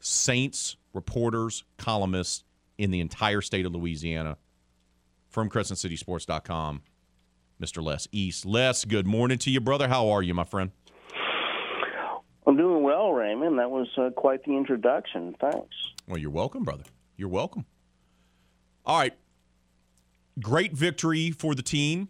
Saints 0.00 0.76
reporters, 0.92 1.64
columnists 1.78 2.44
in 2.78 2.90
the 2.90 3.00
entire 3.00 3.40
state 3.40 3.66
of 3.66 3.72
Louisiana 3.74 4.36
from 5.28 5.48
CrescentCitySports.com, 5.48 6.82
Mr. 7.60 7.82
Les 7.82 8.06
East. 8.12 8.44
Les, 8.44 8.84
good 8.84 9.06
morning 9.06 9.38
to 9.38 9.50
you, 9.50 9.60
brother. 9.60 9.88
How 9.88 10.08
are 10.10 10.22
you, 10.22 10.34
my 10.34 10.44
friend? 10.44 10.70
I'm 12.46 12.56
doing 12.56 12.82
well, 12.82 13.12
Raymond. 13.12 13.58
That 13.58 13.70
was 13.70 13.88
uh, 13.98 14.10
quite 14.10 14.44
the 14.44 14.52
introduction. 14.52 15.34
Thanks. 15.40 15.74
Well, 16.06 16.18
you're 16.18 16.30
welcome, 16.30 16.62
brother. 16.62 16.84
You're 17.16 17.28
welcome. 17.28 17.64
All 18.84 18.98
right. 18.98 19.14
Great 20.42 20.72
victory 20.72 21.30
for 21.30 21.54
the 21.54 21.62
team. 21.62 22.08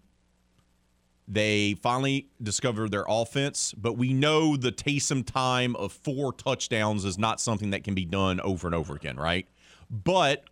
They 1.28 1.74
finally 1.74 2.28
discovered 2.40 2.92
their 2.92 3.04
offense, 3.08 3.74
but 3.76 3.94
we 3.94 4.12
know 4.12 4.56
the 4.56 4.70
Taysom 4.70 5.26
time 5.26 5.74
of 5.76 5.92
four 5.92 6.32
touchdowns 6.32 7.04
is 7.04 7.18
not 7.18 7.40
something 7.40 7.70
that 7.70 7.82
can 7.82 7.94
be 7.94 8.04
done 8.04 8.40
over 8.40 8.68
and 8.68 8.74
over 8.74 8.94
again, 8.94 9.16
right? 9.16 9.48
But 9.90 10.44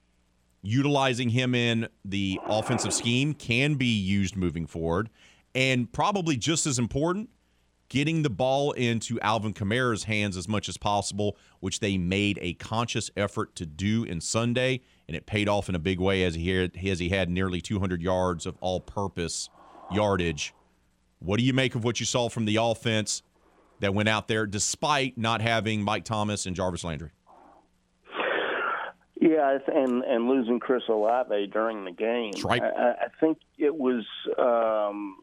utilizing 0.62 1.28
him 1.28 1.54
in 1.54 1.88
the 2.04 2.40
offensive 2.46 2.92
scheme 2.92 3.34
can 3.34 3.74
be 3.74 3.86
used 3.86 4.34
moving 4.34 4.66
forward. 4.66 5.10
And 5.54 5.92
probably 5.92 6.36
just 6.36 6.66
as 6.66 6.78
important, 6.78 7.30
getting 7.88 8.22
the 8.22 8.30
ball 8.30 8.72
into 8.72 9.20
Alvin 9.20 9.52
Kamara's 9.52 10.04
hands 10.04 10.36
as 10.36 10.48
much 10.48 10.68
as 10.68 10.76
possible, 10.76 11.36
which 11.60 11.80
they 11.80 11.98
made 11.98 12.38
a 12.42 12.54
conscious 12.54 13.10
effort 13.16 13.54
to 13.56 13.66
do 13.66 14.02
in 14.04 14.20
Sunday, 14.20 14.80
and 15.08 15.16
it 15.16 15.26
paid 15.26 15.48
off 15.48 15.68
in 15.68 15.74
a 15.74 15.78
big 15.78 16.00
way 16.00 16.24
as 16.24 16.34
he 16.34 16.48
had, 16.50 16.72
as 16.84 16.98
he 16.98 17.10
had 17.10 17.28
nearly 17.28 17.60
200 17.60 18.02
yards 18.02 18.46
of 18.46 18.56
all-purpose 18.60 19.50
yardage. 19.92 20.54
What 21.18 21.38
do 21.38 21.44
you 21.44 21.52
make 21.52 21.74
of 21.74 21.84
what 21.84 22.00
you 22.00 22.06
saw 22.06 22.28
from 22.28 22.44
the 22.44 22.56
offense 22.56 23.22
that 23.80 23.94
went 23.94 24.08
out 24.08 24.28
there 24.28 24.46
despite 24.46 25.18
not 25.18 25.40
having 25.40 25.82
Mike 25.82 26.04
Thomas 26.04 26.46
and 26.46 26.54
Jarvis 26.54 26.84
Landry? 26.84 27.10
Yeah, 29.20 29.58
and 29.74 30.02
and 30.04 30.28
losing 30.28 30.60
Chris 30.60 30.82
Olave 30.88 31.46
during 31.46 31.86
the 31.86 31.92
game. 31.92 32.32
That's 32.32 32.44
right. 32.44 32.62
I, 32.62 32.90
I 32.90 33.08
think 33.20 33.38
it 33.56 33.74
was 33.74 34.04
um, 34.36 35.16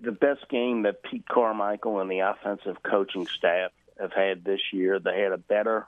the 0.00 0.12
best 0.12 0.48
game 0.48 0.84
that 0.84 1.02
Pete 1.02 1.28
Carmichael 1.28 2.00
and 2.00 2.10
the 2.10 2.20
offensive 2.20 2.82
coaching 2.82 3.26
staff 3.26 3.72
have 4.00 4.12
had 4.12 4.42
this 4.42 4.60
year. 4.72 4.98
They 4.98 5.20
had 5.20 5.32
a 5.32 5.38
better 5.38 5.86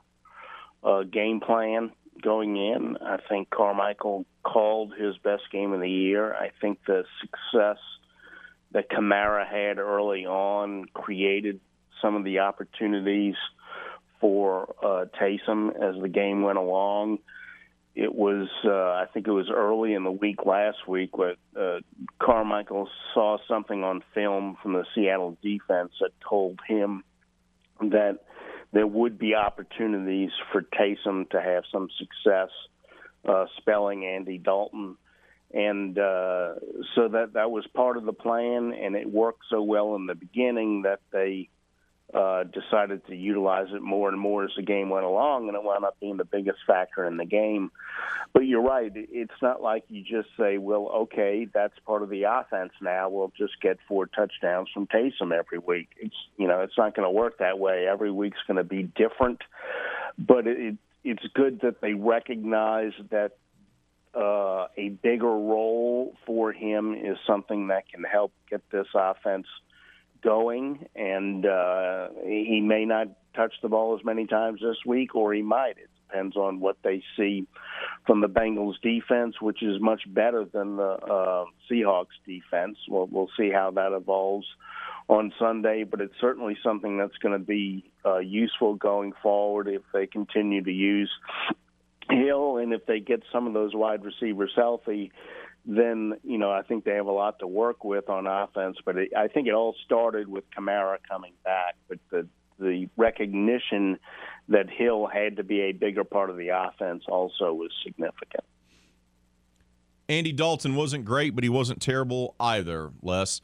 uh, 0.83 1.03
game 1.03 1.39
plan 1.39 1.91
going 2.21 2.57
in. 2.57 2.97
I 3.01 3.17
think 3.29 3.49
Carmichael 3.49 4.25
called 4.43 4.93
his 4.97 5.17
best 5.17 5.43
game 5.51 5.73
of 5.73 5.81
the 5.81 5.89
year. 5.89 6.33
I 6.33 6.51
think 6.61 6.79
the 6.85 7.03
success 7.21 7.77
that 8.71 8.89
Kamara 8.89 9.47
had 9.47 9.79
early 9.79 10.25
on 10.25 10.85
created 10.93 11.59
some 12.01 12.15
of 12.15 12.23
the 12.23 12.39
opportunities 12.39 13.35
for 14.19 14.75
uh, 14.83 15.05
Taysom 15.19 15.69
as 15.75 16.01
the 16.01 16.09
game 16.09 16.41
went 16.41 16.57
along. 16.57 17.19
It 17.95 18.13
was, 18.13 18.47
uh, 18.63 18.69
I 18.69 19.05
think 19.13 19.27
it 19.27 19.31
was 19.31 19.49
early 19.49 19.93
in 19.93 20.03
the 20.03 20.11
week 20.11 20.45
last 20.45 20.87
week 20.87 21.17
where 21.17 21.35
uh, 21.59 21.79
Carmichael 22.19 22.87
saw 23.13 23.37
something 23.47 23.83
on 23.83 24.03
film 24.13 24.57
from 24.61 24.73
the 24.73 24.85
Seattle 24.93 25.37
defense 25.41 25.91
that 25.99 26.11
told 26.27 26.59
him 26.67 27.03
that 27.81 28.19
there 28.71 28.87
would 28.87 29.17
be 29.17 29.35
opportunities 29.35 30.31
for 30.51 30.61
Taysom 30.61 31.29
to 31.31 31.41
have 31.41 31.63
some 31.71 31.89
success 31.97 32.49
uh, 33.27 33.45
spelling 33.57 34.05
Andy 34.05 34.37
Dalton. 34.37 34.95
And 35.51 35.97
uh, 35.97 36.55
so 36.95 37.07
that 37.07 37.31
that 37.33 37.49
was 37.49 37.65
part 37.73 37.97
of 37.97 38.05
the 38.05 38.13
plan, 38.13 38.71
and 38.71 38.95
it 38.95 39.11
worked 39.11 39.41
so 39.49 39.63
well 39.63 39.95
in 39.95 40.05
the 40.05 40.13
beginning 40.13 40.83
that 40.83 40.99
they 41.11 41.49
uh, 42.13 42.43
decided 42.43 43.05
to 43.05 43.15
utilize 43.15 43.67
it 43.71 43.81
more 43.81 44.09
and 44.09 44.19
more 44.19 44.43
as 44.43 44.51
the 44.55 44.63
game 44.63 44.89
went 44.89 45.05
along, 45.05 45.47
and 45.47 45.55
it 45.55 45.63
wound 45.63 45.85
up 45.85 45.99
being 45.99 46.17
the 46.17 46.25
biggest 46.25 46.59
factor 46.65 47.05
in 47.05 47.17
the 47.17 47.25
game. 47.25 47.71
But 48.33 48.41
you're 48.41 48.63
right; 48.63 48.91
it's 48.95 49.41
not 49.41 49.61
like 49.61 49.83
you 49.89 50.03
just 50.03 50.29
say, 50.37 50.57
"Well, 50.57 50.89
okay, 51.03 51.47
that's 51.53 51.77
part 51.85 52.01
of 52.01 52.09
the 52.09 52.23
offense 52.23 52.71
now. 52.81 53.09
We'll 53.09 53.31
just 53.37 53.61
get 53.61 53.77
four 53.87 54.07
touchdowns 54.07 54.69
from 54.73 54.87
Taysom 54.87 55.31
every 55.31 55.59
week." 55.59 55.89
It's 55.97 56.15
you 56.37 56.47
know, 56.47 56.61
it's 56.61 56.77
not 56.77 56.95
going 56.95 57.05
to 57.05 57.11
work 57.11 57.39
that 57.39 57.59
way. 57.59 57.87
Every 57.87 58.11
week's 58.11 58.39
going 58.47 58.57
to 58.57 58.63
be 58.63 58.83
different, 58.83 59.41
but 60.17 60.47
it, 60.47 60.77
it's 61.03 61.23
good 61.33 61.61
that 61.61 61.81
they 61.81 61.93
recognize 61.93 62.93
that 63.11 63.37
uh, 64.15 64.67
a 64.77 64.89
bigger 64.89 65.27
role 65.27 66.15
for 66.25 66.51
him 66.51 66.95
is 66.95 67.17
something 67.27 67.67
that 67.67 67.87
can 67.89 68.03
help 68.03 68.31
get 68.49 68.61
this 68.71 68.87
offense 68.95 69.45
going, 70.21 70.87
and 70.95 71.45
uh, 71.45 72.09
he 72.23 72.61
may 72.61 72.85
not 72.85 73.07
touch 73.35 73.53
the 73.61 73.69
ball 73.69 73.97
as 73.97 74.05
many 74.05 74.25
times 74.25 74.61
this 74.61 74.77
week, 74.85 75.15
or 75.15 75.33
he 75.33 75.41
might. 75.41 75.77
It 75.77 75.89
depends 76.07 76.35
on 76.35 76.59
what 76.59 76.77
they 76.83 77.03
see 77.15 77.47
from 78.05 78.21
the 78.21 78.27
Bengals 78.27 78.79
defense, 78.81 79.35
which 79.41 79.61
is 79.61 79.79
much 79.79 80.01
better 80.07 80.45
than 80.45 80.77
the 80.77 80.83
uh, 80.83 81.45
Seahawks 81.69 82.17
defense. 82.25 82.77
We'll, 82.87 83.07
we'll 83.11 83.29
see 83.37 83.51
how 83.51 83.71
that 83.71 83.91
evolves 83.93 84.47
on 85.07 85.33
Sunday, 85.39 85.83
but 85.83 86.01
it's 86.01 86.13
certainly 86.21 86.57
something 86.63 86.97
that's 86.97 87.17
going 87.17 87.39
to 87.39 87.45
be 87.45 87.83
uh, 88.05 88.19
useful 88.19 88.75
going 88.75 89.13
forward 89.23 89.67
if 89.67 89.81
they 89.91 90.05
continue 90.05 90.63
to 90.63 90.71
use 90.71 91.09
Hill 92.09 92.57
and 92.57 92.73
if 92.73 92.85
they 92.85 92.99
get 92.99 93.23
some 93.31 93.47
of 93.47 93.53
those 93.53 93.73
wide 93.73 94.03
receivers 94.03 94.51
healthy 94.55 95.11
then 95.65 96.13
you 96.23 96.37
know 96.37 96.51
I 96.51 96.61
think 96.61 96.83
they 96.85 96.95
have 96.95 97.07
a 97.07 97.11
lot 97.11 97.39
to 97.39 97.47
work 97.47 97.83
with 97.83 98.09
on 98.09 98.27
offense. 98.27 98.77
But 98.85 98.97
it, 98.97 99.11
I 99.15 99.27
think 99.27 99.47
it 99.47 99.53
all 99.53 99.75
started 99.85 100.27
with 100.27 100.43
Kamara 100.51 100.97
coming 101.07 101.33
back, 101.43 101.75
but 101.87 101.99
the 102.11 102.27
the 102.59 102.89
recognition 102.97 103.97
that 104.49 104.69
Hill 104.69 105.07
had 105.07 105.37
to 105.37 105.43
be 105.43 105.61
a 105.61 105.71
bigger 105.71 106.03
part 106.03 106.29
of 106.29 106.37
the 106.37 106.49
offense 106.49 107.03
also 107.07 107.53
was 107.53 107.71
significant. 107.83 108.43
Andy 110.09 110.31
Dalton 110.31 110.75
wasn't 110.75 111.05
great, 111.05 111.35
but 111.35 111.43
he 111.43 111.49
wasn't 111.49 111.81
terrible 111.81 112.35
either, 112.39 112.91
Les. 113.01 113.41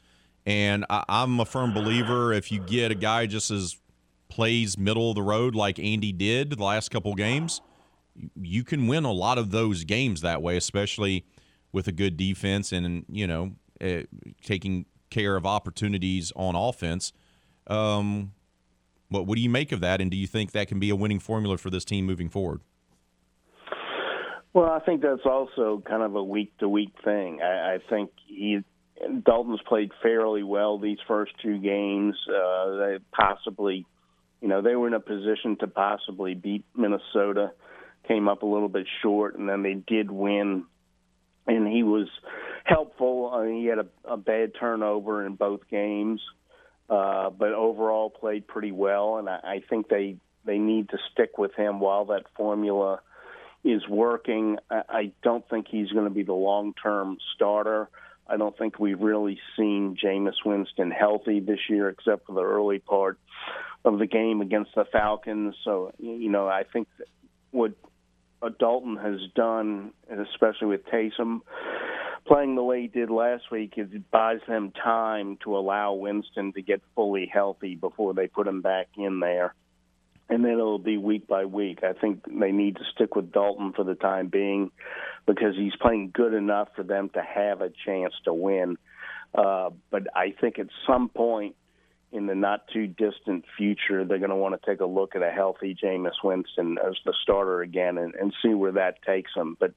And 0.48 0.86
I, 0.90 1.04
I'm 1.08 1.40
a 1.40 1.46
firm 1.46 1.74
believer 1.74 2.34
if 2.34 2.52
you 2.52 2.60
get 2.60 2.92
a 2.92 2.96
guy 2.96 3.28
just 3.28 3.52
as 3.52 3.78
plays 4.30 4.78
middle 4.78 5.12
of 5.12 5.16
the 5.16 5.22
road 5.22 5.56
like 5.56 5.80
Andy 5.80 6.12
did 6.12 6.50
the 6.50 6.64
last 6.64 6.90
couple 6.90 7.14
games, 7.14 7.62
you 8.42 8.64
can 8.64 8.88
win 8.88 9.06
a 9.06 9.12
lot 9.12 9.38
of 9.38 9.52
those 9.52 9.84
games 9.84 10.22
that 10.22 10.42
way, 10.42 10.58
especially 10.58 11.26
with 11.76 11.90
a 11.90 11.92
good 11.92 12.16
defense 12.16 12.72
and 12.72 13.06
you 13.10 13.28
know 13.28 13.52
uh, 13.82 14.04
taking 14.42 14.86
care 15.10 15.36
of 15.36 15.46
opportunities 15.46 16.32
on 16.36 16.56
offense. 16.56 17.12
Um, 17.68 18.32
what 19.10 19.28
what 19.28 19.36
do 19.36 19.42
you 19.42 19.50
make 19.50 19.74
of 19.74 19.82
that, 19.82 20.00
and 20.00 20.10
do 20.10 20.16
you 20.16 20.26
think 20.26 20.54
that 20.54 20.70
can 20.70 20.80
be 20.80 20.90
a 20.90 20.96
winning 20.96 21.20
formula 21.20 21.58
for 21.58 21.70
this 21.70 21.84
team 21.84 22.06
moving 22.06 22.30
forward? 22.30 22.62
Well, 24.54 24.70
I 24.72 24.80
think 24.80 25.02
that's 25.02 25.26
also 25.26 25.84
kind 25.86 26.02
of 26.02 26.16
a 26.16 26.24
week 26.24 26.58
to 26.60 26.70
week 26.70 26.94
thing. 27.04 27.42
I, 27.42 27.76
I 27.76 27.78
think 27.90 28.12
he 28.26 28.64
Dalton's 29.26 29.60
played 29.68 29.92
fairly 30.02 30.44
well 30.44 30.80
these 30.80 31.00
first 31.10 31.34
two 31.44 31.60
games. 31.60 32.16
Uh, 32.30 32.78
they 32.78 32.98
possibly, 33.12 33.86
you 34.40 34.48
know, 34.48 34.62
they 34.62 34.78
were 34.78 34.88
in 34.88 34.94
a 34.94 35.02
position 35.02 35.58
to 35.60 35.68
possibly 35.68 36.36
beat 36.36 36.64
Minnesota. 36.74 37.52
Came 38.08 38.30
up 38.30 38.44
a 38.44 38.46
little 38.46 38.70
bit 38.70 38.88
short, 39.02 39.38
and 39.38 39.50
then 39.50 39.62
they 39.62 39.74
did 39.74 40.10
win 40.10 40.64
and 41.48 41.68
he 41.68 41.84
was 41.84 42.08
helpful. 42.64 43.32
I 43.34 43.46
mean, 43.46 43.62
he 43.62 43.68
had 43.68 43.80
a, 43.80 43.88
a 44.06 44.18
bad 44.18 44.54
turnover 44.60 45.26
in 45.26 45.36
both 45.36 45.62
games, 45.70 46.22
uh, 46.90 47.30
but 47.30 47.54
overall 47.54 48.10
played 48.10 48.48
pretty 48.48 48.72
well. 48.72 49.18
And 49.18 49.30
I, 49.30 49.40
I 49.44 49.64
think 49.70 49.88
they 49.88 50.18
they 50.46 50.58
need 50.58 50.90
to 50.90 50.98
stick 51.12 51.38
with 51.38 51.56
him 51.56 51.80
while 51.80 52.06
that 52.06 52.24
formula 52.36 53.02
is 53.64 53.88
working. 53.88 54.58
I, 54.70 54.82
I 54.90 55.12
don't 55.24 55.48
think 55.50 55.68
he's 55.70 55.90
going 55.90 56.06
to 56.06 56.14
be 56.14 56.24
the 56.24 56.34
long 56.34 56.74
term 56.82 57.18
starter. 57.36 57.90
I 58.28 58.38
don't 58.38 58.58
think 58.58 58.80
we've 58.80 59.00
really 59.00 59.40
seen 59.58 59.98
Jameis 60.04 60.44
Winston 60.44 60.90
healthy 60.90 61.40
this 61.40 61.60
year, 61.70 61.90
except 61.90 62.26
for 62.26 62.34
the 62.34 62.44
early 62.44 62.80
part 62.80 63.20
of 63.84 64.00
the 64.00 64.08
game 64.08 64.42
against 64.42 64.72
the 64.74 64.86
Falcons. 64.92 65.56
So, 65.64 65.94
you 66.00 66.30
know, 66.30 66.48
I 66.48 66.64
think 66.64 66.88
what 67.52 67.74
Dalton 68.60 68.98
has 68.98 69.20
done, 69.36 69.92
especially 70.10 70.68
with 70.68 70.86
Taysom 70.86 71.42
playing 72.28 72.56
the 72.56 72.64
way 72.64 72.82
he 72.82 72.88
did 72.88 73.10
last 73.12 73.52
week, 73.52 73.74
it 73.78 74.10
buys 74.10 74.40
them 74.48 74.72
time 74.72 75.38
to 75.44 75.56
allow 75.56 75.94
Winston 75.94 76.54
to 76.54 76.62
get 76.62 76.82
fully 76.96 77.30
healthy 77.32 77.76
before 77.76 78.14
they 78.16 78.28
put 78.28 78.48
him 78.48 78.62
back 78.62 78.88
in 78.98 79.20
there 79.20 79.54
and 80.30 80.44
then 80.44 80.54
it'll 80.54 80.80
be 80.80 80.98
week 80.98 81.28
by 81.28 81.46
week. 81.46 81.80
I 81.84 81.94
think 81.94 82.24
they 82.28 82.52
need 82.52 82.78
to 82.78 82.84
stick 82.94 83.16
with 83.16 83.32
Dalton 83.32 83.74
for 83.74 83.84
the 83.84 83.96
time 83.96 84.28
being 84.28 84.72
because 85.26 85.56
he's 85.56 85.76
playing 85.80 86.12
good 86.14 86.34
enough 86.34 86.70
for 86.76 86.84
them 86.84 87.10
to 87.14 87.22
have 87.22 87.62
a 87.62 87.72
chance 87.86 88.14
to 88.26 88.34
win. 88.34 88.78
Uh, 89.34 89.70
but 89.92 90.04
I 90.16 90.34
think 90.40 90.58
at 90.58 90.68
some 90.88 91.10
point 91.10 91.56
in 92.16 92.28
the 92.28 92.36
not 92.36 92.68
too 92.74 92.88
distant 92.88 93.46
future, 93.58 94.06
they're 94.06 94.20
going 94.20 94.30
to 94.30 94.36
want 94.36 94.60
to 94.60 94.70
take 94.70 94.80
a 94.80 94.86
look 94.86 95.16
at 95.16 95.22
a 95.22 95.32
healthy 95.32 95.76
Jameis 95.76 96.24
Winston 96.24 96.78
as 96.86 96.96
the 97.06 97.14
starter 97.22 97.62
again 97.62 97.98
and, 97.98 98.16
and 98.16 98.34
see 98.42 98.54
where 98.54 98.72
that 98.72 99.02
takes 99.04 99.32
them. 99.36 99.58
But 99.60 99.74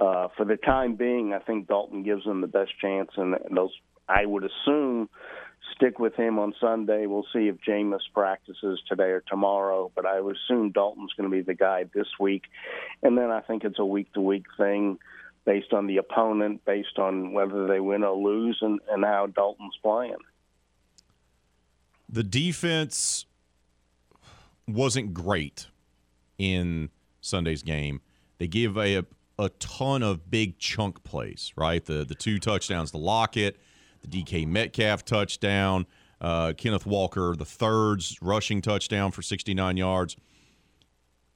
uh, 0.00 0.28
for 0.36 0.44
the 0.44 0.56
time 0.56 0.96
being, 0.96 1.32
I 1.32 1.38
think 1.38 1.68
Dalton 1.68 2.02
gives 2.02 2.24
them 2.24 2.40
the 2.40 2.46
best 2.46 2.72
chance, 2.80 3.10
and 3.16 3.36
those 3.54 3.72
I 4.08 4.24
would 4.24 4.44
assume 4.44 5.08
stick 5.74 5.98
with 5.98 6.14
him 6.14 6.38
on 6.38 6.54
Sunday. 6.60 7.06
We'll 7.06 7.26
see 7.32 7.48
if 7.48 7.56
Jameis 7.66 8.00
practices 8.14 8.80
today 8.88 9.10
or 9.10 9.22
tomorrow, 9.28 9.90
but 9.94 10.06
I 10.06 10.20
would 10.20 10.36
assume 10.36 10.70
Dalton's 10.72 11.12
going 11.16 11.30
to 11.30 11.36
be 11.36 11.42
the 11.42 11.54
guy 11.54 11.84
this 11.94 12.06
week. 12.18 12.44
And 13.02 13.18
then 13.18 13.30
I 13.30 13.40
think 13.40 13.64
it's 13.64 13.78
a 13.78 13.84
week 13.84 14.12
to 14.14 14.20
week 14.20 14.46
thing 14.56 14.98
based 15.44 15.72
on 15.72 15.86
the 15.86 15.98
opponent, 15.98 16.64
based 16.64 16.98
on 16.98 17.32
whether 17.32 17.66
they 17.66 17.80
win 17.80 18.04
or 18.04 18.16
lose, 18.16 18.58
and, 18.60 18.80
and 18.90 19.04
how 19.04 19.26
Dalton's 19.26 19.76
playing. 19.82 20.16
The 22.08 22.22
defense 22.22 23.26
wasn't 24.66 25.14
great 25.14 25.66
in 26.38 26.90
Sunday's 27.20 27.62
game. 27.62 28.00
They 28.38 28.46
gave 28.46 28.76
a, 28.76 29.04
a 29.38 29.48
ton 29.58 30.02
of 30.02 30.30
big 30.30 30.58
chunk 30.58 31.02
plays, 31.04 31.52
right? 31.56 31.84
The 31.84 32.04
the 32.04 32.14
two 32.14 32.38
touchdowns 32.38 32.90
to 32.92 32.98
Lockett 32.98 33.58
the 34.02 34.22
DK 34.22 34.46
Metcalf 34.46 35.04
touchdown, 35.04 35.86
uh, 36.20 36.52
Kenneth 36.56 36.86
Walker 36.86 37.34
the 37.36 37.44
third's 37.44 38.18
rushing 38.22 38.60
touchdown 38.60 39.10
for 39.10 39.22
69 39.22 39.76
yards. 39.76 40.16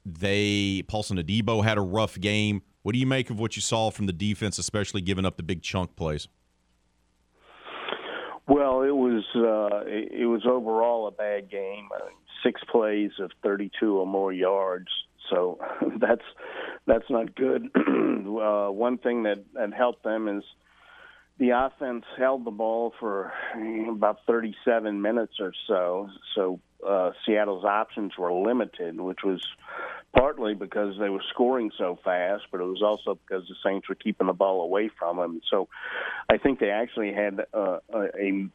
They 0.05 0.83
Paulson 0.89 1.19
Adebo 1.19 1.65
had 1.65 1.79
a 1.79 1.83
rough 1.83 2.19
game. 2.19 2.63
What 2.83 2.93
do 2.93 2.99
you 2.99 3.07
make 3.07 3.31
of 3.31 3.39
what 3.39 3.55
you 3.55 3.63
saw 3.63 3.91
from 3.91 4.07
the 4.07 4.13
defense, 4.13 4.59
especially 4.59 5.01
giving 5.01 5.25
up 5.25 5.37
the 5.37 5.45
big 5.45 5.63
chunk 5.63 5.95
plays? 5.95 6.27
Well, 8.49 8.83
it 8.83 8.91
was 8.91 9.25
uh, 9.37 9.87
it, 9.87 10.27
was 10.27 10.43
overall 10.47 11.07
a 11.07 11.13
bad 11.13 11.51
game. 11.51 11.89
Uh, 11.95 12.07
six 12.45 12.61
plays 12.71 13.13
of 13.21 13.31
32 13.43 13.99
or 13.99 14.07
more 14.07 14.33
yards, 14.33 14.89
so 15.31 15.59
that's 16.01 16.25
that's 16.87 17.09
not 17.09 17.35
good. 17.35 17.71
uh, 17.77 18.69
one 18.69 18.99
thing 18.99 19.23
that 19.25 19.45
that 19.55 19.73
helped 19.73 20.03
them 20.03 20.29
is 20.29 20.43
the 21.39 21.51
offense 21.51 22.05
held 22.19 22.45
the 22.45 22.51
ball 22.51 22.93
for 23.01 23.33
about 23.89 24.19
37 24.27 25.01
minutes 25.01 25.35
or 25.41 25.53
so. 25.67 26.09
So 26.35 26.61
uh, 26.87 27.11
Seattle's 27.25 27.65
options 27.65 28.13
were 28.19 28.33
limited, 28.33 29.01
which 29.01 29.21
was 29.25 29.41
partly 30.15 30.55
because 30.55 30.95
they 30.99 31.09
were 31.09 31.23
scoring 31.31 31.71
so 31.79 31.99
fast, 32.05 32.45
but 32.51 32.61
it 32.61 32.65
was 32.65 32.83
also 32.83 33.19
because 33.27 33.47
the 33.49 33.55
Saints 33.65 33.89
were 33.89 33.95
keeping 33.95 34.27
the 34.27 34.33
ball 34.33 34.63
away 34.63 34.91
from 34.99 35.17
them. 35.17 35.41
So 35.51 35.69
I 36.29 36.39
think 36.39 36.61
they 36.61 36.71
actually 36.71 37.13
had 37.13 37.41
uh, 37.55 37.79
a, 37.93 38.01
a 38.21 38.49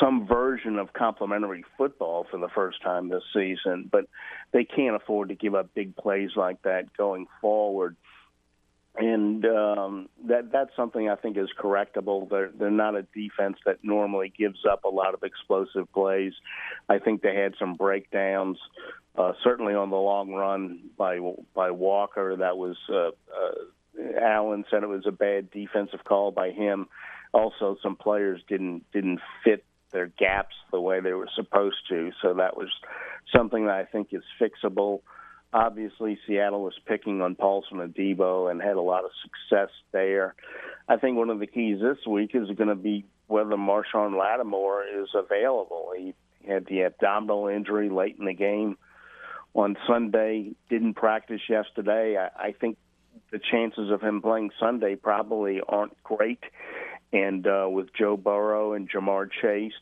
some 0.00 0.26
version 0.26 0.78
of 0.78 0.92
complementary 0.92 1.64
football 1.76 2.26
for 2.30 2.38
the 2.38 2.48
first 2.48 2.80
time 2.82 3.08
this 3.08 3.24
season, 3.34 3.88
but 3.90 4.06
they 4.52 4.64
can't 4.64 4.96
afford 4.96 5.28
to 5.30 5.34
give 5.34 5.54
up 5.54 5.74
big 5.74 5.96
plays 5.96 6.30
like 6.36 6.62
that 6.62 6.96
going 6.96 7.26
forward 7.40 7.96
and 8.96 9.44
um, 9.46 10.08
that 10.28 10.52
that's 10.52 10.70
something 10.76 11.08
I 11.08 11.16
think 11.16 11.38
is 11.38 11.48
correctable. 11.58 12.28
They're 12.28 12.50
they're 12.50 12.70
not 12.70 12.94
a 12.94 13.02
defense 13.14 13.56
that 13.64 13.78
normally 13.82 14.32
gives 14.36 14.66
up 14.70 14.84
a 14.84 14.88
lot 14.88 15.14
of 15.14 15.22
explosive 15.22 15.90
plays. 15.92 16.34
I 16.88 16.98
think 16.98 17.22
they 17.22 17.34
had 17.34 17.54
some 17.58 17.74
breakdowns, 17.74 18.58
uh, 19.16 19.32
certainly 19.44 19.74
on 19.74 19.90
the 19.90 19.96
long 19.96 20.32
run 20.32 20.90
by 20.96 21.18
by 21.54 21.70
Walker. 21.70 22.36
That 22.36 22.56
was 22.56 22.76
uh, 22.88 23.08
uh, 23.08 24.20
Allen 24.20 24.64
said 24.70 24.82
it 24.82 24.88
was 24.88 25.06
a 25.06 25.12
bad 25.12 25.50
defensive 25.50 26.04
call 26.04 26.30
by 26.30 26.50
him. 26.50 26.88
Also, 27.32 27.76
some 27.82 27.96
players 27.96 28.40
didn't 28.48 28.84
didn't 28.92 29.20
fit 29.44 29.64
their 29.90 30.06
gaps 30.06 30.54
the 30.70 30.80
way 30.80 31.00
they 31.00 31.12
were 31.12 31.28
supposed 31.34 31.76
to. 31.90 32.10
So 32.22 32.34
that 32.34 32.56
was 32.56 32.68
something 33.34 33.66
that 33.66 33.74
I 33.74 33.84
think 33.84 34.08
is 34.12 34.22
fixable. 34.40 35.02
Obviously, 35.52 36.18
Seattle 36.26 36.62
was 36.62 36.78
picking 36.86 37.20
on 37.20 37.34
Paulson 37.34 37.78
Adebo 37.78 38.50
and 38.50 38.62
had 38.62 38.76
a 38.76 38.80
lot 38.80 39.04
of 39.04 39.10
success 39.22 39.68
there. 39.92 40.34
I 40.88 40.96
think 40.96 41.18
one 41.18 41.28
of 41.28 41.40
the 41.40 41.46
keys 41.46 41.78
this 41.78 41.98
week 42.06 42.30
is 42.34 42.48
going 42.56 42.70
to 42.70 42.74
be 42.74 43.04
whether 43.26 43.56
Marshon 43.56 44.18
Lattimore 44.18 44.84
is 44.84 45.08
available. 45.14 45.92
He 45.96 46.14
had 46.48 46.66
the 46.66 46.84
abdominal 46.84 47.48
injury 47.48 47.90
late 47.90 48.16
in 48.18 48.24
the 48.24 48.32
game 48.32 48.78
on 49.54 49.76
Sunday, 49.86 50.52
didn't 50.70 50.94
practice 50.94 51.40
yesterday. 51.48 52.16
I, 52.16 52.48
I 52.48 52.52
think 52.52 52.78
the 53.30 53.38
chances 53.38 53.90
of 53.90 54.00
him 54.00 54.22
playing 54.22 54.50
Sunday 54.58 54.96
probably 54.96 55.60
aren't 55.66 56.00
great. 56.02 56.42
And 57.12 57.46
uh, 57.46 57.66
with 57.68 57.88
Joe 57.94 58.16
Burrow 58.16 58.72
and 58.72 58.90
Ja'Marr 58.90 59.28
Chase 59.42 59.74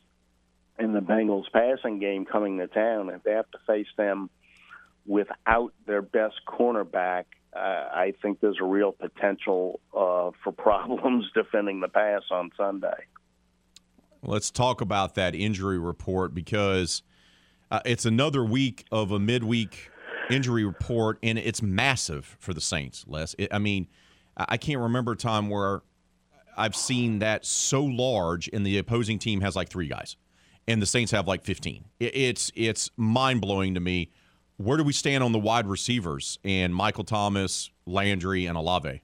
and 0.77 0.93
the 0.93 0.99
Bengals 0.99 1.45
passing 1.53 1.99
game 1.99 2.25
coming 2.25 2.57
to 2.57 2.67
town, 2.67 3.09
if 3.09 3.23
they 3.23 3.31
have 3.31 3.49
to 3.51 3.59
face 3.65 3.87
them– 3.97 4.29
without 5.05 5.73
their 5.85 6.01
best 6.01 6.35
cornerback, 6.47 7.25
uh, 7.55 7.59
I 7.59 8.13
think 8.21 8.39
there's 8.39 8.59
a 8.61 8.65
real 8.65 8.91
potential 8.91 9.79
uh, 9.93 10.31
for 10.43 10.51
problems 10.57 11.25
defending 11.33 11.79
the 11.79 11.87
pass 11.87 12.21
on 12.31 12.51
Sunday. 12.57 13.05
Let's 14.23 14.51
talk 14.51 14.81
about 14.81 15.15
that 15.15 15.33
injury 15.33 15.79
report 15.79 16.33
because 16.35 17.01
uh, 17.71 17.79
it's 17.85 18.05
another 18.05 18.43
week 18.43 18.85
of 18.91 19.11
a 19.11 19.19
midweek 19.19 19.89
injury 20.29 20.65
report, 20.65 21.17
and 21.23 21.39
it's 21.39 21.61
massive 21.61 22.37
for 22.39 22.53
the 22.53 22.61
Saints. 22.61 23.05
Les, 23.07 23.33
it, 23.37 23.53
I 23.53 23.59
mean, 23.59 23.87
I 24.37 24.57
can't 24.57 24.79
remember 24.79 25.13
a 25.13 25.17
time 25.17 25.49
where 25.49 25.81
I've 26.57 26.75
seen 26.75 27.19
that 27.19 27.45
so 27.45 27.83
large, 27.83 28.49
and 28.51 28.65
the 28.65 28.77
opposing 28.77 29.19
team 29.19 29.41
has 29.41 29.55
like 29.55 29.69
three 29.69 29.87
guys, 29.87 30.17
and 30.67 30.81
the 30.81 30.85
Saints 30.85 31.11
have 31.11 31.27
like 31.27 31.43
15. 31.43 31.85
It, 31.99 32.15
it's 32.15 32.51
it's 32.55 32.91
mind 32.97 33.41
blowing 33.41 33.73
to 33.73 33.79
me 33.79 34.11
where 34.57 34.77
do 34.77 34.83
we 34.83 34.93
stand 34.93 35.23
on 35.23 35.31
the 35.31 35.39
wide 35.39 35.67
receivers 35.67 36.37
and 36.43 36.73
Michael 36.73 37.03
Thomas, 37.03 37.71
Landry, 37.85 38.45
and 38.45 38.57
Olave? 38.57 39.01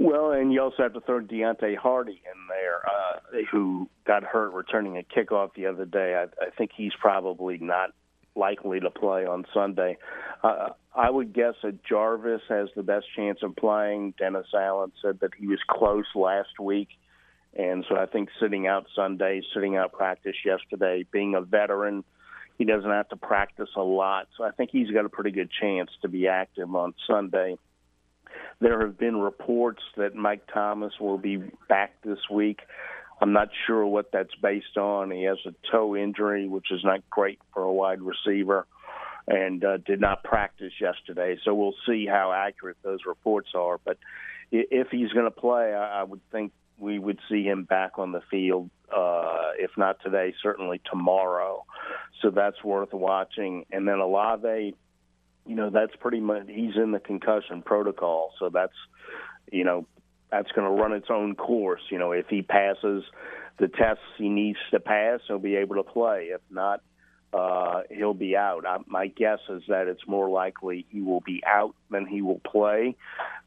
Well, 0.00 0.30
and 0.30 0.52
you 0.52 0.62
also 0.62 0.84
have 0.84 0.92
to 0.92 1.00
throw 1.00 1.20
Deonte 1.20 1.76
Harty 1.76 2.22
in 2.24 2.46
there, 2.48 2.82
uh, 2.86 3.42
who 3.50 3.90
got 4.06 4.22
hurt 4.22 4.52
returning 4.52 4.96
a 4.96 5.02
kickoff 5.02 5.54
the 5.56 5.66
other 5.66 5.84
day. 5.84 6.14
I, 6.14 6.44
I 6.44 6.50
think 6.56 6.70
he's 6.76 6.92
probably 7.00 7.58
not 7.58 7.90
likely 8.36 8.78
to 8.78 8.90
play 8.90 9.26
on 9.26 9.44
Sunday. 9.52 9.98
Uh, 10.44 10.68
I 10.94 11.10
would 11.10 11.32
guess 11.32 11.54
that 11.64 11.82
Jarvis 11.84 12.42
has 12.48 12.68
the 12.76 12.84
best 12.84 13.06
chance 13.16 13.40
of 13.42 13.56
playing. 13.56 14.14
Dennis 14.16 14.46
Allen 14.54 14.92
said 15.02 15.18
that 15.20 15.32
he 15.36 15.48
was 15.48 15.58
close 15.68 16.06
last 16.14 16.60
week. 16.60 16.90
And 17.58 17.84
so 17.88 17.96
I 17.96 18.06
think 18.06 18.28
sitting 18.40 18.68
out 18.68 18.86
Sunday, 18.94 19.42
sitting 19.52 19.76
out 19.76 19.92
practice 19.92 20.36
yesterday, 20.44 21.06
being 21.10 21.34
a 21.34 21.40
veteran– 21.40 22.04
he 22.58 22.64
doesn't 22.64 22.90
have 22.90 23.08
to 23.10 23.16
practice 23.16 23.70
a 23.76 23.82
lot. 23.82 24.26
So 24.36 24.44
I 24.44 24.50
think 24.50 24.70
he's 24.72 24.90
got 24.90 25.04
a 25.04 25.08
pretty 25.08 25.30
good 25.30 25.48
chance 25.60 25.90
to 26.02 26.08
be 26.08 26.26
active 26.26 26.74
on 26.74 26.92
Sunday. 27.06 27.56
There 28.60 28.80
have 28.86 28.98
been 28.98 29.16
reports 29.16 29.82
that 29.96 30.14
Mike 30.14 30.42
Thomas 30.52 30.92
will 31.00 31.18
be 31.18 31.38
back 31.68 31.94
this 32.02 32.18
week. 32.30 32.60
I'm 33.20 33.32
not 33.32 33.48
sure 33.66 33.84
what 33.86 34.12
that's 34.12 34.34
based 34.42 34.76
on. 34.76 35.10
He 35.10 35.24
has 35.24 35.38
a 35.46 35.54
toe 35.70 35.96
injury, 35.96 36.46
which 36.46 36.70
is 36.70 36.80
not 36.84 37.08
great 37.10 37.40
for 37.52 37.62
a 37.62 37.72
wide 37.72 38.00
receiver, 38.00 38.66
and 39.26 39.64
uh, 39.64 39.78
did 39.78 40.00
not 40.00 40.22
practice 40.22 40.72
yesterday. 40.80 41.36
So 41.44 41.54
we'll 41.54 41.74
see 41.86 42.06
how 42.06 42.32
accurate 42.32 42.76
those 42.82 43.00
reports 43.06 43.50
are. 43.54 43.78
But 43.84 43.98
if 44.50 44.88
he's 44.90 45.12
going 45.12 45.26
to 45.26 45.30
play, 45.30 45.74
I 45.74 46.02
would 46.04 46.20
think 46.30 46.52
we 46.78 46.98
would 46.98 47.18
see 47.28 47.42
him 47.42 47.64
back 47.64 47.98
on 47.98 48.12
the 48.12 48.22
field, 48.30 48.70
uh, 48.94 49.50
if 49.58 49.72
not 49.76 49.96
today, 50.02 50.32
certainly 50.42 50.80
tomorrow. 50.88 51.64
So 52.22 52.30
that's 52.30 52.62
worth 52.62 52.92
watching. 52.92 53.66
And 53.72 53.86
then 53.86 53.98
Olave, 53.98 54.74
you 55.48 55.54
know, 55.54 55.70
that's 55.70 55.96
pretty 55.98 56.20
much 56.20 56.42
he's 56.46 56.76
in 56.76 56.92
the 56.92 57.00
concussion 57.00 57.62
protocol, 57.62 58.32
so 58.38 58.50
that's 58.50 58.74
you 59.50 59.64
know 59.64 59.86
that's 60.30 60.52
going 60.52 60.66
to 60.66 60.82
run 60.82 60.92
its 60.92 61.08
own 61.10 61.34
course. 61.34 61.80
You 61.90 61.98
know, 61.98 62.12
if 62.12 62.26
he 62.28 62.42
passes 62.42 63.02
the 63.58 63.68
tests 63.68 64.04
he 64.18 64.28
needs 64.28 64.58
to 64.70 64.78
pass, 64.78 65.20
he'll 65.26 65.38
be 65.38 65.56
able 65.56 65.76
to 65.76 65.82
play. 65.82 66.28
If 66.32 66.42
not, 66.50 66.82
uh, 67.32 67.80
he'll 67.90 68.12
be 68.12 68.36
out. 68.36 68.66
I, 68.66 68.76
my 68.86 69.06
guess 69.06 69.38
is 69.48 69.62
that 69.68 69.88
it's 69.88 70.06
more 70.06 70.28
likely 70.28 70.86
he 70.90 71.00
will 71.00 71.22
be 71.22 71.42
out 71.46 71.74
than 71.90 72.06
he 72.06 72.20
will 72.20 72.40
play. 72.40 72.94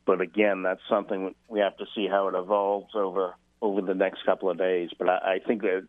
But 0.06 0.22
again, 0.22 0.64
that's 0.64 0.82
something 0.90 1.36
we 1.48 1.60
have 1.60 1.78
to 1.78 1.86
see 1.94 2.08
how 2.10 2.28
it 2.30 2.36
evolves 2.36 2.96
over 2.96 3.36
over 3.62 3.80
the 3.80 3.94
next 3.94 4.26
couple 4.26 4.50
of 4.50 4.58
days. 4.58 4.90
But 4.98 5.08
I, 5.08 5.36
I 5.36 5.40
think 5.46 5.62
that 5.62 5.88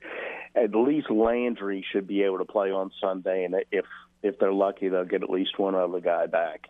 at 0.55 0.75
least 0.75 1.11
Landry 1.11 1.85
should 1.91 2.07
be 2.07 2.23
able 2.25 2.37
to 2.39 2.45
play 2.45 2.71
on 2.71 2.91
Sunday, 3.01 3.45
and 3.45 3.55
if 3.73 3.87
if 4.23 4.39
they're 4.39 4.53
lucky, 4.53 4.89
they'll 4.89 5.05
get 5.05 5.23
at 5.23 5.31
least 5.31 5.59
one 5.59 5.75
other 5.75 6.01
guy 6.01 6.27
back. 6.27 6.69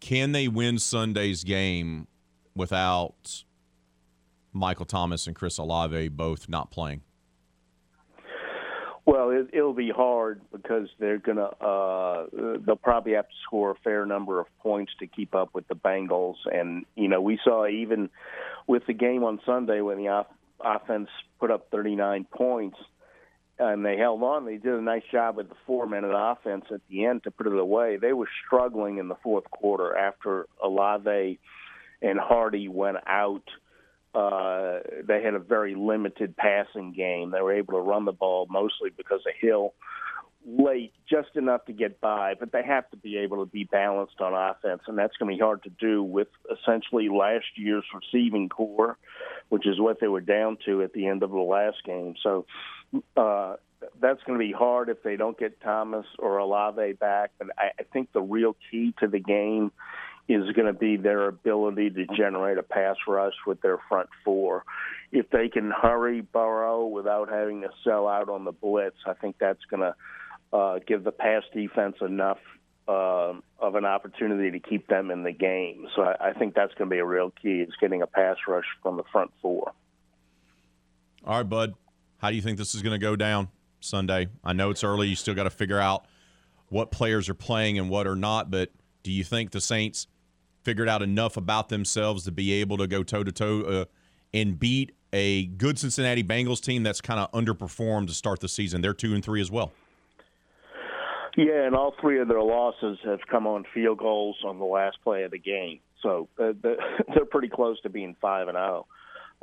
Can 0.00 0.32
they 0.32 0.48
win 0.48 0.78
Sunday's 0.78 1.44
game 1.44 2.08
without 2.54 3.44
Michael 4.52 4.84
Thomas 4.84 5.26
and 5.26 5.36
Chris 5.36 5.58
Olave 5.58 6.08
both 6.08 6.48
not 6.48 6.70
playing? 6.70 7.02
Well, 9.04 9.30
it, 9.30 9.48
it'll 9.52 9.74
be 9.74 9.90
hard 9.90 10.40
because 10.52 10.88
they're 11.00 11.18
gonna 11.18 11.46
uh, 11.60 12.26
they'll 12.64 12.76
probably 12.76 13.14
have 13.14 13.28
to 13.28 13.34
score 13.44 13.72
a 13.72 13.74
fair 13.82 14.06
number 14.06 14.38
of 14.40 14.46
points 14.60 14.92
to 15.00 15.08
keep 15.08 15.34
up 15.34 15.50
with 15.54 15.66
the 15.66 15.74
Bengals, 15.74 16.36
and 16.52 16.84
you 16.94 17.08
know 17.08 17.20
we 17.20 17.38
saw 17.42 17.66
even 17.66 18.10
with 18.68 18.86
the 18.86 18.92
game 18.92 19.24
on 19.24 19.40
Sunday 19.44 19.80
when 19.80 19.98
the 19.98 20.08
off- 20.08 20.26
offense 20.60 21.08
put 21.40 21.50
up 21.50 21.66
39 21.72 22.26
points 22.32 22.76
and 23.68 23.84
they 23.84 23.96
held 23.96 24.22
on. 24.22 24.44
They 24.44 24.56
did 24.56 24.74
a 24.74 24.80
nice 24.80 25.02
job 25.10 25.36
with 25.36 25.48
the 25.48 25.54
four 25.66 25.86
minute 25.86 26.12
offense 26.14 26.64
at 26.72 26.80
the 26.88 27.04
end 27.04 27.24
to 27.24 27.30
put 27.30 27.46
it 27.46 27.58
away. 27.58 27.96
They 27.96 28.12
were 28.12 28.28
struggling 28.46 28.98
in 28.98 29.08
the 29.08 29.16
fourth 29.22 29.50
quarter 29.50 29.96
after 29.96 30.46
Olave 30.62 31.38
and 32.00 32.18
Harty 32.18 32.68
went 32.68 32.98
out 33.06 33.44
uh, 34.14 34.80
they 35.06 35.22
had 35.22 35.34
a 35.34 35.38
very 35.38 35.74
limited 35.74 36.36
passing 36.36 36.92
game. 36.92 37.30
They 37.30 37.40
were 37.40 37.54
able 37.54 37.74
to 37.74 37.80
run 37.80 38.04
the 38.04 38.12
ball 38.12 38.46
mostly 38.50 38.90
because 38.94 39.20
of 39.26 39.32
Hill 39.40 39.72
late, 40.46 40.92
just 41.08 41.36
enough 41.36 41.64
to 41.66 41.72
get 41.72 42.00
by, 42.00 42.34
but 42.38 42.52
they 42.52 42.62
have 42.64 42.88
to 42.90 42.96
be 42.96 43.16
able 43.18 43.44
to 43.44 43.50
be 43.50 43.64
balanced 43.64 44.20
on 44.20 44.34
offense, 44.34 44.82
and 44.86 44.98
that's 44.98 45.16
going 45.16 45.30
to 45.30 45.36
be 45.36 45.40
hard 45.40 45.62
to 45.62 45.70
do 45.70 46.02
with 46.02 46.28
essentially 46.50 47.08
last 47.08 47.46
year's 47.56 47.84
receiving 47.94 48.48
corps, 48.48 48.96
which 49.48 49.66
is 49.66 49.78
what 49.78 50.00
they 50.00 50.08
were 50.08 50.20
down 50.20 50.58
to 50.66 50.82
at 50.82 50.92
the 50.92 51.06
end 51.06 51.22
of 51.22 51.30
the 51.30 51.38
last 51.38 51.76
game. 51.84 52.14
So 52.22 52.46
uh, 53.16 53.56
that's 54.00 54.22
going 54.24 54.38
to 54.38 54.44
be 54.44 54.52
hard 54.52 54.88
if 54.88 55.02
they 55.02 55.16
don't 55.16 55.38
get 55.38 55.60
Thomas 55.60 56.06
or 56.18 56.38
Olave 56.38 56.94
back. 56.94 57.30
But 57.38 57.48
I, 57.58 57.70
I 57.78 57.82
think 57.92 58.12
the 58.12 58.22
real 58.22 58.56
key 58.70 58.94
to 59.00 59.08
the 59.08 59.20
game 59.20 59.70
is 60.28 60.50
going 60.52 60.66
to 60.66 60.72
be 60.72 60.96
their 60.96 61.26
ability 61.26 61.90
to 61.90 62.06
generate 62.16 62.58
a 62.58 62.62
pass 62.62 62.96
rush 63.06 63.34
with 63.46 63.60
their 63.60 63.78
front 63.88 64.08
four. 64.24 64.64
If 65.10 65.30
they 65.30 65.48
can 65.48 65.70
hurry 65.70 66.20
Burrow 66.20 66.86
without 66.86 67.28
having 67.28 67.62
to 67.62 67.70
sell 67.84 68.08
out 68.08 68.28
on 68.28 68.44
the 68.44 68.52
blitz, 68.52 68.96
I 69.06 69.14
think 69.14 69.36
that's 69.38 69.64
going 69.68 69.82
to 69.82 69.94
uh, 70.52 70.78
give 70.86 71.04
the 71.04 71.12
pass 71.12 71.42
defense 71.54 71.96
enough 72.00 72.38
uh, 72.88 73.34
of 73.58 73.74
an 73.74 73.84
opportunity 73.84 74.50
to 74.50 74.58
keep 74.58 74.86
them 74.88 75.10
in 75.10 75.22
the 75.22 75.32
game. 75.32 75.86
So 75.94 76.02
I, 76.02 76.30
I 76.30 76.32
think 76.32 76.54
that's 76.54 76.74
going 76.74 76.90
to 76.90 76.94
be 76.94 76.98
a 76.98 77.04
real 77.04 77.30
key 77.30 77.60
is 77.60 77.72
getting 77.80 78.02
a 78.02 78.06
pass 78.06 78.36
rush 78.46 78.64
from 78.82 78.96
the 78.96 79.04
front 79.12 79.30
four. 79.40 79.72
All 81.24 81.36
right, 81.36 81.48
bud. 81.48 81.74
How 82.18 82.30
do 82.30 82.36
you 82.36 82.42
think 82.42 82.58
this 82.58 82.74
is 82.74 82.82
going 82.82 82.92
to 82.92 82.98
go 82.98 83.16
down 83.16 83.48
Sunday? 83.80 84.28
I 84.44 84.52
know 84.52 84.70
it's 84.70 84.84
early. 84.84 85.08
You 85.08 85.16
still 85.16 85.34
got 85.34 85.44
to 85.44 85.50
figure 85.50 85.78
out 85.78 86.06
what 86.68 86.90
players 86.90 87.28
are 87.28 87.34
playing 87.34 87.78
and 87.78 87.88
what 87.90 88.06
are 88.06 88.16
not, 88.16 88.50
but 88.50 88.70
do 89.02 89.12
you 89.12 89.24
think 89.24 89.50
the 89.50 89.60
Saints 89.60 90.06
figured 90.62 90.88
out 90.88 91.02
enough 91.02 91.36
about 91.36 91.68
themselves 91.68 92.24
to 92.24 92.32
be 92.32 92.52
able 92.54 92.76
to 92.78 92.86
go 92.86 93.02
toe 93.02 93.24
to 93.24 93.32
toe 93.32 93.86
and 94.32 94.58
beat 94.58 94.92
a 95.12 95.46
good 95.46 95.78
Cincinnati 95.78 96.24
Bengals 96.24 96.60
team 96.60 96.82
that's 96.82 97.00
kind 97.00 97.20
of 97.20 97.30
underperformed 97.32 98.06
to 98.06 98.14
start 98.14 98.40
the 98.40 98.48
season. 98.48 98.80
They're 98.80 98.94
two 98.94 99.14
and 99.14 99.24
three 99.24 99.40
as 99.40 99.50
well. 99.50 99.72
Yeah, 101.36 101.66
and 101.66 101.74
all 101.74 101.94
three 102.00 102.20
of 102.20 102.28
their 102.28 102.42
losses 102.42 102.98
have 103.04 103.20
come 103.30 103.46
on 103.46 103.64
field 103.72 103.98
goals 103.98 104.36
on 104.44 104.58
the 104.58 104.64
last 104.64 104.98
play 105.02 105.22
of 105.22 105.30
the 105.30 105.38
game. 105.38 105.80
So 106.02 106.28
uh, 106.38 106.52
they're 106.62 107.24
pretty 107.24 107.48
close 107.48 107.80
to 107.82 107.88
being 107.88 108.16
five 108.20 108.48
and 108.48 108.56
zero. 108.56 108.86
Oh. 108.86 108.94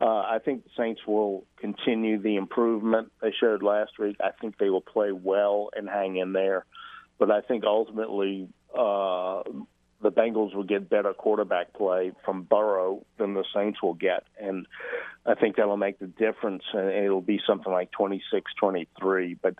Uh, 0.01 0.21
I 0.21 0.39
think 0.43 0.63
the 0.63 0.69
Saints 0.77 1.01
will 1.05 1.43
continue 1.59 2.21
the 2.21 2.37
improvement 2.37 3.11
they 3.21 3.33
showed 3.37 3.61
last 3.61 3.99
week. 3.99 4.15
I 4.21 4.29
think 4.39 4.57
they 4.57 4.69
will 4.69 4.81
play 4.81 5.11
well 5.11 5.71
and 5.75 5.89
hang 5.89 6.15
in 6.15 6.31
there. 6.31 6.65
But 7.17 7.31
I 7.31 7.41
think 7.41 7.65
ultimately 7.65 8.47
uh, 8.77 9.43
the 10.01 10.11
Bengals 10.11 10.55
will 10.55 10.63
get 10.63 10.89
better 10.89 11.13
quarterback 11.13 11.73
play 11.73 12.13
from 12.23 12.43
Burrow 12.43 13.05
than 13.17 13.33
the 13.33 13.43
Saints 13.53 13.81
will 13.83 13.93
get. 13.95 14.23
And 14.39 14.65
I 15.25 15.35
think 15.35 15.57
that'll 15.57 15.77
make 15.77 15.99
the 15.99 16.07
difference. 16.07 16.63
And 16.73 16.89
it'll 16.89 17.21
be 17.21 17.41
something 17.45 17.71
like 17.71 17.91
26 17.91 18.51
23. 18.57 19.37
But, 19.41 19.55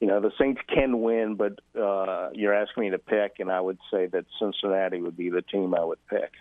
you 0.00 0.08
know, 0.08 0.20
the 0.20 0.32
Saints 0.38 0.60
can 0.72 1.02
win, 1.02 1.36
but 1.36 1.60
uh, 1.80 2.30
you're 2.32 2.54
asking 2.54 2.84
me 2.84 2.90
to 2.90 2.98
pick, 2.98 3.36
and 3.38 3.50
I 3.50 3.60
would 3.60 3.78
say 3.90 4.06
that 4.06 4.24
Cincinnati 4.40 5.00
would 5.00 5.16
be 5.16 5.30
the 5.30 5.42
team 5.42 5.74
I 5.74 5.84
would 5.84 6.04
pick. 6.08 6.32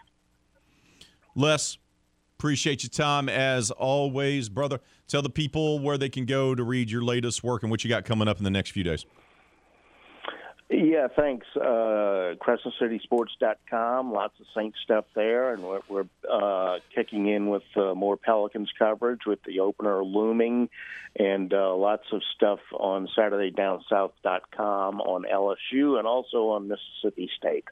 Les, 1.36 1.78
appreciate 2.40 2.82
your 2.84 2.90
time 2.90 3.30
as 3.30 3.70
always, 3.70 4.50
brother. 4.50 4.80
Tell 5.08 5.22
the 5.22 5.30
people 5.30 5.80
where 5.80 5.98
they 5.98 6.10
can 6.10 6.26
go 6.26 6.56
to 6.56 6.64
read 6.64 6.90
your 6.90 7.04
latest 7.04 7.44
work 7.44 7.62
and 7.62 7.70
what 7.70 7.84
you 7.84 7.90
got 7.90 8.06
coming 8.06 8.28
up 8.28 8.40
in 8.40 8.44
the 8.44 8.50
next 8.50 8.72
few 8.72 8.84
days. 8.84 9.06
Yeah, 10.70 11.08
thanks. 11.16 11.46
Uh, 11.56 12.34
CrescentCitySports.com. 12.42 14.12
Lots 14.12 14.40
of 14.40 14.48
Saint 14.56 14.74
stuff 14.84 15.06
there, 15.14 15.54
and 15.54 15.62
we're, 15.62 15.82
we're 15.88 16.06
uh, 16.30 16.80
kicking 16.94 17.28
in 17.28 17.50
with 17.52 17.64
uh, 17.76 17.94
more 17.94 18.18
Pelicans 18.18 18.72
coverage 18.78 19.22
with 19.28 19.44
the 19.44 19.60
opener 19.60 20.04
looming, 20.04 20.70
and 21.18 21.54
uh, 21.54 21.76
lots 21.76 22.06
of 22.12 22.24
stuff 22.36 22.60
on 22.74 23.08
SaturdayDownSouth.com 23.16 25.02
on 25.02 25.26
LSU 25.32 26.00
and 26.00 26.08
also 26.08 26.50
on 26.50 26.68
Mississippi 26.68 27.30
State. 27.38 27.66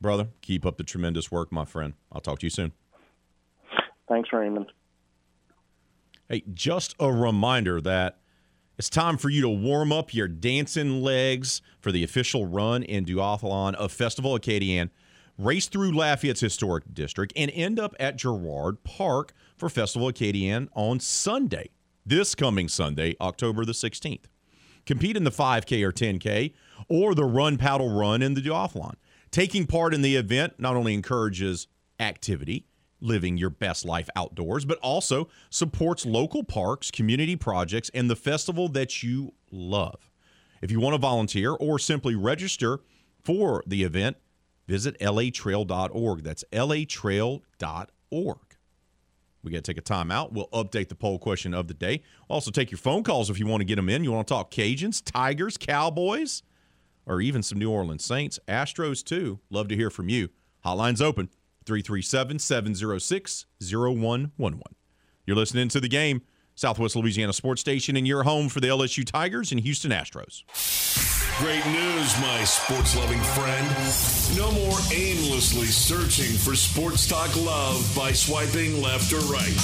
Brother, 0.00 0.28
keep 0.42 0.66
up 0.66 0.76
the 0.76 0.84
tremendous 0.84 1.30
work, 1.30 1.52
my 1.52 1.64
friend. 1.64 1.94
I'll 2.10 2.20
talk 2.20 2.40
to 2.40 2.46
you 2.46 2.50
soon. 2.50 2.72
Thanks, 4.08 4.30
Raymond. 4.32 4.66
Hey, 6.28 6.42
just 6.52 6.96
a 6.98 7.12
reminder 7.12 7.80
that 7.82 8.18
it's 8.76 8.90
time 8.90 9.16
for 9.16 9.30
you 9.30 9.40
to 9.42 9.48
warm 9.48 9.92
up 9.92 10.12
your 10.12 10.26
dancing 10.26 11.02
legs 11.02 11.62
for 11.80 11.92
the 11.92 12.02
official 12.02 12.46
run 12.46 12.82
and 12.84 13.06
duathlon 13.06 13.74
of 13.74 13.92
Festival 13.92 14.34
Acadian. 14.34 14.90
Race 15.38 15.66
through 15.66 15.92
Lafayette's 15.92 16.40
historic 16.40 16.84
district 16.92 17.32
and 17.36 17.50
end 17.54 17.78
up 17.78 17.94
at 18.00 18.16
Girard 18.16 18.82
Park 18.84 19.32
for 19.56 19.68
Festival 19.68 20.08
Acadian 20.08 20.68
on 20.74 21.00
Sunday, 21.00 21.70
this 22.04 22.34
coming 22.34 22.68
Sunday, 22.68 23.16
October 23.20 23.64
the 23.64 23.72
16th. 23.72 24.24
Compete 24.86 25.16
in 25.16 25.24
the 25.24 25.30
5K 25.30 25.82
or 25.82 25.92
10K 25.92 26.52
or 26.88 27.14
the 27.14 27.24
run, 27.24 27.56
paddle, 27.56 27.96
run 27.96 28.22
in 28.22 28.34
the 28.34 28.40
duathlon. 28.40 28.94
Taking 29.30 29.66
part 29.66 29.94
in 29.94 30.02
the 30.02 30.16
event 30.16 30.54
not 30.58 30.76
only 30.76 30.94
encourages 30.94 31.68
activity, 31.98 32.66
living 33.04 33.36
your 33.36 33.50
best 33.50 33.84
life 33.84 34.08
outdoors, 34.16 34.64
but 34.64 34.78
also 34.78 35.28
supports 35.50 36.06
local 36.06 36.42
parks, 36.42 36.90
community 36.90 37.36
projects, 37.36 37.90
and 37.94 38.10
the 38.10 38.16
festival 38.16 38.68
that 38.68 39.02
you 39.02 39.34
love. 39.50 40.10
If 40.62 40.70
you 40.70 40.80
want 40.80 40.94
to 40.94 40.98
volunteer 40.98 41.52
or 41.52 41.78
simply 41.78 42.14
register 42.14 42.80
for 43.22 43.62
the 43.66 43.84
event, 43.84 44.16
visit 44.66 44.98
latrail.org. 44.98 46.22
That's 46.22 46.44
latrail.org. 46.52 48.38
We 49.42 49.50
got 49.50 49.58
to 49.58 49.62
take 49.62 49.76
a 49.76 49.82
time 49.82 50.10
out. 50.10 50.32
We'll 50.32 50.48
update 50.48 50.88
the 50.88 50.94
poll 50.94 51.18
question 51.18 51.52
of 51.52 51.68
the 51.68 51.74
day. 51.74 52.02
Also, 52.28 52.50
take 52.50 52.70
your 52.70 52.78
phone 52.78 53.02
calls 53.02 53.28
if 53.28 53.38
you 53.38 53.46
want 53.46 53.60
to 53.60 53.66
get 53.66 53.76
them 53.76 53.90
in. 53.90 54.02
You 54.02 54.12
want 54.12 54.26
to 54.26 54.32
talk 54.32 54.50
Cajuns, 54.50 55.02
Tigers, 55.04 55.58
Cowboys, 55.58 56.42
or 57.04 57.20
even 57.20 57.42
some 57.42 57.58
New 57.58 57.70
Orleans 57.70 58.02
Saints, 58.02 58.40
Astros, 58.48 59.04
too. 59.04 59.40
Love 59.50 59.68
to 59.68 59.76
hear 59.76 59.90
from 59.90 60.08
you. 60.08 60.30
Hotline's 60.64 61.02
open 61.02 61.28
337 61.66 62.38
706 62.38 63.46
0111. 63.60 64.62
You're 65.26 65.36
listening 65.36 65.68
to 65.68 65.80
the 65.80 65.88
game, 65.88 66.22
Southwest 66.54 66.96
Louisiana 66.96 67.32
Sports 67.32 67.60
Station, 67.60 67.96
and 67.96 68.06
your 68.06 68.22
home 68.24 68.48
for 68.48 68.60
the 68.60 68.68
LSU 68.68 69.04
Tigers 69.04 69.50
and 69.52 69.60
Houston 69.60 69.90
Astros. 69.90 70.42
Great 71.38 71.66
news, 71.66 72.20
my 72.20 72.44
sports 72.44 72.96
loving 72.96 73.20
friend. 73.20 73.66
No 74.36 74.52
more 74.52 74.78
aimlessly 74.92 75.66
searching 75.66 76.32
for 76.36 76.54
sports 76.54 77.08
talk 77.08 77.34
love 77.44 77.92
by 77.96 78.12
swiping 78.12 78.80
left 78.80 79.12
or 79.12 79.18
right. 79.20 79.54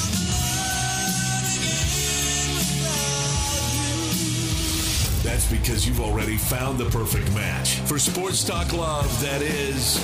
That's 5.22 5.48
because 5.50 5.86
you've 5.86 6.00
already 6.00 6.36
found 6.38 6.78
the 6.78 6.86
perfect 6.86 7.32
match 7.34 7.74
for 7.80 7.98
sports 7.98 8.42
talk 8.42 8.72
love 8.72 9.20
that 9.20 9.42
is. 9.42 10.00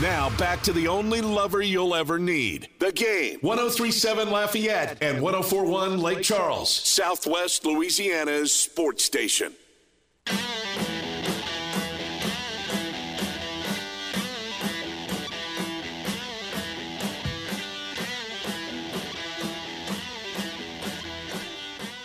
Now 0.00 0.28
back 0.36 0.60
to 0.64 0.74
the 0.74 0.88
only 0.88 1.22
lover 1.22 1.62
you'll 1.62 1.94
ever 1.94 2.18
need. 2.18 2.68
The 2.80 2.92
game. 2.92 3.38
1037 3.40 4.30
Lafayette 4.30 5.02
and 5.02 5.22
1041 5.22 5.98
Lake 5.98 6.22
Charles, 6.22 6.70
Southwest 6.70 7.64
Louisiana's 7.64 8.52
sports 8.52 9.04
station. 9.04 9.54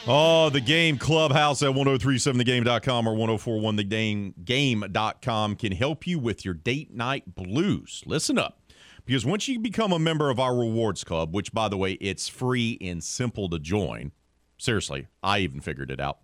Oh, 0.07 0.49
the 0.49 0.61
game 0.61 0.97
clubhouse 0.97 1.61
at 1.61 1.69
1037thegame.com 1.69 3.07
or 3.07 3.15
1041thegame.com 3.15 5.55
can 5.55 5.71
help 5.73 6.07
you 6.07 6.17
with 6.17 6.43
your 6.43 6.55
date 6.55 6.91
night 6.91 7.35
blues. 7.35 8.01
Listen 8.07 8.39
up. 8.39 8.63
Because 9.05 9.23
once 9.25 9.47
you 9.47 9.59
become 9.59 9.91
a 9.91 9.99
member 9.99 10.31
of 10.31 10.39
our 10.39 10.57
rewards 10.57 11.03
club, 11.03 11.35
which 11.35 11.51
by 11.51 11.69
the 11.69 11.77
way, 11.77 11.91
it's 11.93 12.27
free 12.27 12.79
and 12.81 13.03
simple 13.03 13.47
to 13.49 13.59
join. 13.59 14.11
Seriously, 14.57 15.05
I 15.21 15.37
even 15.39 15.61
figured 15.61 15.91
it 15.91 15.99
out. 15.99 16.19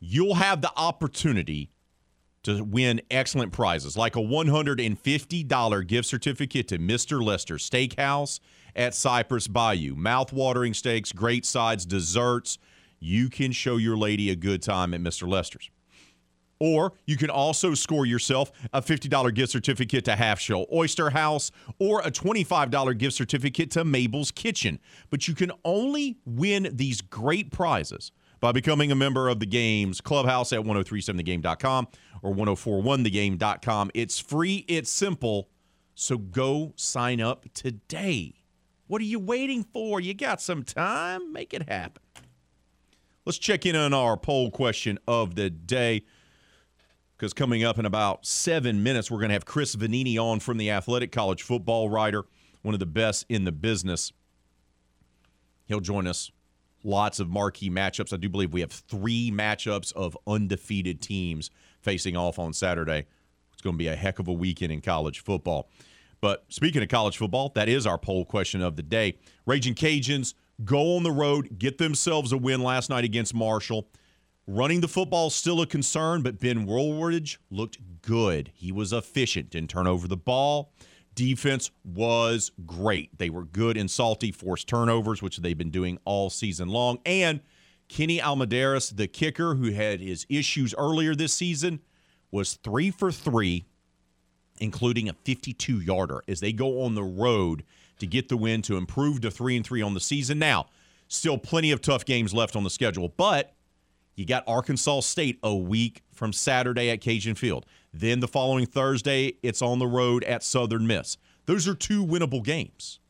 You'll 0.00 0.34
have 0.34 0.60
the 0.60 0.72
opportunity 0.76 1.70
to 2.42 2.64
win 2.64 3.02
excellent 3.10 3.52
prizes 3.52 3.96
like 3.96 4.16
a 4.16 4.20
$150 4.20 5.86
gift 5.86 6.08
certificate 6.08 6.66
to 6.68 6.78
Mr. 6.78 7.22
Lester 7.22 7.56
Steakhouse 7.56 8.40
at 8.74 8.94
Cypress 8.94 9.46
Bayou. 9.46 9.94
Mouth-watering 9.94 10.74
steaks, 10.74 11.12
great 11.12 11.46
sides, 11.46 11.84
desserts. 11.84 12.58
You 13.00 13.30
can 13.30 13.52
show 13.52 13.78
your 13.78 13.96
lady 13.96 14.30
a 14.30 14.36
good 14.36 14.62
time 14.62 14.94
at 14.94 15.00
Mr. 15.00 15.26
Lester's. 15.26 15.70
Or 16.60 16.92
you 17.06 17.16
can 17.16 17.30
also 17.30 17.72
score 17.72 18.04
yourself 18.04 18.52
a 18.74 18.82
$50 18.82 19.34
gift 19.34 19.50
certificate 19.50 20.04
to 20.04 20.16
Half 20.16 20.40
Shell 20.40 20.66
Oyster 20.70 21.08
House 21.10 21.50
or 21.78 22.00
a 22.02 22.10
$25 22.10 22.98
gift 22.98 23.16
certificate 23.16 23.70
to 23.72 23.84
Mabel's 23.84 24.30
Kitchen. 24.30 24.78
But 25.08 25.26
you 25.26 25.34
can 25.34 25.50
only 25.64 26.18
win 26.26 26.68
these 26.70 27.00
great 27.00 27.50
prizes 27.50 28.12
by 28.40 28.52
becoming 28.52 28.92
a 28.92 28.94
member 28.94 29.28
of 29.28 29.40
the 29.40 29.46
game's 29.46 30.02
clubhouse 30.02 30.52
at 30.52 30.60
1037thegame.com 30.60 31.88
or 32.22 32.34
1041thegame.com. 32.34 33.90
It's 33.94 34.18
free, 34.18 34.66
it's 34.68 34.90
simple. 34.90 35.48
So 35.94 36.18
go 36.18 36.74
sign 36.76 37.22
up 37.22 37.46
today. 37.54 38.34
What 38.86 39.00
are 39.00 39.06
you 39.06 39.18
waiting 39.18 39.62
for? 39.62 40.00
You 40.00 40.12
got 40.14 40.42
some 40.42 40.62
time? 40.62 41.32
Make 41.32 41.54
it 41.54 41.68
happen. 41.68 42.02
Let's 43.30 43.38
check 43.38 43.64
in 43.64 43.76
on 43.76 43.94
our 43.94 44.16
poll 44.16 44.50
question 44.50 44.98
of 45.06 45.36
the 45.36 45.50
day 45.50 46.02
because 47.16 47.32
coming 47.32 47.62
up 47.62 47.78
in 47.78 47.86
about 47.86 48.26
seven 48.26 48.82
minutes, 48.82 49.08
we're 49.08 49.20
going 49.20 49.28
to 49.28 49.34
have 49.34 49.44
Chris 49.44 49.76
Vannini 49.76 50.18
on 50.18 50.40
from 50.40 50.58
the 50.58 50.72
Athletic 50.72 51.12
College 51.12 51.44
football 51.44 51.88
writer, 51.88 52.24
one 52.62 52.74
of 52.74 52.80
the 52.80 52.86
best 52.86 53.26
in 53.28 53.44
the 53.44 53.52
business. 53.52 54.12
He'll 55.66 55.78
join 55.78 56.08
us. 56.08 56.32
Lots 56.82 57.20
of 57.20 57.28
marquee 57.28 57.70
matchups. 57.70 58.12
I 58.12 58.16
do 58.16 58.28
believe 58.28 58.52
we 58.52 58.62
have 58.62 58.72
three 58.72 59.30
matchups 59.30 59.92
of 59.92 60.18
undefeated 60.26 61.00
teams 61.00 61.50
facing 61.82 62.16
off 62.16 62.36
on 62.40 62.52
Saturday. 62.52 63.06
It's 63.52 63.62
going 63.62 63.74
to 63.74 63.78
be 63.78 63.86
a 63.86 63.94
heck 63.94 64.18
of 64.18 64.26
a 64.26 64.32
weekend 64.32 64.72
in 64.72 64.80
college 64.80 65.20
football. 65.20 65.70
But 66.20 66.46
speaking 66.48 66.82
of 66.82 66.88
college 66.88 67.16
football, 67.16 67.52
that 67.54 67.68
is 67.68 67.86
our 67.86 67.96
poll 67.96 68.24
question 68.24 68.60
of 68.60 68.74
the 68.74 68.82
day. 68.82 69.18
Raging 69.46 69.76
Cajuns 69.76 70.34
go 70.64 70.96
on 70.96 71.02
the 71.02 71.10
road, 71.10 71.58
get 71.58 71.78
themselves 71.78 72.32
a 72.32 72.38
win 72.38 72.62
last 72.62 72.90
night 72.90 73.04
against 73.04 73.34
Marshall. 73.34 73.88
Running 74.46 74.80
the 74.80 74.88
football 74.88 75.28
is 75.28 75.34
still 75.34 75.60
a 75.60 75.66
concern, 75.66 76.22
but 76.22 76.40
Ben 76.40 76.66
Wooldridge 76.66 77.38
looked 77.50 77.78
good. 78.02 78.50
He 78.54 78.72
was 78.72 78.92
efficient, 78.92 79.50
didn't 79.50 79.70
turn 79.70 79.86
over 79.86 80.08
the 80.08 80.16
ball. 80.16 80.72
Defense 81.14 81.70
was 81.84 82.50
great. 82.66 83.16
They 83.18 83.30
were 83.30 83.44
good 83.44 83.76
and 83.76 83.90
salty, 83.90 84.32
forced 84.32 84.68
turnovers, 84.68 85.22
which 85.22 85.36
they've 85.38 85.56
been 85.56 85.70
doing 85.70 85.98
all 86.04 86.30
season 86.30 86.68
long. 86.68 86.98
And 87.04 87.40
Kenny 87.88 88.18
Almendares, 88.18 88.96
the 88.96 89.08
kicker 89.08 89.56
who 89.56 89.72
had 89.72 90.00
his 90.00 90.24
issues 90.28 90.74
earlier 90.78 91.14
this 91.14 91.34
season, 91.34 91.80
was 92.30 92.54
three 92.54 92.90
for 92.90 93.10
three, 93.10 93.66
including 94.60 95.08
a 95.08 95.12
52 95.12 95.80
yarder 95.80 96.22
as 96.28 96.40
they 96.40 96.52
go 96.52 96.82
on 96.82 96.94
the 96.94 97.02
road 97.02 97.64
to 98.00 98.06
get 98.06 98.28
the 98.28 98.36
win 98.36 98.62
to 98.62 98.76
improve 98.76 99.20
to 99.22 99.30
three 99.30 99.56
and 99.56 99.64
three 99.64 99.82
on 99.82 99.94
the 99.94 100.00
season. 100.00 100.38
Now, 100.38 100.66
still 101.08 101.38
plenty 101.38 101.70
of 101.70 101.80
tough 101.80 102.04
games 102.04 102.34
left 102.34 102.56
on 102.56 102.64
the 102.64 102.70
schedule, 102.70 103.08
but 103.08 103.54
you 104.16 104.26
got 104.26 104.44
Arkansas 104.46 105.00
State 105.00 105.38
a 105.42 105.54
week 105.54 106.02
from 106.12 106.32
Saturday 106.32 106.90
at 106.90 107.00
Cajun 107.00 107.34
Field. 107.34 107.64
Then 107.92 108.20
the 108.20 108.28
following 108.28 108.66
Thursday, 108.66 109.34
it's 109.42 109.62
on 109.62 109.78
the 109.78 109.86
road 109.86 110.24
at 110.24 110.42
Southern 110.42 110.86
Miss. 110.86 111.16
Those 111.46 111.66
are 111.66 111.74
two 111.74 112.04
winnable 112.04 112.44
games. 112.44 113.00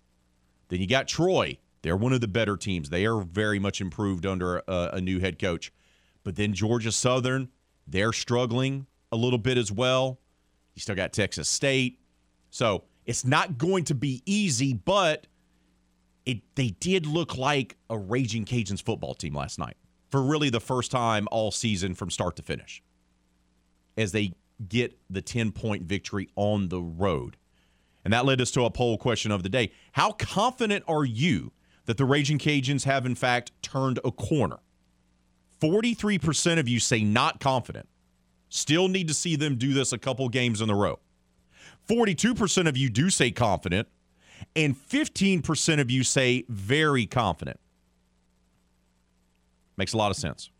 Then 0.69 0.81
you 0.81 0.87
got 0.87 1.09
Troy. 1.09 1.59
They're 1.83 1.97
one 1.97 2.13
of 2.13 2.21
the 2.21 2.29
better 2.29 2.57
teams. 2.57 2.91
They 2.91 3.07
are 3.07 3.21
very 3.21 3.59
much 3.59 3.81
improved 3.81 4.25
under 4.25 4.59
a, 4.69 4.91
a 4.95 5.01
new 5.01 5.19
head 5.19 5.39
coach. 5.39 5.73
But 6.23 6.37
then 6.37 6.53
Georgia 6.53 6.93
Southern, 6.93 7.49
they're 7.87 8.13
struggling 8.13 8.87
a 9.11 9.17
little 9.17 9.39
bit 9.39 9.59
as 9.59 9.73
well. 9.73 10.21
You 10.75 10.81
still 10.81 10.95
got 10.95 11.13
Texas 11.13 11.49
State. 11.49 11.99
So 12.51 12.85
it's 13.11 13.25
not 13.25 13.59
going 13.59 13.83
to 13.83 13.95
be 13.97 14.23
easy, 14.25 14.73
but 14.73 15.27
it 16.25 16.43
they 16.55 16.69
did 16.69 17.07
look 17.07 17.37
like 17.37 17.77
a 17.91 17.99
Raging 17.99 18.45
Cajuns 18.45 18.81
football 18.81 19.15
team 19.15 19.35
last 19.35 19.59
night 19.59 19.77
for 20.11 20.23
really 20.23 20.49
the 20.49 20.61
first 20.61 20.93
time 20.93 21.27
all 21.33 21.51
season 21.51 21.97
from 21.97 22.09
start 22.09 22.37
to 22.37 22.43
finish 22.43 22.85
as 23.97 24.13
they 24.13 24.35
get 24.69 24.97
the 25.11 25.21
10 25.21 25.51
point 25.51 25.83
victory 25.83 26.29
on 26.37 26.69
the 26.69 26.81
road. 26.81 27.37
And 28.05 28.15
that 28.15 28.27
led 28.27 28.41
us 28.41 28.53
to 28.53 28.65
a 28.65 28.71
poll 28.71 28.97
question 28.97 29.33
of 29.33 29.43
the 29.43 29.49
day. 29.49 29.73
How 29.91 30.13
confident 30.13 30.85
are 30.87 31.05
you 31.05 31.51
that 31.87 31.97
the 31.97 32.05
Raging 32.05 32.39
Cajuns 32.39 32.85
have, 32.85 33.07
in 33.07 33.17
fact, 33.17 33.51
turned 33.61 33.99
a 34.05 34.13
corner? 34.13 34.61
43% 35.61 36.61
of 36.61 36.69
you 36.69 36.79
say 36.79 37.03
not 37.03 37.41
confident. 37.41 37.89
Still 38.51 38.87
need 38.87 39.09
to 39.09 39.15
see 39.15 39.35
them 39.35 39.57
do 39.57 39.75
this 39.75 39.93
a 39.93 39.99
couple 39.99 40.29
games 40.29 40.61
in 40.61 40.71
a 40.71 40.77
row. 40.77 41.01
42% 41.91 42.69
of 42.69 42.77
you 42.77 42.89
do 42.89 43.11
say 43.11 43.33
confident, 43.33 43.89
and 44.55 44.77
15% 44.77 45.81
of 45.81 45.91
you 45.91 46.05
say 46.05 46.45
very 46.49 47.05
confident. 47.05 47.59
Makes 49.77 49.93
a 49.93 49.97
lot 49.97 50.11
of 50.11 50.17
sense. 50.17 50.51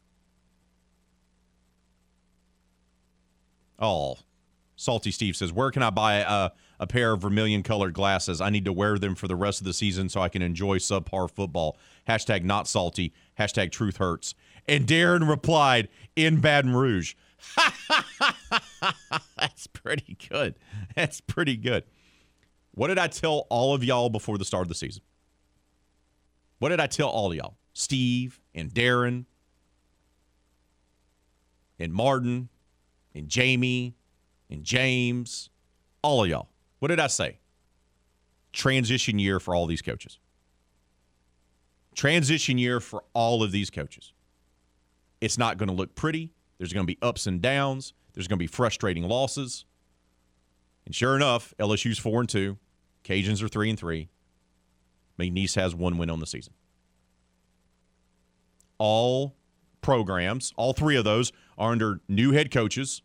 Oh, 3.79 4.17
Salty 4.77 5.11
Steve 5.11 5.37
says, 5.37 5.53
Where 5.53 5.71
can 5.71 5.83
I 5.83 5.91
buy 5.91 6.15
a, 6.17 6.51
a 6.81 6.87
pair 6.87 7.13
of 7.13 7.21
vermilion 7.21 7.63
colored 7.63 7.95
glasses? 7.95 8.41
I 8.41 8.51
need 8.51 8.65
to 8.65 8.73
wear 8.73 8.99
them 8.99 9.15
for 9.15 9.29
the 9.29 9.37
rest 9.37 9.61
of 9.61 9.67
the 9.67 9.73
season 9.73 10.09
so 10.09 10.21
I 10.21 10.29
can 10.29 10.43
enjoy 10.43 10.79
subpar 10.79 11.31
football. 11.31 11.79
Hashtag 12.09 12.45
not 12.45 12.67
salty. 12.67 13.13
Hashtag 13.39 13.71
truth 13.71 13.99
hurts. 13.99 14.35
And 14.67 14.87
Darren 14.87 15.29
replied, 15.29 15.89
In 16.17 16.41
Baton 16.41 16.75
Rouge. 16.75 17.15
That's 19.39 19.67
pretty 19.67 20.17
good. 20.29 20.55
That's 20.95 21.21
pretty 21.21 21.57
good. 21.57 21.85
What 22.73 22.89
did 22.89 22.99
I 22.99 23.09
tell 23.09 23.47
all 23.51 23.75
of 23.75 23.83
y'all 23.83 24.11
before 24.11 24.39
the 24.39 24.45
start 24.45 24.63
of 24.63 24.69
the 24.69 24.75
season? 24.75 25.03
What 26.59 26.69
did 26.69 26.81
I 26.81 26.87
tell 26.87 27.09
all 27.09 27.31
of 27.31 27.37
y'all? 27.37 27.57
Steve 27.73 28.41
and 28.55 28.73
Darren 28.73 29.25
and 31.79 31.93
Martin 31.93 32.49
and 33.15 33.29
Jamie 33.29 33.97
and 34.51 34.65
James, 34.65 35.51
all 36.03 36.23
of 36.25 36.31
y'all. 36.31 36.49
What 36.79 36.89
did 36.89 37.01
I 37.01 37.07
say? 37.07 37.39
Transition 38.53 39.19
year 39.19 39.41
for 39.41 39.55
all 39.55 39.67
these 39.67 39.83
coaches. 39.83 40.19
Transition 41.95 42.59
year 42.59 42.81
for 42.81 43.05
all 43.15 43.43
of 43.43 43.53
these 43.53 43.71
coaches. 43.71 44.13
It's 45.21 45.39
not 45.39 45.59
going 45.59 45.69
to 45.69 45.75
look 45.75 45.95
pretty. 45.95 46.31
There's 46.61 46.75
going 46.75 46.87
to 46.87 46.95
be 46.95 46.99
ups 47.01 47.27
and 47.27 47.41
downs. 47.41 47.95
There's 48.13 48.29
going 48.29 48.37
to 48.37 48.43
be 48.43 48.47
frustrating 48.47 49.05
losses. 49.05 49.65
And 50.85 50.95
sure 50.95 51.17
enough, 51.17 51.55
LSU's 51.59 51.99
four 51.99 52.21
and 52.21 52.29
two. 52.29 52.59
Cajuns 53.03 53.43
are 53.43 53.49
three 53.49 53.71
and 53.71 53.79
three. 53.79 54.11
McNeese 55.19 55.55
has 55.55 55.75
one 55.75 55.97
win 55.97 56.11
on 56.11 56.21
the 56.21 56.27
season. 56.27 56.53
All 58.77 59.37
programs, 59.81 60.53
all 60.59 60.75
three 60.75 60.97
of 60.97 61.05
those, 61.05 61.33
are 61.57 61.73
under 61.73 62.01
new 62.09 62.33
head 62.33 62.51
coaches. 62.51 63.01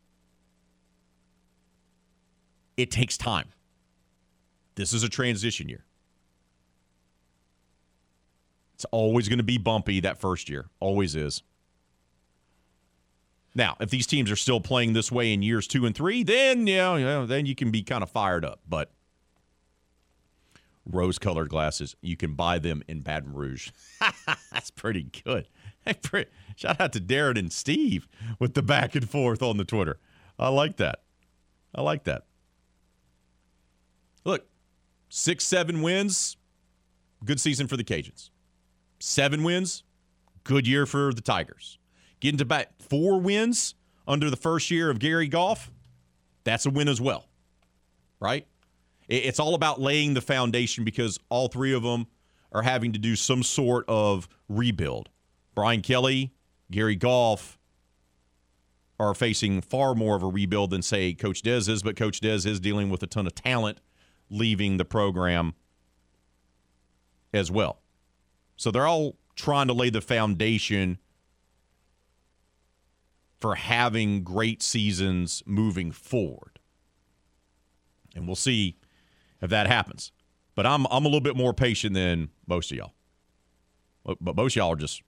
It 2.75 2.91
takes 2.91 3.17
time. 3.17 3.53
This 4.75 4.91
is 4.91 5.01
a 5.03 5.09
transition 5.09 5.69
year. 5.69 5.85
It's 8.73 8.85
always 8.91 9.29
going 9.29 9.39
to 9.39 9.45
be 9.45 9.57
bumpy 9.57 10.01
that 10.01 10.19
first 10.19 10.49
year. 10.49 10.65
Always 10.81 11.15
is. 11.15 11.41
Now, 13.55 13.77
if 13.79 13.89
these 13.89 14.05
teams 14.05 14.29
are 14.29 14.35
still 14.35 14.59
playing 14.59 14.93
this 14.93 15.09
way 15.09 15.31
in 15.31 15.41
years 15.41 15.65
two 15.65 15.85
and 15.85 15.95
three, 15.95 16.23
then 16.23 16.67
yeah, 16.67 16.95
you 16.97 17.05
know, 17.05 17.25
then 17.25 17.45
you 17.45 17.55
can 17.55 17.71
be 17.71 17.81
kind 17.81 18.03
of 18.03 18.11
fired 18.11 18.43
up. 18.43 18.59
But 18.67 18.91
rose-colored 20.85 21.49
glasses, 21.49 21.95
you 22.01 22.17
can 22.17 22.35
buy 22.35 22.59
them 22.59 22.83
in 22.87 22.99
Baton 22.99 23.33
Rouge. 23.33 23.71
That's 24.51 24.69
pretty 24.71 25.09
good. 25.23 25.47
Shout 26.55 26.81
out 26.81 26.93
to 26.93 26.99
Darren 26.99 27.39
and 27.39 27.51
Steve 27.51 28.07
with 28.39 28.53
the 28.53 28.61
back 28.61 28.93
and 28.93 29.09
forth 29.09 29.41
on 29.41 29.57
the 29.57 29.65
Twitter. 29.65 29.99
I 30.37 30.49
like 30.49 30.77
that. 30.77 30.99
I 31.73 31.81
like 31.81 32.03
that. 32.03 32.25
Look, 34.25 34.45
six, 35.09 35.45
seven 35.45 35.81
wins, 35.81 36.35
good 37.23 37.39
season 37.39 37.67
for 37.67 37.77
the 37.77 37.83
Cajuns. 37.83 38.31
Seven 38.99 39.43
wins, 39.43 39.83
good 40.43 40.67
year 40.67 40.85
for 40.85 41.13
the 41.13 41.21
Tigers. 41.21 41.77
Getting 42.25 42.39
to 42.39 42.45
back 42.45 42.71
four 42.79 43.19
wins 43.19 43.75
under 44.07 44.31
the 44.31 44.35
first 44.35 44.71
year 44.71 44.89
of 44.89 44.97
Gary 44.97 45.27
Goff, 45.27 45.69
that's 46.43 46.65
a 46.65 46.71
win 46.71 46.87
as 46.87 46.99
well, 46.99 47.27
right? 48.19 48.47
It's 49.07 49.39
all 49.39 49.53
about 49.53 49.79
laying 49.79 50.15
the 50.15 50.21
foundation 50.21 50.83
because 50.83 51.19
all 51.29 51.49
three 51.49 51.71
of 51.71 51.83
them 51.83 52.07
are 52.51 52.63
having 52.63 52.93
to 52.93 52.97
do 52.97 53.15
some 53.15 53.43
sort 53.43 53.85
of 53.87 54.27
rebuild. 54.49 55.09
Brian 55.53 55.83
Kelly, 55.83 56.33
Gary 56.71 56.95
Goff 56.95 57.59
are 58.99 59.13
facing 59.13 59.61
far 59.61 59.93
more 59.93 60.15
of 60.15 60.23
a 60.23 60.27
rebuild 60.27 60.71
than, 60.71 60.81
say, 60.81 61.13
Coach 61.13 61.43
Dez 61.43 61.69
is, 61.69 61.83
but 61.83 61.95
Coach 61.95 62.21
Dez 62.21 62.47
is 62.47 62.59
dealing 62.59 62.89
with 62.89 63.03
a 63.03 63.07
ton 63.07 63.27
of 63.27 63.35
talent 63.35 63.81
leaving 64.31 64.77
the 64.77 64.85
program 64.85 65.53
as 67.31 67.51
well. 67.51 67.83
So 68.57 68.71
they're 68.71 68.87
all 68.87 69.15
trying 69.35 69.67
to 69.67 69.73
lay 69.73 69.91
the 69.91 70.01
foundation 70.01 70.97
for 73.45 73.53
having 73.53 74.23
great 74.23 74.63
seasons 74.63 75.43
moving 75.45 75.91
forward. 75.91 76.57
And 78.15 78.25
we'll 78.25 78.35
see 78.35 78.75
if 79.39 79.51
that 79.51 79.67
happens. 79.67 80.11
But 80.55 80.65
I'm 80.65 80.87
I'm 80.89 81.05
a 81.05 81.07
little 81.07 81.21
bit 81.21 81.35
more 81.35 81.53
patient 81.53 81.93
than 81.93 82.29
most 82.47 82.71
of 82.71 82.77
y'all. 82.79 82.95
But 84.19 84.35
most 84.35 84.55
y'all 84.55 84.73
are 84.73 84.75
just 84.75 85.03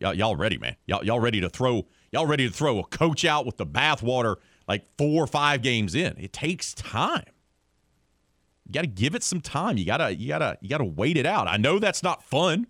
y'all, 0.00 0.14
y'all 0.14 0.36
ready, 0.36 0.56
man. 0.56 0.76
Y'all, 0.86 1.04
y'all 1.04 1.18
ready 1.18 1.40
to 1.40 1.48
throw 1.48 1.84
y'all 2.12 2.26
ready 2.26 2.46
to 2.46 2.54
throw 2.54 2.78
a 2.78 2.84
coach 2.84 3.24
out 3.24 3.44
with 3.44 3.56
the 3.56 3.66
bathwater 3.66 4.36
like 4.68 4.84
four 4.96 5.24
or 5.24 5.26
five 5.26 5.60
games 5.60 5.96
in. 5.96 6.14
It 6.16 6.32
takes 6.32 6.74
time. 6.74 7.24
You 8.66 8.72
got 8.72 8.82
to 8.82 8.86
give 8.86 9.16
it 9.16 9.24
some 9.24 9.40
time. 9.40 9.78
You 9.78 9.84
gotta 9.84 10.14
you 10.14 10.28
gotta 10.28 10.58
you 10.60 10.68
gotta 10.68 10.84
wait 10.84 11.16
it 11.16 11.26
out. 11.26 11.48
I 11.48 11.56
know 11.56 11.80
that's 11.80 12.04
not 12.04 12.22
fun. 12.22 12.68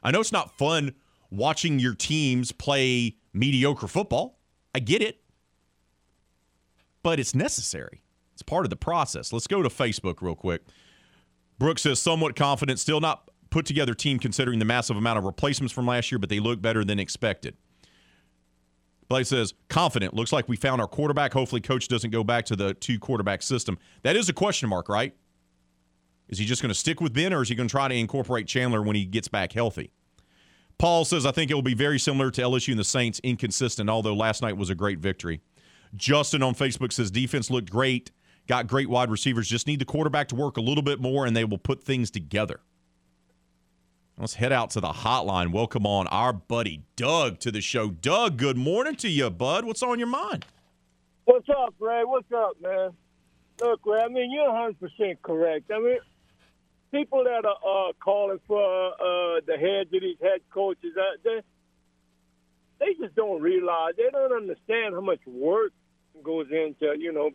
I 0.00 0.12
know 0.12 0.20
it's 0.20 0.30
not 0.30 0.56
fun 0.56 0.94
watching 1.28 1.80
your 1.80 1.96
teams 1.96 2.52
play 2.52 3.16
mediocre 3.32 3.88
football. 3.88 4.38
I 4.74 4.80
get 4.80 5.02
it. 5.02 5.20
But 7.02 7.20
it's 7.20 7.34
necessary. 7.34 8.02
It's 8.32 8.42
part 8.42 8.66
of 8.66 8.70
the 8.70 8.76
process. 8.76 9.32
Let's 9.32 9.46
go 9.46 9.62
to 9.62 9.68
Facebook 9.68 10.20
real 10.20 10.34
quick. 10.34 10.62
Brooks 11.58 11.82
says 11.82 12.00
somewhat 12.00 12.34
confident, 12.34 12.78
still 12.78 13.00
not 13.00 13.30
put 13.50 13.66
together 13.66 13.94
team 13.94 14.18
considering 14.18 14.58
the 14.58 14.64
massive 14.64 14.96
amount 14.96 15.18
of 15.18 15.24
replacements 15.24 15.72
from 15.72 15.86
last 15.86 16.10
year, 16.10 16.18
but 16.18 16.28
they 16.28 16.40
look 16.40 16.60
better 16.60 16.84
than 16.84 16.98
expected. 16.98 17.56
Blake 19.08 19.26
says 19.26 19.54
confident. 19.68 20.14
Looks 20.14 20.32
like 20.32 20.48
we 20.48 20.56
found 20.56 20.80
our 20.80 20.88
quarterback. 20.88 21.32
Hopefully, 21.32 21.60
coach 21.60 21.88
doesn't 21.88 22.10
go 22.10 22.24
back 22.24 22.46
to 22.46 22.56
the 22.56 22.74
two 22.74 22.98
quarterback 22.98 23.42
system. 23.42 23.78
That 24.02 24.16
is 24.16 24.28
a 24.28 24.32
question 24.32 24.68
mark, 24.68 24.88
right? 24.88 25.14
Is 26.28 26.38
he 26.38 26.46
just 26.46 26.62
going 26.62 26.70
to 26.70 26.74
stick 26.74 27.00
with 27.00 27.12
Ben, 27.12 27.32
or 27.32 27.42
is 27.42 27.48
he 27.48 27.54
going 27.54 27.68
to 27.68 27.72
try 27.72 27.86
to 27.86 27.94
incorporate 27.94 28.46
Chandler 28.46 28.82
when 28.82 28.96
he 28.96 29.04
gets 29.04 29.28
back 29.28 29.52
healthy? 29.52 29.92
Paul 30.78 31.04
says, 31.04 31.24
I 31.24 31.30
think 31.30 31.50
it 31.50 31.54
will 31.54 31.62
be 31.62 31.74
very 31.74 31.98
similar 31.98 32.30
to 32.32 32.42
LSU 32.42 32.70
and 32.70 32.78
the 32.78 32.84
Saints, 32.84 33.20
inconsistent, 33.22 33.88
although 33.88 34.14
last 34.14 34.42
night 34.42 34.56
was 34.56 34.70
a 34.70 34.74
great 34.74 34.98
victory. 34.98 35.40
Justin 35.94 36.42
on 36.42 36.54
Facebook 36.54 36.92
says, 36.92 37.10
defense 37.10 37.50
looked 37.50 37.70
great, 37.70 38.10
got 38.48 38.66
great 38.66 38.88
wide 38.88 39.10
receivers, 39.10 39.48
just 39.48 39.66
need 39.66 39.78
the 39.78 39.84
quarterback 39.84 40.28
to 40.28 40.34
work 40.34 40.56
a 40.56 40.60
little 40.60 40.82
bit 40.82 41.00
more, 41.00 41.26
and 41.26 41.36
they 41.36 41.44
will 41.44 41.58
put 41.58 41.84
things 41.84 42.10
together. 42.10 42.60
Let's 44.18 44.34
head 44.34 44.52
out 44.52 44.70
to 44.70 44.80
the 44.80 44.92
hotline. 44.92 45.50
Welcome 45.50 45.86
on 45.86 46.06
our 46.08 46.32
buddy 46.32 46.82
Doug 46.94 47.40
to 47.40 47.50
the 47.50 47.60
show. 47.60 47.90
Doug, 47.90 48.36
good 48.36 48.56
morning 48.56 48.94
to 48.96 49.08
you, 49.08 49.28
bud. 49.28 49.64
What's 49.64 49.82
on 49.82 49.98
your 49.98 50.08
mind? 50.08 50.44
What's 51.24 51.48
up, 51.48 51.74
Ray? 51.80 52.04
What's 52.04 52.30
up, 52.30 52.52
man? 52.60 52.90
Look, 53.60 53.80
Ray, 53.84 54.02
I 54.02 54.08
mean, 54.08 54.30
you're 54.30 54.46
100% 54.46 55.16
correct. 55.22 55.70
I 55.74 55.78
mean, 55.80 55.98
people 56.94 57.24
that 57.24 57.44
are 57.44 57.88
uh, 57.88 57.92
calling 57.98 58.38
for 58.46 58.62
uh, 58.62 59.40
the 59.46 59.56
heads 59.58 59.92
of 59.92 60.00
these 60.00 60.16
head 60.22 60.40
coaches, 60.52 60.92
uh, 60.96 61.16
they, 61.24 61.40
they 62.78 62.94
just 63.00 63.16
don't 63.16 63.42
realize, 63.42 63.94
they 63.96 64.08
don't 64.12 64.32
understand 64.32 64.94
how 64.94 65.00
much 65.00 65.18
work 65.26 65.72
goes 66.22 66.46
into, 66.52 66.94
you 66.96 67.12
know, 67.12 67.30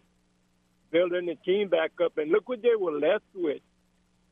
building 0.91 1.25
the 1.25 1.35
team 1.35 1.67
back 1.67 1.91
up. 2.03 2.17
And 2.17 2.31
look 2.31 2.47
what 2.47 2.61
they 2.61 2.75
were 2.79 2.97
left 2.97 3.25
with. 3.35 3.61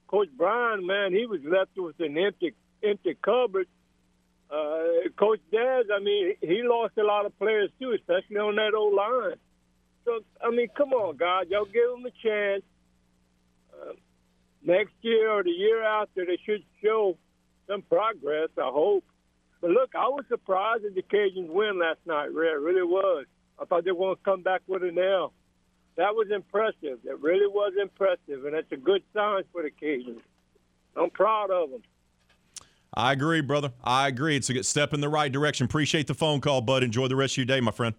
Coach 0.08 0.30
Brian, 0.38 0.88
man, 0.88 1.12
he 1.12 1.26
was 1.26 1.41
left 1.44 1.72
with 1.76 1.99
an 1.99 2.18
empty, 2.18 2.54
empty 2.82 3.18
cupboard. 3.22 3.68
Uh, 4.49 5.10
Coach 5.18 5.41
Dez, 5.52 5.84
I 5.94 5.99
mean, 5.99 6.36
he 6.40 6.62
lost 6.64 6.94
a 6.98 7.04
lot 7.04 7.26
of 7.26 7.38
players 7.38 7.70
too, 7.82 7.91
especially 7.91 8.38
on 8.38 8.56
that 8.56 8.74
old 8.74 8.94
line. 8.94 9.36
So, 10.06 10.20
I 10.41 10.52
mean, 10.52 10.70
come 10.78 10.94
on, 10.94 11.18
guys, 11.18 11.48
y'all 11.49 11.66
give 11.66 11.91
them 11.91 12.06
a 12.06 12.12
chance. 12.26 12.64
Next 14.68 14.94
year 15.02 15.31
or 15.31 15.44
the 15.44 15.49
year 15.49 15.81
after, 15.81 16.26
they 16.26 16.38
should 16.45 16.61
show 16.84 17.18
some 17.68 17.84
progress, 17.84 18.49
I 18.57 18.69
hope. 18.69 19.06
But 19.61 19.69
look, 19.72 19.95
I 19.95 20.10
was 20.10 20.26
surprised 20.27 20.84
at 20.84 20.94
the 20.94 21.03
Cajuns 21.03 21.48
win 21.48 21.80
last 21.80 21.99
night, 22.06 22.34
Ray. 22.34 22.49
It 22.49 22.60
really 22.60 22.84
was. 22.84 23.26
I 23.57 23.64
thought 23.64 23.85
they 23.85 23.91
were 23.91 24.07
going 24.07 24.15
to 24.18 24.22
come 24.23 24.44
back 24.44 24.61
with 24.68 24.84
an 24.84 24.99
L. 24.99 25.31
That 25.95 26.14
was 26.15 26.27
impressive. 26.35 26.99
That 27.06 27.22
really 27.22 27.48
was 27.48 27.73
impressive, 27.81 28.44
and 28.44 28.53
that's 28.53 28.69
a 28.73 28.77
good 28.77 29.03
sign 29.14 29.44
for 29.53 29.64
the 29.64 29.72
Cajuns. 29.72 30.19
I'm 30.98 31.11
proud 31.11 31.49
of 31.49 31.72
them. 31.72 31.81
I 32.94 33.14
agree, 33.14 33.39
brother. 33.39 33.72
I 33.85 34.10
agree. 34.10 34.35
It's 34.35 34.49
a 34.49 34.53
good 34.53 34.65
step 34.65 34.94
in 34.94 34.99
the 34.99 35.10
right 35.10 35.31
direction. 35.31 35.64
Appreciate 35.64 36.07
the 36.07 36.14
phone 36.14 36.41
call, 36.41 36.60
bud. 36.60 36.84
Enjoy 36.84 37.07
the 37.07 37.15
rest 37.15 37.35
of 37.35 37.38
your 37.38 37.45
day, 37.45 37.61
my 37.61 37.72
friend. 37.72 37.95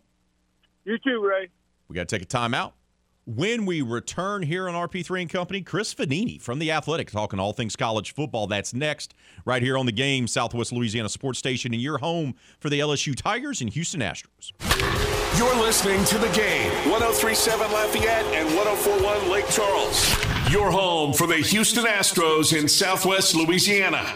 You 0.85 0.99
too, 0.99 1.27
Ray. 1.27 1.49
We 1.89 1.95
got 1.95 2.09
to 2.09 2.15
take 2.15 2.23
a 2.23 2.29
time 2.29 2.53
out. 2.53 2.75
When 3.37 3.67
we 3.67 3.83
return 3.83 4.41
here 4.41 4.71
on 4.71 4.75
RP3 4.75 5.21
and 5.21 5.29
Company, 5.29 5.61
Chris 5.61 5.95
Vannini 5.95 6.41
from 6.41 6.59
The 6.59 6.71
Athletic 6.71 7.11
talking 7.11 7.39
all 7.39 7.53
things 7.53 7.77
college 7.77 8.15
football. 8.15 8.47
That's 8.47 8.73
next, 8.73 9.13
right 9.45 9.63
here 9.63 9.77
on 9.77 9.85
the 9.85 9.93
game, 9.93 10.27
Southwest 10.27 10.73
Louisiana 10.73 11.11
Sports 11.11 11.39
Station, 11.39 11.75
and 11.75 11.83
your 11.83 11.99
home 11.99 12.37
for 12.59 12.71
the 12.71 12.81
LSU 12.81 13.15
Tigers 13.15 13.61
and 13.61 13.69
Houston 13.69 14.01
Astros. 14.01 14.53
You're 15.37 15.55
listening 15.57 16.03
to 16.07 16.17
the 16.17 16.31
game, 16.31 16.73
1037 16.91 17.71
Lafayette 17.71 18.25
and 18.33 18.47
1041 18.57 19.31
Lake 19.31 19.49
Charles. 19.51 20.11
Your 20.51 20.71
home 20.71 21.13
for 21.13 21.27
the 21.27 21.37
Houston 21.37 21.85
Astros 21.85 22.59
in 22.59 22.67
Southwest 22.67 23.35
Louisiana. 23.35 24.11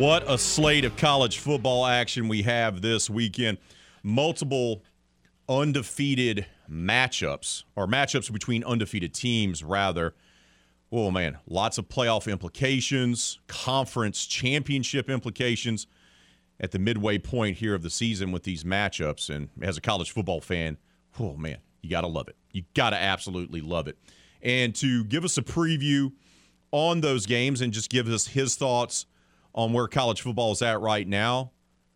What 0.00 0.24
a 0.26 0.38
slate 0.38 0.86
of 0.86 0.96
college 0.96 1.36
football 1.40 1.84
action 1.84 2.28
we 2.28 2.40
have 2.44 2.80
this 2.80 3.10
weekend. 3.10 3.58
Multiple 4.02 4.82
undefeated 5.46 6.46
matchups, 6.72 7.64
or 7.76 7.86
matchups 7.86 8.32
between 8.32 8.64
undefeated 8.64 9.12
teams, 9.12 9.62
rather. 9.62 10.14
Oh, 10.90 11.10
man, 11.10 11.36
lots 11.46 11.76
of 11.76 11.90
playoff 11.90 12.32
implications, 12.32 13.40
conference 13.46 14.24
championship 14.24 15.10
implications 15.10 15.86
at 16.58 16.70
the 16.70 16.78
midway 16.78 17.18
point 17.18 17.58
here 17.58 17.74
of 17.74 17.82
the 17.82 17.90
season 17.90 18.32
with 18.32 18.44
these 18.44 18.64
matchups. 18.64 19.28
And 19.28 19.50
as 19.60 19.76
a 19.76 19.82
college 19.82 20.12
football 20.12 20.40
fan, 20.40 20.78
oh, 21.18 21.36
man, 21.36 21.58
you 21.82 21.90
got 21.90 22.00
to 22.00 22.06
love 22.06 22.26
it. 22.28 22.36
You 22.52 22.62
got 22.72 22.90
to 22.90 22.96
absolutely 22.96 23.60
love 23.60 23.86
it. 23.86 23.98
And 24.40 24.74
to 24.76 25.04
give 25.04 25.26
us 25.26 25.36
a 25.36 25.42
preview 25.42 26.12
on 26.72 27.02
those 27.02 27.26
games 27.26 27.60
and 27.60 27.70
just 27.70 27.90
give 27.90 28.08
us 28.08 28.28
his 28.28 28.56
thoughts 28.56 29.04
on 29.54 29.72
where 29.72 29.88
college 29.88 30.20
football 30.22 30.52
is 30.52 30.62
at 30.62 30.80
right 30.80 31.06
now 31.06 31.50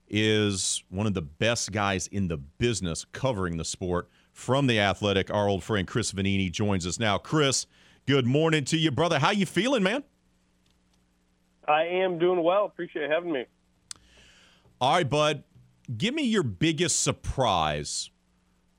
is 0.09 0.83
one 0.91 1.07
of 1.07 1.15
the 1.15 1.23
best 1.23 1.73
guys 1.73 2.07
in 2.09 2.29
the 2.29 2.37
business 2.37 3.05
covering 3.13 3.57
the 3.57 3.65
sport 3.65 4.09
from 4.33 4.67
the 4.67 4.79
athletic. 4.79 5.33
Our 5.33 5.49
old 5.49 5.63
friend 5.63 5.87
chris 5.87 6.13
vannini 6.13 6.51
joins 6.51 6.87
us 6.87 6.99
now. 6.99 7.19
Chris 7.19 7.67
good 8.07 8.27
morning 8.27 8.65
to 8.67 8.77
you 8.77 8.91
brother. 8.91 9.19
How 9.19 9.31
you 9.31 9.47
feeling 9.47 9.83
man? 9.83 10.05
I 11.67 11.85
am 11.85 12.19
doing 12.19 12.43
well. 12.43 12.67
Appreciate 12.67 13.11
having 13.11 13.33
me. 13.33 13.47
All 14.81 14.95
right 14.95 15.09
bud. 15.09 15.45
Give 15.97 16.15
me 16.15 16.23
your 16.23 16.43
biggest 16.43 17.03
surprise 17.03 18.11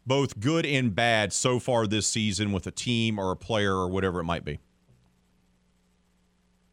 both 0.05 0.39
good 0.39 0.65
and 0.65 0.93
bad 0.93 1.33
so 1.33 1.59
far 1.59 1.87
this 1.87 2.07
season 2.07 2.51
with 2.51 2.67
a 2.67 2.71
team 2.71 3.17
or 3.19 3.31
a 3.31 3.35
player 3.35 3.73
or 3.73 3.87
whatever 3.87 4.19
it 4.19 4.23
might 4.23 4.45
be. 4.45 4.59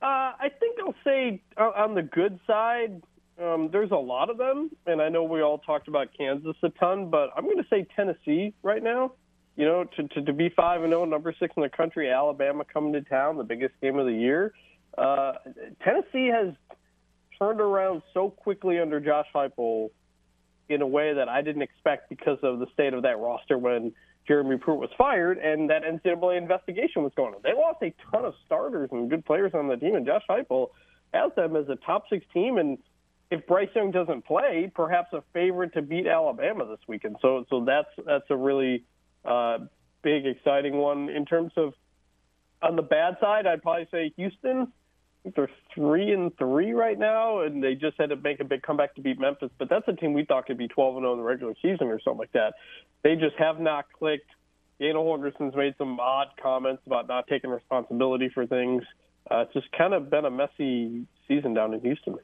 Uh, 0.03 0.35
I 0.39 0.51
think 0.59 0.72
say 1.05 1.43
uh, 1.57 1.70
on 1.77 1.95
the 1.95 2.03
good 2.03 2.39
side, 2.47 3.03
um, 3.43 3.70
there's 3.73 3.91
a 3.91 3.97
lot 3.97 4.31
of 4.31 4.39
them, 4.39 4.70
and 4.87 5.01
I 5.01 5.09
know 5.09 5.24
we 5.24 5.43
all 5.43 5.59
talked 5.59 5.89
about 5.89 6.09
Kansas 6.16 6.57
a 6.62 6.69
ton, 6.70 7.11
but 7.11 7.31
I'm 7.37 7.45
going 7.45 7.57
to 7.57 7.66
say 7.69 7.87
Tennessee 7.97 8.55
right 8.62 8.83
now. 8.83 9.12
You 9.57 9.66
know, 9.66 9.85
to, 9.85 10.09
to, 10.09 10.23
to 10.23 10.33
be 10.33 10.49
five 10.49 10.83
and 10.83 10.93
zero, 10.93 11.05
number 11.05 11.35
six 11.39 11.53
in 11.57 11.62
the 11.62 11.69
country, 11.69 12.11
Alabama 12.11 12.65
coming 12.65 12.95
to 12.95 13.03
town, 13.03 13.37
the 13.37 13.45
biggest 13.45 13.74
game 13.83 13.99
of 13.99 14.07
the 14.07 14.12
year. 14.12 14.55
Uh, 14.97 15.33
Tennessee 15.85 16.29
has 16.29 16.55
turned 17.39 17.61
around 17.61 18.03
so 18.15 18.31
quickly 18.31 18.79
under 18.79 18.99
Josh 19.01 19.27
Heupel 19.35 19.91
in 20.69 20.81
a 20.81 20.87
way 20.87 21.12
that 21.12 21.29
I 21.29 21.43
didn't 21.43 21.62
expect 21.62 22.09
because 22.09 22.39
of 22.43 22.61
the 22.61 22.66
state 22.73 22.95
of 22.95 23.03
that 23.03 23.19
roster 23.19 23.59
when 23.59 23.93
Jeremy 24.27 24.57
Pruitt 24.57 24.79
was 24.79 24.91
fired 24.97 25.39
and 25.39 25.69
that 25.69 25.83
NCAA 25.83 26.39
investigation 26.39 27.03
was 27.03 27.12
going 27.16 27.35
on. 27.35 27.41
They 27.43 27.53
lost 27.53 27.83
a 27.83 27.93
ton 28.11 28.24
of 28.24 28.35
starters 28.47 28.89
and 28.93 29.11
good 29.11 29.24
players 29.24 29.53
on 29.55 29.69
the 29.69 29.77
team, 29.77 29.97
and 29.97 30.07
Josh 30.07 30.23
Heupel 30.31 30.69
has 31.13 31.33
them 31.35 31.57
as 31.57 31.69
a 31.69 31.77
top 31.77 32.05
six 32.09 32.25
team. 32.33 32.59
And 32.59 32.79
if 33.31 33.47
Bryce 33.47 33.69
Young 33.75 33.91
doesn't 33.91 34.25
play, 34.27 34.71
perhaps 34.75 35.13
a 35.13 35.23
favorite 35.33 35.75
to 35.75 35.83
beat 35.83 36.07
Alabama 36.07 36.67
this 36.67 36.81
weekend. 36.87 37.17
So, 37.23 37.45
so 37.49 37.65
that's 37.65 37.89
that's 38.07 38.31
a 38.31 38.37
really 38.37 38.85
uh, 39.25 39.59
big, 40.03 40.27
exciting 40.27 40.77
one. 40.77 41.09
In 41.09 41.25
terms 41.25 41.53
of 41.57 41.75
on 42.63 42.77
the 42.77 42.83
bad 42.83 43.17
side, 43.21 43.47
I'd 43.47 43.63
probably 43.63 43.89
say 43.91 44.13
Houston. 44.17 44.73
they're 45.35 45.51
three 45.75 46.13
and 46.13 46.37
three 46.37 46.73
right 46.73 46.99
now, 46.99 47.41
and 47.41 47.63
they 47.63 47.75
just 47.75 47.97
had 47.99 48.11
to 48.11 48.17
make 48.17 48.41
a 48.41 48.45
big 48.45 48.63
comeback 48.63 48.95
to 48.97 49.01
beat 49.01 49.19
Memphis. 49.19 49.51
But 49.59 49.69
that's 49.69 49.87
a 49.89 49.93
team 49.95 50.13
we 50.13 50.25
thought 50.25 50.47
could 50.47 50.59
be 50.59 50.69
12 50.69 50.97
and 50.97 51.05
0 51.05 51.13
in 51.13 51.19
the 51.19 51.25
regular 51.25 51.55
season 51.63 51.89
or 51.89 52.01
something 52.01 52.19
like 52.19 52.33
that. 52.33 52.55
They 53.03 53.17
just 53.17 53.37
have 53.37 53.61
not 53.61 53.87
clicked. 53.99 54.31
Dana 54.79 54.99
Holgorsen's 54.99 55.55
made 55.55 55.75
some 55.79 56.01
odd 56.01 56.29
comments 56.43 56.83
about 56.87 57.07
not 57.07 57.29
taking 57.29 57.51
responsibility 57.51 58.29
for 58.29 58.47
things. 58.47 58.83
Uh, 59.31 59.39
it's 59.39 59.53
just 59.53 59.70
kind 59.73 59.94
of 59.94 60.11
been 60.11 60.24
a 60.24 60.31
messy 60.31 61.07
season 61.28 61.55
down 61.55 61.74
in 61.74 61.81
Houston. 61.81 62.16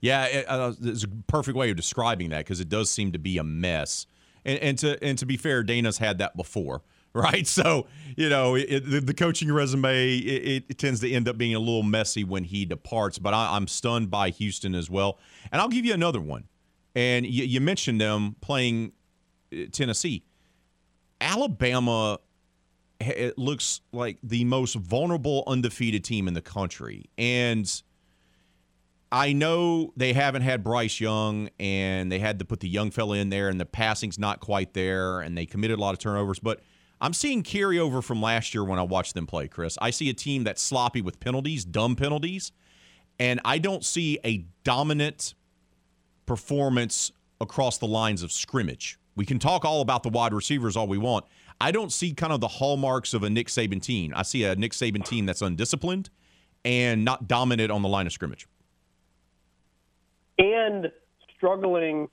Yeah, 0.00 0.24
it, 0.26 0.46
uh, 0.48 0.72
it's 0.80 1.04
a 1.04 1.08
perfect 1.26 1.56
way 1.56 1.70
of 1.70 1.76
describing 1.76 2.30
that 2.30 2.38
because 2.38 2.60
it 2.60 2.68
does 2.68 2.90
seem 2.90 3.12
to 3.12 3.18
be 3.18 3.38
a 3.38 3.44
mess. 3.44 4.06
And, 4.44 4.58
and 4.60 4.78
to 4.78 5.02
and 5.02 5.18
to 5.18 5.26
be 5.26 5.36
fair, 5.36 5.62
Dana's 5.62 5.98
had 5.98 6.18
that 6.18 6.36
before, 6.36 6.82
right? 7.12 7.46
So 7.46 7.86
you 8.16 8.28
know, 8.28 8.54
it, 8.54 8.88
the, 8.88 9.00
the, 9.00 9.14
coaching 9.14 9.50
resume 9.50 10.18
it, 10.18 10.64
it, 10.68 10.78
tends 10.78 11.00
to 11.00 11.10
end 11.10 11.28
up 11.28 11.36
being 11.36 11.54
a 11.54 11.58
little 11.58 11.82
messy 11.82 12.22
when 12.22 12.44
he 12.44 12.64
departs. 12.64 13.18
But 13.18 13.34
I, 13.34 13.56
am 13.56 13.66
stunned 13.66 14.10
by 14.10 14.30
Houston 14.30 14.74
as 14.74 14.88
well. 14.88 15.18
And 15.50 15.60
I'll 15.60 15.68
give 15.68 15.84
you 15.84 15.94
another 15.94 16.20
one. 16.20 16.44
And 16.94 17.26
you, 17.26 17.44
you 17.44 17.60
mentioned 17.60 18.00
them 18.00 18.36
playing 18.40 18.92
uh, 19.52 19.64
Tennessee, 19.72 20.24
Alabama. 21.20 22.20
It 23.00 23.38
looks 23.38 23.80
like 23.92 24.18
the 24.22 24.44
most 24.44 24.74
vulnerable 24.74 25.44
undefeated 25.46 26.04
team 26.04 26.26
in 26.26 26.34
the 26.34 26.42
country, 26.42 27.04
and 27.16 27.70
I 29.10 29.32
know 29.32 29.92
they 29.96 30.12
haven't 30.12 30.42
had 30.42 30.62
Bryce 30.62 31.00
Young 31.00 31.48
and 31.58 32.12
they 32.12 32.18
had 32.18 32.38
to 32.40 32.44
put 32.44 32.60
the 32.60 32.68
young 32.68 32.90
fella 32.90 33.16
in 33.16 33.30
there 33.30 33.48
and 33.48 33.58
the 33.58 33.64
passing's 33.64 34.18
not 34.18 34.40
quite 34.40 34.74
there 34.74 35.20
and 35.20 35.36
they 35.36 35.46
committed 35.46 35.78
a 35.78 35.80
lot 35.80 35.94
of 35.94 35.98
turnovers, 35.98 36.38
but 36.38 36.60
I'm 37.00 37.14
seeing 37.14 37.42
carryover 37.42 38.02
from 38.02 38.20
last 38.20 38.52
year 38.54 38.64
when 38.64 38.78
I 38.78 38.82
watched 38.82 39.14
them 39.14 39.26
play, 39.26 39.48
Chris. 39.48 39.78
I 39.80 39.90
see 39.90 40.10
a 40.10 40.14
team 40.14 40.44
that's 40.44 40.60
sloppy 40.60 41.00
with 41.00 41.20
penalties, 41.20 41.64
dumb 41.64 41.96
penalties, 41.96 42.52
and 43.18 43.40
I 43.44 43.58
don't 43.58 43.84
see 43.84 44.18
a 44.24 44.44
dominant 44.64 45.34
performance 46.26 47.12
across 47.40 47.78
the 47.78 47.86
lines 47.86 48.22
of 48.22 48.30
scrimmage. 48.30 48.98
We 49.16 49.24
can 49.24 49.38
talk 49.38 49.64
all 49.64 49.80
about 49.80 50.02
the 50.02 50.10
wide 50.10 50.34
receivers 50.34 50.76
all 50.76 50.86
we 50.86 50.98
want. 50.98 51.24
I 51.60 51.72
don't 51.72 51.92
see 51.92 52.14
kind 52.14 52.32
of 52.32 52.40
the 52.40 52.48
hallmarks 52.48 53.14
of 53.14 53.22
a 53.22 53.30
Nick 53.30 53.48
Saban 53.48 53.82
team. 53.82 54.12
I 54.14 54.22
see 54.22 54.44
a 54.44 54.54
Nick 54.54 54.72
Saban 54.72 55.04
team 55.04 55.26
that's 55.26 55.42
undisciplined 55.42 56.10
and 56.64 57.04
not 57.04 57.26
dominant 57.26 57.70
on 57.70 57.82
the 57.82 57.88
line 57.88 58.06
of 58.06 58.12
scrimmage 58.12 58.46
and 60.38 60.90
struggling 61.36 62.08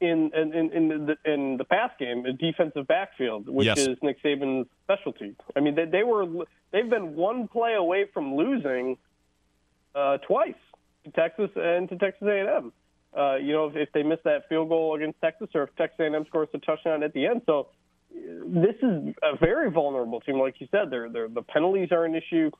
in 0.00 0.30
in 0.34 0.52
in 0.72 1.06
the, 1.06 1.16
in 1.32 1.56
the 1.56 1.64
pass 1.64 1.90
game, 1.98 2.24
the 2.24 2.32
defensive 2.32 2.86
backfield, 2.86 3.48
which 3.48 3.66
yes. 3.66 3.78
is 3.78 3.96
Nick 4.02 4.22
Saban's 4.22 4.66
specialty. 4.84 5.36
I 5.54 5.60
mean, 5.60 5.76
they, 5.76 5.84
they 5.84 6.02
were 6.02 6.26
they've 6.72 6.90
been 6.90 7.14
one 7.14 7.46
play 7.46 7.74
away 7.74 8.06
from 8.12 8.34
losing 8.34 8.98
uh, 9.94 10.18
twice 10.18 10.54
to 11.04 11.10
Texas 11.12 11.50
and 11.54 11.88
to 11.88 11.96
Texas 11.96 12.26
A&M. 12.26 12.72
Uh, 13.16 13.36
you 13.36 13.52
know, 13.52 13.66
if, 13.66 13.76
if 13.76 13.92
they 13.92 14.02
miss 14.02 14.18
that 14.24 14.48
field 14.48 14.70
goal 14.70 14.96
against 14.96 15.20
Texas, 15.20 15.48
or 15.54 15.64
if 15.64 15.76
Texas 15.76 16.00
A&M 16.00 16.24
scores 16.26 16.48
a 16.54 16.58
touchdown 16.58 17.02
at 17.02 17.12
the 17.12 17.26
end, 17.26 17.42
so 17.46 17.68
this 18.14 18.76
is 18.82 19.14
a 19.22 19.36
very 19.38 19.70
vulnerable 19.70 20.20
team. 20.20 20.38
Like 20.38 20.60
you 20.60 20.68
said, 20.70 20.90
they're, 20.90 21.08
they're, 21.08 21.28
the 21.28 21.42
penalties 21.42 21.88
are 21.92 22.04
an 22.04 22.14
issue, 22.14 22.50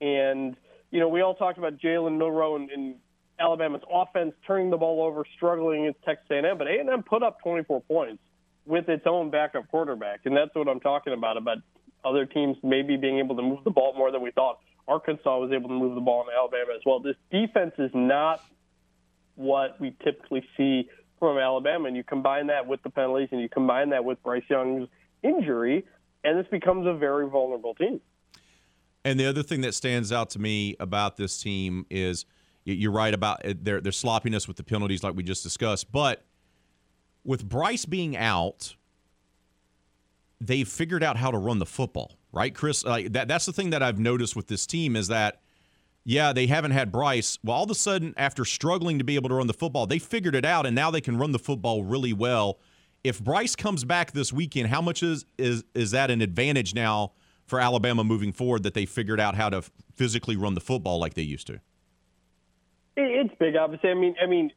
and 0.00 0.56
you 0.90 1.00
know 1.00 1.08
we 1.08 1.20
all 1.20 1.34
talked 1.34 1.58
about 1.58 1.78
Jalen 1.78 2.18
Milroe 2.18 2.56
and, 2.56 2.70
and 2.70 2.94
Alabama's 3.40 3.82
offense 3.92 4.34
turning 4.46 4.70
the 4.70 4.76
ball 4.76 5.02
over, 5.02 5.24
struggling 5.36 5.86
against 5.86 6.04
Texas 6.04 6.26
A&M, 6.30 6.58
but 6.58 6.66
A&M 6.66 7.02
put 7.04 7.22
up 7.22 7.40
24 7.42 7.82
points 7.82 8.22
with 8.66 8.88
its 8.88 9.04
own 9.06 9.30
backup 9.30 9.68
quarterback, 9.70 10.20
and 10.24 10.36
that's 10.36 10.54
what 10.54 10.68
I'm 10.68 10.80
talking 10.80 11.12
about 11.12 11.36
about 11.36 11.58
other 12.04 12.26
teams 12.26 12.56
maybe 12.62 12.96
being 12.96 13.18
able 13.18 13.36
to 13.36 13.42
move 13.42 13.64
the 13.64 13.70
ball 13.70 13.94
more 13.96 14.10
than 14.10 14.22
we 14.22 14.30
thought. 14.30 14.58
Arkansas 14.86 15.38
was 15.38 15.52
able 15.52 15.68
to 15.68 15.74
move 15.74 15.94
the 15.94 16.00
ball 16.00 16.22
in 16.22 16.28
Alabama 16.34 16.72
as 16.74 16.82
well. 16.84 17.00
This 17.00 17.16
defense 17.30 17.74
is 17.78 17.90
not 17.94 18.42
what 19.34 19.80
we 19.80 19.94
typically 20.02 20.44
see 20.56 20.88
from 21.18 21.38
Alabama, 21.38 21.88
and 21.88 21.96
you 21.96 22.04
combine 22.04 22.46
that 22.48 22.66
with 22.66 22.82
the 22.82 22.90
penalties, 22.90 23.28
and 23.32 23.40
you 23.40 23.48
combine 23.48 23.90
that 23.90 24.04
with 24.04 24.22
Bryce 24.22 24.44
Young's 24.48 24.88
injury, 25.22 25.84
and 26.24 26.38
this 26.38 26.46
becomes 26.50 26.86
a 26.86 26.94
very 26.94 27.28
vulnerable 27.28 27.74
team. 27.74 28.00
And 29.04 29.18
the 29.18 29.26
other 29.26 29.42
thing 29.42 29.60
that 29.62 29.74
stands 29.74 30.12
out 30.12 30.30
to 30.30 30.38
me 30.38 30.76
about 30.80 31.16
this 31.16 31.40
team 31.40 31.86
is– 31.90 32.24
you're 32.74 32.92
right 32.92 33.14
about 33.14 33.44
uh, 33.44 33.54
their 33.60 33.80
their 33.80 33.92
sloppiness 33.92 34.46
with 34.46 34.56
the 34.56 34.62
penalties, 34.62 35.02
like 35.02 35.16
we 35.16 35.22
just 35.22 35.42
discussed. 35.42 35.90
But 35.90 36.24
with 37.24 37.48
Bryce 37.48 37.84
being 37.84 38.16
out, 38.16 38.76
they've 40.40 40.68
figured 40.68 41.02
out 41.02 41.16
how 41.16 41.30
to 41.30 41.38
run 41.38 41.58
the 41.58 41.66
football, 41.66 42.18
right, 42.32 42.54
Chris? 42.54 42.84
Like 42.84 43.12
that, 43.12 43.28
that's 43.28 43.46
the 43.46 43.52
thing 43.52 43.70
that 43.70 43.82
I've 43.82 43.98
noticed 43.98 44.36
with 44.36 44.48
this 44.48 44.66
team 44.66 44.96
is 44.96 45.08
that, 45.08 45.40
yeah, 46.04 46.32
they 46.32 46.46
haven't 46.46 46.70
had 46.70 46.90
Bryce. 46.90 47.38
Well, 47.44 47.56
all 47.56 47.64
of 47.64 47.70
a 47.70 47.74
sudden, 47.74 48.14
after 48.16 48.44
struggling 48.44 48.98
to 48.98 49.04
be 49.04 49.16
able 49.16 49.28
to 49.28 49.34
run 49.34 49.46
the 49.46 49.54
football, 49.54 49.86
they 49.86 49.98
figured 49.98 50.34
it 50.34 50.44
out, 50.44 50.66
and 50.66 50.74
now 50.74 50.90
they 50.90 51.00
can 51.00 51.18
run 51.18 51.32
the 51.32 51.38
football 51.38 51.84
really 51.84 52.12
well. 52.12 52.58
If 53.04 53.22
Bryce 53.22 53.54
comes 53.54 53.84
back 53.84 54.12
this 54.12 54.32
weekend, 54.32 54.68
how 54.68 54.80
much 54.80 55.02
is 55.02 55.24
is 55.36 55.64
is 55.74 55.92
that 55.92 56.10
an 56.10 56.20
advantage 56.20 56.74
now 56.74 57.12
for 57.46 57.60
Alabama 57.60 58.04
moving 58.04 58.32
forward 58.32 58.62
that 58.62 58.74
they 58.74 58.86
figured 58.86 59.20
out 59.20 59.34
how 59.34 59.48
to 59.50 59.62
physically 59.94 60.36
run 60.36 60.54
the 60.54 60.60
football 60.60 60.98
like 60.98 61.14
they 61.14 61.22
used 61.22 61.46
to? 61.46 61.60
It's 62.96 63.34
big, 63.38 63.56
obviously. 63.56 63.90
I 63.90 63.94
mean, 63.94 64.16
I 64.20 64.26
mean, 64.26 64.50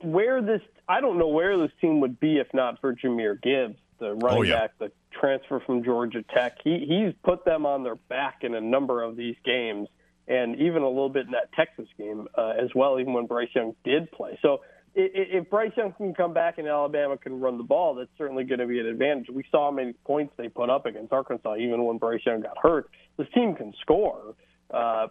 where 0.00 0.42
this 0.42 0.60
I 0.88 1.00
don't 1.00 1.18
know 1.18 1.28
where 1.28 1.56
this 1.58 1.70
team 1.80 2.00
would 2.00 2.20
be 2.20 2.38
if 2.38 2.48
not 2.52 2.80
for 2.80 2.94
Jahmyr 2.94 3.40
Gibbs, 3.40 3.78
the 3.98 4.06
oh, 4.06 4.14
running 4.14 4.38
oh, 4.38 4.42
yeah. 4.42 4.60
back, 4.60 4.78
the 4.78 4.92
transfer 5.18 5.60
from 5.60 5.84
Georgia 5.84 6.22
Tech. 6.34 6.58
He 6.62 6.84
he's 6.86 7.14
put 7.24 7.44
them 7.44 7.64
on 7.66 7.82
their 7.82 7.96
back 7.96 8.38
in 8.42 8.54
a 8.54 8.60
number 8.60 9.02
of 9.02 9.16
these 9.16 9.36
games, 9.44 9.88
and 10.26 10.60
even 10.60 10.82
a 10.82 10.88
little 10.88 11.08
bit 11.08 11.26
in 11.26 11.32
that 11.32 11.52
Texas 11.54 11.88
game 11.98 12.26
uh, 12.36 12.52
as 12.62 12.70
well. 12.74 12.98
Even 12.98 13.12
when 13.12 13.26
Bryce 13.26 13.50
Young 13.54 13.74
did 13.84 14.10
play, 14.12 14.38
so 14.42 14.60
if 14.96 15.50
Bryce 15.50 15.72
Young 15.76 15.92
can 15.92 16.14
come 16.14 16.32
back 16.32 16.58
and 16.58 16.68
Alabama 16.68 17.16
can 17.16 17.40
run 17.40 17.58
the 17.58 17.64
ball, 17.64 17.96
that's 17.96 18.10
certainly 18.16 18.44
going 18.44 18.60
to 18.60 18.66
be 18.66 18.78
an 18.78 18.86
advantage. 18.86 19.26
We 19.28 19.44
saw 19.50 19.70
how 19.70 19.70
many 19.72 19.92
points 20.04 20.32
they 20.36 20.48
put 20.48 20.70
up 20.70 20.86
against 20.86 21.12
Arkansas, 21.12 21.56
even 21.56 21.84
when 21.84 21.98
Bryce 21.98 22.20
Young 22.24 22.42
got 22.42 22.56
hurt. 22.62 22.88
This 23.16 23.26
team 23.34 23.56
can 23.56 23.72
score. 23.80 24.36
Uh, 24.70 25.08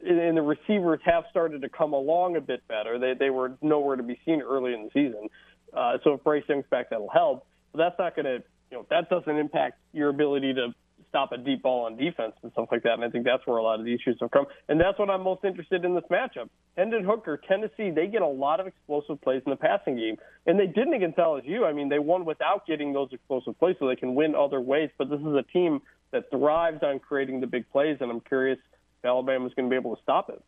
and 0.00 0.36
the 0.36 0.42
receivers 0.42 1.00
have 1.04 1.24
started 1.30 1.62
to 1.62 1.68
come 1.68 1.92
along 1.92 2.36
a 2.36 2.40
bit 2.40 2.66
better. 2.68 2.98
They 2.98 3.14
they 3.18 3.30
were 3.30 3.56
nowhere 3.60 3.96
to 3.96 4.02
be 4.02 4.18
seen 4.24 4.40
early 4.40 4.72
in 4.72 4.84
the 4.84 4.90
season. 4.92 5.28
Uh, 5.74 5.98
so 6.04 6.14
if 6.14 6.24
Bryce 6.24 6.44
Young's 6.48 6.64
back, 6.70 6.90
that'll 6.90 7.10
help. 7.10 7.46
But 7.72 7.78
that's 7.78 7.98
not 7.98 8.14
going 8.14 8.24
to, 8.24 8.42
you 8.70 8.78
know, 8.78 8.86
that 8.90 9.10
doesn't 9.10 9.36
impact 9.36 9.78
your 9.92 10.08
ability 10.08 10.54
to 10.54 10.74
stop 11.08 11.32
a 11.32 11.38
deep 11.38 11.62
ball 11.62 11.86
on 11.86 11.96
defense 11.96 12.32
and 12.42 12.52
stuff 12.52 12.68
like 12.70 12.82
that. 12.82 12.94
And 12.94 13.04
I 13.04 13.10
think 13.10 13.24
that's 13.24 13.46
where 13.46 13.56
a 13.56 13.62
lot 13.62 13.78
of 13.78 13.84
the 13.84 13.94
issues 13.94 14.16
have 14.20 14.30
come. 14.30 14.46
And 14.68 14.80
that's 14.80 14.98
what 14.98 15.10
I'm 15.10 15.22
most 15.22 15.44
interested 15.44 15.84
in 15.84 15.94
this 15.94 16.04
matchup. 16.10 16.48
Hendon 16.76 17.04
Hooker, 17.04 17.40
Tennessee, 17.48 17.90
they 17.90 18.06
get 18.06 18.22
a 18.22 18.26
lot 18.26 18.60
of 18.60 18.66
explosive 18.66 19.20
plays 19.20 19.42
in 19.46 19.50
the 19.50 19.56
passing 19.56 19.96
game. 19.96 20.16
And 20.46 20.58
they 20.58 20.66
didn't 20.66 20.94
against 20.94 21.18
LSU. 21.18 21.64
I 21.64 21.72
mean, 21.72 21.88
they 21.88 21.98
won 21.98 22.24
without 22.24 22.66
getting 22.66 22.92
those 22.92 23.08
explosive 23.12 23.58
plays, 23.58 23.76
so 23.78 23.88
they 23.88 23.96
can 23.96 24.14
win 24.14 24.34
other 24.34 24.60
ways. 24.60 24.90
But 24.98 25.10
this 25.10 25.20
is 25.20 25.34
a 25.34 25.44
team 25.52 25.80
that 26.12 26.30
thrives 26.30 26.82
on 26.82 26.98
creating 26.98 27.40
the 27.40 27.46
big 27.46 27.70
plays, 27.70 27.98
and 28.00 28.10
I'm 28.10 28.20
curious 28.20 28.58
if– 28.58 28.70
Alabama's 29.06 29.52
going 29.54 29.68
to 29.68 29.70
be 29.70 29.76
able 29.76 29.94
to 29.96 30.02
stop 30.02 30.28
it. 30.28 30.42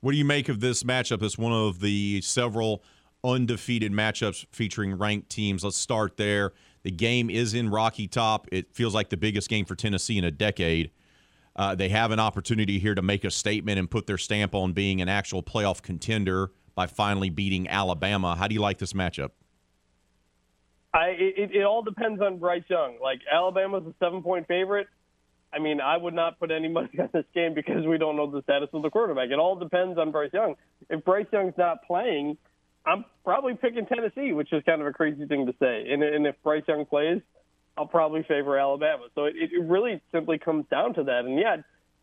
What 0.00 0.12
do 0.12 0.18
you 0.18 0.24
make 0.24 0.48
of 0.48 0.60
this 0.60 0.82
matchup? 0.82 1.22
It's 1.22 1.38
one 1.38 1.52
of 1.52 1.80
the 1.80 2.20
several 2.20 2.82
undefeated 3.22 3.92
matchups 3.92 4.46
featuring 4.50 4.98
ranked 4.98 5.30
teams. 5.30 5.64
Let's 5.64 5.78
start 5.78 6.16
there. 6.18 6.52
The 6.84 6.90
game 6.90 7.30
is 7.30 7.54
in 7.54 7.70
Rocky 7.70 8.06
Top. 8.06 8.46
It 8.52 8.74
feels 8.74 8.94
like 8.94 9.08
the 9.08 9.16
biggest 9.16 9.48
game 9.48 9.64
for 9.64 9.74
Tennessee 9.74 10.18
in 10.18 10.24
a 10.24 10.30
decade. 10.30 10.90
Uh, 11.56 11.74
they 11.74 11.88
have 11.88 12.10
an 12.10 12.20
opportunity 12.20 12.78
here 12.78 12.94
to 12.94 13.02
make 13.02 13.24
a 13.24 13.30
statement 13.30 13.78
and 13.78 13.90
put 13.90 14.06
their 14.06 14.18
stamp 14.18 14.54
on 14.54 14.72
being 14.72 15.00
an 15.00 15.08
actual 15.08 15.42
playoff 15.42 15.82
contender 15.82 16.50
by 16.74 16.86
finally 16.86 17.30
beating 17.30 17.68
Alabama. 17.68 18.36
How 18.36 18.48
do 18.48 18.54
you 18.54 18.60
like 18.60 18.78
this 18.78 18.92
matchup? 18.92 19.30
I, 20.92 21.08
it, 21.18 21.50
it 21.52 21.62
all 21.64 21.82
depends 21.82 22.20
on 22.20 22.38
Bryce 22.38 22.62
Young. 22.68 22.98
Like 23.02 23.20
Alabama's 23.32 23.84
a 23.86 23.94
seven 24.04 24.22
point 24.22 24.46
favorite. 24.46 24.86
I 25.52 25.60
mean, 25.60 25.80
I 25.80 25.96
would 25.96 26.14
not 26.14 26.38
put 26.38 26.50
any 26.50 26.68
money 26.72 26.90
on 26.98 27.08
this 27.12 27.24
game 27.34 27.54
because 27.54 27.86
we 27.86 27.96
don't 27.96 28.16
know 28.16 28.30
the 28.30 28.42
status 28.42 28.68
of 28.72 28.82
the 28.82 28.90
quarterback. 28.90 29.30
It 29.30 29.38
all 29.38 29.56
depends 29.56 29.98
on 29.98 30.10
Bryce 30.10 30.32
Young. 30.32 30.56
If 30.90 31.04
Bryce 31.04 31.26
Young's 31.32 31.54
not 31.56 31.78
playing, 31.86 32.36
I'm 32.86 33.04
probably 33.24 33.54
picking 33.54 33.86
Tennessee, 33.86 34.32
which 34.32 34.52
is 34.52 34.62
kind 34.64 34.80
of 34.80 34.86
a 34.86 34.92
crazy 34.92 35.26
thing 35.26 35.46
to 35.46 35.54
say. 35.58 35.86
And, 35.90 36.02
and 36.02 36.26
if 36.26 36.34
Bryce 36.42 36.64
Young 36.68 36.84
plays, 36.84 37.20
I'll 37.76 37.86
probably 37.86 38.22
favor 38.22 38.58
Alabama. 38.58 39.04
So 39.14 39.24
it, 39.24 39.34
it 39.36 39.62
really 39.64 40.00
simply 40.12 40.38
comes 40.38 40.66
down 40.70 40.94
to 40.94 41.04
that. 41.04 41.24
And 41.24 41.38
yeah, 41.38 41.56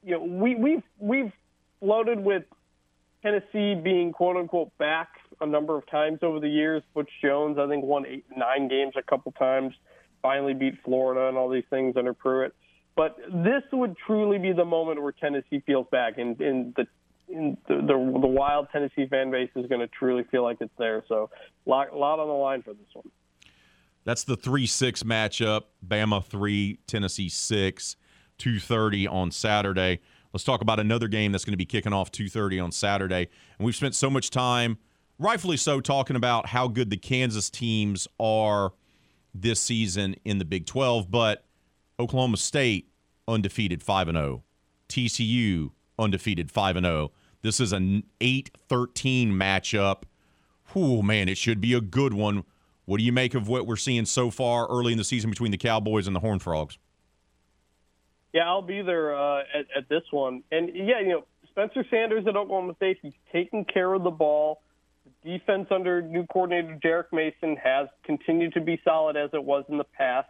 you 0.03 0.11
know, 0.11 0.23
we 0.23 0.55
we've 0.55 0.83
we've 0.99 1.31
floated 1.79 2.19
with 2.19 2.43
Tennessee 3.21 3.75
being 3.75 4.11
quote 4.11 4.35
unquote 4.37 4.75
back 4.77 5.09
a 5.39 5.45
number 5.45 5.77
of 5.77 5.89
times 5.89 6.19
over 6.23 6.39
the 6.39 6.49
years. 6.49 6.83
Butch 6.93 7.09
Jones, 7.21 7.57
I 7.57 7.67
think, 7.67 7.85
won 7.85 8.05
eight 8.05 8.25
nine 8.35 8.67
games 8.67 8.93
a 8.97 9.03
couple 9.03 9.31
times. 9.33 9.73
Finally 10.21 10.53
beat 10.53 10.75
Florida 10.83 11.27
and 11.29 11.37
all 11.37 11.49
these 11.49 11.63
things 11.69 11.95
under 11.97 12.13
Pruitt. 12.13 12.53
But 12.95 13.17
this 13.31 13.63
would 13.71 13.95
truly 14.05 14.37
be 14.37 14.51
the 14.51 14.65
moment 14.65 15.01
where 15.01 15.13
Tennessee 15.13 15.63
feels 15.65 15.87
back, 15.91 16.17
and, 16.17 16.39
and 16.41 16.75
the 16.75 16.85
the, 17.31 17.57
the, 17.67 17.87
the 17.87 18.27
wild 18.27 18.67
Tennessee 18.71 19.07
fan 19.07 19.31
base 19.31 19.49
is 19.55 19.65
going 19.67 19.81
to 19.81 19.87
truly 19.87 20.23
feel 20.31 20.43
like 20.43 20.57
it's 20.59 20.73
there. 20.77 21.03
So, 21.07 21.29
a 21.65 21.69
lot, 21.69 21.95
lot 21.95 22.19
on 22.19 22.27
the 22.27 22.33
line 22.33 22.61
for 22.61 22.73
this 22.73 22.87
one. 22.93 23.09
That's 24.03 24.23
the 24.23 24.35
three 24.35 24.65
six 24.65 25.03
matchup. 25.03 25.63
Bama 25.85 26.23
three, 26.25 26.79
Tennessee 26.87 27.29
six, 27.29 27.95
two 28.37 28.59
thirty 28.59 29.07
on 29.07 29.31
Saturday. 29.31 29.99
Let's 30.33 30.43
talk 30.43 30.61
about 30.61 30.79
another 30.79 31.07
game 31.07 31.31
that's 31.31 31.43
going 31.43 31.53
to 31.53 31.57
be 31.57 31.65
kicking 31.65 31.93
off 31.93 32.11
2:30 32.11 32.63
on 32.63 32.71
Saturday. 32.71 33.27
And 33.57 33.65
we've 33.65 33.75
spent 33.75 33.95
so 33.95 34.09
much 34.09 34.29
time, 34.29 34.77
rightfully 35.19 35.57
so, 35.57 35.81
talking 35.81 36.15
about 36.15 36.47
how 36.47 36.67
good 36.67 36.89
the 36.89 36.97
Kansas 36.97 37.49
teams 37.49 38.07
are 38.19 38.73
this 39.33 39.59
season 39.59 40.15
in 40.25 40.37
the 40.39 40.45
Big 40.45 40.65
12, 40.65 41.09
but 41.09 41.45
Oklahoma 41.99 42.37
State 42.37 42.89
undefeated 43.27 43.83
5 43.83 44.09
and 44.09 44.17
0. 44.17 44.43
TCU 44.89 45.71
undefeated 45.99 46.51
5 46.51 46.75
and 46.77 46.85
0. 46.85 47.11
This 47.41 47.59
is 47.59 47.73
an 47.73 48.03
8-13 48.19 49.31
matchup. 49.31 50.03
Oh, 50.75 51.01
man, 51.01 51.27
it 51.27 51.37
should 51.37 51.59
be 51.59 51.73
a 51.73 51.81
good 51.81 52.13
one. 52.13 52.43
What 52.85 52.97
do 52.97 53.03
you 53.03 53.11
make 53.11 53.33
of 53.33 53.47
what 53.47 53.65
we're 53.65 53.77
seeing 53.77 54.05
so 54.05 54.29
far 54.29 54.67
early 54.67 54.91
in 54.91 54.97
the 54.97 55.03
season 55.03 55.29
between 55.29 55.51
the 55.51 55.57
Cowboys 55.57 56.07
and 56.07 56.15
the 56.15 56.19
Horned 56.19 56.41
Frogs? 56.41 56.77
Yeah, 58.33 58.47
I'll 58.47 58.61
be 58.61 58.81
there 58.81 59.15
uh, 59.15 59.41
at, 59.53 59.65
at 59.75 59.89
this 59.89 60.03
one. 60.11 60.43
And 60.51 60.69
yeah, 60.73 60.99
you 61.01 61.09
know, 61.09 61.25
Spencer 61.49 61.85
Sanders 61.89 62.25
at 62.27 62.35
Oklahoma 62.35 62.75
State, 62.77 62.99
he's 63.01 63.13
taking 63.31 63.65
care 63.65 63.93
of 63.93 64.03
the 64.03 64.11
ball. 64.11 64.61
The 65.23 65.37
defense 65.37 65.67
under 65.69 66.01
new 66.01 66.25
coordinator 66.27 66.77
Derek 66.81 67.11
Mason 67.11 67.57
has 67.57 67.87
continued 68.03 68.53
to 68.53 68.61
be 68.61 68.79
solid 68.83 69.17
as 69.17 69.31
it 69.33 69.43
was 69.43 69.65
in 69.67 69.77
the 69.77 69.83
past. 69.83 70.29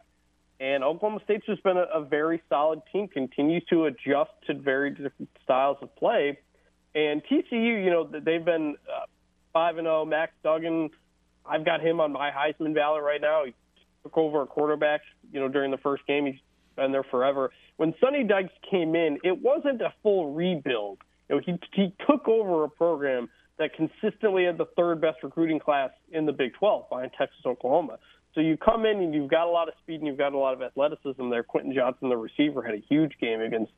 And 0.59 0.83
Oklahoma 0.83 1.21
State's 1.23 1.45
just 1.45 1.63
been 1.63 1.77
a, 1.77 1.85
a 1.93 2.03
very 2.03 2.41
solid 2.49 2.81
team, 2.91 3.07
continues 3.07 3.63
to 3.69 3.85
adjust 3.85 4.31
to 4.47 4.53
very 4.53 4.91
different 4.91 5.29
styles 5.43 5.77
of 5.81 5.95
play. 5.95 6.37
And 6.93 7.21
TCU, 7.23 7.83
you 7.83 7.89
know, 7.89 8.07
they've 8.11 8.43
been 8.43 8.75
uh, 8.87 9.05
5 9.53 9.77
and 9.77 9.85
0. 9.85 10.05
Max 10.05 10.33
Duggan, 10.43 10.89
I've 11.45 11.65
got 11.65 11.81
him 11.81 11.99
on 11.99 12.11
my 12.11 12.31
Heisman 12.31 12.75
ballot 12.75 13.03
right 13.03 13.21
now. 13.21 13.45
He 13.45 13.53
took 14.03 14.17
over 14.17 14.41
a 14.41 14.47
quarterback, 14.47 15.01
you 15.31 15.39
know, 15.39 15.47
during 15.47 15.71
the 15.71 15.77
first 15.77 16.05
game. 16.07 16.25
He's 16.25 16.35
been 16.75 16.91
there 16.91 17.03
forever. 17.03 17.51
When 17.77 17.93
Sonny 17.99 18.23
Dykes 18.23 18.53
came 18.69 18.95
in, 18.95 19.19
it 19.23 19.41
wasn't 19.41 19.81
a 19.81 19.93
full 20.03 20.33
rebuild. 20.33 20.99
You 21.29 21.35
know, 21.35 21.41
he 21.45 21.59
he 21.73 21.93
took 22.09 22.27
over 22.27 22.65
a 22.65 22.69
program 22.69 23.29
that 23.57 23.71
consistently 23.75 24.45
had 24.45 24.57
the 24.57 24.65
third 24.75 24.99
best 24.99 25.17
recruiting 25.23 25.59
class 25.59 25.91
in 26.11 26.25
the 26.25 26.31
Big 26.31 26.53
12 26.55 26.89
behind 26.89 27.11
Texas, 27.17 27.39
Oklahoma. 27.45 27.99
So 28.33 28.41
you 28.41 28.57
come 28.57 28.85
in 28.85 28.97
and 28.97 29.13
you've 29.13 29.29
got 29.29 29.47
a 29.47 29.49
lot 29.49 29.67
of 29.67 29.73
speed 29.83 29.95
and 29.95 30.07
you've 30.07 30.17
got 30.17 30.33
a 30.33 30.37
lot 30.37 30.53
of 30.53 30.61
athleticism 30.61 31.29
there. 31.29 31.43
Quentin 31.43 31.73
Johnston, 31.73 32.09
the 32.09 32.17
receiver, 32.17 32.61
had 32.61 32.75
a 32.75 32.81
huge 32.89 33.13
game 33.19 33.41
against 33.41 33.71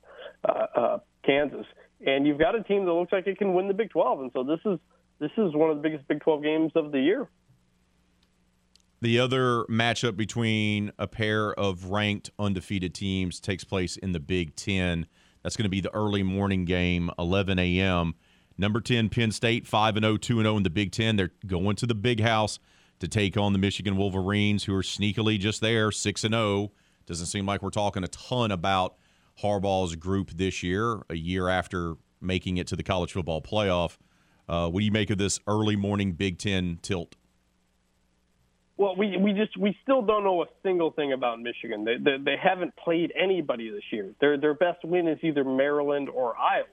uh, 0.47 0.65
uh, 0.75 0.97
Kansas, 1.25 1.65
and 2.05 2.27
you've 2.27 2.39
got 2.39 2.55
a 2.55 2.63
team 2.63 2.85
that 2.85 2.93
looks 2.93 3.11
like 3.11 3.27
it 3.27 3.37
can 3.37 3.53
win 3.53 3.67
the 3.67 3.73
Big 3.73 3.89
12. 3.89 4.19
And 4.21 4.31
so 4.33 4.43
this 4.43 4.59
is 4.65 4.79
this 5.19 5.31
is 5.37 5.53
one 5.53 5.69
of 5.69 5.77
the 5.77 5.81
biggest 5.81 6.07
Big 6.07 6.21
12 6.21 6.43
games 6.43 6.71
of 6.75 6.91
the 6.91 6.99
year. 6.99 7.27
The 9.01 9.19
other 9.19 9.65
matchup 9.65 10.15
between 10.15 10.91
a 10.97 11.07
pair 11.07 11.53
of 11.53 11.85
ranked 11.85 12.29
undefeated 12.39 12.93
teams 12.93 13.39
takes 13.39 13.63
place 13.63 13.97
in 13.97 14.13
the 14.13 14.19
Big 14.19 14.55
Ten. 14.55 15.07
That's 15.43 15.57
going 15.57 15.65
to 15.65 15.69
be 15.69 15.81
the 15.81 15.93
early 15.93 16.23
morning 16.23 16.63
game, 16.63 17.11
11 17.19 17.59
a.m. 17.59 18.15
Number 18.57 18.79
10, 18.79 19.09
Penn 19.09 19.31
State, 19.31 19.67
5 19.67 19.97
and 19.97 20.05
0, 20.05 20.17
2 20.17 20.39
and 20.39 20.45
0 20.45 20.57
in 20.57 20.63
the 20.63 20.69
Big 20.69 20.91
Ten. 20.91 21.17
They're 21.17 21.33
going 21.45 21.75
to 21.77 21.85
the 21.85 21.95
big 21.95 22.21
house 22.21 22.59
to 22.99 23.07
take 23.07 23.35
on 23.35 23.51
the 23.51 23.59
Michigan 23.59 23.97
Wolverines, 23.97 24.63
who 24.63 24.75
are 24.75 24.83
sneakily 24.83 25.37
just 25.37 25.59
there, 25.59 25.91
6 25.91 26.23
and 26.23 26.33
0. 26.33 26.71
Doesn't 27.05 27.25
seem 27.25 27.45
like 27.45 27.61
we're 27.61 27.71
talking 27.71 28.03
a 28.03 28.07
ton 28.07 28.51
about 28.51 28.95
Harbaugh's 29.41 29.95
group 29.95 30.31
this 30.31 30.63
year, 30.63 31.01
a 31.09 31.15
year 31.15 31.49
after 31.49 31.95
making 32.21 32.57
it 32.57 32.67
to 32.67 32.75
the 32.75 32.83
college 32.83 33.13
football 33.13 33.41
playoff. 33.41 33.97
Uh, 34.47 34.69
what 34.69 34.79
do 34.79 34.85
you 34.85 34.91
make 34.91 35.09
of 35.09 35.17
this 35.17 35.39
early 35.47 35.75
morning 35.75 36.13
Big 36.13 36.37
Ten 36.37 36.79
tilt? 36.81 37.15
Well, 38.75 38.95
we 38.95 39.17
we 39.17 39.33
just 39.33 39.55
we 39.57 39.77
still 39.83 40.01
don't 40.01 40.23
know 40.23 40.41
a 40.43 40.47
single 40.63 40.91
thing 40.91 41.13
about 41.13 41.39
Michigan. 41.39 41.85
They 41.85 41.97
they, 41.97 42.17
they 42.23 42.35
haven't 42.41 42.75
played 42.75 43.13
anybody 43.15 43.69
this 43.69 43.83
year. 43.91 44.13
Their 44.19 44.37
their 44.37 44.53
best 44.53 44.83
win 44.83 45.07
is 45.07 45.19
either 45.21 45.43
Maryland 45.43 46.09
or 46.09 46.35
Iowa 46.35 46.65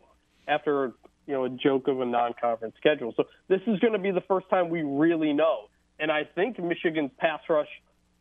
after 0.49 0.93
you 1.27 1.35
know 1.35 1.45
a 1.45 1.51
joke 1.51 1.89
of 1.89 2.01
a 2.01 2.07
non-conference 2.07 2.75
schedule. 2.79 3.13
So 3.17 3.25
this 3.49 3.61
is 3.67 3.79
going 3.81 3.93
to 3.93 3.99
be 3.99 4.11
the 4.11 4.23
first 4.23 4.49
time 4.49 4.71
we 4.71 4.83
really 4.83 5.33
know. 5.33 5.69
And 5.99 6.11
I 6.11 6.23
think 6.35 6.59
Michigan's 6.59 7.11
pass 7.19 7.41
rush 7.49 7.69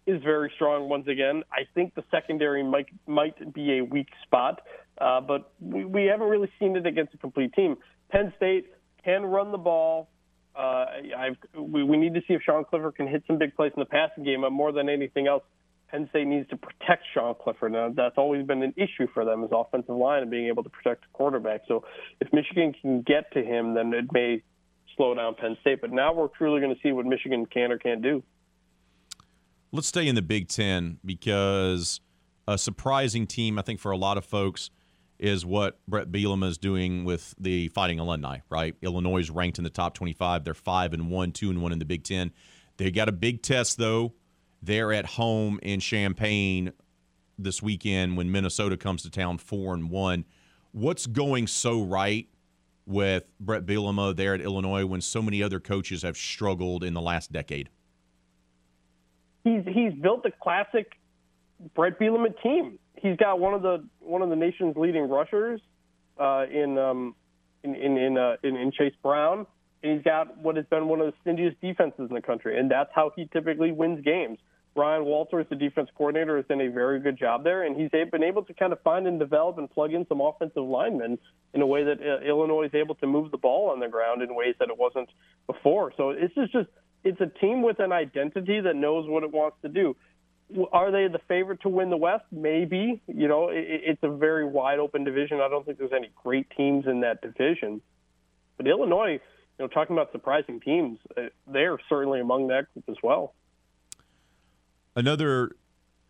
is 0.05 0.21
very 0.23 0.51
strong 0.55 0.89
once 0.89 1.07
again. 1.07 1.43
I 1.51 1.61
think 1.75 1.95
the 1.95 2.03
secondary 2.11 2.63
might 2.63 2.87
might 3.07 3.53
be 3.53 3.79
a 3.79 3.81
weak 3.83 4.07
spot, 4.23 4.61
uh, 4.99 5.21
but 5.21 5.51
we, 5.59 5.85
we 5.85 6.05
haven't 6.05 6.27
really 6.27 6.51
seen 6.59 6.75
it 6.75 6.85
against 6.85 7.13
a 7.13 7.17
complete 7.17 7.53
team. 7.53 7.77
Penn 8.09 8.33
State 8.37 8.67
can 9.03 9.25
run 9.25 9.51
the 9.51 9.57
ball. 9.57 10.09
Uh, 10.55 10.85
I've, 11.17 11.37
we, 11.57 11.83
we 11.83 11.95
need 11.97 12.15
to 12.15 12.21
see 12.27 12.33
if 12.33 12.41
Sean 12.41 12.65
Clifford 12.65 12.95
can 12.95 13.07
hit 13.07 13.23
some 13.27 13.37
big 13.37 13.55
plays 13.55 13.71
in 13.75 13.79
the 13.79 13.85
passing 13.85 14.23
game. 14.23 14.41
But 14.41 14.51
more 14.51 14.71
than 14.71 14.89
anything 14.89 15.27
else, 15.27 15.43
Penn 15.89 16.07
State 16.09 16.27
needs 16.27 16.49
to 16.49 16.57
protect 16.57 17.03
Sean 17.13 17.35
Clifford. 17.41 17.71
Now, 17.71 17.91
that's 17.95 18.17
always 18.17 18.45
been 18.45 18.63
an 18.63 18.73
issue 18.75 19.07
for 19.13 19.25
them 19.25 19.43
as 19.43 19.51
offensive 19.53 19.95
line 19.95 20.23
and 20.23 20.31
being 20.31 20.47
able 20.47 20.63
to 20.63 20.69
protect 20.69 21.01
the 21.01 21.07
quarterback. 21.13 21.61
So 21.67 21.85
if 22.19 22.33
Michigan 22.33 22.73
can 22.81 23.01
get 23.01 23.31
to 23.33 23.43
him, 23.43 23.73
then 23.73 23.93
it 23.93 24.11
may 24.11 24.41
slow 24.97 25.13
down 25.13 25.35
Penn 25.35 25.55
State. 25.61 25.81
But 25.81 25.91
now 25.91 26.13
we're 26.13 26.27
truly 26.27 26.59
going 26.61 26.73
to 26.75 26.81
see 26.81 26.91
what 26.91 27.05
Michigan 27.05 27.45
can 27.45 27.71
or 27.71 27.77
can't 27.77 28.01
do. 28.01 28.23
Let's 29.71 29.87
stay 29.87 30.07
in 30.07 30.15
the 30.15 30.23
Big 30.23 30.47
Ten 30.47 30.97
because 31.05 32.01
a 32.47 32.57
surprising 32.57 33.27
team, 33.27 33.59
I 33.59 33.61
think, 33.61 33.79
for 33.79 33.91
a 33.91 33.97
lot 33.97 34.17
of 34.17 34.25
folks 34.25 34.71
is 35.19 35.45
what 35.45 35.79
Bret 35.87 36.11
Bielema 36.11 36.47
is 36.47 36.57
doing 36.57 37.05
with 37.05 37.35
the 37.39 37.67
Fighting 37.67 37.99
Illini. 37.99 38.41
Right, 38.49 38.75
Illinois 38.81 39.19
is 39.19 39.29
ranked 39.29 39.59
in 39.59 39.63
the 39.63 39.69
top 39.69 39.93
25. 39.93 40.43
They're 40.43 40.55
five 40.55 40.91
and 40.91 41.11
one, 41.11 41.31
two 41.31 41.51
and 41.51 41.61
one 41.61 41.71
in 41.71 41.77
the 41.77 41.85
Big 41.85 42.03
Ten. 42.03 42.31
They 42.77 42.89
got 42.89 43.09
a 43.09 43.11
big 43.11 43.43
test 43.43 43.77
though. 43.77 44.13
They're 44.63 44.91
at 44.91 45.05
home 45.05 45.59
in 45.61 45.81
Champaign 45.81 46.71
this 47.37 47.61
weekend 47.61 48.17
when 48.17 48.31
Minnesota 48.31 48.75
comes 48.75 49.03
to 49.03 49.11
town, 49.11 49.37
four 49.37 49.75
and 49.75 49.91
one. 49.91 50.25
What's 50.71 51.05
going 51.05 51.45
so 51.45 51.83
right 51.83 52.27
with 52.87 53.25
Bret 53.39 53.67
Bielema 53.67 54.15
there 54.15 54.33
at 54.33 54.41
Illinois 54.41 54.85
when 54.85 55.01
so 55.01 55.21
many 55.21 55.43
other 55.43 55.59
coaches 55.59 56.01
have 56.01 56.17
struggled 56.17 56.83
in 56.83 56.95
the 56.95 57.01
last 57.01 57.31
decade? 57.31 57.69
He's 59.43 59.63
he's 59.65 59.93
built 59.93 60.25
a 60.25 60.31
classic 60.31 60.91
Bret 61.75 61.99
Bielema 61.99 62.33
team. 62.41 62.79
He's 62.97 63.17
got 63.17 63.39
one 63.39 63.53
of 63.53 63.61
the 63.61 63.85
one 63.99 64.21
of 64.21 64.29
the 64.29 64.35
nation's 64.35 64.75
leading 64.75 65.07
rushers 65.09 65.61
uh, 66.19 66.45
in, 66.51 66.77
um, 66.77 67.15
in 67.63 67.75
in 67.75 67.97
in, 67.97 68.17
uh, 68.17 68.35
in 68.43 68.55
in 68.55 68.71
Chase 68.71 68.93
Brown, 69.01 69.45
and 69.83 69.93
he's 69.93 70.03
got 70.03 70.37
what 70.37 70.55
has 70.57 70.65
been 70.65 70.87
one 70.87 70.99
of 71.01 71.13
the 71.13 71.13
stingiest 71.23 71.59
defenses 71.61 72.07
in 72.09 72.15
the 72.15 72.21
country, 72.21 72.59
and 72.59 72.69
that's 72.69 72.91
how 72.93 73.11
he 73.15 73.27
typically 73.31 73.71
wins 73.71 74.03
games. 74.03 74.37
Ryan 74.75 75.03
Walters, 75.05 75.45
the 75.49 75.55
defense 75.55 75.89
coordinator, 75.95 76.37
has 76.37 76.45
done 76.45 76.61
a 76.61 76.69
very 76.69 76.99
good 76.99 77.17
job 77.17 77.43
there, 77.43 77.63
and 77.63 77.75
he's 77.75 77.89
been 77.89 78.23
able 78.23 78.43
to 78.43 78.53
kind 78.53 78.71
of 78.71 78.79
find 78.81 79.07
and 79.07 79.19
develop 79.19 79.57
and 79.57 79.69
plug 79.69 79.93
in 79.93 80.05
some 80.07 80.21
offensive 80.21 80.63
linemen 80.63 81.17
in 81.53 81.61
a 81.61 81.65
way 81.65 81.83
that 81.83 81.99
uh, 81.99 82.23
Illinois 82.25 82.65
is 82.65 82.73
able 82.73 82.95
to 82.95 83.07
move 83.07 83.31
the 83.31 83.37
ball 83.37 83.71
on 83.71 83.79
the 83.79 83.87
ground 83.87 84.21
in 84.21 84.33
ways 84.35 84.55
that 84.59 84.69
it 84.69 84.77
wasn't 84.77 85.09
before. 85.47 85.91
So 85.97 86.11
it's 86.11 86.33
just, 86.35 86.53
just 86.53 86.69
it's 87.03 87.21
a 87.21 87.27
team 87.27 87.61
with 87.61 87.79
an 87.79 87.91
identity 87.91 88.59
that 88.61 88.75
knows 88.75 89.07
what 89.07 89.23
it 89.23 89.31
wants 89.31 89.57
to 89.61 89.69
do. 89.69 89.95
Are 90.71 90.91
they 90.91 91.07
the 91.07 91.21
favorite 91.27 91.61
to 91.61 91.69
win 91.69 91.89
the 91.89 91.97
West? 91.97 92.25
Maybe. 92.31 93.01
You 93.07 93.27
know, 93.27 93.49
it, 93.49 93.65
it's 93.67 94.03
a 94.03 94.09
very 94.09 94.45
wide 94.45 94.79
open 94.79 95.03
division. 95.03 95.39
I 95.39 95.47
don't 95.47 95.65
think 95.65 95.77
there's 95.77 95.93
any 95.95 96.09
great 96.15 96.47
teams 96.57 96.85
in 96.87 97.01
that 97.01 97.21
division. 97.21 97.81
But 98.57 98.67
Illinois, 98.67 99.11
you 99.11 99.19
know, 99.59 99.67
talking 99.67 99.95
about 99.95 100.11
surprising 100.11 100.59
teams, 100.59 100.99
uh, 101.15 101.23
they're 101.47 101.77
certainly 101.87 102.19
among 102.19 102.47
that 102.47 102.73
group 102.73 102.85
as 102.89 102.97
well. 103.03 103.33
Another 104.95 105.51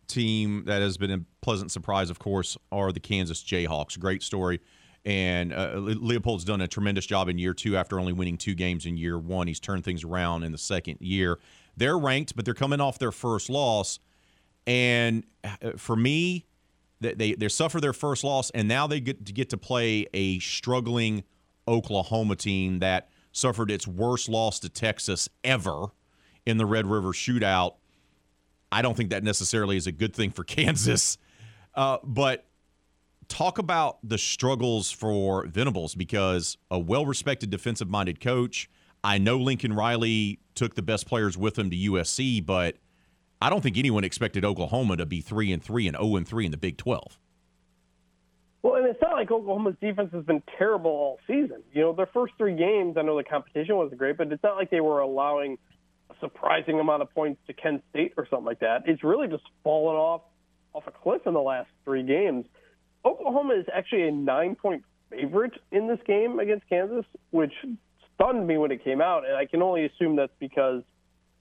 team 0.08 0.64
that 0.64 0.82
has 0.82 0.96
been 0.96 1.10
a 1.10 1.20
pleasant 1.42 1.70
surprise, 1.70 2.10
of 2.10 2.18
course, 2.18 2.56
are 2.72 2.92
the 2.92 3.00
Kansas 3.00 3.42
Jayhawks. 3.42 3.98
Great 3.98 4.22
story. 4.22 4.60
And 5.04 5.52
uh, 5.52 5.76
Leipold's 5.76 6.44
done 6.44 6.60
a 6.60 6.68
tremendous 6.68 7.06
job 7.06 7.28
in 7.28 7.38
year 7.38 7.54
two 7.54 7.76
after 7.76 7.98
only 7.98 8.12
winning 8.12 8.36
two 8.36 8.54
games 8.54 8.84
in 8.84 8.96
year 8.96 9.18
one. 9.18 9.46
He's 9.46 9.60
turned 9.60 9.84
things 9.84 10.04
around 10.04 10.42
in 10.42 10.52
the 10.52 10.58
second 10.58 10.98
year. 11.00 11.38
They're 11.76 11.98
ranked, 11.98 12.36
but 12.36 12.44
they're 12.44 12.52
coming 12.54 12.80
off 12.80 12.98
their 12.98 13.12
first 13.12 13.48
loss. 13.48 13.98
And 14.66 15.24
uh, 15.42 15.72
for 15.76 15.96
me, 15.96 16.44
they, 17.00 17.32
they 17.32 17.48
suffer 17.48 17.80
their 17.80 17.94
first 17.94 18.24
loss, 18.24 18.50
and 18.50 18.68
now 18.68 18.86
they 18.86 19.00
get 19.00 19.24
to 19.24 19.32
get 19.32 19.48
to 19.50 19.56
play 19.56 20.06
a 20.12 20.38
struggling 20.40 21.24
Oklahoma 21.66 22.36
team 22.36 22.80
that 22.80 23.08
suffered 23.32 23.70
its 23.70 23.86
worst 23.86 24.28
loss 24.28 24.58
to 24.60 24.68
Texas 24.68 25.28
ever 25.42 25.86
in 26.44 26.58
the 26.58 26.66
Red 26.66 26.86
River 26.86 27.08
Shootout. 27.08 27.76
I 28.70 28.82
don't 28.82 28.96
think 28.96 29.10
that 29.10 29.24
necessarily 29.24 29.76
is 29.76 29.86
a 29.86 29.92
good 29.92 30.14
thing 30.14 30.30
for 30.30 30.44
Kansas. 30.44 31.16
Uh, 31.74 31.98
but 32.04 32.44
talk 33.30 33.58
about 33.58 33.98
the 34.02 34.18
struggles 34.18 34.90
for 34.90 35.46
Venables 35.46 35.94
because 35.94 36.58
a 36.70 36.78
well 36.78 37.06
respected 37.06 37.48
defensive 37.48 37.88
minded 37.88 38.20
coach. 38.20 38.68
I 39.02 39.16
know 39.16 39.38
Lincoln 39.38 39.72
Riley 39.72 40.40
took 40.54 40.74
the 40.74 40.82
best 40.82 41.06
players 41.06 41.38
with 41.38 41.58
him 41.58 41.70
to 41.70 41.76
USC, 41.76 42.44
but 42.44 42.76
I 43.40 43.48
don't 43.48 43.62
think 43.62 43.78
anyone 43.78 44.04
expected 44.04 44.44
Oklahoma 44.44 44.98
to 44.98 45.06
be 45.06 45.22
3 45.22 45.52
and 45.52 45.62
3 45.62 45.88
and 45.88 45.96
0 45.96 46.16
and 46.16 46.28
3 46.28 46.44
in 46.44 46.50
the 46.50 46.58
Big 46.58 46.76
12. 46.76 47.18
Well, 48.62 48.74
and 48.74 48.86
it's 48.86 49.00
not 49.00 49.12
like 49.12 49.30
Oklahoma's 49.30 49.76
defense 49.80 50.10
has 50.12 50.24
been 50.24 50.42
terrible 50.58 50.90
all 50.90 51.18
season. 51.26 51.62
You 51.72 51.80
know, 51.80 51.92
their 51.94 52.10
first 52.12 52.34
three 52.36 52.54
games, 52.54 52.98
I 52.98 53.02
know 53.02 53.16
the 53.16 53.24
competition 53.24 53.76
wasn't 53.76 53.98
great, 53.98 54.18
but 54.18 54.30
it's 54.30 54.42
not 54.42 54.56
like 54.56 54.70
they 54.70 54.82
were 54.82 55.00
allowing 55.00 55.56
a 56.10 56.14
surprising 56.20 56.78
amount 56.78 57.00
of 57.00 57.10
points 57.14 57.40
to 57.46 57.54
Kent 57.54 57.82
State 57.88 58.12
or 58.18 58.26
something 58.28 58.44
like 58.44 58.60
that. 58.60 58.82
It's 58.84 59.02
really 59.02 59.28
just 59.28 59.44
fallen 59.64 59.96
off 59.96 60.22
off 60.74 60.86
a 60.86 60.90
cliff 60.90 61.22
in 61.26 61.32
the 61.32 61.40
last 61.40 61.68
three 61.84 62.02
games. 62.02 62.44
Oklahoma 63.04 63.54
is 63.54 63.66
actually 63.72 64.08
a 64.08 64.12
nine 64.12 64.54
point 64.54 64.84
favorite 65.10 65.54
in 65.72 65.88
this 65.88 65.98
game 66.06 66.38
against 66.38 66.68
Kansas, 66.68 67.04
which 67.30 67.52
stunned 68.14 68.46
me 68.46 68.58
when 68.58 68.70
it 68.70 68.84
came 68.84 69.00
out, 69.00 69.26
and 69.26 69.36
I 69.36 69.46
can 69.46 69.62
only 69.62 69.86
assume 69.86 70.16
that's 70.16 70.32
because 70.38 70.82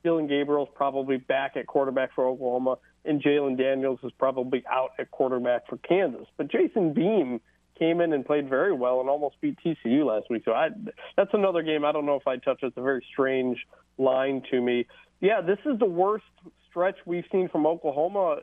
Dillon 0.04 0.28
Gabriel's 0.28 0.70
probably 0.76 1.18
back 1.18 1.58
at 1.58 1.68
quarterback 1.68 2.14
for 2.16 2.26
Oklahoma, 2.26 2.78
and 3.06 3.22
Jalon 3.22 3.58
Daniels 3.58 4.00
is 4.04 4.12
probably 4.18 4.64
out 4.72 4.92
at 4.98 5.12
quarterback 5.12 5.68
for 5.68 5.78
Kansas. 5.78 6.28
But 6.38 6.50
Jason 6.50 6.94
Bean 6.94 7.40
came 7.78 8.02
in 8.02 8.14
and 8.14 8.26
played 8.26 8.50
very 8.50 8.74
well 8.74 9.00
and 9.00 9.10
almost 9.10 9.36
beat 9.42 9.58
TCU 9.66 10.06
last 10.06 10.30
week. 10.30 10.44
So 10.46 10.52
I, 10.52 10.70
that's 11.16 11.34
another 11.34 11.62
game 11.62 11.86
I 11.86 11.92
don't 11.92 12.06
know 12.06 12.16
if 12.16 12.28
I'd 12.28 12.44
touch. 12.44 12.60
It's 12.62 12.78
a 12.78 12.82
very 12.82 13.06
strange 13.12 13.58
line 13.98 14.44
to 14.52 14.62
me. 14.62 14.86
Yeah, 15.22 15.42
this 15.42 15.60
is 15.66 15.80
the 15.80 15.86
worst 15.86 16.26
stretch 16.70 16.98
we've 17.06 17.26
seen 17.32 17.50
from 17.50 17.66
Oklahoma 17.66 18.40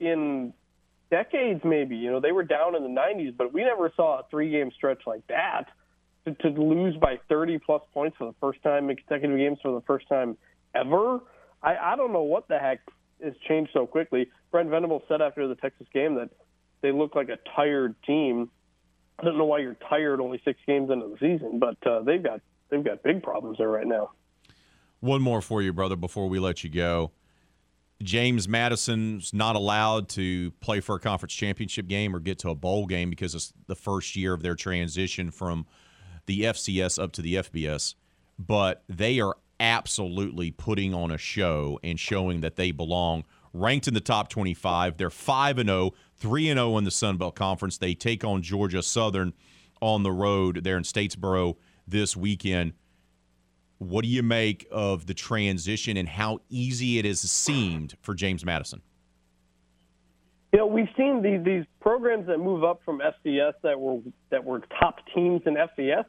in 0.00 0.52
decades, 1.10 1.60
maybe. 1.64 1.96
You 1.96 2.12
know, 2.12 2.20
they 2.20 2.32
were 2.32 2.44
down 2.44 2.74
in 2.74 2.82
the 2.82 2.88
90s, 2.88 3.36
but 3.36 3.52
we 3.52 3.62
never 3.62 3.92
saw 3.96 4.20
a 4.20 4.22
three 4.30 4.50
game 4.50 4.70
stretch 4.76 5.02
like 5.06 5.26
that. 5.28 5.66
To, 6.26 6.32
to 6.34 6.48
lose 6.48 6.96
by 6.96 7.20
30 7.28 7.58
plus 7.58 7.82
points 7.92 8.16
for 8.16 8.24
the 8.24 8.34
first 8.40 8.62
time 8.62 8.88
in 8.88 8.96
consecutive 8.96 9.36
games 9.36 9.58
for 9.62 9.72
the 9.72 9.82
first 9.82 10.08
time 10.08 10.38
ever. 10.74 11.20
I, 11.62 11.76
I 11.76 11.96
don't 11.96 12.14
know 12.14 12.22
what 12.22 12.48
the 12.48 12.58
heck 12.58 12.80
has 13.22 13.34
changed 13.46 13.72
so 13.74 13.86
quickly. 13.86 14.30
Brent 14.50 14.70
Venables 14.70 15.02
said 15.06 15.20
after 15.20 15.46
the 15.46 15.54
Texas 15.54 15.86
game 15.92 16.14
that 16.14 16.30
they 16.80 16.92
look 16.92 17.14
like 17.14 17.28
a 17.28 17.38
tired 17.54 17.94
team. 18.06 18.50
I 19.18 19.24
don't 19.24 19.38
know 19.38 19.44
why 19.44 19.58
you're 19.58 19.76
tired 19.88 20.20
only 20.20 20.40
six 20.44 20.58
games 20.66 20.90
into 20.90 21.08
the 21.08 21.16
season, 21.18 21.58
but 21.58 21.76
uh, 21.86 22.02
they've 22.02 22.22
got 22.22 22.40
they've 22.70 22.84
got 22.84 23.02
big 23.02 23.22
problems 23.22 23.58
there 23.58 23.68
right 23.68 23.86
now. 23.86 24.10
One 25.00 25.22
more 25.22 25.42
for 25.42 25.62
you, 25.62 25.72
brother, 25.72 25.96
before 25.96 26.28
we 26.28 26.38
let 26.38 26.64
you 26.64 26.70
go. 26.70 27.12
James 28.04 28.46
Madison's 28.46 29.32
not 29.32 29.56
allowed 29.56 30.10
to 30.10 30.50
play 30.60 30.80
for 30.80 30.96
a 30.96 31.00
conference 31.00 31.32
championship 31.32 31.88
game 31.88 32.14
or 32.14 32.20
get 32.20 32.38
to 32.40 32.50
a 32.50 32.54
bowl 32.54 32.86
game 32.86 33.08
because 33.08 33.34
it's 33.34 33.52
the 33.66 33.74
first 33.74 34.14
year 34.14 34.34
of 34.34 34.42
their 34.42 34.54
transition 34.54 35.30
from 35.30 35.66
the 36.26 36.42
FCS 36.42 37.02
up 37.02 37.12
to 37.12 37.22
the 37.22 37.36
FBS. 37.36 37.94
But 38.38 38.84
they 38.88 39.20
are 39.20 39.36
absolutely 39.58 40.50
putting 40.50 40.92
on 40.92 41.10
a 41.10 41.18
show 41.18 41.80
and 41.82 41.98
showing 41.98 42.42
that 42.42 42.56
they 42.56 42.72
belong. 42.72 43.24
Ranked 43.54 43.88
in 43.88 43.94
the 43.94 44.00
top 44.00 44.28
25, 44.28 44.98
they're 44.98 45.08
5 45.08 45.58
and 45.58 45.68
0, 45.68 45.92
3 46.18 46.48
and 46.50 46.58
0 46.58 46.76
in 46.76 46.84
the 46.84 46.90
Sun 46.90 47.16
Belt 47.16 47.36
Conference. 47.36 47.78
They 47.78 47.94
take 47.94 48.22
on 48.22 48.42
Georgia 48.42 48.82
Southern 48.82 49.32
on 49.80 50.02
the 50.02 50.12
road 50.12 50.62
there 50.62 50.76
in 50.76 50.82
Statesboro 50.82 51.56
this 51.86 52.16
weekend. 52.16 52.74
What 53.78 54.02
do 54.02 54.08
you 54.08 54.22
make 54.22 54.66
of 54.70 55.06
the 55.06 55.14
transition 55.14 55.96
and 55.96 56.08
how 56.08 56.40
easy 56.48 56.98
it 56.98 57.04
has 57.04 57.20
seemed 57.20 57.96
for 58.00 58.14
James 58.14 58.44
Madison? 58.44 58.82
You 60.52 60.58
know, 60.58 60.66
we've 60.66 60.88
seen 60.96 61.20
these 61.20 61.44
these 61.44 61.64
programs 61.80 62.28
that 62.28 62.38
move 62.38 62.62
up 62.62 62.80
from 62.84 63.00
FCS 63.00 63.54
that 63.62 63.80
were 63.80 64.00
that 64.30 64.44
were 64.44 64.60
top 64.78 64.98
teams 65.14 65.42
in 65.46 65.54
FCS 65.54 66.04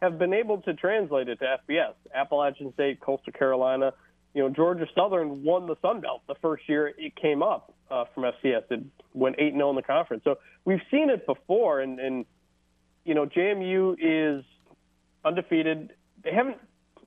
have 0.00 0.18
been 0.18 0.32
able 0.32 0.62
to 0.62 0.72
translate 0.72 1.28
it 1.28 1.38
to 1.40 1.58
FBS. 1.68 1.92
Appalachian 2.14 2.72
State, 2.72 3.00
Coastal 3.00 3.34
Carolina, 3.34 3.92
you 4.34 4.42
know, 4.42 4.48
Georgia 4.48 4.86
Southern 4.94 5.42
won 5.42 5.66
the 5.66 5.76
Sun 5.82 6.00
Belt 6.00 6.22
the 6.28 6.36
first 6.40 6.68
year 6.68 6.94
it 6.96 7.14
came 7.16 7.42
up 7.42 7.74
uh, 7.90 8.04
from 8.14 8.24
FCS. 8.24 8.62
It 8.70 8.80
went 9.12 9.36
eight 9.38 9.52
0 9.52 9.70
in 9.70 9.76
the 9.76 9.82
conference. 9.82 10.24
So 10.24 10.38
we've 10.64 10.80
seen 10.90 11.10
it 11.10 11.26
before, 11.26 11.80
and 11.80 11.98
and 11.98 12.24
you 13.04 13.14
know, 13.14 13.26
JMU 13.26 13.96
is 14.00 14.44
undefeated. 15.24 15.92
They 16.22 16.32
haven't 16.32 16.58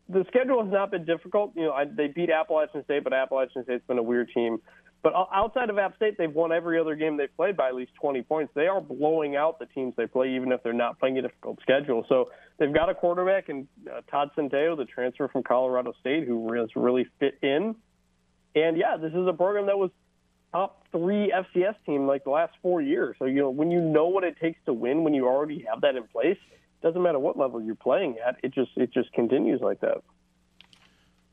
the 0.09 0.25
schedule 0.27 0.63
has 0.63 0.71
not 0.71 0.91
been 0.91 1.05
difficult. 1.05 1.53
You 1.55 1.63
know, 1.63 1.71
I, 1.71 1.85
they 1.85 2.07
beat 2.07 2.29
Appalachian 2.29 2.83
State, 2.83 3.03
but 3.03 3.13
Appalachian 3.13 3.63
State's 3.63 3.85
been 3.87 3.97
a 3.97 4.03
weird 4.03 4.29
team. 4.33 4.59
But 5.01 5.13
outside 5.33 5.69
of 5.69 5.77
App 5.77 5.97
State, 5.97 6.17
they've 6.17 6.31
won 6.31 6.53
every 6.53 6.79
other 6.79 6.95
game 6.95 7.17
they've 7.17 7.35
played 7.35 7.57
by 7.57 7.67
at 7.67 7.75
least 7.75 7.91
20 7.99 8.21
points. 8.23 8.53
They 8.55 8.67
are 8.67 8.79
blowing 8.79 9.35
out 9.35 9.59
the 9.59 9.65
teams 9.65 9.93
they 9.97 10.07
play, 10.07 10.33
even 10.33 10.53
if 10.53 10.63
they're 10.63 10.71
not 10.71 10.97
playing 10.97 11.17
a 11.17 11.21
difficult 11.21 11.59
schedule. 11.61 12.05
So 12.07 12.29
they've 12.57 12.73
got 12.73 12.89
a 12.89 12.95
quarterback 12.95 13.49
in 13.49 13.67
uh, 13.91 13.99
Todd 14.09 14.29
Centeio, 14.37 14.77
the 14.77 14.85
transfer 14.85 15.27
from 15.27 15.43
Colorado 15.43 15.93
State, 15.99 16.25
who 16.25 16.53
has 16.53 16.69
really 16.77 17.05
fit 17.19 17.37
in. 17.41 17.75
And 18.55 18.77
yeah, 18.77 18.95
this 18.95 19.11
is 19.11 19.27
a 19.27 19.33
program 19.33 19.65
that 19.65 19.77
was 19.77 19.91
top 20.53 20.85
three 20.91 21.33
FCS 21.35 21.75
team 21.85 22.07
like 22.07 22.23
the 22.23 22.29
last 22.29 22.53
four 22.61 22.81
years. 22.81 23.17
So 23.19 23.25
you 23.25 23.41
know 23.41 23.49
when 23.49 23.71
you 23.71 23.81
know 23.81 24.07
what 24.07 24.23
it 24.23 24.39
takes 24.39 24.59
to 24.67 24.73
win, 24.73 25.03
when 25.03 25.13
you 25.13 25.27
already 25.27 25.65
have 25.69 25.81
that 25.81 25.95
in 25.95 26.03
place, 26.07 26.37
doesn't 26.83 27.01
matter 27.01 27.17
what 27.17 27.37
level 27.37 27.61
you're 27.61 27.75
playing 27.75 28.17
at. 28.25 28.35
It 28.43 28.53
just 28.53 28.71
it 28.75 28.93
just 28.93 29.11
continues 29.13 29.61
like 29.61 29.79
that. 29.81 30.03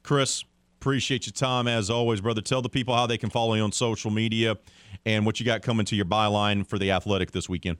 Chris, 0.03 0.45
appreciate 0.81 1.27
your 1.27 1.33
time 1.33 1.69
as 1.69 1.91
always, 1.91 2.23
brother. 2.23 2.41
Tell 2.41 2.63
the 2.63 2.71
people 2.71 2.95
how 2.95 3.07
they 3.07 3.19
can 3.19 3.29
follow 3.29 3.55
you 3.55 3.63
on 3.63 3.73
social 3.73 4.11
media 4.11 4.57
and 5.05 5.27
what 5.27 5.39
you 5.41 5.45
got 5.45 5.61
coming 5.61 5.85
to 5.87 5.97
your 5.97 6.07
byline 6.07 6.67
for 6.67 6.79
the 6.79 6.91
Athletic 6.93 7.33
this 7.33 7.49
weekend. 7.49 7.77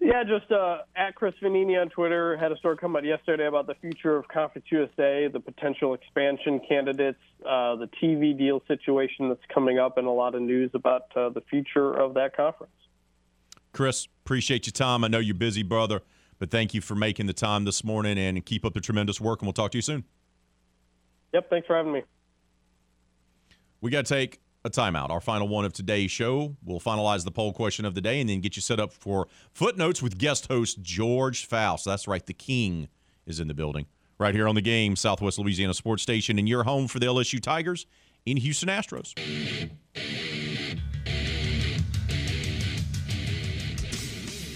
Yeah, 0.00 0.22
just 0.22 0.50
uh, 0.52 0.78
at 0.94 1.16
Chris 1.16 1.34
Vannini 1.42 1.80
on 1.80 1.88
Twitter. 1.90 2.36
Had 2.36 2.52
a 2.52 2.56
story 2.56 2.76
come 2.76 2.94
out 2.94 3.04
yesterday 3.04 3.46
about 3.46 3.66
the 3.66 3.74
future 3.74 4.16
of 4.16 4.28
Conference 4.28 4.66
USA, 4.70 5.26
the 5.26 5.40
potential 5.40 5.92
expansion 5.92 6.60
candidates, 6.66 7.18
uh, 7.44 7.74
the 7.74 7.90
TV 8.00 8.36
deal 8.38 8.62
situation 8.68 9.28
that's 9.28 9.42
coming 9.52 9.80
up, 9.80 9.98
and 9.98 10.06
a 10.06 10.10
lot 10.10 10.36
of 10.36 10.42
news 10.42 10.70
about 10.72 11.02
uh, 11.16 11.28
the 11.30 11.40
future 11.50 11.92
of 11.94 12.14
that 12.14 12.36
conference. 12.36 12.72
Chris, 13.72 14.06
appreciate 14.24 14.66
your 14.66 14.72
time. 14.72 15.02
I 15.02 15.08
know 15.08 15.18
you're 15.18 15.34
busy, 15.34 15.64
brother. 15.64 16.02
But 16.38 16.50
thank 16.50 16.74
you 16.74 16.80
for 16.80 16.94
making 16.94 17.26
the 17.26 17.32
time 17.32 17.64
this 17.64 17.82
morning 17.82 18.18
and 18.18 18.44
keep 18.44 18.64
up 18.64 18.74
the 18.74 18.80
tremendous 18.80 19.20
work, 19.20 19.40
and 19.40 19.46
we'll 19.46 19.52
talk 19.52 19.72
to 19.72 19.78
you 19.78 19.82
soon. 19.82 20.04
Yep, 21.32 21.50
thanks 21.50 21.66
for 21.66 21.76
having 21.76 21.92
me. 21.92 22.02
We 23.80 23.90
got 23.90 24.06
to 24.06 24.14
take 24.14 24.40
a 24.64 24.70
timeout. 24.70 25.10
Our 25.10 25.20
final 25.20 25.48
one 25.48 25.64
of 25.64 25.72
today's 25.72 26.10
show. 26.10 26.56
We'll 26.64 26.80
finalize 26.80 27.24
the 27.24 27.30
poll 27.30 27.52
question 27.52 27.84
of 27.84 27.94
the 27.94 28.00
day 28.00 28.20
and 28.20 28.28
then 28.28 28.40
get 28.40 28.56
you 28.56 28.62
set 28.62 28.80
up 28.80 28.92
for 28.92 29.28
footnotes 29.52 30.02
with 30.02 30.18
guest 30.18 30.46
host 30.46 30.82
George 30.82 31.46
Faust. 31.46 31.84
That's 31.84 32.08
right, 32.08 32.24
the 32.24 32.34
King 32.34 32.88
is 33.26 33.40
in 33.40 33.48
the 33.48 33.54
building. 33.54 33.86
Right 34.18 34.34
here 34.34 34.48
on 34.48 34.56
the 34.56 34.62
game, 34.62 34.96
Southwest 34.96 35.38
Louisiana 35.38 35.74
Sports 35.74 36.02
Station, 36.02 36.38
and 36.38 36.48
your 36.48 36.64
home 36.64 36.88
for 36.88 36.98
the 36.98 37.06
LSU 37.06 37.40
Tigers 37.40 37.86
in 38.26 38.36
Houston 38.36 38.68
Astros. 38.68 39.14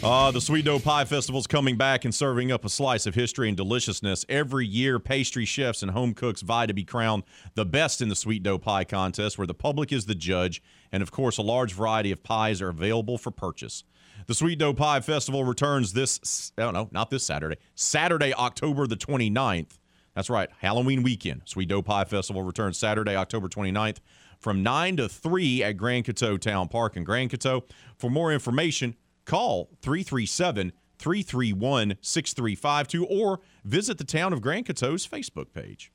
Uh, 0.03 0.33
the 0.33 0.41
Sweet 0.41 0.65
Dough 0.65 0.81
Pie 0.81 1.05
Festival 1.05 1.39
is 1.39 1.47
coming 1.47 1.77
back 1.77 2.05
and 2.05 2.13
serving 2.13 2.51
up 2.51 2.65
a 2.65 2.69
slice 2.69 3.07
of 3.07 3.15
history 3.15 3.47
and 3.47 3.57
deliciousness. 3.57 4.25
Every 4.29 4.67
year, 4.67 4.99
pastry 4.99 5.45
chefs 5.45 5.81
and 5.81 5.93
home 5.93 6.13
cooks 6.13 6.41
vie 6.43 6.67
to 6.67 6.75
be 6.75 6.83
crowned 6.83 7.23
the 7.55 7.65
best 7.65 8.03
in 8.03 8.09
the 8.09 8.17
Sweet 8.17 8.43
Dough 8.43 8.59
Pie 8.59 8.83
contest, 8.83 9.39
where 9.39 9.47
the 9.47 9.55
public 9.55 9.93
is 9.93 10.07
the 10.07 10.17
judge. 10.17 10.61
And 10.91 11.05
of 11.05 11.13
course, 11.13 11.39
a 11.39 11.43
large 11.43 11.73
variety 11.73 12.11
of 12.11 12.25
pies 12.25 12.61
are 12.61 12.69
available 12.69 13.17
for 13.17 13.31
purchase. 13.31 13.85
The 14.27 14.35
Sweet 14.35 14.59
Dough 14.59 14.75
Pie 14.75 15.03
Festival 15.03 15.45
returns 15.45 15.93
this, 15.93 16.51
I 16.59 16.63
don't 16.63 16.75
know, 16.75 16.89
not 16.91 17.11
this 17.11 17.23
Saturday, 17.23 17.59
Saturday, 17.77 18.35
October 18.35 18.89
the 18.89 18.97
29th. 18.97 19.79
That's 20.17 20.29
right, 20.29 20.49
Halloween 20.59 21.05
weekend. 21.05 21.43
Sweet 21.45 21.69
Dough 21.69 21.83
Pie 21.83 22.07
Festival 22.07 22.43
returns 22.43 22.77
Saturday, 22.77 23.15
October 23.15 23.49
29th 23.49 23.99
from 24.41 24.65
9 24.65 24.97
to 24.97 25.09
3 25.09 25.63
at 25.63 25.77
Grand 25.77 26.05
Coteau 26.05 26.37
Town 26.37 26.67
Park 26.67 26.97
in 26.97 27.05
Grand 27.05 27.31
Coteau. 27.31 27.63
For 27.97 28.11
more 28.11 28.33
information, 28.33 28.97
Call 29.25 29.71
337 29.83 30.73
331 30.99 31.95
6352 32.01 33.07
or 33.07 33.41
visit 33.65 33.99
the 33.99 34.05
Town 34.05 34.33
of 34.33 34.41
Grand 34.41 34.67
Coteau's 34.67 35.07
Facebook 35.07 35.53
page. 35.53 35.93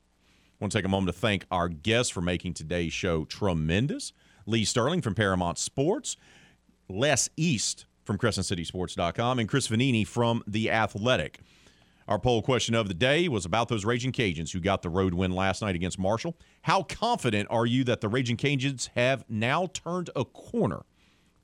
I 0.60 0.64
want 0.64 0.72
to 0.72 0.78
take 0.78 0.84
a 0.84 0.88
moment 0.88 1.14
to 1.14 1.20
thank 1.20 1.46
our 1.50 1.68
guests 1.68 2.10
for 2.10 2.20
making 2.20 2.54
today's 2.54 2.92
show 2.92 3.24
tremendous. 3.24 4.12
Lee 4.44 4.64
Sterling 4.64 5.02
from 5.02 5.14
Paramount 5.14 5.58
Sports, 5.58 6.16
Les 6.88 7.28
East 7.36 7.86
from 8.04 8.18
CrescentCitySports.com, 8.18 9.38
and 9.38 9.48
Chris 9.48 9.68
Vannini 9.68 10.06
from 10.06 10.42
The 10.46 10.70
Athletic. 10.70 11.40
Our 12.08 12.18
poll 12.18 12.40
question 12.40 12.74
of 12.74 12.88
the 12.88 12.94
day 12.94 13.28
was 13.28 13.44
about 13.44 13.68
those 13.68 13.84
Raging 13.84 14.12
Cajuns 14.12 14.52
who 14.52 14.60
got 14.60 14.80
the 14.80 14.88
road 14.88 15.12
win 15.12 15.30
last 15.30 15.60
night 15.60 15.74
against 15.74 15.98
Marshall. 15.98 16.38
How 16.62 16.82
confident 16.82 17.48
are 17.50 17.66
you 17.66 17.84
that 17.84 18.00
the 18.00 18.08
Raging 18.08 18.38
Cajuns 18.38 18.88
have 18.94 19.24
now 19.28 19.66
turned 19.66 20.08
a 20.16 20.24
corner 20.24 20.86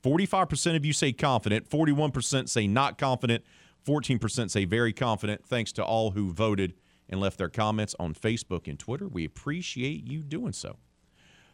45% 0.05 0.77
of 0.77 0.85
you 0.85 0.93
say 0.93 1.13
confident, 1.13 1.69
41% 1.69 2.49
say 2.49 2.67
not 2.67 2.99
confident, 2.99 3.43
14% 3.87 4.51
say 4.51 4.65
very 4.65 4.93
confident. 4.93 5.47
Thanks 5.47 5.73
to 5.73 5.85
all 5.85 6.11
who 6.11 6.31
voted 6.33 6.75
and 7.09 7.21
left 7.21 7.39
their 7.39 7.49
comments 7.49 7.95
on 7.99 8.15
Facebook 8.15 8.69
and 8.69 8.79
Twitter. 8.79 9.09
We 9.09 9.25
appreciate 9.25 10.07
you 10.07 10.23
doing 10.23 10.53
so. 10.53 10.77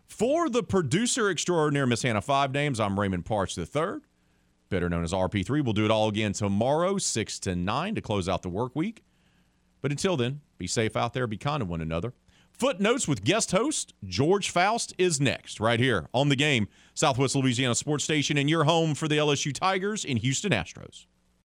For 0.07 0.49
the 0.49 0.65
producer 0.65 1.31
extraordinaire, 1.31 1.87
Miss 1.87 2.03
Hannah 2.03 2.21
Five 2.21 2.53
Names, 2.53 2.81
I'm 2.81 2.99
Raymond 2.99 3.25
Parch 3.25 3.57
III, 3.57 3.99
better 4.69 4.89
known 4.89 5.05
as 5.05 5.13
RP3. 5.13 5.63
We'll 5.63 5.73
do 5.73 5.85
it 5.85 5.91
all 5.91 6.09
again 6.09 6.33
tomorrow, 6.33 6.99
6 6.99 7.39
to 7.41 7.55
9 7.55 7.95
to 7.95 8.01
close 8.01 8.29
out 8.29 8.43
the 8.43 8.49
work 8.49 8.75
week. 8.75 9.05
But 9.81 9.93
until 9.93 10.17
then, 10.17 10.41
be 10.59 10.67
safe 10.67 10.97
out 10.97 11.15
there, 11.15 11.29
be 11.29 11.37
kind 11.37 11.61
to 11.61 11.65
one 11.65 11.81
another. 11.81 12.13
Footnotes 12.51 13.07
with 13.07 13.25
guest 13.25 13.53
host 13.53 13.95
George 14.05 14.51
Faust 14.51 14.93
is 14.99 15.21
next, 15.21 15.61
right 15.61 15.79
here 15.79 16.09
on 16.13 16.29
the 16.29 16.37
game, 16.37 16.69
Southwest 16.95 17.35
Louisiana 17.35 17.75
Sports 17.75 18.05
Station, 18.05 18.37
and 18.37 18.49
your 18.49 18.65
home 18.65 18.95
for 18.95 19.09
the 19.09 19.17
LSU 19.17 19.53
Tigers 19.53 20.05
in 20.05 20.17
Houston 20.19 20.53
Astros. 20.53 21.07